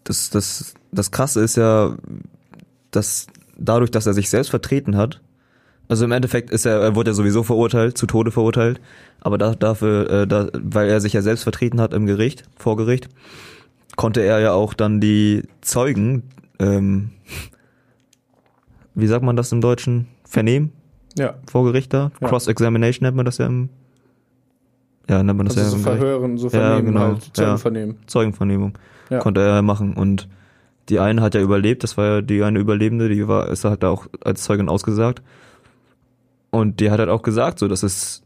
das, 0.03 0.29
das, 0.29 0.73
das 0.91 1.11
Krasse 1.11 1.41
ist 1.41 1.57
ja, 1.57 1.95
dass 2.91 3.27
dadurch, 3.57 3.91
dass 3.91 4.05
er 4.07 4.13
sich 4.13 4.29
selbst 4.29 4.49
vertreten 4.49 4.97
hat, 4.97 5.21
also 5.87 6.05
im 6.05 6.11
Endeffekt 6.11 6.49
ist 6.51 6.65
er, 6.65 6.79
er 6.81 6.95
wurde 6.95 7.11
ja 7.11 7.15
sowieso 7.15 7.43
verurteilt, 7.43 7.97
zu 7.97 8.05
Tode 8.07 8.31
verurteilt, 8.31 8.79
aber 9.21 9.37
da, 9.37 9.53
dafür, 9.55 10.09
äh, 10.09 10.27
da, 10.27 10.47
weil 10.53 10.89
er 10.89 11.01
sich 11.01 11.13
ja 11.13 11.21
selbst 11.21 11.43
vertreten 11.43 11.79
hat 11.81 11.93
im 11.93 12.05
Gericht, 12.05 12.43
vor 12.57 12.77
Gericht, 12.77 13.09
konnte 13.95 14.21
er 14.21 14.39
ja 14.39 14.53
auch 14.53 14.73
dann 14.73 14.99
die 15.01 15.43
Zeugen, 15.61 16.23
ähm, 16.59 17.11
wie 18.95 19.07
sagt 19.07 19.23
man 19.23 19.35
das 19.35 19.51
im 19.51 19.61
Deutschen, 19.61 20.07
vernehmen 20.25 20.71
Ja. 21.17 21.35
vor 21.49 21.63
Gericht 21.65 21.93
da? 21.93 22.11
Ja. 22.21 22.27
Cross-Examination 22.27 23.05
nennt 23.05 23.17
man 23.17 23.25
das 23.25 23.37
ja 23.37 23.45
im, 23.45 23.69
ja, 25.09 25.21
nennt 25.21 25.37
man 25.37 25.47
das 25.47 25.57
Also 25.57 25.75
ja 25.77 25.83
so 25.83 25.83
verhören, 25.83 26.37
so 26.37 26.47
Ja, 26.47 26.51
vernehmen 26.51 26.85
genau. 26.87 26.99
halt, 27.01 27.29
Zeugen 27.35 27.97
Ja. 27.99 28.07
Zeugenvernehmung 28.07 28.77
Ja. 29.09 29.19
konnte 29.19 29.41
er 29.41 29.61
machen 29.61 29.93
und 29.93 30.27
die 30.89 30.99
eine 30.99 31.21
hat 31.21 31.33
ja 31.35 31.41
überlebt, 31.41 31.83
das 31.83 31.97
war 31.97 32.05
ja 32.05 32.21
die 32.21 32.43
eine 32.43 32.59
Überlebende, 32.59 33.07
die 33.09 33.27
war, 33.27 33.47
ist 33.49 33.63
halt 33.63 33.83
da 33.83 33.89
auch 33.89 34.07
als 34.23 34.43
Zeugin 34.43 34.69
ausgesagt 34.69 35.21
und 36.53 36.79
die 36.79 36.91
hat 36.91 36.99
halt 36.99 37.09
auch 37.09 37.23
gesagt, 37.23 37.57
so, 37.57 37.67
dass 37.67 37.81
es 37.81 38.21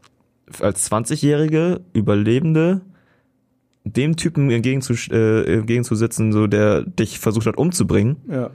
als 0.60 0.92
20-jährige 0.92 1.80
Überlebende 1.94 2.82
dem 3.86 4.18
Typen 4.18 4.52
entgegenzu, 4.52 4.94
äh, 5.12 5.54
entgegenzusitzen, 5.60 6.34
so 6.34 6.46
der 6.48 6.82
dich 6.84 7.20
versucht 7.20 7.48
hat 7.48 7.58
umzubringen, 7.58 8.18
Ja. 8.30 8.52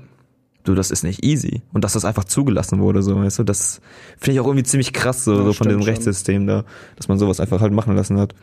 du, 0.65 0.75
das 0.75 0.91
ist 0.91 1.05
nicht 1.05 1.25
easy. 1.25 1.63
Und 1.73 1.85
dass 1.85 1.95
das 1.95 2.05
einfach 2.05 2.25
zugelassen 2.25 2.81
wurde, 2.81 3.03
so, 3.03 3.17
weißt 3.17 3.39
du, 3.39 3.45
das 3.45 3.81
finde 4.19 4.33
ich 4.35 4.41
auch 4.41 4.47
irgendwie 4.47 4.65
ziemlich 4.65 4.93
krass, 4.93 5.25
so, 5.25 5.43
so 5.43 5.53
von 5.55 5.69
dem 5.69 5.79
schon. 5.81 5.89
Rechtssystem 5.89 6.47
da, 6.47 6.65
dass 6.97 7.09
man 7.09 7.19
sowas 7.19 7.41
einfach 7.41 7.63
halt 7.63 7.73
machen 7.73 7.97
lassen 7.97 8.19
hat. 8.21 8.35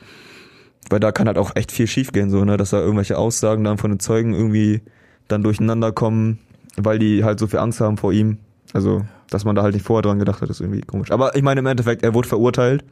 Weil 0.89 0.99
da 0.99 1.11
kann 1.11 1.27
halt 1.27 1.37
auch 1.37 1.55
echt 1.55 1.71
viel 1.71 1.85
schiefgehen, 1.85 2.31
so, 2.31 2.43
ne, 2.43 2.57
dass 2.57 2.71
da 2.71 2.79
irgendwelche 2.79 3.19
Aussagen 3.19 3.63
dann 3.63 3.77
von 3.77 3.91
den 3.91 3.99
Zeugen 3.99 4.33
irgendwie 4.33 4.81
dann 5.27 5.43
durcheinander 5.43 5.91
kommen, 5.91 6.39
weil 6.75 6.97
die 6.97 7.23
halt 7.23 7.37
so 7.39 7.45
viel 7.45 7.59
Angst 7.59 7.81
haben 7.81 7.97
vor 7.97 8.13
ihm. 8.13 8.39
Also, 8.73 9.05
dass 9.29 9.45
man 9.45 9.55
da 9.55 9.63
halt 9.63 9.73
nicht 9.73 9.85
vorher 9.85 10.01
dran 10.01 10.19
gedacht 10.19 10.41
hat, 10.41 10.49
ist 10.49 10.61
irgendwie 10.61 10.81
komisch. 10.81 11.11
Aber 11.11 11.35
ich 11.35 11.43
meine, 11.43 11.59
im 11.59 11.65
Endeffekt, 11.65 12.03
er 12.03 12.13
wurde 12.13 12.27
verurteilt 12.27 12.83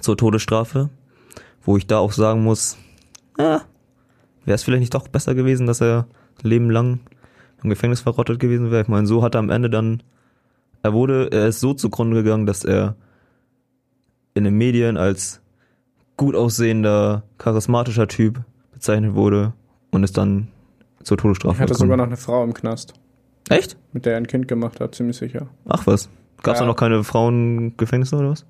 zur 0.00 0.16
Todesstrafe, 0.16 0.90
wo 1.62 1.76
ich 1.76 1.86
da 1.86 1.98
auch 1.98 2.12
sagen 2.12 2.42
muss, 2.42 2.76
ja, 3.38 3.62
wäre 4.44 4.54
es 4.54 4.62
vielleicht 4.62 4.80
nicht 4.80 4.94
doch 4.94 5.08
besser 5.08 5.34
gewesen, 5.34 5.66
dass 5.66 5.80
er 5.80 6.06
ein 6.42 6.48
Leben 6.48 6.70
lang 6.70 7.00
im 7.62 7.70
Gefängnis 7.70 8.00
verrottet 8.00 8.40
gewesen 8.40 8.70
wäre. 8.70 8.82
Ich 8.82 8.88
meine, 8.88 9.06
so 9.06 9.22
hat 9.22 9.34
er 9.34 9.40
am 9.40 9.50
Ende 9.50 9.68
dann, 9.68 10.02
er 10.82 10.92
wurde, 10.92 11.28
er 11.30 11.48
ist 11.48 11.60
so 11.60 11.74
zugrunde 11.74 12.22
gegangen, 12.22 12.46
dass 12.46 12.64
er 12.64 12.96
in 14.34 14.44
den 14.44 14.54
Medien 14.56 14.96
als 14.96 15.40
gut 16.16 16.34
aussehender, 16.34 17.22
charismatischer 17.38 18.08
Typ 18.08 18.40
bezeichnet 18.72 19.14
wurde 19.14 19.52
und 19.90 20.04
ist 20.04 20.16
dann 20.16 20.48
zur 21.02 21.18
Todesstrafe 21.18 21.56
Ich 21.56 21.60
hatte 21.60 21.74
sogar 21.74 21.96
gekommen. 21.96 21.98
noch 21.98 22.06
eine 22.06 22.16
Frau 22.16 22.44
im 22.44 22.54
Knast, 22.54 22.94
Echt? 23.50 23.76
mit 23.92 24.06
der 24.06 24.12
er 24.12 24.18
ein 24.18 24.26
Kind 24.26 24.48
gemacht 24.48 24.80
hat, 24.80 24.94
ziemlich 24.94 25.16
sicher. 25.16 25.46
Ach 25.68 25.86
was. 25.86 26.08
Gab 26.42 26.54
es 26.54 26.60
Ja. 26.60 26.64
da 26.64 26.70
noch 26.70 26.76
keine 26.76 27.02
Frauengefängnisse 27.04 28.16
oder 28.16 28.30
was? 28.30 28.44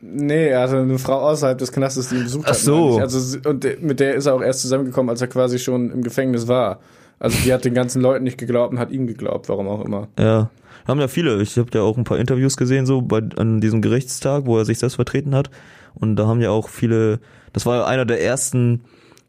Nee, 0.00 0.48
er 0.48 0.60
hatte 0.62 0.78
eine 0.78 0.98
Frau 0.98 1.20
außerhalb 1.28 1.58
des 1.58 1.72
Knastes, 1.72 2.08
die 2.08 2.16
ihn 2.16 2.24
besucht 2.24 2.44
Ach 2.46 2.50
hat. 2.52 2.56
so. 2.58 2.84
meine 2.84 2.94
ich. 2.96 3.00
Also, 3.02 3.38
und 3.48 3.82
mit 3.82 4.00
der 4.00 4.14
ist 4.14 4.26
er 4.26 4.34
auch 4.34 4.42
erst 4.42 4.60
zusammengekommen, 4.62 5.10
als 5.10 5.20
er 5.20 5.26
quasi 5.28 5.58
schon 5.58 5.90
im 5.90 6.02
Gefängnis 6.02 6.46
war. 6.48 6.78
Also 7.18 7.36
die 7.44 7.52
hat 7.52 7.64
den 7.64 7.74
ganzen 7.74 8.00
Leuten 8.00 8.22
nicht 8.24 8.38
geglaubt 8.38 8.72
und 8.72 8.78
hat 8.78 8.92
ihm 8.92 9.06
geglaubt, 9.08 9.48
warum 9.48 9.66
auch 9.68 9.84
immer. 9.84 10.06
Ja. 10.18 10.50
Haben 10.86 11.00
ja 11.00 11.08
viele. 11.08 11.42
Ich 11.42 11.58
habe 11.58 11.68
ja 11.74 11.82
auch 11.82 11.98
ein 11.98 12.04
paar 12.04 12.18
Interviews 12.18 12.56
gesehen, 12.56 12.86
so 12.86 13.02
bei 13.02 13.22
an 13.36 13.60
diesem 13.60 13.82
Gerichtstag, 13.82 14.46
wo 14.46 14.56
er 14.56 14.64
sich 14.64 14.78
selbst 14.78 14.94
vertreten 14.94 15.34
hat. 15.34 15.50
Und 15.94 16.14
da 16.16 16.26
haben 16.28 16.40
ja 16.40 16.50
auch 16.50 16.68
viele, 16.68 17.18
das 17.52 17.66
war 17.66 17.86
einer 17.88 18.06
der 18.06 18.22
ersten 18.22 18.82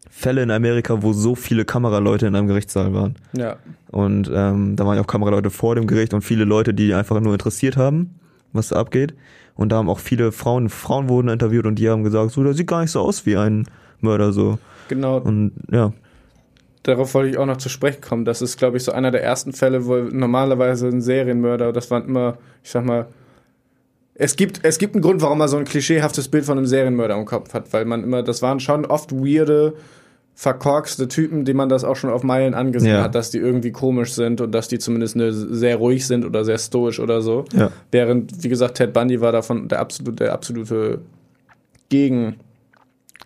Fälle 0.10 0.44
in 0.44 0.52
Amerika, 0.52 1.02
wo 1.02 1.14
so 1.14 1.36
viele 1.36 1.66
Kameraleute 1.66 2.28
in 2.28 2.36
einem 2.36 2.48
Gerichtssaal 2.48 2.94
waren. 2.94 3.16
Ja. 3.34 3.58
Und 3.92 4.30
ähm, 4.34 4.76
da 4.76 4.86
waren 4.86 4.96
ja 4.96 5.04
auch 5.04 5.08
Kameraleute 5.08 5.50
vor 5.50 5.76
dem 5.76 5.88
Gericht 5.88 6.14
und 6.14 6.22
viele 6.22 6.44
Leute, 6.44 6.74
die 6.74 6.94
einfach 6.94 7.20
nur 7.22 7.34
interessiert 7.34 7.78
haben, 7.78 8.20
was 8.52 8.70
da 8.70 8.78
abgeht. 8.78 9.14
Und 9.56 9.72
da 9.72 9.78
haben 9.78 9.90
auch 9.90 10.00
viele 10.00 10.32
Frauen, 10.32 10.70
Frauen 10.70 11.10
wurden 11.10 11.30
interviewt 11.30 11.66
und 11.66 11.76
die 11.76 11.90
haben 11.90 12.04
gesagt, 12.04 12.32
so, 12.32 12.44
der 12.44 12.54
sieht 12.54 12.68
gar 12.68 12.82
nicht 12.82 12.92
so 12.92 13.02
aus 13.02 13.26
wie 13.26 13.38
ein 13.38 13.68
Mörder, 14.02 14.34
so. 14.34 14.58
Genau, 14.88 15.18
Und 15.18 15.52
ja, 15.72 15.94
darauf 16.84 17.14
wollte 17.14 17.30
ich 17.32 17.38
auch 17.38 17.46
noch 17.46 17.58
zu 17.58 17.70
sprechen 17.70 18.02
kommen. 18.02 18.26
Das 18.26 18.42
ist, 18.42 18.58
glaube 18.58 18.78
ich, 18.78 18.84
so 18.84 18.92
einer 18.92 19.12
der 19.12 19.24
ersten 19.24 19.54
Fälle, 19.54 19.86
wo 19.86 19.96
normalerweise 19.98 20.88
ein 20.88 21.02
Serienmörder, 21.02 21.72
das 21.72 21.92
waren 21.92 22.06
immer, 22.06 22.38
ich 22.64 22.72
sag 22.72 22.86
mal, 22.86 23.08
es 24.16 24.36
gibt, 24.36 24.60
es 24.64 24.80
gibt 24.80 24.96
einen 24.96 25.02
Grund, 25.02 25.22
warum 25.22 25.38
man 25.38 25.48
so 25.48 25.58
ein 25.58 25.64
klischeehaftes 25.64 26.28
Bild 26.28 26.46
von 26.46 26.58
einem 26.58 26.68
Serienmörder 26.68 27.16
im 27.16 27.26
Kopf 27.26 27.54
hat, 27.54 27.72
weil 27.72 27.86
man 27.86 28.04
immer, 28.04 28.22
das 28.22 28.42
waren 28.42 28.60
schon 28.60 28.86
oft 28.86 29.14
weirde, 29.14 29.76
verkorkste 30.42 31.10
Typen, 31.10 31.44
die 31.44 31.54
man 31.54 31.68
das 31.68 31.84
auch 31.84 31.98
schon 31.98 32.10
auf 32.10 32.24
Meilen 32.24 32.54
angesehen 32.54 32.94
Ja. 32.94 33.04
hat, 33.04 33.14
dass 33.14 33.30
die 33.30 33.40
irgendwie 33.40 33.74
komisch 33.74 34.14
sind 34.14 34.40
und 34.40 34.54
dass 34.54 34.70
die 34.70 34.80
zumindest 34.80 35.16
eine, 35.16 35.34
sehr 35.34 35.76
ruhig 35.76 36.08
sind 36.08 36.24
oder 36.24 36.46
sehr 36.46 36.58
stoisch 36.58 37.02
oder 37.02 37.22
so. 37.22 37.44
Ja. 37.52 37.72
Während, 37.92 38.42
wie 38.42 38.48
gesagt, 38.48 38.78
Ted 38.78 38.94
Bundy 38.94 39.20
war 39.20 39.34
davon 39.34 39.68
der 39.68 39.80
absolute, 39.82 40.16
der 40.16 40.32
absolute 40.32 41.02
Gegen, 41.90 42.36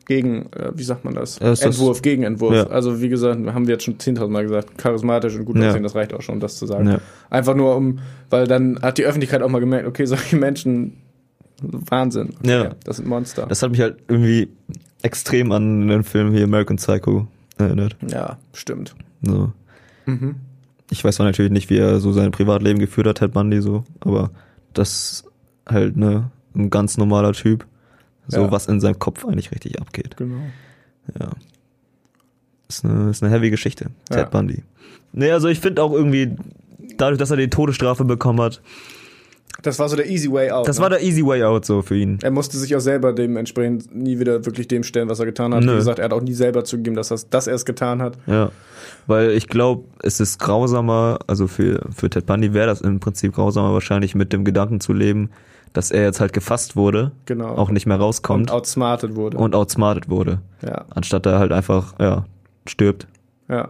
gegen, 0.07 0.51
äh, 0.53 0.72
wie 0.74 0.82
sagt 0.82 1.05
man 1.05 1.14
das? 1.14 1.38
Ja, 1.38 1.51
ist 1.51 1.64
das- 1.64 1.76
Entwurf, 1.76 2.01
Gegenentwurf. 2.01 2.55
Ja. 2.55 2.64
Also 2.68 2.99
wie 2.99 3.09
gesagt, 3.09 3.39
haben 3.45 3.68
wir 3.68 3.74
jetzt 3.74 3.84
schon 3.84 3.99
10.000 3.99 4.34
Mal 4.34 4.41
gesagt, 4.43 4.76
charismatisch 4.80 5.36
und 5.36 5.45
gut 5.45 5.57
Ja. 5.57 5.70
aussehen, 5.70 5.84
das 5.84 5.93
reicht 5.93 6.16
auch 6.16 6.22
schon, 6.24 6.39
das 6.39 6.57
zu 6.57 6.66
sagen. 6.66 6.88
Ja. 6.89 6.97
Einfach 7.30 7.53
nur 7.53 7.76
um, 7.76 7.99
weil 8.32 8.47
dann 8.47 8.80
hat 8.82 8.97
die 8.97 9.05
Öffentlichkeit 9.05 9.43
auch 9.43 9.49
mal 9.49 9.59
gemerkt, 9.59 9.88
okay, 9.88 10.05
solche 10.05 10.36
Menschen, 10.36 10.93
Wahnsinn. 11.61 12.30
Okay, 12.39 12.49
Ja. 12.49 12.72
Das 12.86 12.95
sind 12.97 13.07
Monster. 13.07 13.45
das 13.47 13.61
hat 13.61 13.70
mich 13.70 13.82
halt 13.82 13.97
irgendwie 14.07 14.49
extrem 15.04 15.51
an 15.51 15.88
den 15.88 16.04
Film 16.04 16.34
hier 16.34 16.43
American 16.45 16.78
Psycho 16.78 17.28
erinnert. 17.58 17.95
ja, 18.08 18.38
stimmt. 18.54 18.95
So. 19.22 19.51
Mhm. 20.06 20.36
Ich 20.89 21.04
weiß 21.04 21.16
zwar 21.16 21.26
natürlich 21.26 21.51
nicht, 21.51 21.70
wie 21.70 21.78
er 21.78 21.99
so 21.99 22.12
sein 22.12 22.32
Privatleben 22.32 22.80
geführt 22.80 23.08
hat, 23.08 23.18
Ted 23.20 23.32
Bundy 23.34 23.62
so, 23.62 23.84
aber 23.99 24.32
das 24.74 25.24
halt 25.68 25.95
ne 25.97 26.30
ein 26.56 26.70
ganz 26.70 26.97
normaler 26.97 27.34
Typ, 27.34 27.66
so 28.28 28.41
Ja. 28.41 28.51
was 28.51 28.68
in 28.68 28.80
seinem 28.80 28.99
Kopf 28.99 29.26
eigentlich 29.26 29.51
richtig 29.51 29.80
abgeht. 29.80 30.18
Genau. 30.18 30.41
Ja. 31.20 31.30
Ist 32.70 32.86
eine, 32.86 33.10
ist 33.10 33.24
eine 33.24 33.32
heavy 33.32 33.49
Geschichte, 33.49 33.91
Ja. 34.10 34.18
Ted 34.18 34.32
Bundy. 34.32 34.64
Nee, 35.14 35.32
also 35.32 35.47
ich 35.47 35.60
finde 35.60 35.82
auch 35.84 35.93
irgendwie, 35.93 36.36
dadurch, 36.97 37.20
dass 37.20 37.32
er 37.32 37.38
die 37.38 37.49
Todesstrafe 37.49 38.04
bekommen 38.06 38.41
hat, 38.41 38.62
Das 39.64 39.80
war 39.80 39.89
so 39.89 39.95
der 39.95 40.09
easy 40.09 40.32
way 40.32 40.51
out. 40.51 40.68
das 40.68 40.78
ne? 40.78 40.84
war 40.84 40.89
der 40.89 41.01
easy 41.01 41.26
way 41.26 41.43
out 41.43 41.66
so 41.66 41.82
für 41.82 41.97
ihn. 41.97 42.20
Er 42.22 42.32
musste 42.32 42.57
sich 42.57 42.76
auch 42.76 42.80
selber 42.82 43.14
dementsprechend 43.14 43.95
nie 43.95 44.20
wieder 44.20 44.45
wirklich 44.45 44.68
dem 44.68 44.84
stellen, 44.84 45.09
was 45.09 45.20
er 45.20 45.26
getan 45.26 45.53
hat. 45.53 45.64
Nö. 45.64 45.72
Wie 45.72 45.76
gesagt, 45.78 45.99
er 45.99 46.05
hat 46.05 46.14
auch 46.14 46.22
nie 46.22 46.34
selber 46.34 46.64
zugegeben, 46.66 46.95
dass, 46.95 47.07
das, 47.07 47.30
dass 47.30 47.47
er 47.47 47.55
es 47.55 47.66
getan 47.66 48.01
hat. 48.01 48.18
Ja. 48.28 48.51
Weil 49.07 49.32
ich 49.32 49.47
glaube, 49.47 49.86
es 50.01 50.20
ist 50.20 50.38
grausamer, 50.38 51.20
also 51.28 51.47
für, 51.47 51.82
für 51.95 52.09
Ted 52.09 52.26
Bundy 52.26 52.53
wäre 52.53 52.68
das 52.68 52.82
im 52.82 52.99
Prinzip 52.99 53.34
grausamer 53.34 53.74
wahrscheinlich 53.74 54.16
mit 54.16 54.34
dem 54.34 54.43
Gedanken 54.45 54.80
zu 54.80 54.93
leben, 54.93 55.30
dass 55.74 55.91
er 55.91 56.03
jetzt 56.03 56.20
halt 56.20 56.34
gefasst 56.34 56.76
wurde, 56.76 57.11
Genau. 57.26 57.55
auch 57.55 57.72
nicht 57.72 57.86
mehr 57.86 57.97
rauskommt 57.97 58.51
und 58.51 58.51
outsmarted 58.51 59.16
wurde. 59.16 59.38
und 59.38 59.55
outsmarted 59.55 60.09
wurde. 60.09 60.39
ja, 60.61 60.86
Anstatt 60.93 61.26
er 61.26 61.39
halt 61.39 61.51
einfach, 61.51 61.95
ja, 61.99 62.26
stirbt 62.68 63.07
ja. 63.49 63.70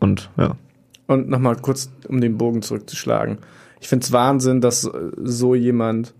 und 0.00 0.30
ja. 0.36 0.56
Und 1.06 1.28
nochmal 1.28 1.56
kurz, 1.56 1.90
um 2.08 2.20
den 2.20 2.38
Bogen 2.38 2.62
zurückzuschlagen. 2.62 3.38
Ich 3.80 3.88
finde 3.88 4.04
es 4.04 4.12
Wahnsinn, 4.12 4.60
dass 4.60 4.84
äh, 4.84 4.90
so 5.22 5.54
jemand 5.54 6.14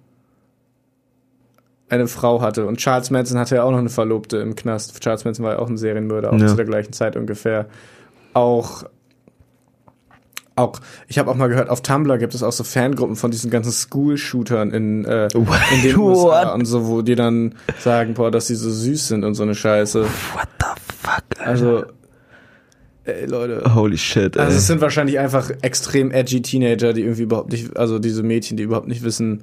eine 1.89 2.07
Frau 2.07 2.41
hatte. 2.41 2.67
Und 2.67 2.79
Charles 2.79 3.11
Manson 3.11 3.39
hatte 3.39 3.57
ja 3.57 3.65
auch 3.65 3.71
noch 3.73 3.79
eine 3.79 3.89
Verlobte 3.89 4.39
im 4.39 4.55
Knast. 4.55 4.99
Charles 5.01 5.25
Manson 5.25 5.45
war 5.45 5.55
ja 5.55 5.59
auch 5.59 5.69
ein 5.69 5.77
Serienmörder, 5.77 6.33
auch 6.33 6.39
Ja. 6.39 6.47
zu 6.47 6.55
der 6.57 6.65
gleichen 6.65 6.93
Zeit 6.93 7.17
ungefähr. 7.17 7.67
Auch, 8.33 8.85
auch 10.55 10.79
ich 11.09 11.19
habe 11.19 11.31
auch 11.31 11.35
mal 11.35 11.49
gehört, 11.49 11.69
auf 11.69 11.83
Tumblr 11.83 12.17
gibt 12.19 12.33
es 12.35 12.45
auch 12.45 12.53
so 12.53 12.63
Fangruppen 12.63 13.17
von 13.17 13.33
diesen 13.33 13.51
ganzen 13.51 13.73
School-Shootern 13.73 14.71
in, 14.71 15.05
äh, 15.05 15.27
in 15.35 15.83
den 15.83 15.97
USA 15.99 16.47
What? 16.47 16.55
und 16.55 16.65
so, 16.65 16.87
wo 16.87 17.03
die 17.03 17.17
dann 17.17 17.57
sagen, 17.81 18.15
boah, 18.15 18.31
dass 18.31 18.47
sie 18.47 18.55
so 18.55 18.71
süß 18.71 19.09
sind 19.09 19.25
und 19.25 19.35
so 19.35 19.43
eine 19.43 19.57
Scheiße. 19.57 20.05
What 20.05 20.49
the 20.61 20.67
fuck? 21.03 21.25
Also, 21.45 21.85
ey, 23.05 23.27
Leute. 23.27 23.75
Holy 23.75 23.97
shit, 23.99 24.37
ey. 24.37 24.43
Also 24.43 24.57
es 24.59 24.67
sind 24.67 24.81
wahrscheinlich 24.81 25.19
einfach 25.19 25.51
extrem 25.63 26.11
edgy 26.11 26.43
Teenager, 26.43 26.93
die 26.93 27.03
irgendwie 27.03 27.23
überhaupt 27.23 27.51
nicht, 27.53 27.77
also 27.77 27.99
diese 27.99 28.23
Mädchen, 28.23 28.57
die 28.57 28.63
überhaupt 28.65 28.89
nicht 28.89 29.03
wissen, 29.03 29.43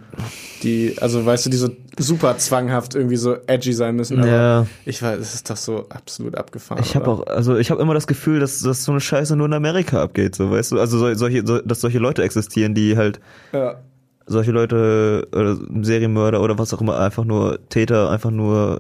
die, 0.63 0.95
also 1.01 1.25
weißt 1.25 1.45
du, 1.45 1.49
die 1.49 1.57
so 1.57 1.69
super 1.99 2.37
zwanghaft 2.37 2.95
irgendwie 2.95 3.15
so 3.17 3.35
edgy 3.47 3.73
sein 3.73 3.95
müssen. 3.95 4.19
Aber 4.19 4.27
Ja. 4.27 4.67
ich 4.85 5.01
weiß, 5.01 5.19
es 5.19 5.33
ist 5.35 5.49
doch 5.49 5.57
so 5.57 5.85
absolut 5.89 6.35
abgefahren. 6.35 6.81
Ich 6.83 6.95
habe 6.95 7.07
auch, 7.07 7.25
also 7.27 7.57
ich 7.57 7.71
habe 7.71 7.81
immer 7.81 7.93
das 7.93 8.07
Gefühl, 8.07 8.39
dass, 8.39 8.59
dass 8.59 8.83
so 8.83 8.91
eine 8.91 9.01
Scheiße 9.01 9.35
nur 9.35 9.47
in 9.47 9.53
Amerika 9.53 10.01
abgeht, 10.01 10.35
so 10.35 10.51
weißt 10.51 10.71
du, 10.73 10.79
also 10.79 10.97
sol- 10.97 11.15
solche, 11.15 11.45
so, 11.45 11.59
dass 11.59 11.81
solche 11.81 11.99
Leute 11.99 12.23
existieren, 12.23 12.73
die 12.75 12.95
halt 12.97 13.19
Ja. 13.53 13.79
solche 14.27 14.51
Leute 14.51 15.27
oder 15.33 15.57
Serienmörder 15.81 16.41
oder 16.41 16.57
was 16.59 16.73
auch 16.73 16.81
immer 16.81 16.99
einfach 16.99 17.25
nur 17.25 17.59
Täter 17.69 18.09
einfach 18.11 18.31
nur, 18.31 18.79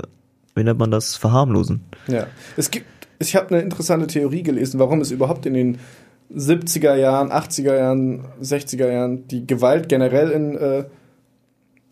wie 0.55 0.63
nennt 0.63 0.79
man 0.79 0.91
das, 0.91 1.15
verharmlosen. 1.15 1.81
ja. 2.07 2.27
Es 2.57 2.69
gibt, 2.71 2.85
ich 3.19 3.35
habe 3.35 3.49
eine 3.55 3.63
interessante 3.63 4.07
Theorie 4.07 4.43
gelesen, 4.43 4.79
warum 4.79 5.01
es 5.01 5.11
überhaupt 5.11 5.45
in 5.45 5.53
den 5.53 5.77
70er 6.35 6.95
Jahren, 6.95 7.31
80er 7.31 7.75
Jahren, 7.77 8.25
60er 8.41 8.91
Jahren 8.91 9.27
die 9.27 9.47
Gewalt 9.47 9.87
generell 9.89 10.31
in 10.31 10.55
äh, 10.55 10.83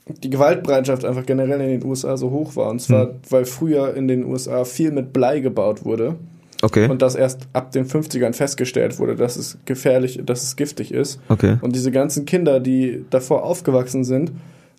die 0.08 0.30
Gewaltbereitschaft 0.30 1.04
einfach 1.04 1.26
generell 1.26 1.60
in 1.62 1.80
den 1.80 1.90
USA 1.90 2.16
so 2.16 2.30
hoch 2.30 2.56
war. 2.56 2.70
Und 2.70 2.80
zwar, 2.80 3.12
weil 3.30 3.46
früher 3.46 3.96
in 3.96 4.08
den 4.08 4.24
USA 4.26 4.64
viel 4.64 4.92
mit 4.92 5.14
Blei 5.14 5.40
gebaut 5.40 5.84
wurde 5.84 6.16
Okay. 6.62 6.88
und 6.90 7.02
das 7.02 7.16
erst 7.16 7.48
ab 7.54 7.72
den 7.72 7.86
50ern 7.86 8.34
festgestellt 8.34 8.98
wurde, 8.98 9.16
dass 9.16 9.36
es 9.36 9.58
gefährlich, 9.66 10.22
dass 10.26 10.44
es 10.44 10.56
giftig 10.56 10.92
ist. 10.94 11.20
Okay. 11.28 11.58
Und 11.62 11.76
diese 11.76 11.92
ganzen 11.92 12.26
Kinder, 12.26 12.60
die 12.60 13.06
davor 13.10 13.44
aufgewachsen 13.44 14.04
sind, 14.04 14.32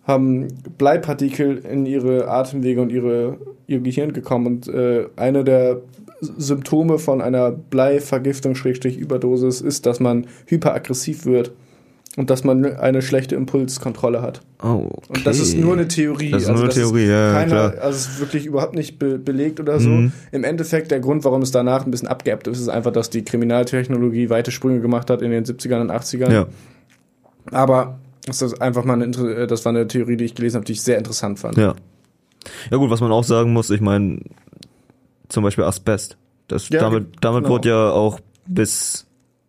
haben 0.05 0.49
Bleipartikel 0.79 1.59
in 1.59 1.87
ihre 1.87 2.29
Atemwege 2.29 2.81
und 2.81 2.91
ihre, 2.91 3.39
ihr 3.67 3.81
Gehirn 3.81 4.13
gekommen. 4.13 4.47
Und 4.47 4.69
äh, 4.69 5.07
eine 5.17 5.45
der 5.45 5.81
Symptome 6.21 6.99
von 6.99 7.21
einer 7.21 7.51
Bleivergiftung, 7.53 8.55
Schrägstrich 8.55 8.97
Überdosis, 8.97 9.61
ist, 9.61 9.87
dass 9.87 10.01
man 10.01 10.27
hyperaggressiv 10.47 11.27
wird 11.27 11.53
und 12.17 12.31
dass 12.31 12.45
man 12.45 12.65
eine 12.65 13.03
schlechte 13.03 13.35
Impulskontrolle 13.35 14.23
hat. 14.23 14.41
Oh, 14.63 14.89
okay. 14.91 14.97
Und 15.09 15.27
das 15.27 15.39
ist 15.39 15.57
nur 15.57 15.75
eine 15.75 15.87
Theorie. 15.87 16.31
Das 16.31 16.45
ist 16.45 16.49
nur 16.49 16.63
eine 16.63 16.69
Theorie, 16.71 17.07
ja, 17.07 17.33
keiner, 17.33 17.71
klar. 17.71 17.75
Also 17.83 17.97
es 17.97 18.09
ist 18.09 18.21
wirklich 18.21 18.47
überhaupt 18.47 18.75
nicht 18.75 18.99
be 18.99 19.19
belegt 19.19 19.61
oder 19.61 19.79
so. 19.79 19.91
Mhm. 19.91 20.13
Im 20.33 20.45
Endeffekt 20.45 20.91
der 20.91 21.01
Grund, 21.01 21.25
warum 21.25 21.43
es 21.43 21.51
danach 21.51 21.85
ein 21.85 21.91
bisschen 21.91 22.09
abgeebbt 22.09 22.49
ist, 22.49 22.59
ist 22.59 22.69
einfach, 22.69 22.93
dass 22.93 23.11
die 23.11 23.23
Kriminaltechnologie 23.23 24.31
weite 24.31 24.51
Sprünge 24.51 24.81
gemacht 24.81 25.11
hat 25.11 25.21
in 25.21 25.31
den 25.31 25.45
70ern 25.45 25.83
und 25.83 25.91
80ern. 25.91 26.33
Ja. 26.33 26.47
Aber 27.53 27.99
das 28.25 28.41
ist 28.43 28.61
einfach 28.63 28.85
mal 28.85 29.01
eine, 29.01 29.05
äh, 29.05 29.47
das 29.47 29.65
war 29.67 29.71
eine 29.71 29.87
Theorie, 29.87 30.17
die 30.17 30.25
ich 30.25 30.35
gelesen 30.35 30.57
habe, 30.57 30.65
die 30.65 30.73
ich 30.73 30.83
sehr 30.83 30.97
interessant 30.97 31.39
fand. 31.39 31.59
Ja. 31.59 31.75
Ja 32.71 32.77
gut, 32.77 32.91
was 32.91 33.01
man 33.01 33.13
auch 33.13 33.25
sagen 33.25 33.53
muss, 33.53 33.71
ich 33.71 33.81
meine, 33.81 34.21
zum 35.29 35.43
Beispiel 35.45 35.65
Asbest. 35.65 36.17
Das, 36.49 36.69
Ja, 36.69 36.81
damit 36.81 37.17
damit 37.21 37.45
genau. 37.45 37.55
wurde 37.55 37.69
ja 37.69 37.91
auch 37.91 38.21
bis, 38.47 39.07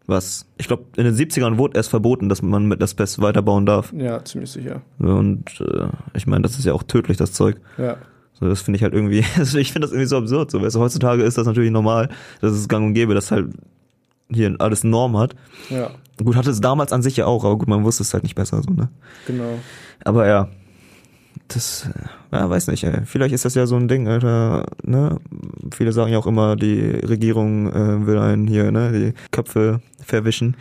was, 0.07 0.47
ich 0.57 0.67
glaube, 0.67 0.85
in 0.95 1.03
den 1.03 1.15
70ern 1.15 1.57
wurde 1.57 1.77
erst 1.77 1.89
verboten, 1.89 2.29
dass 2.29 2.41
man 2.41 2.65
mit 2.65 2.81
Asbest 2.81 3.21
weiterbauen 3.21 3.65
darf. 3.65 3.93
Ja, 3.93 4.23
ziemlich 4.23 4.51
sicher. 4.51 4.81
Und 4.99 5.61
äh, 5.61 5.87
ich 6.13 6.25
meine, 6.27 6.41
das 6.41 6.57
ist 6.57 6.65
ja 6.65 6.73
auch 6.73 6.83
tödlich, 6.83 7.17
das 7.17 7.33
Zeug. 7.33 7.59
Ja. 7.77 7.97
So, 8.39 8.47
das 8.47 8.61
finde 8.61 8.77
ich 8.77 8.83
halt 8.83 8.93
irgendwie, 8.93 9.23
also 9.37 9.57
ich 9.57 9.71
finde 9.71 9.87
das 9.87 9.91
irgendwie 9.91 10.07
so 10.07 10.17
absurd. 10.17 10.51
So, 10.51 10.61
weißt 10.61 10.75
du, 10.75 10.79
heutzutage 10.79 11.23
ist 11.23 11.37
das 11.37 11.45
natürlich 11.45 11.71
normal, 11.71 12.09
dass 12.41 12.53
es 12.53 12.67
gang 12.67 12.85
und 12.87 12.93
gäbe, 12.93 13.13
dass 13.13 13.31
halt 13.31 13.47
hier 14.29 14.55
alles 14.59 14.83
Norm 14.83 15.17
hat. 15.17 15.35
Ja, 15.69 15.91
Gut, 16.23 16.35
hatte 16.35 16.49
es 16.49 16.61
damals 16.61 16.91
an 16.93 17.03
sich 17.03 17.15
ja 17.17 17.27
auch, 17.27 17.45
aber 17.45 17.57
gut, 17.57 17.67
man 17.67 17.83
wusste 17.83 18.01
es 18.01 18.13
halt 18.13 18.23
nicht 18.23 18.33
besser, 18.35 18.61
so, 18.63 18.71
ne? 18.73 18.89
genau. 19.27 19.59
Aber 20.03 20.25
ja, 20.27 20.49
das, 21.47 21.87
äh, 21.87 22.35
ja, 22.35 22.49
weiß 22.49 22.67
nicht, 22.67 22.83
ey. 22.83 23.01
Vielleicht 23.05 23.33
ist 23.33 23.45
das 23.45 23.55
ja 23.55 23.65
so 23.65 23.75
ein 23.75 23.87
Ding, 23.87 24.07
Alter, 24.07 24.65
ne? 24.83 25.17
Viele 25.73 25.91
sagen 25.91 26.11
ja 26.11 26.17
auch 26.19 26.27
immer, 26.27 26.55
die 26.55 26.81
Regierung 26.81 27.71
äh, 27.71 28.05
will 28.05 28.17
einen 28.17 28.47
hier, 28.47 28.71
ne, 28.71 28.91
die 28.91 29.13
Köpfe 29.31 29.81
verwischen. 30.03 30.55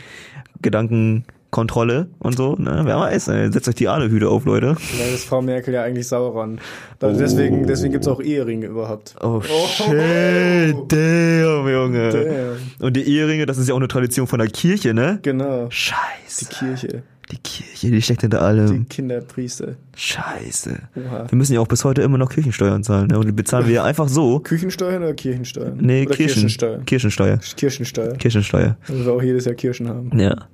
Gedankenkontrolle 0.63 2.09
und 2.19 2.37
so, 2.37 2.57
ne? 2.57 2.81
Wer 2.85 2.99
weiß, 2.99 3.29
ey. 3.29 3.53
Setzt 3.53 3.69
euch 3.69 3.75
die 3.75 3.89
Aluhüte 3.89 4.29
auf, 4.29 4.45
Leute. 4.47 4.75
Vielleicht 4.77 5.15
ist 5.15 5.25
Frau 5.25 5.43
Merkel 5.43 5.75
ja 5.75 5.83
eigentlich 5.83 6.09
Sauron. 6.09 6.59
Da, 6.99 7.13
Deswegen, 7.13 7.67
deswegen 7.67 7.93
gibt's 7.93 8.09
auch 8.09 8.21
Eheringe 8.21 8.67
überhaupt. 8.67 9.15
Oh, 9.23 9.43
shit, 9.43 10.75
damn, 10.89 11.69
Junge. 11.69 12.11
Damn. 12.11 12.87
Und 12.87 12.97
die 12.97 13.03
Eheringe, 13.03 13.47
das 13.47 13.59
ist 13.59 13.69
ja 13.69 13.75
auch 13.75 13.79
eine 13.79 13.89
Tradition 13.89 14.27
von 14.27 14.39
der 14.39 14.49
Kirche, 14.49 14.95
ne? 14.95 15.19
Genau. 15.23 15.67
Scheiße. 15.69 16.47
Die 16.47 16.55
Kirche. 16.55 17.03
Die 17.33 17.39
Kirche, 17.39 17.91
die 17.91 18.01
steckt 18.03 18.21
hinter 18.21 18.39
Die 18.39 18.45
allem. 18.45 18.89
Kinderpriester. 18.89 19.75
Scheiße. 19.97 20.79
Oha. 20.95 21.27
Wir 21.29 21.37
müssen 21.37 21.55
ja 21.55 21.61
auch 21.61 21.67
bis 21.67 21.85
heute 21.85 22.03
immer 22.03 22.19
noch 22.19 22.31
Kirchensteuern 22.31 22.85
zahlen, 22.85 23.09
ne? 23.09 23.19
Und 23.19 23.27
die 23.27 23.33
bezahlen 23.33 23.67
wir 23.67 23.75
ja 23.75 23.85
einfach 23.91 24.09
so. 24.09 24.39
Küchensteuern 24.39 25.03
oder 25.03 25.15
Kirchensteuern? 25.15 25.77
Nee, 25.81 26.07
oder 26.07 26.15
Kirchen, 26.15 26.35
Kirchensteuer. 26.35 26.79
Kirchensteuer. 26.87 27.39
Kirchensteuer. 27.57 28.13
Kirchensteuer. 28.15 28.77
Also 28.89 29.05
wir 29.05 29.13
auch 29.13 29.23
jedes 29.23 29.45
Jahr 29.45 29.55
Kirschen 29.57 29.89
haben. 29.89 30.17
Ja. 30.19 30.37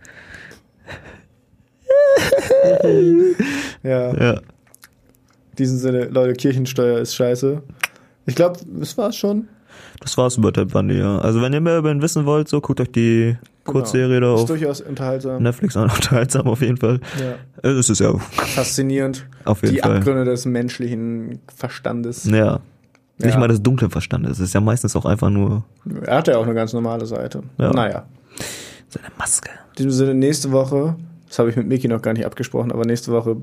Ja. 3.83 4.15
Ja. 4.15 4.33
In 4.35 5.57
diesem 5.59 5.79
Sinne, 5.79 6.05
Leute, 6.07 6.35
Kirchensteuer 6.35 6.99
ist 7.01 7.15
scheiße. 7.15 7.63
Ich 8.27 8.35
glaube, 8.35 8.61
das 8.79 8.97
war's 8.97 9.17
schon. 9.17 9.49
Das 10.01 10.17
war's 10.17 10.37
über 10.37 10.53
Ted 10.53 10.69
Bundy, 10.73 10.99
ja. 10.99 11.19
Also 11.19 11.43
wenn 11.43 11.53
ihr 11.53 11.61
mehr 11.61 11.79
über 11.79 11.91
ihn 11.91 12.03
wissen 12.03 12.25
wollt, 12.25 12.49
so 12.49 12.61
guckt 12.61 12.81
euch 12.81 12.91
die 12.93 13.37
Kurzserie 13.65 14.09
da 14.09 14.27
Genau. 14.27 14.35
Ist 14.35 14.41
auf 14.43 14.47
durchaus 14.49 14.81
unterhaltsam. 14.81 15.43
Netflix 15.43 15.77
an, 15.77 15.91
unterhaltsam 15.95 16.47
auf 16.47 16.61
jeden 16.61 16.77
Fall. 16.77 17.01
Ja. 17.21 17.69
Äh, 17.69 17.75
Es 17.75 17.89
ist 17.89 18.01
ja 18.01 18.13
Faszinierend. 18.19 19.27
auf 19.45 19.63
jeden 19.63 19.75
Die 19.75 19.81
Fall. 19.81 19.97
Abgründe 19.99 20.25
des 20.25 20.45
menschlichen 20.47 21.39
Verstandes. 21.55 22.25
Ja. 22.25 22.61
Nicht 23.19 23.35
Ja. 23.35 23.39
mal 23.41 23.49
das 23.49 23.63
dunkle 23.63 23.89
Verstand. 23.91 24.27
Es 24.27 24.41
ist 24.41 24.53
ja 24.55 24.61
meistens 24.61 24.97
auch 24.97 25.05
einfach 25.05 25.31
nur 25.31 25.65
Er 26.03 26.17
hat 26.17 26.29
ja 26.29 26.39
auch 26.39 26.45
eine 26.45 26.55
ganz 26.55 26.73
normale 26.73 27.07
Seite. 27.07 27.43
Ja. 27.59 27.73
Naja. 27.73 28.05
seine 28.89 29.07
Maske. 29.19 29.51
In 29.71 29.77
diesem 29.77 29.91
Sinne, 29.93 30.15
nächste 30.15 30.51
Woche, 30.53 30.97
das 31.29 31.39
habe 31.39 31.49
ich 31.51 31.57
mit 31.57 31.67
Miki 31.69 31.89
noch 31.89 32.03
gar 32.03 32.13
nicht 32.15 32.27
abgesprochen, 32.27 32.73
aber 32.73 32.85
nächste 32.85 33.13
Woche 33.13 33.37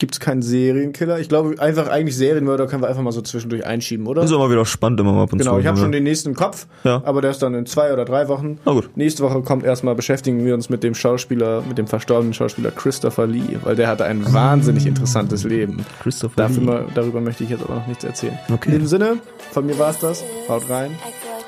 gibt's 0.00 0.18
keinen 0.18 0.42
Serienkiller. 0.42 1.20
Ich 1.20 1.28
glaube, 1.28 1.54
einfach 1.60 1.86
eigentlich 1.88 2.16
Serienmörder 2.16 2.66
können 2.66 2.82
wir 2.82 2.88
einfach 2.88 3.02
mal 3.02 3.12
so 3.12 3.20
zwischendurch 3.22 3.64
einschieben, 3.64 4.08
oder? 4.08 4.22
Das 4.22 4.30
ist 4.30 4.34
immer 4.36 4.50
wieder 4.50 4.66
spannend, 4.66 4.98
immer 4.98 5.12
mal 5.12 5.22
ab 5.22 5.32
und 5.32 5.38
Genau, 5.38 5.54
zu. 5.54 5.60
ich 5.60 5.66
habe 5.66 5.78
schon 5.78 5.92
den 5.92 6.02
nächsten 6.02 6.30
im 6.30 6.34
Kopf, 6.34 6.66
Ja. 6.82 7.00
aber 7.04 7.20
der 7.22 7.30
ist 7.30 7.40
dann 7.42 7.54
in 7.54 7.66
zwei 7.66 7.92
oder 7.92 8.04
drei 8.04 8.26
Wochen. 8.26 8.58
Na 8.64 8.72
gut. 8.72 8.90
Nächste 8.96 9.22
Woche 9.22 9.42
kommt 9.42 9.62
erstmal, 9.62 9.94
beschäftigen 9.94 10.44
wir 10.44 10.54
uns 10.54 10.68
mit 10.68 10.82
dem 10.82 10.94
Schauspieler, 10.96 11.62
mit 11.68 11.78
dem 11.78 11.86
verstorbenen 11.86 12.34
Schauspieler 12.34 12.72
Christopher 12.72 13.28
Lee, 13.28 13.58
weil 13.62 13.76
der 13.76 13.86
hatte 13.86 14.04
ein 14.06 14.32
wahnsinnig 14.32 14.86
interessantes 14.86 15.44
Leben. 15.44 15.84
Christopher 16.02 16.34
Dafür 16.36 16.56
Lee. 16.60 16.64
mal, 16.66 16.84
darüber 16.94 17.20
möchte 17.20 17.44
ich 17.44 17.50
jetzt 17.50 17.62
aber 17.62 17.74
noch 17.76 17.86
nichts 17.86 18.02
erzählen. 18.02 18.38
Okay. 18.52 18.70
In 18.70 18.80
diesem 18.80 18.88
Sinne, 18.88 19.18
von 19.52 19.66
mir 19.66 19.78
war's 19.78 19.98
das. 20.00 20.24
Haut 20.48 20.68
rein. 20.68 20.90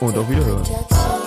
Und 0.00 0.16
auf 0.18 0.28
Wiederhören. 0.30 0.62
Production. 0.62 1.21